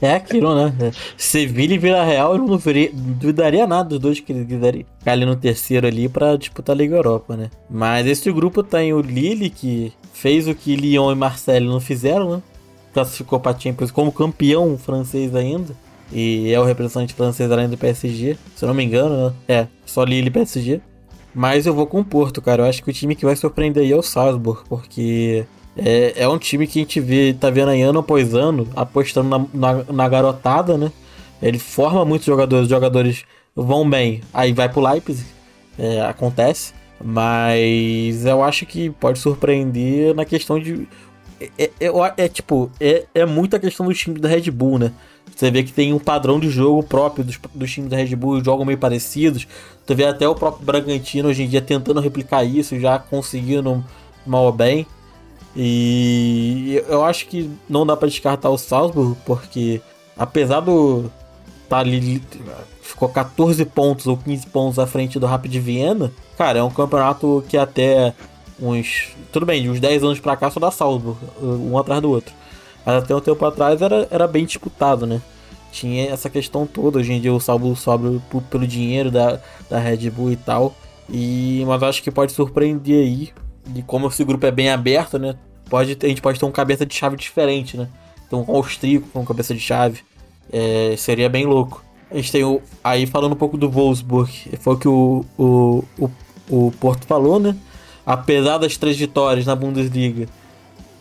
É 0.00 0.14
aquilo, 0.14 0.52
né? 0.54 0.90
Sevilha 1.16 1.74
e 1.74 1.78
Vila 1.78 2.04
Real, 2.04 2.32
eu 2.32 2.38
não 2.38 2.46
duvidaria 2.48 3.68
nada 3.68 3.88
dos 3.88 4.00
dois 4.00 4.18
que 4.18 4.44
quiserem 4.44 4.84
ficar 4.98 5.12
ali 5.12 5.24
no 5.24 5.36
terceiro 5.36 5.86
ali 5.86 6.08
para 6.08 6.36
disputar 6.36 6.74
a 6.74 6.76
Liga 6.76 6.96
Europa, 6.96 7.36
né? 7.36 7.50
Mas 7.70 8.04
esse 8.08 8.32
grupo 8.32 8.64
tem 8.64 8.92
o 8.92 9.00
Lille, 9.00 9.48
que 9.48 9.92
fez 10.12 10.48
o 10.48 10.56
que 10.56 10.74
Lyon 10.74 11.12
e 11.12 11.14
Marseille 11.14 11.68
não 11.68 11.78
fizeram, 11.78 12.36
né? 12.36 12.42
Classificou 12.92 13.38
para 13.38 13.56
Champions 13.56 13.92
como 13.92 14.10
campeão 14.10 14.76
francês 14.76 15.36
ainda. 15.36 15.72
E 16.10 16.52
é 16.52 16.58
o 16.58 16.64
representante 16.64 17.14
francês 17.14 17.50
além 17.50 17.68
do 17.68 17.78
PSG, 17.78 18.36
se 18.56 18.64
eu 18.64 18.66
não 18.66 18.74
me 18.74 18.84
engano, 18.84 19.28
né? 19.28 19.34
É, 19.48 19.66
só 19.86 20.02
Lille 20.02 20.26
e 20.26 20.30
PSG. 20.30 20.80
Mas 21.34 21.66
eu 21.66 21.74
vou 21.74 21.86
com 21.86 22.00
o 22.00 22.04
Porto, 22.04 22.42
cara. 22.42 22.62
Eu 22.62 22.66
acho 22.66 22.82
que 22.82 22.90
o 22.90 22.92
time 22.92 23.14
que 23.14 23.24
vai 23.24 23.36
surpreender 23.36 23.82
aí 23.82 23.92
é 23.92 23.96
o 23.96 24.02
Salzburg, 24.02 24.62
porque 24.68 25.44
é, 25.76 26.14
é 26.16 26.28
um 26.28 26.38
time 26.38 26.66
que 26.66 26.78
a 26.78 26.82
gente 26.82 27.00
vê, 27.00 27.32
tá 27.32 27.48
vendo 27.48 27.70
aí 27.70 27.80
ano 27.82 28.00
após 28.00 28.34
ano, 28.34 28.68
apostando 28.76 29.28
na, 29.28 29.46
na, 29.54 29.84
na 29.84 30.08
garotada, 30.08 30.76
né? 30.76 30.92
Ele 31.40 31.58
forma 31.58 32.04
muitos 32.04 32.26
jogadores, 32.26 32.64
os 32.64 32.70
jogadores 32.70 33.24
vão 33.54 33.88
bem, 33.88 34.20
aí 34.32 34.52
vai 34.52 34.68
pro 34.68 34.80
Leipzig, 34.80 35.26
é, 35.78 36.00
acontece. 36.02 36.74
Mas 37.02 38.24
eu 38.24 38.42
acho 38.42 38.64
que 38.64 38.90
pode 38.90 39.18
surpreender 39.18 40.14
na 40.14 40.24
questão 40.24 40.60
de. 40.60 40.86
É, 41.58 41.70
é, 41.80 41.90
é, 42.16 42.28
tipo, 42.28 42.70
é, 42.78 43.06
é 43.12 43.26
muita 43.26 43.58
questão 43.58 43.86
do 43.86 43.94
time 43.94 44.20
da 44.20 44.28
Red 44.28 44.50
Bull, 44.52 44.78
né? 44.78 44.92
Você 45.34 45.50
vê 45.50 45.62
que 45.62 45.72
tem 45.72 45.92
um 45.92 45.98
padrão 45.98 46.38
de 46.38 46.48
jogo 46.50 46.82
próprio 46.82 47.24
dos, 47.24 47.38
dos 47.54 47.70
times 47.70 47.90
da 47.90 47.96
Red 47.96 48.14
Bull, 48.14 48.44
jogam 48.44 48.64
meio 48.64 48.78
parecidos. 48.78 49.46
Tu 49.86 49.94
vê 49.94 50.04
até 50.04 50.28
o 50.28 50.34
próprio 50.34 50.64
Bragantino 50.64 51.28
hoje 51.28 51.42
em 51.42 51.48
dia 51.48 51.60
tentando 51.60 52.00
replicar 52.00 52.44
isso, 52.44 52.78
já 52.78 52.98
conseguindo 52.98 53.84
mal 54.26 54.44
ou 54.44 54.52
bem. 54.52 54.86
E 55.56 56.82
eu 56.88 57.04
acho 57.04 57.26
que 57.26 57.50
não 57.68 57.84
dá 57.84 57.96
para 57.96 58.08
descartar 58.08 58.50
o 58.50 58.58
Salzburg, 58.58 59.16
porque 59.26 59.80
apesar 60.16 60.60
do 60.60 61.10
tá 61.68 61.78
ali 61.78 62.22
ficou 62.82 63.08
14 63.08 63.64
pontos 63.64 64.06
ou 64.06 64.16
15 64.16 64.46
pontos 64.48 64.78
à 64.78 64.86
frente 64.86 65.18
do 65.18 65.26
Rapid 65.26 65.54
Viena, 65.56 66.12
cara, 66.36 66.58
é 66.58 66.62
um 66.62 66.70
campeonato 66.70 67.44
que 67.48 67.56
até 67.56 68.14
uns, 68.60 69.08
tudo 69.32 69.46
bem, 69.46 69.62
de 69.62 69.70
uns 69.70 69.80
10 69.80 70.04
anos 70.04 70.20
para 70.20 70.36
cá 70.36 70.50
só 70.50 70.60
dá 70.60 70.70
Salzburg, 70.70 71.18
um 71.40 71.76
atrás 71.78 72.00
do 72.00 72.10
outro. 72.10 72.32
Mas 72.84 73.02
até 73.02 73.14
um 73.14 73.20
tempo 73.20 73.44
atrás 73.44 73.80
era, 73.80 74.06
era 74.10 74.26
bem 74.26 74.44
disputado, 74.44 75.06
né? 75.06 75.20
Tinha 75.70 76.10
essa 76.10 76.28
questão 76.28 76.66
toda. 76.66 76.98
Hoje 76.98 77.12
em 77.12 77.20
dia 77.20 77.32
o 77.32 77.40
Salvo 77.40 77.74
sobe 77.74 78.20
pelo 78.50 78.66
dinheiro 78.66 79.10
da, 79.10 79.40
da 79.70 79.78
Red 79.78 80.10
Bull 80.10 80.32
e 80.32 80.36
tal. 80.36 80.74
E, 81.08 81.64
mas 81.66 81.82
acho 81.82 82.02
que 82.02 82.10
pode 82.10 82.32
surpreender 82.32 83.04
aí. 83.04 83.30
E 83.74 83.82
como 83.82 84.08
esse 84.08 84.24
grupo 84.24 84.44
é 84.44 84.50
bem 84.50 84.70
aberto, 84.70 85.18
né? 85.18 85.36
Pode, 85.68 85.96
a 86.02 86.06
gente 86.06 86.20
pode 86.20 86.38
ter 86.38 86.44
um 86.44 86.52
cabeça 86.52 86.84
de 86.84 86.94
chave 86.94 87.16
diferente, 87.16 87.76
né? 87.76 87.88
Então 88.26 88.44
um 88.46 88.56
austríaco 88.56 89.08
com 89.12 89.24
cabeça 89.24 89.54
de 89.54 89.60
chave. 89.60 90.00
É, 90.52 90.94
seria 90.98 91.28
bem 91.28 91.46
louco. 91.46 91.82
A 92.10 92.16
gente 92.16 92.30
tem 92.30 92.44
o. 92.44 92.60
Aí 92.84 93.06
falando 93.06 93.32
um 93.32 93.36
pouco 93.36 93.56
do 93.56 93.70
Wolfsburg, 93.70 94.30
foi 94.60 94.74
o 94.74 94.78
que 94.78 94.88
o, 94.88 95.24
o, 95.38 95.84
o, 95.98 96.10
o 96.50 96.72
Porto 96.78 97.06
falou, 97.06 97.40
né? 97.40 97.56
Apesar 98.04 98.58
das 98.58 98.76
três 98.76 98.98
vitórias 98.98 99.46
na 99.46 99.54
Bundesliga, 99.54 100.28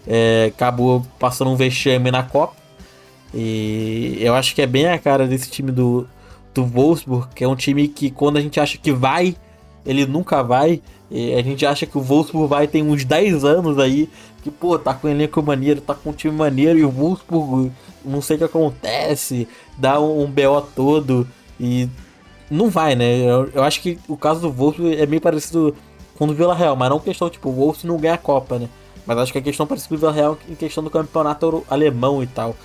é, 0.07 0.51
acabou 0.53 1.05
passando 1.19 1.51
um 1.51 1.55
vexame 1.55 2.11
na 2.11 2.23
Copa. 2.23 2.55
E 3.33 4.17
eu 4.19 4.33
acho 4.33 4.53
que 4.53 4.61
é 4.61 4.67
bem 4.67 4.87
a 4.87 4.99
cara 4.99 5.25
desse 5.27 5.49
time 5.49 5.71
do, 5.71 6.07
do 6.53 6.65
Wolfsburg, 6.65 7.27
que 7.33 7.43
é 7.43 7.47
um 7.47 7.55
time 7.55 7.87
que 7.87 8.11
quando 8.11 8.37
a 8.37 8.41
gente 8.41 8.59
acha 8.59 8.77
que 8.77 8.91
vai, 8.91 9.35
ele 9.85 10.05
nunca 10.05 10.43
vai. 10.43 10.81
E 11.09 11.33
a 11.33 11.41
gente 11.41 11.65
acha 11.65 11.85
que 11.85 11.97
o 11.97 12.01
Wolfsburg 12.01 12.47
vai 12.47 12.67
tem 12.67 12.83
uns 12.83 13.03
10 13.03 13.43
anos 13.43 13.77
aí, 13.77 14.09
que 14.43 14.49
pô, 14.49 14.77
tá 14.79 14.93
com 14.93 15.07
um 15.07 15.11
elenco 15.11 15.41
maneiro, 15.43 15.81
tá 15.81 15.93
com 15.93 16.09
um 16.09 16.13
time 16.13 16.35
maneiro, 16.35 16.79
e 16.79 16.85
o 16.85 16.89
Wolfsburg 16.89 17.71
não 18.03 18.21
sei 18.21 18.35
o 18.35 18.39
que 18.39 18.45
acontece, 18.45 19.47
dá 19.77 19.99
um, 19.99 20.23
um 20.23 20.27
BO 20.27 20.61
todo 20.75 21.27
e 21.59 21.87
não 22.49 22.69
vai, 22.69 22.95
né? 22.95 23.17
Eu, 23.17 23.49
eu, 23.53 23.63
acho 23.63 23.81
que 23.81 23.99
o 24.07 24.17
caso 24.17 24.41
do 24.41 24.51
Wolfsburg 24.51 24.95
é 24.95 25.05
meio 25.05 25.21
parecido 25.21 25.75
com 26.17 26.25
o 26.25 26.27
do 26.27 26.33
Vila 26.33 26.55
Real, 26.55 26.75
mas 26.75 26.89
não 26.89 26.99
questão, 26.99 27.29
tipo, 27.29 27.49
o 27.49 27.53
Wolfsburg 27.53 27.87
não 27.87 28.01
ganha 28.01 28.15
a 28.15 28.17
Copa, 28.17 28.57
né? 28.57 28.69
Mas 29.05 29.17
acho 29.17 29.31
que 29.31 29.37
a 29.39 29.41
questão 29.41 29.65
parecida 29.67 29.97
com 29.97 30.05
o 30.05 30.11
Real 30.11 30.37
em 30.47 30.55
questão 30.55 30.83
do 30.83 30.89
campeonato 30.89 31.65
alemão 31.69 32.21
e 32.21 32.27
tal. 32.27 32.55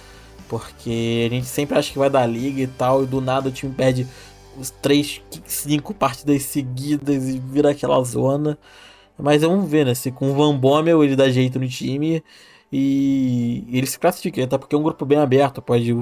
Porque 0.48 1.26
a 1.26 1.34
gente 1.34 1.46
sempre 1.46 1.78
acha 1.78 1.92
que 1.92 1.98
vai 1.98 2.10
dar 2.10 2.26
liga 2.26 2.60
e 2.60 2.66
tal, 2.66 3.02
e 3.02 3.06
do 3.06 3.20
nada 3.20 3.48
o 3.48 3.52
time 3.52 3.72
perde 3.72 4.06
os 4.58 4.70
3, 4.70 5.22
5 5.44 5.94
partidas 5.94 6.42
seguidas 6.44 7.28
e 7.28 7.38
vira 7.38 7.70
aquela 7.70 8.02
zona. 8.02 8.58
Mas 9.18 9.42
vamos 9.42 9.68
ver, 9.68 9.86
né? 9.86 9.94
Se 9.94 10.10
com 10.10 10.30
o 10.30 10.34
Van 10.34 10.56
Bommel 10.56 11.02
ele 11.02 11.16
dá 11.16 11.28
jeito 11.28 11.58
no 11.58 11.68
time 11.68 12.22
e 12.72 13.66
ele 13.72 13.86
se 13.86 13.98
classifica, 13.98 14.42
até 14.44 14.58
porque 14.58 14.74
é 14.74 14.78
um 14.78 14.82
grupo 14.82 15.04
bem 15.04 15.18
aberto. 15.18 15.62
Pode. 15.62 15.96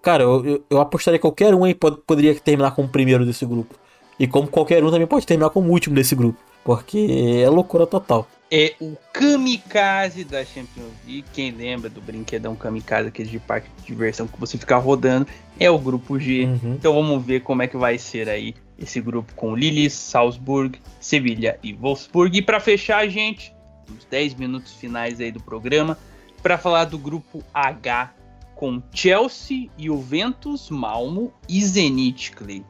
Cara, 0.00 0.22
eu, 0.22 0.44
eu, 0.44 0.64
eu 0.70 0.80
apostaria 0.80 1.18
que 1.18 1.22
qualquer 1.22 1.54
um 1.54 1.64
aí 1.64 1.74
pode, 1.74 1.98
poderia 2.06 2.34
terminar 2.34 2.72
como 2.72 2.88
primeiro 2.88 3.26
desse 3.26 3.44
grupo. 3.44 3.74
E 4.18 4.26
como 4.26 4.46
qualquer 4.46 4.84
um 4.84 4.90
também 4.90 5.06
pode 5.06 5.26
terminar 5.26 5.50
como 5.50 5.70
último 5.70 5.94
desse 5.96 6.14
grupo. 6.14 6.38
Porque 6.62 7.42
é 7.44 7.48
loucura 7.50 7.86
total. 7.86 8.26
É 8.50 8.74
o 8.80 8.96
kamikaze 9.12 10.22
da 10.22 10.44
Champions 10.44 10.92
League. 11.06 11.24
Quem 11.32 11.50
lembra 11.50 11.90
do 11.90 12.00
brinquedão 12.00 12.54
kamikaze, 12.54 13.08
aquele 13.08 13.28
de 13.28 13.38
parque 13.38 13.68
de 13.80 13.86
diversão 13.86 14.26
que 14.26 14.38
você 14.38 14.56
fica 14.56 14.76
rodando, 14.76 15.26
é 15.58 15.70
o 15.70 15.78
grupo 15.78 16.18
G. 16.18 16.44
Uhum. 16.44 16.74
Então 16.74 16.94
vamos 16.94 17.24
ver 17.24 17.40
como 17.40 17.62
é 17.62 17.66
que 17.66 17.76
vai 17.76 17.98
ser 17.98 18.28
aí 18.28 18.54
esse 18.78 19.00
grupo 19.00 19.32
com 19.34 19.56
Lille, 19.56 19.88
Salzburg, 19.88 20.78
Sevilha 21.00 21.58
e 21.62 21.72
Wolfsburg. 21.72 22.38
E 22.38 22.42
para 22.42 22.60
fechar, 22.60 23.08
gente, 23.08 23.52
os 23.88 24.04
10 24.04 24.34
minutos 24.34 24.72
finais 24.74 25.20
aí 25.20 25.32
do 25.32 25.40
programa, 25.40 25.98
para 26.42 26.58
falar 26.58 26.84
do 26.84 26.98
grupo 26.98 27.42
H 27.52 28.12
com 28.54 28.82
Chelsea, 28.92 29.68
Juventus, 29.78 30.70
Malmo 30.70 31.32
e 31.48 31.62
Zenit 31.62 32.32
Clay. 32.32 32.64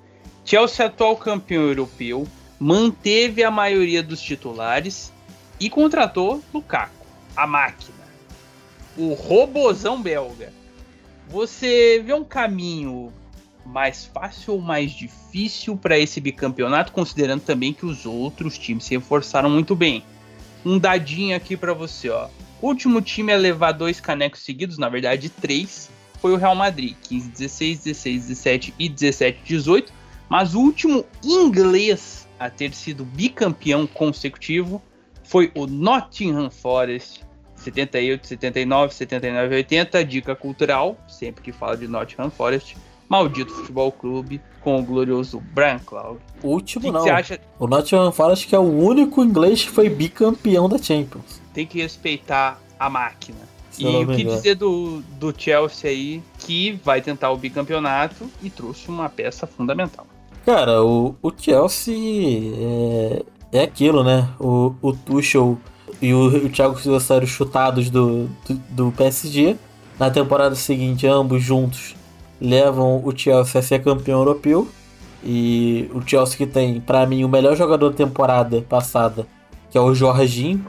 Chelsea, 0.45 0.87
atual 0.87 1.17
campeão 1.17 1.63
europeu, 1.63 2.27
manteve 2.59 3.43
a 3.43 3.51
maioria 3.51 4.03
dos 4.03 4.21
titulares 4.21 5.13
e 5.61 5.71
contratou 5.71 6.43
Lukaku, 6.53 7.07
a 7.37 7.47
máquina, 7.47 8.05
o 8.97 9.15
robozão 9.15 10.01
belga. 10.01 10.53
Você 11.29 12.03
vê 12.05 12.13
um 12.13 12.25
caminho 12.25 13.13
mais 13.65 14.05
fácil 14.05 14.55
ou 14.55 14.61
mais 14.61 14.93
difícil 14.93 15.77
para 15.77 15.99
esse 15.99 16.21
bicampeonato, 16.21 16.93
considerando 16.93 17.43
também 17.43 17.73
que 17.73 17.87
os 17.87 18.05
outros 18.05 18.59
times 18.59 18.85
se 18.85 18.95
reforçaram 18.95 19.49
muito 19.49 19.75
bem. 19.75 20.05
Um 20.65 20.79
dadinho 20.79 21.37
aqui 21.37 21.57
para 21.57 21.73
você, 21.73 22.11
ó. 22.11 22.29
O 22.61 22.69
último 22.69 23.01
time 23.01 23.33
a 23.33 23.37
levar 23.37 23.73
dois 23.73 24.01
canecos 24.01 24.41
seguidos, 24.41 24.79
na 24.79 24.89
verdade 24.89 25.29
três, 25.29 25.91
foi 26.21 26.33
o 26.33 26.37
Real 26.37 26.55
Madrid, 26.55 26.97
15, 27.03 27.29
16, 27.29 27.79
16, 27.81 28.27
17 28.27 28.75
e 28.79 28.89
17, 28.89 29.41
18. 29.45 29.93
Mas 30.29 30.55
o 30.55 30.61
último 30.61 31.05
inglês 31.23 32.27
a 32.39 32.49
ter 32.49 32.73
sido 32.75 33.05
bicampeão 33.05 33.87
consecutivo 33.87 34.83
foi 35.25 35.51
o 35.55 35.67
Nottingham 35.67 36.51
Forest, 36.51 37.25
78, 37.57 38.27
79, 38.27 38.95
79, 38.95 39.55
80. 39.57 40.05
Dica 40.05 40.37
cultural, 40.37 40.97
sempre 41.09 41.43
que 41.43 41.53
fala 41.53 41.77
de 41.77 41.89
Nottingham 41.89 42.31
Forest, 42.31 42.77
Maldito 43.09 43.53
Futebol 43.53 43.91
Clube 43.91 44.41
com 44.61 44.81
o 44.81 44.83
glorioso 44.83 45.41
Brian 45.53 45.79
Cloud. 45.79 46.21
O 46.43 46.49
último 46.49 46.85
que 46.85 46.91
não. 46.91 47.05
Que 47.05 47.11
acha... 47.11 47.41
O 47.59 47.67
Nottingham 47.67 48.13
Forest 48.13 48.47
que 48.47 48.55
é 48.55 48.59
o 48.59 48.63
único 48.63 49.23
inglês 49.23 49.63
que 49.63 49.71
foi 49.71 49.89
bicampeão 49.89 50.69
da 50.69 50.79
Champions. 50.79 51.41
Tem 51.53 51.67
que 51.67 51.81
respeitar 51.81 52.61
a 52.79 52.89
máquina. 52.89 53.39
Se 53.71 53.83
e 53.83 53.87
o 53.87 54.07
que 54.07 54.23
dizer 54.23 54.55
do, 54.55 55.03
do 55.19 55.35
Chelsea 55.37 55.91
aí, 55.91 56.23
que 56.39 56.79
vai 56.85 57.03
tentar 57.03 57.33
o 57.33 57.37
bicampeonato 57.37 58.31
e 58.41 58.49
trouxe 58.49 58.89
uma 58.89 59.09
peça 59.09 59.47
fundamental. 59.47 60.07
Cara, 60.47 60.83
o, 60.85 61.17
o 61.21 61.33
Chelsea 61.37 61.95
é, 62.57 63.23
é 63.55 63.63
aquilo, 63.63 64.03
né? 64.03 64.29
O, 64.39 64.75
o 64.83 64.93
Tuchel 64.93 65.57
e 66.03 66.13
o, 66.13 66.27
o 66.27 66.49
Thiago 66.49 66.79
Silva 66.79 66.99
saíram 66.99 67.27
chutados 67.27 67.89
do, 67.89 68.27
do, 68.49 68.55
do 68.71 68.93
PSG. 68.93 69.57
Na 69.99 70.11
temporada 70.11 70.57
seguinte, 70.57 71.07
ambos 71.07 71.43
juntos 71.43 71.95
levam 72.41 73.01
o 73.05 73.17
Chelsea 73.17 73.61
a 73.61 73.63
ser 73.63 73.83
campeão 73.83 74.19
europeu. 74.19 74.69
E 75.23 75.89
o 75.95 76.03
Chelsea 76.07 76.37
que 76.37 76.47
tem, 76.47 76.81
para 76.81 77.07
mim, 77.07 77.23
o 77.23 77.29
melhor 77.29 77.57
jogador 77.57 77.91
da 77.91 77.97
temporada 77.97 78.61
passada, 78.63 79.27
que 79.71 79.79
é 79.79 79.81
o 79.81 79.95
Jorginho. 79.95 80.67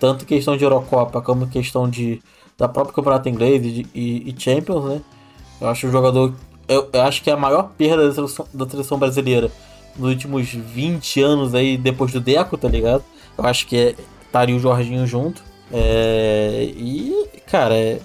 Tanto 0.00 0.26
questão 0.26 0.56
de 0.56 0.64
Eurocopa 0.64 1.22
como 1.22 1.46
questão 1.46 1.88
de 1.88 2.20
da 2.58 2.68
própria 2.68 2.94
campeonato 2.94 3.28
inglês 3.28 3.64
e, 3.64 3.86
e, 3.94 4.30
e 4.30 4.34
Champions, 4.36 4.84
né? 4.84 5.00
Eu 5.60 5.68
acho 5.68 5.86
o 5.86 5.90
jogador. 5.90 6.34
Eu, 6.66 6.88
eu, 6.92 7.02
acho 7.02 7.22
que 7.22 7.30
é 7.30 7.32
a 7.32 7.36
maior 7.36 7.70
perda 7.78 8.08
da 8.08 8.14
seleção, 8.14 8.46
da 8.52 8.68
seleção 8.68 8.98
brasileira 8.98 9.50
nos 9.96 10.10
últimos 10.10 10.48
20 10.48 11.20
anos 11.20 11.54
aí, 11.54 11.76
depois 11.76 12.12
do 12.12 12.20
Deco, 12.20 12.56
tá 12.56 12.68
ligado? 12.68 13.04
Eu 13.36 13.44
acho 13.46 13.66
que 13.66 13.76
é, 13.76 13.94
estaria 14.24 14.54
o 14.54 14.60
Jorginho 14.60 15.06
junto. 15.06 15.42
É, 15.72 16.70
e, 16.76 17.28
cara, 17.46 17.74
é, 17.74 18.00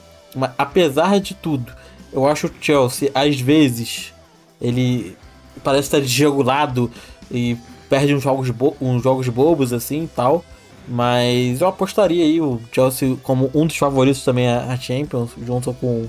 apesar 0.57 1.19
de 1.19 1.33
tudo, 1.33 1.71
eu 2.11 2.27
acho 2.27 2.47
o 2.47 2.51
Chelsea, 2.59 3.11
às 3.13 3.39
vezes, 3.39 4.13
ele 4.61 5.15
parece 5.63 5.87
estar 5.87 5.99
desregulado 5.99 6.91
e 7.31 7.57
perde 7.89 8.13
uns 8.13 8.23
jogos, 8.23 8.51
uns 8.79 9.03
jogos 9.03 9.27
bobos 9.27 9.73
assim 9.73 10.03
e 10.03 10.07
tal. 10.07 10.43
Mas 10.87 11.61
eu 11.61 11.67
apostaria 11.67 12.23
aí 12.23 12.41
o 12.41 12.59
Chelsea 12.71 13.15
como 13.21 13.51
um 13.53 13.67
dos 13.67 13.77
favoritos 13.77 14.23
também 14.23 14.49
a 14.49 14.75
Champions, 14.75 15.31
junto 15.45 15.71
com 15.73 16.07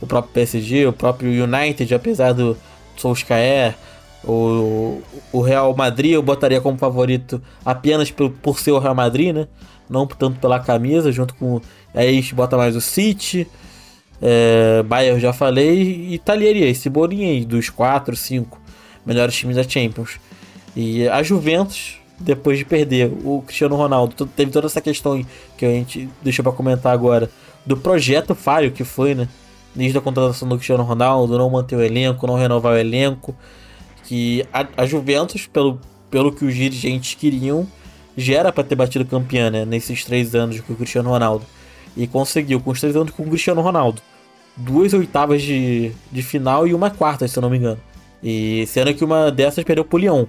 o 0.00 0.06
próprio 0.06 0.32
PSG, 0.32 0.86
o 0.86 0.92
próprio 0.92 1.44
United, 1.44 1.94
apesar 1.94 2.32
do 2.32 2.56
Solskjaer. 2.96 3.76
O, 4.24 5.02
o 5.32 5.40
Real 5.40 5.74
Madrid 5.74 6.12
eu 6.12 6.22
botaria 6.22 6.60
como 6.60 6.78
favorito 6.78 7.42
apenas 7.64 8.10
por, 8.10 8.30
por 8.30 8.60
ser 8.60 8.72
o 8.72 8.78
Real 8.78 8.94
Madrid, 8.94 9.34
né? 9.34 9.48
Não 9.90 10.06
tanto 10.06 10.38
pela 10.38 10.60
camisa, 10.60 11.10
junto 11.10 11.34
com. 11.34 11.60
Aí 11.94 12.08
a 12.08 12.12
gente 12.12 12.34
bota 12.34 12.56
mais 12.56 12.76
o 12.76 12.80
City. 12.80 13.46
É, 14.20 14.84
Bayern 14.84 15.20
já 15.20 15.32
falei, 15.32 16.12
e 16.12 16.18
talheria 16.18 16.68
esse 16.68 16.88
bolinho 16.88 17.28
aí 17.28 17.44
dos 17.44 17.68
4, 17.68 18.14
5 18.14 18.60
melhores 19.04 19.34
times 19.34 19.56
da 19.56 19.64
Champions. 19.64 20.20
E 20.76 21.08
a 21.08 21.22
Juventus, 21.24 21.98
depois 22.20 22.56
de 22.56 22.64
perder 22.64 23.12
o 23.24 23.42
Cristiano 23.44 23.74
Ronaldo, 23.74 24.26
teve 24.26 24.52
toda 24.52 24.68
essa 24.68 24.80
questão 24.80 25.24
que 25.58 25.66
a 25.66 25.70
gente 25.70 26.08
deixou 26.22 26.44
para 26.44 26.52
comentar 26.52 26.92
agora, 26.92 27.28
do 27.66 27.76
projeto 27.76 28.34
falho 28.34 28.70
que 28.70 28.84
foi, 28.84 29.14
né? 29.14 29.28
Desde 29.74 29.98
a 29.98 30.00
contratação 30.00 30.48
do 30.48 30.56
Cristiano 30.56 30.84
Ronaldo, 30.84 31.36
não 31.36 31.50
manter 31.50 31.76
o 31.76 31.82
elenco, 31.82 32.26
não 32.26 32.36
renovar 32.36 32.74
o 32.74 32.78
elenco. 32.78 33.34
Que 34.12 34.46
a, 34.52 34.66
a 34.76 34.84
Juventus, 34.84 35.46
pelo, 35.46 35.80
pelo 36.10 36.30
que 36.30 36.44
os 36.44 36.54
dirigentes 36.54 37.14
queriam, 37.14 37.66
já 38.14 38.40
era 38.40 38.52
para 38.52 38.62
ter 38.62 38.74
batido 38.74 39.06
campeã, 39.06 39.50
né? 39.50 39.64
Nesses 39.64 40.04
três 40.04 40.34
anos 40.34 40.60
com 40.60 40.74
o 40.74 40.76
Cristiano 40.76 41.08
Ronaldo. 41.08 41.46
E 41.96 42.06
conseguiu, 42.06 42.60
com 42.60 42.72
os 42.72 42.78
três 42.78 42.94
anos 42.94 43.10
com 43.10 43.22
o 43.22 43.28
Cristiano 43.28 43.62
Ronaldo 43.62 44.02
duas 44.54 44.92
oitavas 44.92 45.40
de, 45.40 45.92
de 46.10 46.22
final 46.22 46.68
e 46.68 46.74
uma 46.74 46.90
quarta, 46.90 47.26
se 47.26 47.38
eu 47.38 47.40
não 47.40 47.48
me 47.48 47.56
engano. 47.56 47.80
E 48.22 48.66
sendo 48.66 48.92
que 48.92 49.02
uma 49.02 49.30
dessas 49.30 49.64
perdeu 49.64 49.82
pro 49.82 49.96
Lyon. 49.96 50.26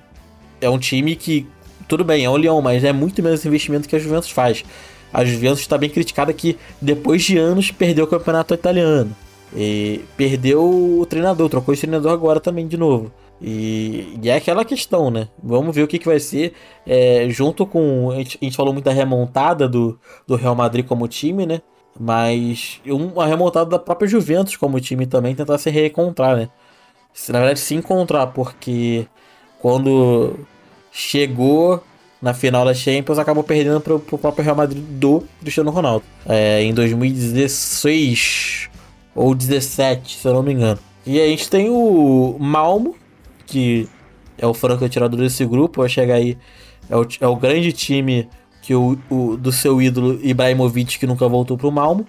É 0.61 0.69
um 0.69 0.79
time 0.79 1.13
que, 1.17 1.45
tudo 1.85 2.05
bem, 2.05 2.23
é 2.23 2.29
o 2.29 2.37
Lyon, 2.37 2.61
mas 2.61 2.85
é 2.85 2.93
muito 2.93 3.21
menos 3.21 3.45
investimento 3.45 3.89
que 3.89 3.97
a 3.97 3.99
Juventus 3.99 4.29
faz. 4.31 4.63
A 5.11 5.25
Juventus 5.25 5.59
está 5.59 5.77
bem 5.77 5.89
criticada 5.89 6.31
que 6.31 6.57
depois 6.81 7.21
de 7.21 7.37
anos 7.37 7.69
perdeu 7.69 8.05
o 8.05 8.07
campeonato 8.07 8.53
italiano. 8.53 9.13
E 9.53 10.05
perdeu 10.15 10.63
o 10.63 11.05
treinador, 11.05 11.49
trocou 11.49 11.73
esse 11.73 11.81
treinador 11.81 12.13
agora 12.13 12.39
também 12.39 12.65
de 12.65 12.77
novo. 12.77 13.11
E, 13.43 14.17
e, 14.23 14.29
é 14.29 14.35
aquela 14.37 14.63
questão, 14.63 15.11
né? 15.11 15.27
Vamos 15.43 15.75
ver 15.75 15.83
o 15.83 15.87
que, 15.87 15.99
que 15.99 16.05
vai 16.05 16.19
ser. 16.19 16.53
É, 16.87 17.27
junto 17.29 17.65
com. 17.65 18.09
A 18.11 18.15
gente, 18.15 18.37
a 18.41 18.45
gente, 18.45 18.55
falou 18.55 18.71
muito 18.71 18.85
da 18.85 18.93
remontada 18.93 19.67
do, 19.67 19.99
do 20.25 20.37
Real 20.37 20.55
Madrid 20.55 20.85
como 20.85 21.05
time, 21.09 21.45
né? 21.45 21.61
Mas 21.99 22.81
uma 22.85 23.27
remontada 23.27 23.69
da 23.69 23.77
própria 23.77 24.07
Juventus 24.07 24.55
como 24.55 24.79
time 24.79 25.05
também 25.05 25.35
tentar 25.35 25.57
se 25.57 25.69
reencontrar, 25.69 26.37
né? 26.37 26.49
Na 27.29 27.39
verdade, 27.39 27.59
se 27.59 27.75
encontrar, 27.75 28.27
porque 28.27 29.05
quando 29.59 30.39
chegou 30.91 31.83
na 32.21 32.33
final 32.33 32.63
da 32.63 32.73
Champions, 32.73 33.19
acabou 33.19 33.43
perdendo 33.43 33.81
pro, 33.81 33.99
pro 33.99 34.17
próprio 34.17 34.45
Real 34.45 34.55
Madrid 34.55 34.81
do 34.81 35.21
Cristiano 35.41 35.69
Ronaldo. 35.69 36.05
É, 36.25 36.63
em 36.63 36.73
2016 36.73 38.69
ou 39.13 39.35
17, 39.35 40.17
se 40.17 40.27
eu 40.27 40.33
não 40.33 40.41
me 40.41 40.53
engano. 40.53 40.79
E 41.05 41.19
a 41.19 41.27
gente 41.27 41.49
tem 41.49 41.69
o 41.69 42.37
Malmo, 42.39 42.95
que 43.53 43.87
é 44.35 44.47
o 44.47 44.53
franco 44.53 44.83
atirador 44.83 45.19
desse 45.19 45.45
grupo, 45.45 45.81
vai 45.81 45.89
chegar 45.89 46.15
aí. 46.15 46.35
É 46.89 46.97
o, 46.97 47.07
é 47.21 47.27
o 47.27 47.35
grande 47.35 47.71
time 47.71 48.27
que 48.63 48.73
o, 48.73 48.97
o, 49.09 49.37
do 49.37 49.51
seu 49.51 49.79
ídolo 49.79 50.19
Ibrahimovic, 50.23 50.97
que 50.97 51.05
nunca 51.05 51.27
voltou 51.27 51.55
pro 51.55 51.71
Malmo. 51.71 52.05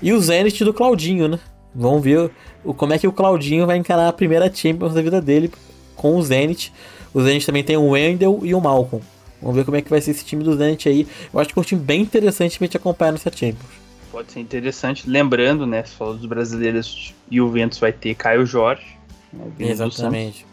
E 0.00 0.12
o 0.12 0.20
Zenit 0.20 0.64
do 0.64 0.72
Claudinho, 0.72 1.26
né? 1.26 1.40
Vamos 1.74 2.02
ver 2.02 2.30
o, 2.64 2.72
como 2.72 2.92
é 2.92 2.98
que 2.98 3.08
o 3.08 3.12
Claudinho 3.12 3.66
vai 3.66 3.76
encarar 3.76 4.08
a 4.08 4.12
primeira 4.12 4.52
Champions 4.52 4.94
da 4.94 5.02
vida 5.02 5.20
dele 5.20 5.50
com 5.96 6.16
o 6.16 6.22
Zenit. 6.22 6.72
O 7.12 7.20
Zenit 7.20 7.44
também 7.44 7.64
tem 7.64 7.76
o 7.76 7.88
Wendel 7.88 8.40
e 8.44 8.54
o 8.54 8.60
Malcolm. 8.60 9.04
Vamos 9.40 9.56
ver 9.56 9.64
como 9.64 9.76
é 9.76 9.82
que 9.82 9.90
vai 9.90 10.00
ser 10.00 10.12
esse 10.12 10.24
time 10.24 10.44
do 10.44 10.56
Zenit 10.56 10.88
aí. 10.88 11.08
Eu 11.32 11.40
acho 11.40 11.52
que 11.52 11.58
é 11.58 11.60
um 11.60 11.64
time 11.64 11.80
bem 11.80 12.02
interessante 12.02 12.56
pra 12.56 12.66
gente 12.66 12.76
acompanhar 12.76 13.12
nessa 13.12 13.32
Champions. 13.32 13.70
Pode 14.12 14.30
ser 14.30 14.40
interessante. 14.40 15.08
Lembrando, 15.08 15.66
né? 15.66 15.82
Falou 15.82 16.14
dos 16.14 16.26
brasileiros 16.26 17.12
e 17.30 17.40
o 17.40 17.50
Ventus 17.50 17.78
vai 17.78 17.92
ter 17.92 18.14
Caio 18.14 18.46
Jorge. 18.46 18.86
Né. 19.32 19.50
Exatamente. 19.58 20.51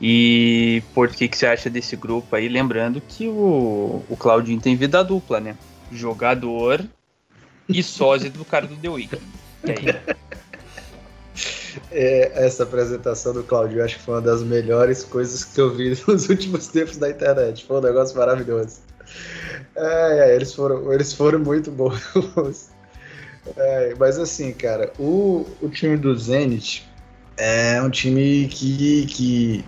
E 0.00 0.82
por 0.94 1.08
que, 1.08 1.28
que 1.28 1.36
você 1.36 1.46
acha 1.46 1.68
desse 1.68 1.94
grupo 1.94 2.34
aí? 2.34 2.48
Lembrando 2.48 3.02
que 3.06 3.28
o, 3.28 4.02
o 4.08 4.16
Claudinho 4.16 4.60
tem 4.60 4.74
vida 4.74 5.04
dupla, 5.04 5.40
né? 5.40 5.56
Jogador 5.92 6.82
e 7.68 7.82
sósia 7.82 8.30
do 8.30 8.44
cara 8.44 8.66
do 8.66 8.76
The 8.76 8.88
Weeknd. 8.88 9.22
E 9.64 9.70
aí? 9.70 10.16
É, 11.92 12.44
essa 12.46 12.64
apresentação 12.64 13.32
do 13.32 13.42
Claudio 13.42 13.84
acho 13.84 13.96
que 13.96 14.02
foi 14.02 14.14
uma 14.14 14.20
das 14.20 14.42
melhores 14.42 15.04
coisas 15.04 15.44
que 15.44 15.60
eu 15.60 15.74
vi 15.74 15.90
nos 16.06 16.28
últimos 16.28 16.68
tempos 16.68 16.96
da 16.96 17.10
internet. 17.10 17.64
Foi 17.64 17.78
um 17.78 17.80
negócio 17.80 18.16
maravilhoso. 18.16 18.80
É, 19.76 20.30
é, 20.30 20.36
eles, 20.36 20.54
foram, 20.54 20.92
eles 20.92 21.12
foram 21.12 21.38
muito 21.38 21.70
bons. 21.70 22.70
É, 23.56 23.94
mas 23.98 24.18
assim, 24.18 24.52
cara, 24.52 24.92
o, 24.98 25.46
o 25.62 25.68
time 25.68 25.96
do 25.96 26.16
Zenit 26.16 26.86
é 27.36 27.80
um 27.80 27.90
time 27.90 28.48
que, 28.48 29.06
que 29.06 29.64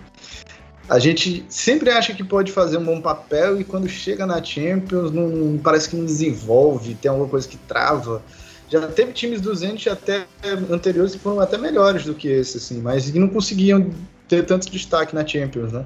a 0.89 0.99
gente 0.99 1.45
sempre 1.47 1.89
acha 1.89 2.13
que 2.13 2.23
pode 2.23 2.51
fazer 2.51 2.77
um 2.77 2.83
bom 2.83 3.01
papel 3.01 3.59
e 3.59 3.63
quando 3.63 3.87
chega 3.87 4.25
na 4.25 4.43
Champions 4.43 5.11
não 5.11 5.57
parece 5.57 5.89
que 5.89 5.95
não 5.95 6.05
desenvolve, 6.05 6.95
tem 6.95 7.09
alguma 7.09 7.29
coisa 7.29 7.47
que 7.47 7.57
trava. 7.57 8.21
Já 8.69 8.87
teve 8.87 9.13
times 9.13 9.39
do 9.39 9.53
Zenit 9.55 9.89
até 9.89 10.25
anteriores 10.69 11.13
que 11.13 11.19
foram 11.19 11.39
até 11.39 11.57
melhores 11.57 12.05
do 12.05 12.13
que 12.13 12.27
esse, 12.27 12.57
assim, 12.57 12.81
mas 12.81 13.13
não 13.13 13.29
conseguiam 13.29 13.91
ter 14.27 14.45
tanto 14.45 14.69
destaque 14.69 15.15
na 15.15 15.25
Champions, 15.25 15.71
né? 15.71 15.85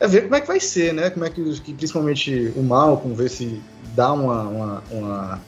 É 0.00 0.08
ver 0.08 0.22
como 0.22 0.34
é 0.34 0.40
que 0.40 0.46
vai 0.46 0.58
ser, 0.58 0.94
né? 0.94 1.10
Como 1.10 1.24
é 1.24 1.30
que, 1.30 1.60
que 1.60 1.74
principalmente 1.74 2.52
o 2.56 2.62
Malcolm, 2.62 3.14
ver 3.14 3.28
se 3.28 3.60
dá 3.94 4.12
uma, 4.12 4.42
uma, 4.42 4.82
uma, 4.90 5.42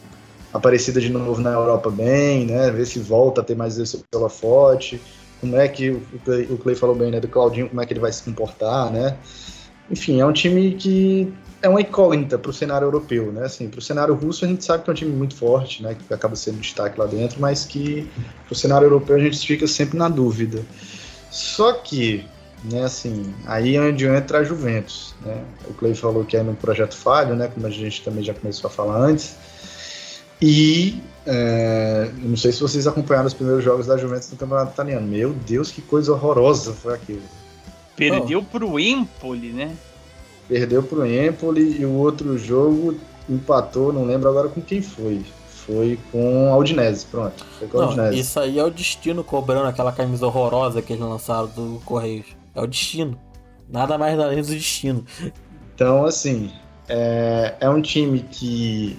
aparecida 0.52 1.00
de 1.00 1.08
novo 1.08 1.40
na 1.40 1.52
Europa 1.52 1.90
bem, 1.90 2.44
né? 2.44 2.70
Ver 2.70 2.86
se 2.86 2.98
volta 2.98 3.40
a 3.40 3.44
ter 3.44 3.56
mais 3.56 3.78
esse 3.78 4.04
pela 4.10 4.28
forte. 4.28 5.00
Como 5.42 5.56
é 5.56 5.66
que 5.66 5.90
o 5.90 6.00
Clay, 6.24 6.42
o 6.48 6.56
Clay 6.56 6.76
falou 6.76 6.94
bem, 6.94 7.10
né? 7.10 7.18
Do 7.18 7.26
Claudinho, 7.26 7.68
como 7.68 7.82
é 7.82 7.84
que 7.84 7.92
ele 7.92 7.98
vai 7.98 8.12
se 8.12 8.22
comportar, 8.22 8.92
né? 8.92 9.16
Enfim, 9.90 10.20
é 10.20 10.24
um 10.24 10.32
time 10.32 10.76
que 10.76 11.34
é 11.60 11.68
uma 11.68 11.80
incógnita 11.80 12.38
para 12.38 12.48
o 12.48 12.54
cenário 12.54 12.86
europeu, 12.86 13.32
né? 13.32 13.46
Assim, 13.46 13.68
para 13.68 13.80
o 13.80 13.82
cenário 13.82 14.14
russo 14.14 14.44
a 14.44 14.48
gente 14.48 14.64
sabe 14.64 14.84
que 14.84 14.90
é 14.90 14.92
um 14.92 14.94
time 14.96 15.10
muito 15.10 15.34
forte, 15.34 15.82
né? 15.82 15.96
Que 15.96 16.14
acaba 16.14 16.36
sendo 16.36 16.58
destaque 16.58 16.96
lá 16.98 17.06
dentro, 17.06 17.40
mas 17.40 17.64
que 17.64 18.08
para 18.46 18.52
o 18.52 18.54
cenário 18.54 18.86
europeu 18.86 19.16
a 19.16 19.18
gente 19.18 19.44
fica 19.44 19.66
sempre 19.66 19.98
na 19.98 20.08
dúvida. 20.08 20.62
Só 21.28 21.72
que, 21.72 22.24
né? 22.70 22.84
Assim, 22.84 23.34
aí 23.44 23.74
é 23.74 23.80
onde 23.80 24.06
entra 24.06 24.38
a 24.38 24.44
Juventus, 24.44 25.12
né? 25.26 25.42
O 25.68 25.74
Clay 25.74 25.96
falou 25.96 26.24
que 26.24 26.36
é 26.36 26.42
no 26.44 26.54
projeto 26.54 26.96
falho, 26.96 27.34
né? 27.34 27.50
Como 27.52 27.66
a 27.66 27.70
gente 27.70 28.00
também 28.04 28.22
já 28.22 28.32
começou 28.32 28.68
a 28.68 28.72
falar 28.72 28.96
antes. 28.96 29.34
E 30.40 31.02
é, 31.26 32.10
não 32.18 32.36
sei 32.36 32.52
se 32.52 32.60
vocês 32.60 32.86
acompanharam 32.86 33.26
os 33.26 33.34
primeiros 33.34 33.64
jogos 33.64 33.86
da 33.86 33.96
Juventus 33.96 34.30
no 34.30 34.36
Campeonato 34.36 34.72
Italiano. 34.72 35.06
Meu 35.06 35.32
Deus, 35.32 35.70
que 35.70 35.80
coisa 35.80 36.12
horrorosa 36.12 36.72
foi 36.72 36.94
aquilo. 36.94 37.22
Perdeu 37.96 38.40
oh. 38.40 38.44
pro 38.44 38.80
Empoli, 38.80 39.50
né? 39.50 39.76
Perdeu 40.48 40.82
pro 40.82 41.06
Empoli 41.06 41.80
e 41.80 41.86
o 41.86 41.92
outro 41.92 42.36
jogo 42.36 42.96
empatou, 43.28 43.92
não 43.92 44.04
lembro 44.04 44.28
agora 44.28 44.48
com 44.48 44.60
quem 44.60 44.82
foi. 44.82 45.22
Foi 45.48 45.96
com 46.10 46.52
a 46.52 46.56
Udinese, 46.56 47.06
pronto. 47.06 47.46
Foi 47.58 47.68
com 47.68 47.78
a 47.78 47.82
Não, 47.82 47.92
Udinese. 47.92 48.18
isso 48.18 48.40
aí 48.40 48.58
é 48.58 48.64
o 48.64 48.70
destino 48.70 49.22
cobrando 49.22 49.68
aquela 49.68 49.92
camisa 49.92 50.26
horrorosa 50.26 50.82
que 50.82 50.92
eles 50.92 51.04
lançaram 51.04 51.46
do 51.46 51.80
Correios. 51.84 52.26
É 52.54 52.60
o 52.60 52.66
destino. 52.66 53.16
Nada 53.68 53.96
mais 53.96 54.16
nada 54.16 54.30
menos 54.30 54.48
do 54.48 54.54
destino. 54.54 55.04
Então, 55.74 56.04
assim, 56.04 56.50
é, 56.88 57.54
é 57.60 57.70
um 57.70 57.80
time 57.80 58.20
que 58.30 58.98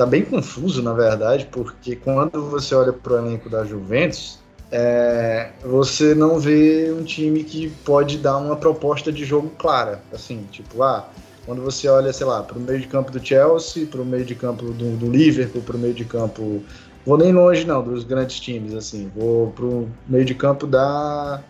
tá 0.00 0.06
bem 0.06 0.24
confuso, 0.24 0.82
na 0.82 0.94
verdade, 0.94 1.46
porque 1.52 1.94
quando 1.94 2.42
você 2.48 2.74
olha 2.74 2.90
pro 2.90 3.18
elenco 3.18 3.50
da 3.50 3.66
Juventus, 3.66 4.38
é, 4.72 5.50
você 5.62 6.14
não 6.14 6.38
vê 6.38 6.90
um 6.90 7.04
time 7.04 7.44
que 7.44 7.68
pode 7.84 8.16
dar 8.16 8.38
uma 8.38 8.56
proposta 8.56 9.12
de 9.12 9.26
jogo 9.26 9.50
clara. 9.58 10.00
Assim, 10.10 10.46
tipo, 10.50 10.82
ah, 10.82 11.06
quando 11.44 11.60
você 11.60 11.86
olha, 11.86 12.14
sei 12.14 12.26
lá, 12.26 12.42
para 12.42 12.56
o 12.56 12.60
meio 12.62 12.80
de 12.80 12.86
campo 12.86 13.12
do 13.12 13.22
Chelsea, 13.22 13.84
para 13.84 14.00
o 14.00 14.04
meio 14.06 14.24
de 14.24 14.34
campo 14.34 14.72
do, 14.72 14.96
do 14.96 15.10
Liverpool, 15.10 15.60
para 15.60 15.76
o 15.76 15.78
meio 15.78 15.92
de 15.92 16.06
campo. 16.06 16.62
Vou 17.04 17.18
nem 17.18 17.30
longe, 17.30 17.66
não, 17.66 17.82
dos 17.82 18.02
grandes 18.02 18.40
times, 18.40 18.72
assim. 18.72 19.12
Vou 19.14 19.48
para 19.50 19.66
o 19.66 19.86
meio 20.08 20.24
de 20.24 20.34
campo 20.34 20.66
da. 20.66 21.42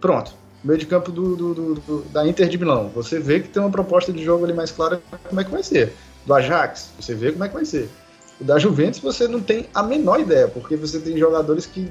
Pronto. 0.00 0.32
Meio 0.64 0.78
de 0.78 0.86
campo 0.86 1.12
do, 1.12 1.36
do, 1.36 1.74
do, 1.74 2.02
da 2.12 2.26
Inter 2.26 2.48
de 2.48 2.56
Milão. 2.56 2.90
Você 2.94 3.18
vê 3.18 3.40
que 3.40 3.48
tem 3.48 3.62
uma 3.62 3.70
proposta 3.70 4.10
de 4.10 4.24
jogo 4.24 4.44
ali 4.44 4.54
mais 4.54 4.70
clara 4.70 5.02
como 5.28 5.40
é 5.40 5.44
que 5.44 5.50
vai 5.50 5.62
ser. 5.62 5.92
Do 6.26 6.34
Ajax, 6.34 6.90
você 7.00 7.14
vê 7.14 7.32
como 7.32 7.44
é 7.44 7.48
que 7.48 7.54
vai 7.54 7.64
ser. 7.64 7.88
O 8.40 8.44
da 8.44 8.58
Juventus 8.58 9.00
você 9.00 9.28
não 9.28 9.40
tem 9.40 9.66
a 9.74 9.82
menor 9.82 10.20
ideia, 10.20 10.48
porque 10.48 10.76
você 10.76 10.98
tem 10.98 11.16
jogadores 11.18 11.66
que 11.66 11.90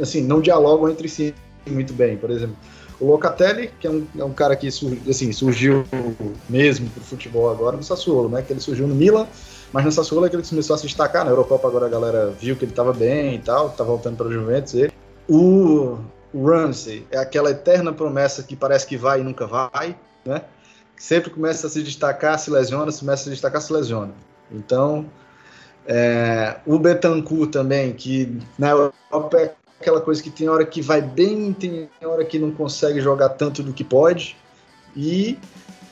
assim, 0.00 0.22
não 0.22 0.40
dialogam 0.40 0.88
entre 0.88 1.08
si 1.08 1.34
muito 1.66 1.92
bem. 1.92 2.16
Por 2.16 2.30
exemplo, 2.30 2.56
o 3.00 3.06
Locatelli, 3.06 3.70
que 3.80 3.86
é 3.86 3.90
um, 3.90 4.06
é 4.18 4.24
um 4.24 4.32
cara 4.32 4.54
que 4.54 4.68
assim, 4.68 5.32
surgiu 5.32 5.84
mesmo 6.48 6.88
pro 6.90 7.02
futebol 7.02 7.50
agora 7.50 7.76
no 7.76 7.82
Sassuolo, 7.82 8.28
né? 8.28 8.42
Que 8.42 8.52
ele 8.52 8.60
surgiu 8.60 8.86
no 8.86 8.94
Milan, 8.94 9.26
mas 9.72 9.84
no 9.84 9.90
Sassuolo 9.90 10.26
é 10.26 10.28
que 10.28 10.36
ele 10.36 10.46
começou 10.46 10.74
a 10.74 10.78
se 10.78 10.86
destacar. 10.86 11.24
Na 11.24 11.30
Eurocopa 11.30 11.66
agora 11.66 11.86
a 11.86 11.88
galera 11.88 12.30
viu 12.30 12.54
que 12.56 12.64
ele 12.64 12.72
estava 12.72 12.92
bem 12.92 13.36
e 13.36 13.38
tal, 13.38 13.70
tá 13.70 13.82
voltando 13.82 14.16
para 14.16 14.30
Juventus 14.30 14.74
ele. 14.74 14.92
O 15.28 15.98
Ramsey 16.34 17.06
é 17.10 17.18
aquela 17.18 17.50
eterna 17.50 17.92
promessa 17.92 18.42
que 18.42 18.54
parece 18.54 18.86
que 18.86 18.96
vai 18.96 19.20
e 19.20 19.24
nunca 19.24 19.46
vai, 19.46 19.96
né? 20.24 20.42
Sempre 21.00 21.30
começa 21.30 21.66
a 21.66 21.70
se 21.70 21.82
destacar, 21.82 22.38
se 22.38 22.50
lesiona, 22.50 22.92
se 22.92 23.00
começa 23.00 23.22
a 23.22 23.24
se 23.24 23.30
destacar, 23.30 23.62
se 23.62 23.72
lesiona. 23.72 24.12
Então, 24.52 25.06
é, 25.86 26.56
o 26.66 26.78
Betancourt 26.78 27.50
também, 27.50 27.94
que 27.94 28.38
na 28.58 28.68
Europa 28.68 29.40
é 29.40 29.54
aquela 29.80 30.02
coisa 30.02 30.22
que 30.22 30.28
tem 30.28 30.46
hora 30.46 30.66
que 30.66 30.82
vai 30.82 31.00
bem, 31.00 31.54
tem 31.54 31.88
hora 32.02 32.22
que 32.22 32.38
não 32.38 32.50
consegue 32.50 33.00
jogar 33.00 33.30
tanto 33.30 33.62
do 33.62 33.72
que 33.72 33.82
pode. 33.82 34.36
E 34.94 35.38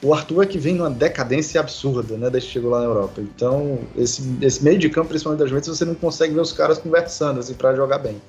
o 0.03 0.13
Arthur 0.13 0.43
é 0.43 0.47
que 0.47 0.59
vem 0.59 0.75
numa 0.75 0.91
decadência 0.91 1.59
absurda, 1.59 2.19
né, 2.19 2.29
desde 2.29 2.49
que 2.49 2.53
chegou 2.53 2.71
lá 2.71 2.81
na 2.81 2.85
Europa. 2.85 3.23
Então, 3.23 3.79
esse, 3.97 4.23
esse 4.43 4.63
meio 4.63 4.79
de 4.79 4.91
campo, 4.91 5.09
principalmente 5.09 5.41
da 5.41 5.47
Juventus, 5.47 5.79
você 5.79 5.87
não 5.87 5.95
consegue 5.95 6.35
ver 6.35 6.43
os 6.43 6.53
caras 6.53 6.77
conversando 6.77 7.41
assim, 7.41 7.55
para 7.55 7.75
jogar 7.75 7.97
bem. 7.97 8.21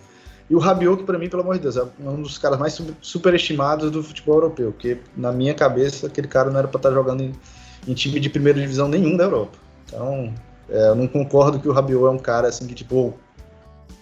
E 0.49 0.55
o 0.55 0.59
Rabiot, 0.59 0.97
que 0.97 1.03
para 1.03 1.19
mim, 1.19 1.30
pelo 1.30 1.43
amor 1.43 1.55
de 1.55 1.61
Deus, 1.61 1.77
é 1.77 1.84
um 2.01 2.21
dos 2.21 2.38
caras 2.38 2.57
mais 2.57 2.81
superestimados 3.01 3.91
do 3.91 4.01
futebol 4.01 4.35
europeu, 4.35 4.71
porque 4.71 4.97
na 5.15 5.31
minha 5.31 5.53
cabeça 5.53 6.07
aquele 6.07 6.27
cara 6.27 6.49
não 6.49 6.57
era 6.57 6.67
para 6.67 6.80
estar 6.80 6.89
tá 6.89 6.95
jogando 6.95 7.21
em, 7.21 7.34
em 7.88 7.93
time 7.93 8.19
de 8.19 8.30
primeira 8.30 8.59
divisão 8.59 8.88
nenhum 8.88 9.15
da 9.15 9.26
Europa. 9.26 9.57
Então, 9.85 10.34
é, 10.67 10.89
eu 10.89 10.95
não 10.95 11.07
concordo 11.07 11.59
que 11.59 11.67
o 11.67 11.71
Rabiot 11.71 12.05
é 12.05 12.09
um 12.09 12.17
cara 12.17 12.47
assim 12.47 12.65
que, 12.65 12.73
tipo, 12.73 13.13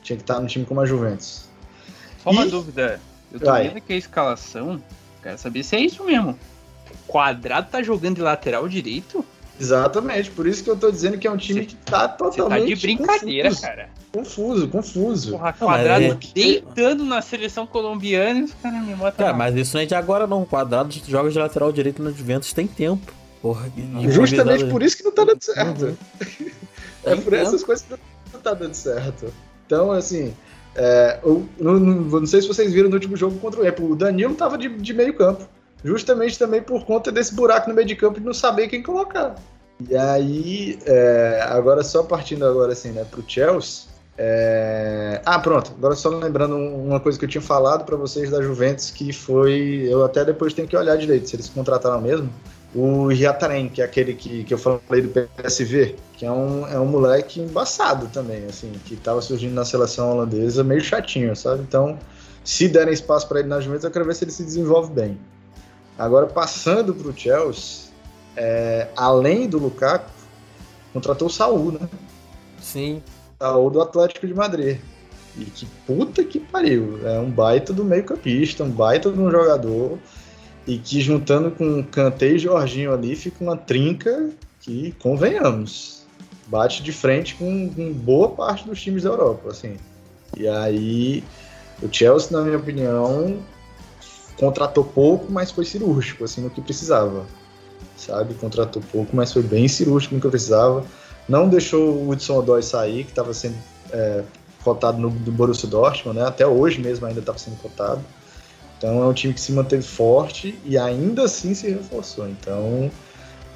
tinha 0.01 0.15
que 0.15 0.23
estar 0.23 0.39
no 0.39 0.47
time 0.47 0.65
como 0.65 0.79
a 0.79 0.85
Juventus. 0.85 1.49
Só 2.23 2.29
uma 2.29 2.45
E- 2.45 2.49
dúvida. 2.49 2.99
Eu 3.31 3.39
tô 3.41 3.47
Vai. 3.47 3.67
vendo 3.67 3.77
aqui 3.77 3.91
a 3.91 3.97
escalação. 3.97 4.81
Quero 5.21 5.37
saber 5.37 5.63
se 5.63 5.75
é 5.75 5.81
isso 5.81 6.03
mesmo. 6.05 6.37
O 6.89 7.11
Quadrado 7.11 7.67
tá 7.69 7.83
jogando 7.83 8.15
de 8.15 8.21
lateral 8.21 8.69
direito? 8.69 9.25
Exatamente, 9.59 10.29
por 10.31 10.45
isso 10.47 10.63
que 10.63 10.69
eu 10.69 10.75
tô 10.75 10.91
dizendo 10.91 11.17
que 11.17 11.27
é 11.27 11.31
um 11.31 11.37
time 11.37 11.61
Cê- 11.61 11.65
que 11.65 11.75
tá 11.75 12.01
Você 12.01 12.07
tá 12.07 12.07
totalmente 12.09 12.75
de 12.75 12.81
brincadeira, 12.81 13.49
confuso, 13.49 13.61
cara. 13.67 13.89
confuso, 14.13 14.67
confuso. 14.67 15.31
Porra, 15.31 15.55
Não, 15.59 15.67
Quadrado 15.67 16.03
é- 16.05 16.17
deitando 16.33 17.03
na 17.03 17.21
seleção 17.21 17.65
colombiana 17.65 18.39
e 18.39 18.43
os 18.43 18.53
caras 18.53 18.81
me 18.85 18.93
botam 18.95 19.25
Cara, 19.25 19.33
mas 19.37 19.55
isso 19.55 19.75
não 19.75 19.81
é 19.81 19.85
de 19.85 19.95
agora 19.95 20.27
não. 20.27 20.45
Quadrado 20.45 20.93
jogos 21.07 21.33
de 21.33 21.39
lateral 21.39 21.71
direito 21.71 22.01
no 22.03 22.11
Juventus 22.13 22.53
tem 22.53 22.67
tempo. 22.67 23.11
Porra, 23.41 23.71
e- 23.75 24.11
Justamente 24.11 24.65
por 24.65 24.81
isso 24.83 24.97
que 24.97 25.03
não 25.03 25.11
tá 25.11 25.23
dando 25.23 25.41
certo. 25.41 25.85
Uhum. 25.85 25.95
É 27.05 27.15
por 27.15 27.33
essas 27.33 27.63
coisas 27.63 27.85
que 27.85 27.95
não 28.33 28.41
tá 28.41 28.53
dando 28.53 28.73
certo. 28.73 29.33
Então, 29.65 29.91
assim, 29.91 30.33
é, 30.75 31.19
eu, 31.23 31.47
não, 31.57 31.79
não- 31.79 32.19
não 32.19 32.25
sei 32.25 32.41
se 32.41 32.47
vocês 32.49 32.73
viram 32.73 32.89
no 32.89 32.95
último 32.95 33.15
jogo 33.15 33.39
contra 33.39 33.61
o 33.61 33.67
Apple, 33.67 33.85
o 33.85 33.95
Danilo 33.95 34.35
tava 34.35 34.57
de, 34.57 34.67
de 34.67 34.93
meio 34.93 35.13
campo. 35.13 35.47
Justamente 35.83 36.37
também 36.39 36.61
por 36.61 36.85
conta 36.85 37.11
desse 37.11 37.33
buraco 37.33 37.69
no 37.69 37.75
meio 37.75 37.87
de 37.87 37.95
campo 37.95 38.19
de 38.19 38.25
não 38.25 38.33
saber 38.33 38.67
quem 38.67 38.81
colocar. 38.83 39.35
E 39.89 39.95
aí, 39.95 40.79
é, 40.85 41.45
agora 41.49 41.83
só 41.83 42.01
partindo 42.03 42.45
agora 42.45 42.73
assim, 42.73 42.91
né, 42.91 43.05
pro 43.09 43.23
Chelsea. 43.27 43.83
é, 44.19 45.21
Ah, 45.23 45.37
pronto. 45.39 45.71
Agora 45.77 45.95
só 45.95 46.09
lembrando 46.09 46.55
um- 46.55 46.87
uma 46.87 46.99
coisa 46.99 47.19
que 47.19 47.25
eu 47.25 47.29
tinha 47.29 47.41
falado 47.41 47.85
para 47.85 47.95
vocês 47.95 48.31
da 48.31 48.41
Juventus, 48.41 48.89
que 48.89 49.13
foi. 49.13 49.85
Eu 49.87 50.03
até 50.03 50.25
depois 50.25 50.53
tenho 50.53 50.67
que 50.67 50.75
olhar 50.75 50.97
direito 50.97 51.29
se 51.29 51.35
eles 51.35 51.47
contrataram 51.49 52.01
mesmo. 52.01 52.27
O 52.75 53.07
Riataren, 53.07 53.69
que 53.69 53.81
é 53.81 53.85
aquele 53.85 54.13
que, 54.15 54.43
que 54.43 54.53
eu 54.53 54.57
falei 54.57 55.03
do 55.03 55.09
PSV, 55.09 55.95
que 56.13 56.25
é 56.25 56.31
um, 56.31 56.67
é 56.67 56.79
um 56.79 56.85
moleque 56.85 57.39
embaçado 57.39 58.07
também, 58.11 58.43
assim, 58.45 58.71
que 58.85 58.95
tava 58.95 59.21
surgindo 59.21 59.53
na 59.53 59.63
seleção 59.63 60.11
holandesa 60.11 60.63
meio 60.63 60.81
chatinho, 60.81 61.35
sabe? 61.35 61.61
Então, 61.61 61.97
se 62.43 62.67
derem 62.67 62.93
espaço 62.93 63.27
para 63.27 63.39
ele 63.39 63.47
na 63.47 63.59
Juventus, 63.59 63.83
eu 63.85 63.91
quero 63.91 64.05
ver 64.05 64.15
se 64.15 64.23
ele 64.25 64.31
se 64.31 64.43
desenvolve 64.43 64.91
bem. 64.91 65.17
Agora, 65.97 66.27
passando 66.27 66.93
pro 66.93 67.17
Chelsea, 67.17 67.89
é, 68.35 68.87
além 68.95 69.47
do 69.47 69.57
Lukaku, 69.57 70.11
contratou 70.93 71.27
o 71.27 71.31
Saul, 71.31 71.71
né? 71.71 71.89
Sim. 72.61 73.01
Saul 73.39 73.69
do 73.71 73.81
Atlético 73.81 74.27
de 74.27 74.33
Madrid. 74.33 74.79
E 75.37 75.45
que 75.45 75.65
puta 75.85 76.23
que 76.23 76.39
pariu. 76.39 76.99
É 77.07 77.19
um 77.19 77.29
baita 77.29 77.73
do 77.73 77.83
meio-campista, 77.83 78.63
um 78.63 78.69
baita 78.69 79.11
de 79.11 79.19
um 79.19 79.29
jogador. 79.29 79.97
E 80.65 80.77
que 80.77 81.01
juntando 81.01 81.51
com 81.51 81.83
Kanté 81.83 82.31
e 82.31 82.39
Jorginho 82.39 82.93
ali 82.93 83.15
fica 83.15 83.43
uma 83.43 83.55
trinca 83.55 84.29
que, 84.59 84.93
convenhamos, 84.99 86.05
bate 86.47 86.83
de 86.83 86.91
frente 86.91 87.35
com, 87.35 87.69
com 87.69 87.93
boa 87.93 88.29
parte 88.29 88.67
dos 88.67 88.81
times 88.81 89.03
da 89.03 89.09
Europa. 89.09 89.49
Assim. 89.49 89.77
E 90.35 90.47
aí, 90.47 91.23
o 91.81 91.87
Chelsea, 91.91 92.37
na 92.37 92.43
minha 92.43 92.57
opinião, 92.57 93.39
contratou 94.39 94.83
pouco, 94.83 95.31
mas 95.31 95.51
foi 95.51 95.65
cirúrgico, 95.65 96.23
assim, 96.23 96.41
no 96.41 96.49
que 96.49 96.61
precisava. 96.61 97.25
Sabe? 97.95 98.35
Contratou 98.35 98.81
pouco, 98.91 99.15
mas 99.15 99.33
foi 99.33 99.41
bem 99.41 99.67
cirúrgico 99.67 100.15
no 100.15 100.21
que 100.21 100.29
precisava. 100.29 100.85
Não 101.27 101.49
deixou 101.49 101.89
o 101.89 102.09
Hudson 102.09 102.39
Odoi 102.39 102.61
sair, 102.61 103.03
que 103.03 103.09
estava 103.09 103.33
sendo 103.33 103.55
é, 103.91 104.23
cotado 104.63 104.99
no 104.99 105.09
do 105.09 105.31
Borussia 105.31 105.67
Dortmund, 105.67 106.19
né? 106.19 106.25
Até 106.25 106.45
hoje 106.45 106.79
mesmo 106.79 107.05
ainda 107.05 107.19
estava 107.19 107.37
sendo 107.37 107.57
cotado. 107.57 108.01
Então 108.77 109.01
é 109.03 109.07
um 109.07 109.13
time 109.13 109.33
que 109.33 109.41
se 109.41 109.51
manteve 109.51 109.81
forte 109.81 110.57
e 110.63 110.77
ainda 110.77 111.23
assim 111.23 111.53
se 111.55 111.67
reforçou. 111.69 112.29
Então 112.29 112.91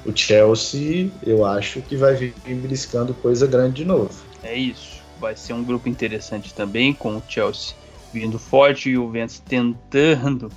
o 0.04 0.14
Chelsea, 0.14 1.10
eu 1.22 1.46
acho 1.46 1.80
que 1.82 1.96
vai 1.96 2.14
vir 2.14 2.34
beliscando 2.44 3.14
coisa 3.14 3.46
grande 3.46 3.76
de 3.76 3.84
novo. 3.84 4.12
É 4.42 4.54
isso. 4.54 5.00
Vai 5.20 5.36
ser 5.36 5.52
um 5.52 5.62
grupo 5.62 5.88
interessante 5.88 6.52
também, 6.52 6.92
com 6.92 7.16
o 7.16 7.22
Chelsea 7.28 7.76
vindo 8.12 8.38
forte 8.38 8.90
e 8.90 8.98
o 8.98 9.06
Juventus 9.06 9.38
tentando, 9.40 10.50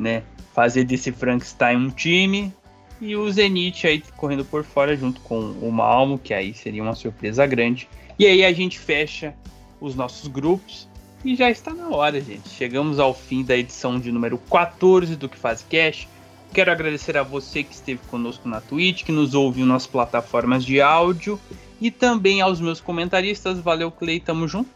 né, 0.00 0.22
fazer 0.54 0.84
desse 0.84 1.12
Frankenstein 1.12 1.76
um 1.76 1.90
time 1.90 2.52
e 3.00 3.16
o 3.16 3.30
Zenit 3.30 3.86
aí 3.86 4.02
correndo 4.16 4.44
por 4.44 4.64
fora 4.64 4.96
junto 4.96 5.20
com 5.22 5.38
o 5.38 5.72
Malmo, 5.72 6.18
que 6.18 6.34
aí 6.34 6.52
seria 6.52 6.82
uma 6.82 6.94
surpresa 6.94 7.46
grande. 7.46 7.88
E 8.18 8.26
aí 8.26 8.44
a 8.44 8.52
gente 8.52 8.78
fecha 8.78 9.34
os 9.80 9.94
nossos 9.94 10.28
grupos 10.28 10.88
e 11.24 11.34
já 11.34 11.50
está 11.50 11.72
na 11.72 11.88
hora, 11.88 12.20
gente. 12.20 12.48
Chegamos 12.48 12.98
ao 12.98 13.14
fim 13.14 13.42
da 13.42 13.56
edição 13.56 13.98
de 13.98 14.12
número 14.12 14.38
14 14.38 15.16
do 15.16 15.28
Que 15.28 15.38
Faz 15.38 15.64
Cash. 15.70 16.06
Quero 16.52 16.70
agradecer 16.70 17.16
a 17.16 17.22
você 17.22 17.62
que 17.62 17.72
esteve 17.72 18.00
conosco 18.10 18.48
na 18.48 18.60
Twitch, 18.60 19.04
que 19.04 19.12
nos 19.12 19.34
ouviu 19.34 19.64
nas 19.64 19.86
plataformas 19.86 20.64
de 20.64 20.80
áudio 20.80 21.38
e 21.80 21.90
também 21.90 22.40
aos 22.40 22.60
meus 22.60 22.80
comentaristas. 22.80 23.58
Valeu, 23.60 23.90
Clay, 23.90 24.20
tamo 24.20 24.48
junto. 24.48 24.68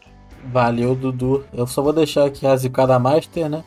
Valeu, 0.45 0.95
Dudu. 0.95 1.43
Eu 1.53 1.67
só 1.67 1.81
vou 1.81 1.93
deixar 1.93 2.25
aqui 2.25 2.45
a 2.45 2.55
Zicada 2.55 2.97
Master, 2.97 3.49
né? 3.49 3.63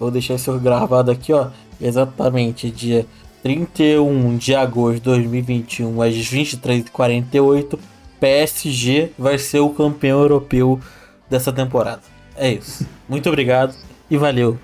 Vou 0.00 0.10
deixar 0.10 0.36
isso 0.36 0.58
gravado 0.58 1.10
aqui, 1.10 1.30
ó. 1.30 1.48
Exatamente 1.78 2.70
dia 2.70 3.04
31 3.42 4.38
de 4.38 4.54
agosto 4.54 4.94
de 4.94 5.00
2021, 5.02 6.00
às 6.00 6.14
23h48. 6.14 7.78
PSG 8.18 9.12
vai 9.18 9.36
ser 9.36 9.60
o 9.60 9.68
campeão 9.68 10.22
europeu 10.22 10.80
dessa 11.28 11.52
temporada. 11.52 12.00
É 12.34 12.50
isso. 12.50 12.86
Muito 13.06 13.28
obrigado 13.28 13.74
e 14.10 14.16
valeu 14.16 14.58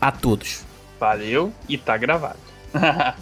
a 0.00 0.10
todos. 0.10 0.64
Valeu 0.98 1.52
e 1.68 1.76
tá 1.76 1.98
gravado. 1.98 2.38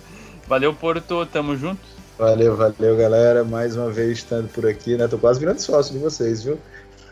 valeu, 0.46 0.72
Porto. 0.72 1.26
Tamo 1.26 1.56
junto. 1.56 1.80
Valeu, 2.16 2.56
valeu, 2.56 2.96
galera. 2.96 3.42
Mais 3.42 3.76
uma 3.76 3.90
vez 3.90 4.18
estando 4.18 4.48
por 4.48 4.64
aqui, 4.64 4.96
né? 4.96 5.08
Tô 5.08 5.18
quase 5.18 5.40
virando 5.40 5.58
sócio 5.58 5.92
de 5.92 5.98
vocês, 5.98 6.44
viu? 6.44 6.56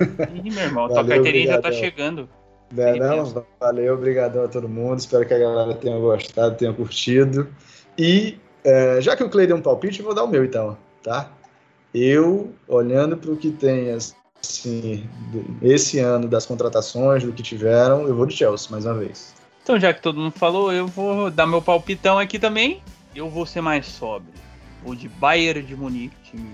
Ih, 0.00 0.50
meu 0.50 0.62
irmão, 0.62 0.86
valeu, 0.86 1.04
tua 1.04 1.14
carteirinha 1.16 1.54
já 1.54 1.60
tá 1.60 1.72
chegando. 1.72 2.28
Não, 2.70 3.24
não, 3.24 3.46
valeu, 3.58 3.94
obrigadão 3.94 4.44
a 4.44 4.48
todo 4.48 4.68
mundo. 4.68 4.98
Espero 4.98 5.26
que 5.26 5.34
a 5.34 5.38
galera 5.38 5.74
tenha 5.74 5.98
gostado, 5.98 6.56
tenha 6.56 6.72
curtido. 6.72 7.48
E 7.96 8.38
é, 8.64 9.00
já 9.00 9.16
que 9.16 9.24
o 9.24 9.30
Clay 9.30 9.46
deu 9.46 9.56
um 9.56 9.62
palpite, 9.62 10.00
eu 10.00 10.04
vou 10.04 10.14
dar 10.14 10.24
o 10.24 10.28
meu 10.28 10.44
então, 10.44 10.76
tá? 11.02 11.30
Eu, 11.94 12.52
olhando 12.66 13.16
para 13.16 13.30
o 13.30 13.36
que 13.36 13.50
tem 13.50 13.90
assim, 13.90 15.08
esse 15.62 15.98
ano 15.98 16.28
das 16.28 16.44
contratações, 16.44 17.24
do 17.24 17.32
que 17.32 17.42
tiveram, 17.42 18.06
eu 18.06 18.14
vou 18.14 18.26
de 18.26 18.34
Chelsea 18.34 18.70
mais 18.70 18.84
uma 18.84 18.94
vez. 18.94 19.34
Então, 19.62 19.78
já 19.78 19.92
que 19.92 20.02
todo 20.02 20.20
mundo 20.20 20.32
falou, 20.32 20.72
eu 20.72 20.86
vou 20.86 21.30
dar 21.30 21.46
meu 21.46 21.60
palpitão 21.60 22.18
aqui 22.18 22.38
também. 22.38 22.82
Eu 23.14 23.28
vou 23.28 23.44
ser 23.44 23.60
mais 23.60 23.86
sóbrio. 23.86 24.32
Vou 24.82 24.94
de 24.94 25.08
Bayern 25.08 25.62
de 25.62 25.74
Munique, 25.74 26.14
time 26.30 26.52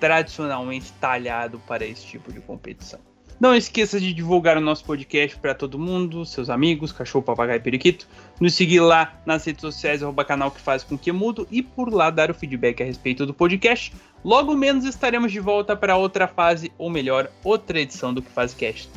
tradicionalmente 0.00 0.92
talhado 1.00 1.60
para 1.66 1.84
esse 1.84 2.06
tipo 2.06 2.32
de 2.32 2.40
competição. 2.40 3.00
Não 3.40 3.54
esqueça 3.54 4.00
de 4.00 4.12
divulgar 4.12 4.56
o 4.56 4.60
nosso 4.60 4.84
podcast 4.84 5.36
para 5.38 5.54
todo 5.54 5.78
mundo, 5.78 6.26
seus 6.26 6.50
amigos, 6.50 6.90
cachorro, 6.90 7.24
papagaio 7.24 7.58
e 7.58 7.62
periquito. 7.62 8.08
Nos 8.40 8.54
seguir 8.54 8.80
lá 8.80 9.14
nas 9.24 9.44
redes 9.44 9.60
sociais, 9.60 10.02
arroba 10.02 10.24
canal 10.24 10.50
que 10.50 10.60
faz 10.60 10.82
com 10.82 10.98
que 10.98 11.12
mudo 11.12 11.46
e 11.48 11.62
por 11.62 11.92
lá 11.92 12.10
dar 12.10 12.32
o 12.32 12.34
feedback 12.34 12.82
a 12.82 12.86
respeito 12.86 13.24
do 13.24 13.32
podcast. 13.32 13.92
Logo 14.24 14.56
menos 14.56 14.84
estaremos 14.84 15.30
de 15.30 15.38
volta 15.38 15.76
para 15.76 15.96
outra 15.96 16.26
fase, 16.26 16.72
ou 16.76 16.90
melhor, 16.90 17.30
outra 17.44 17.80
edição 17.80 18.12
do 18.12 18.20
que 18.20 18.30
faz 18.30 18.52
cast. 18.54 18.90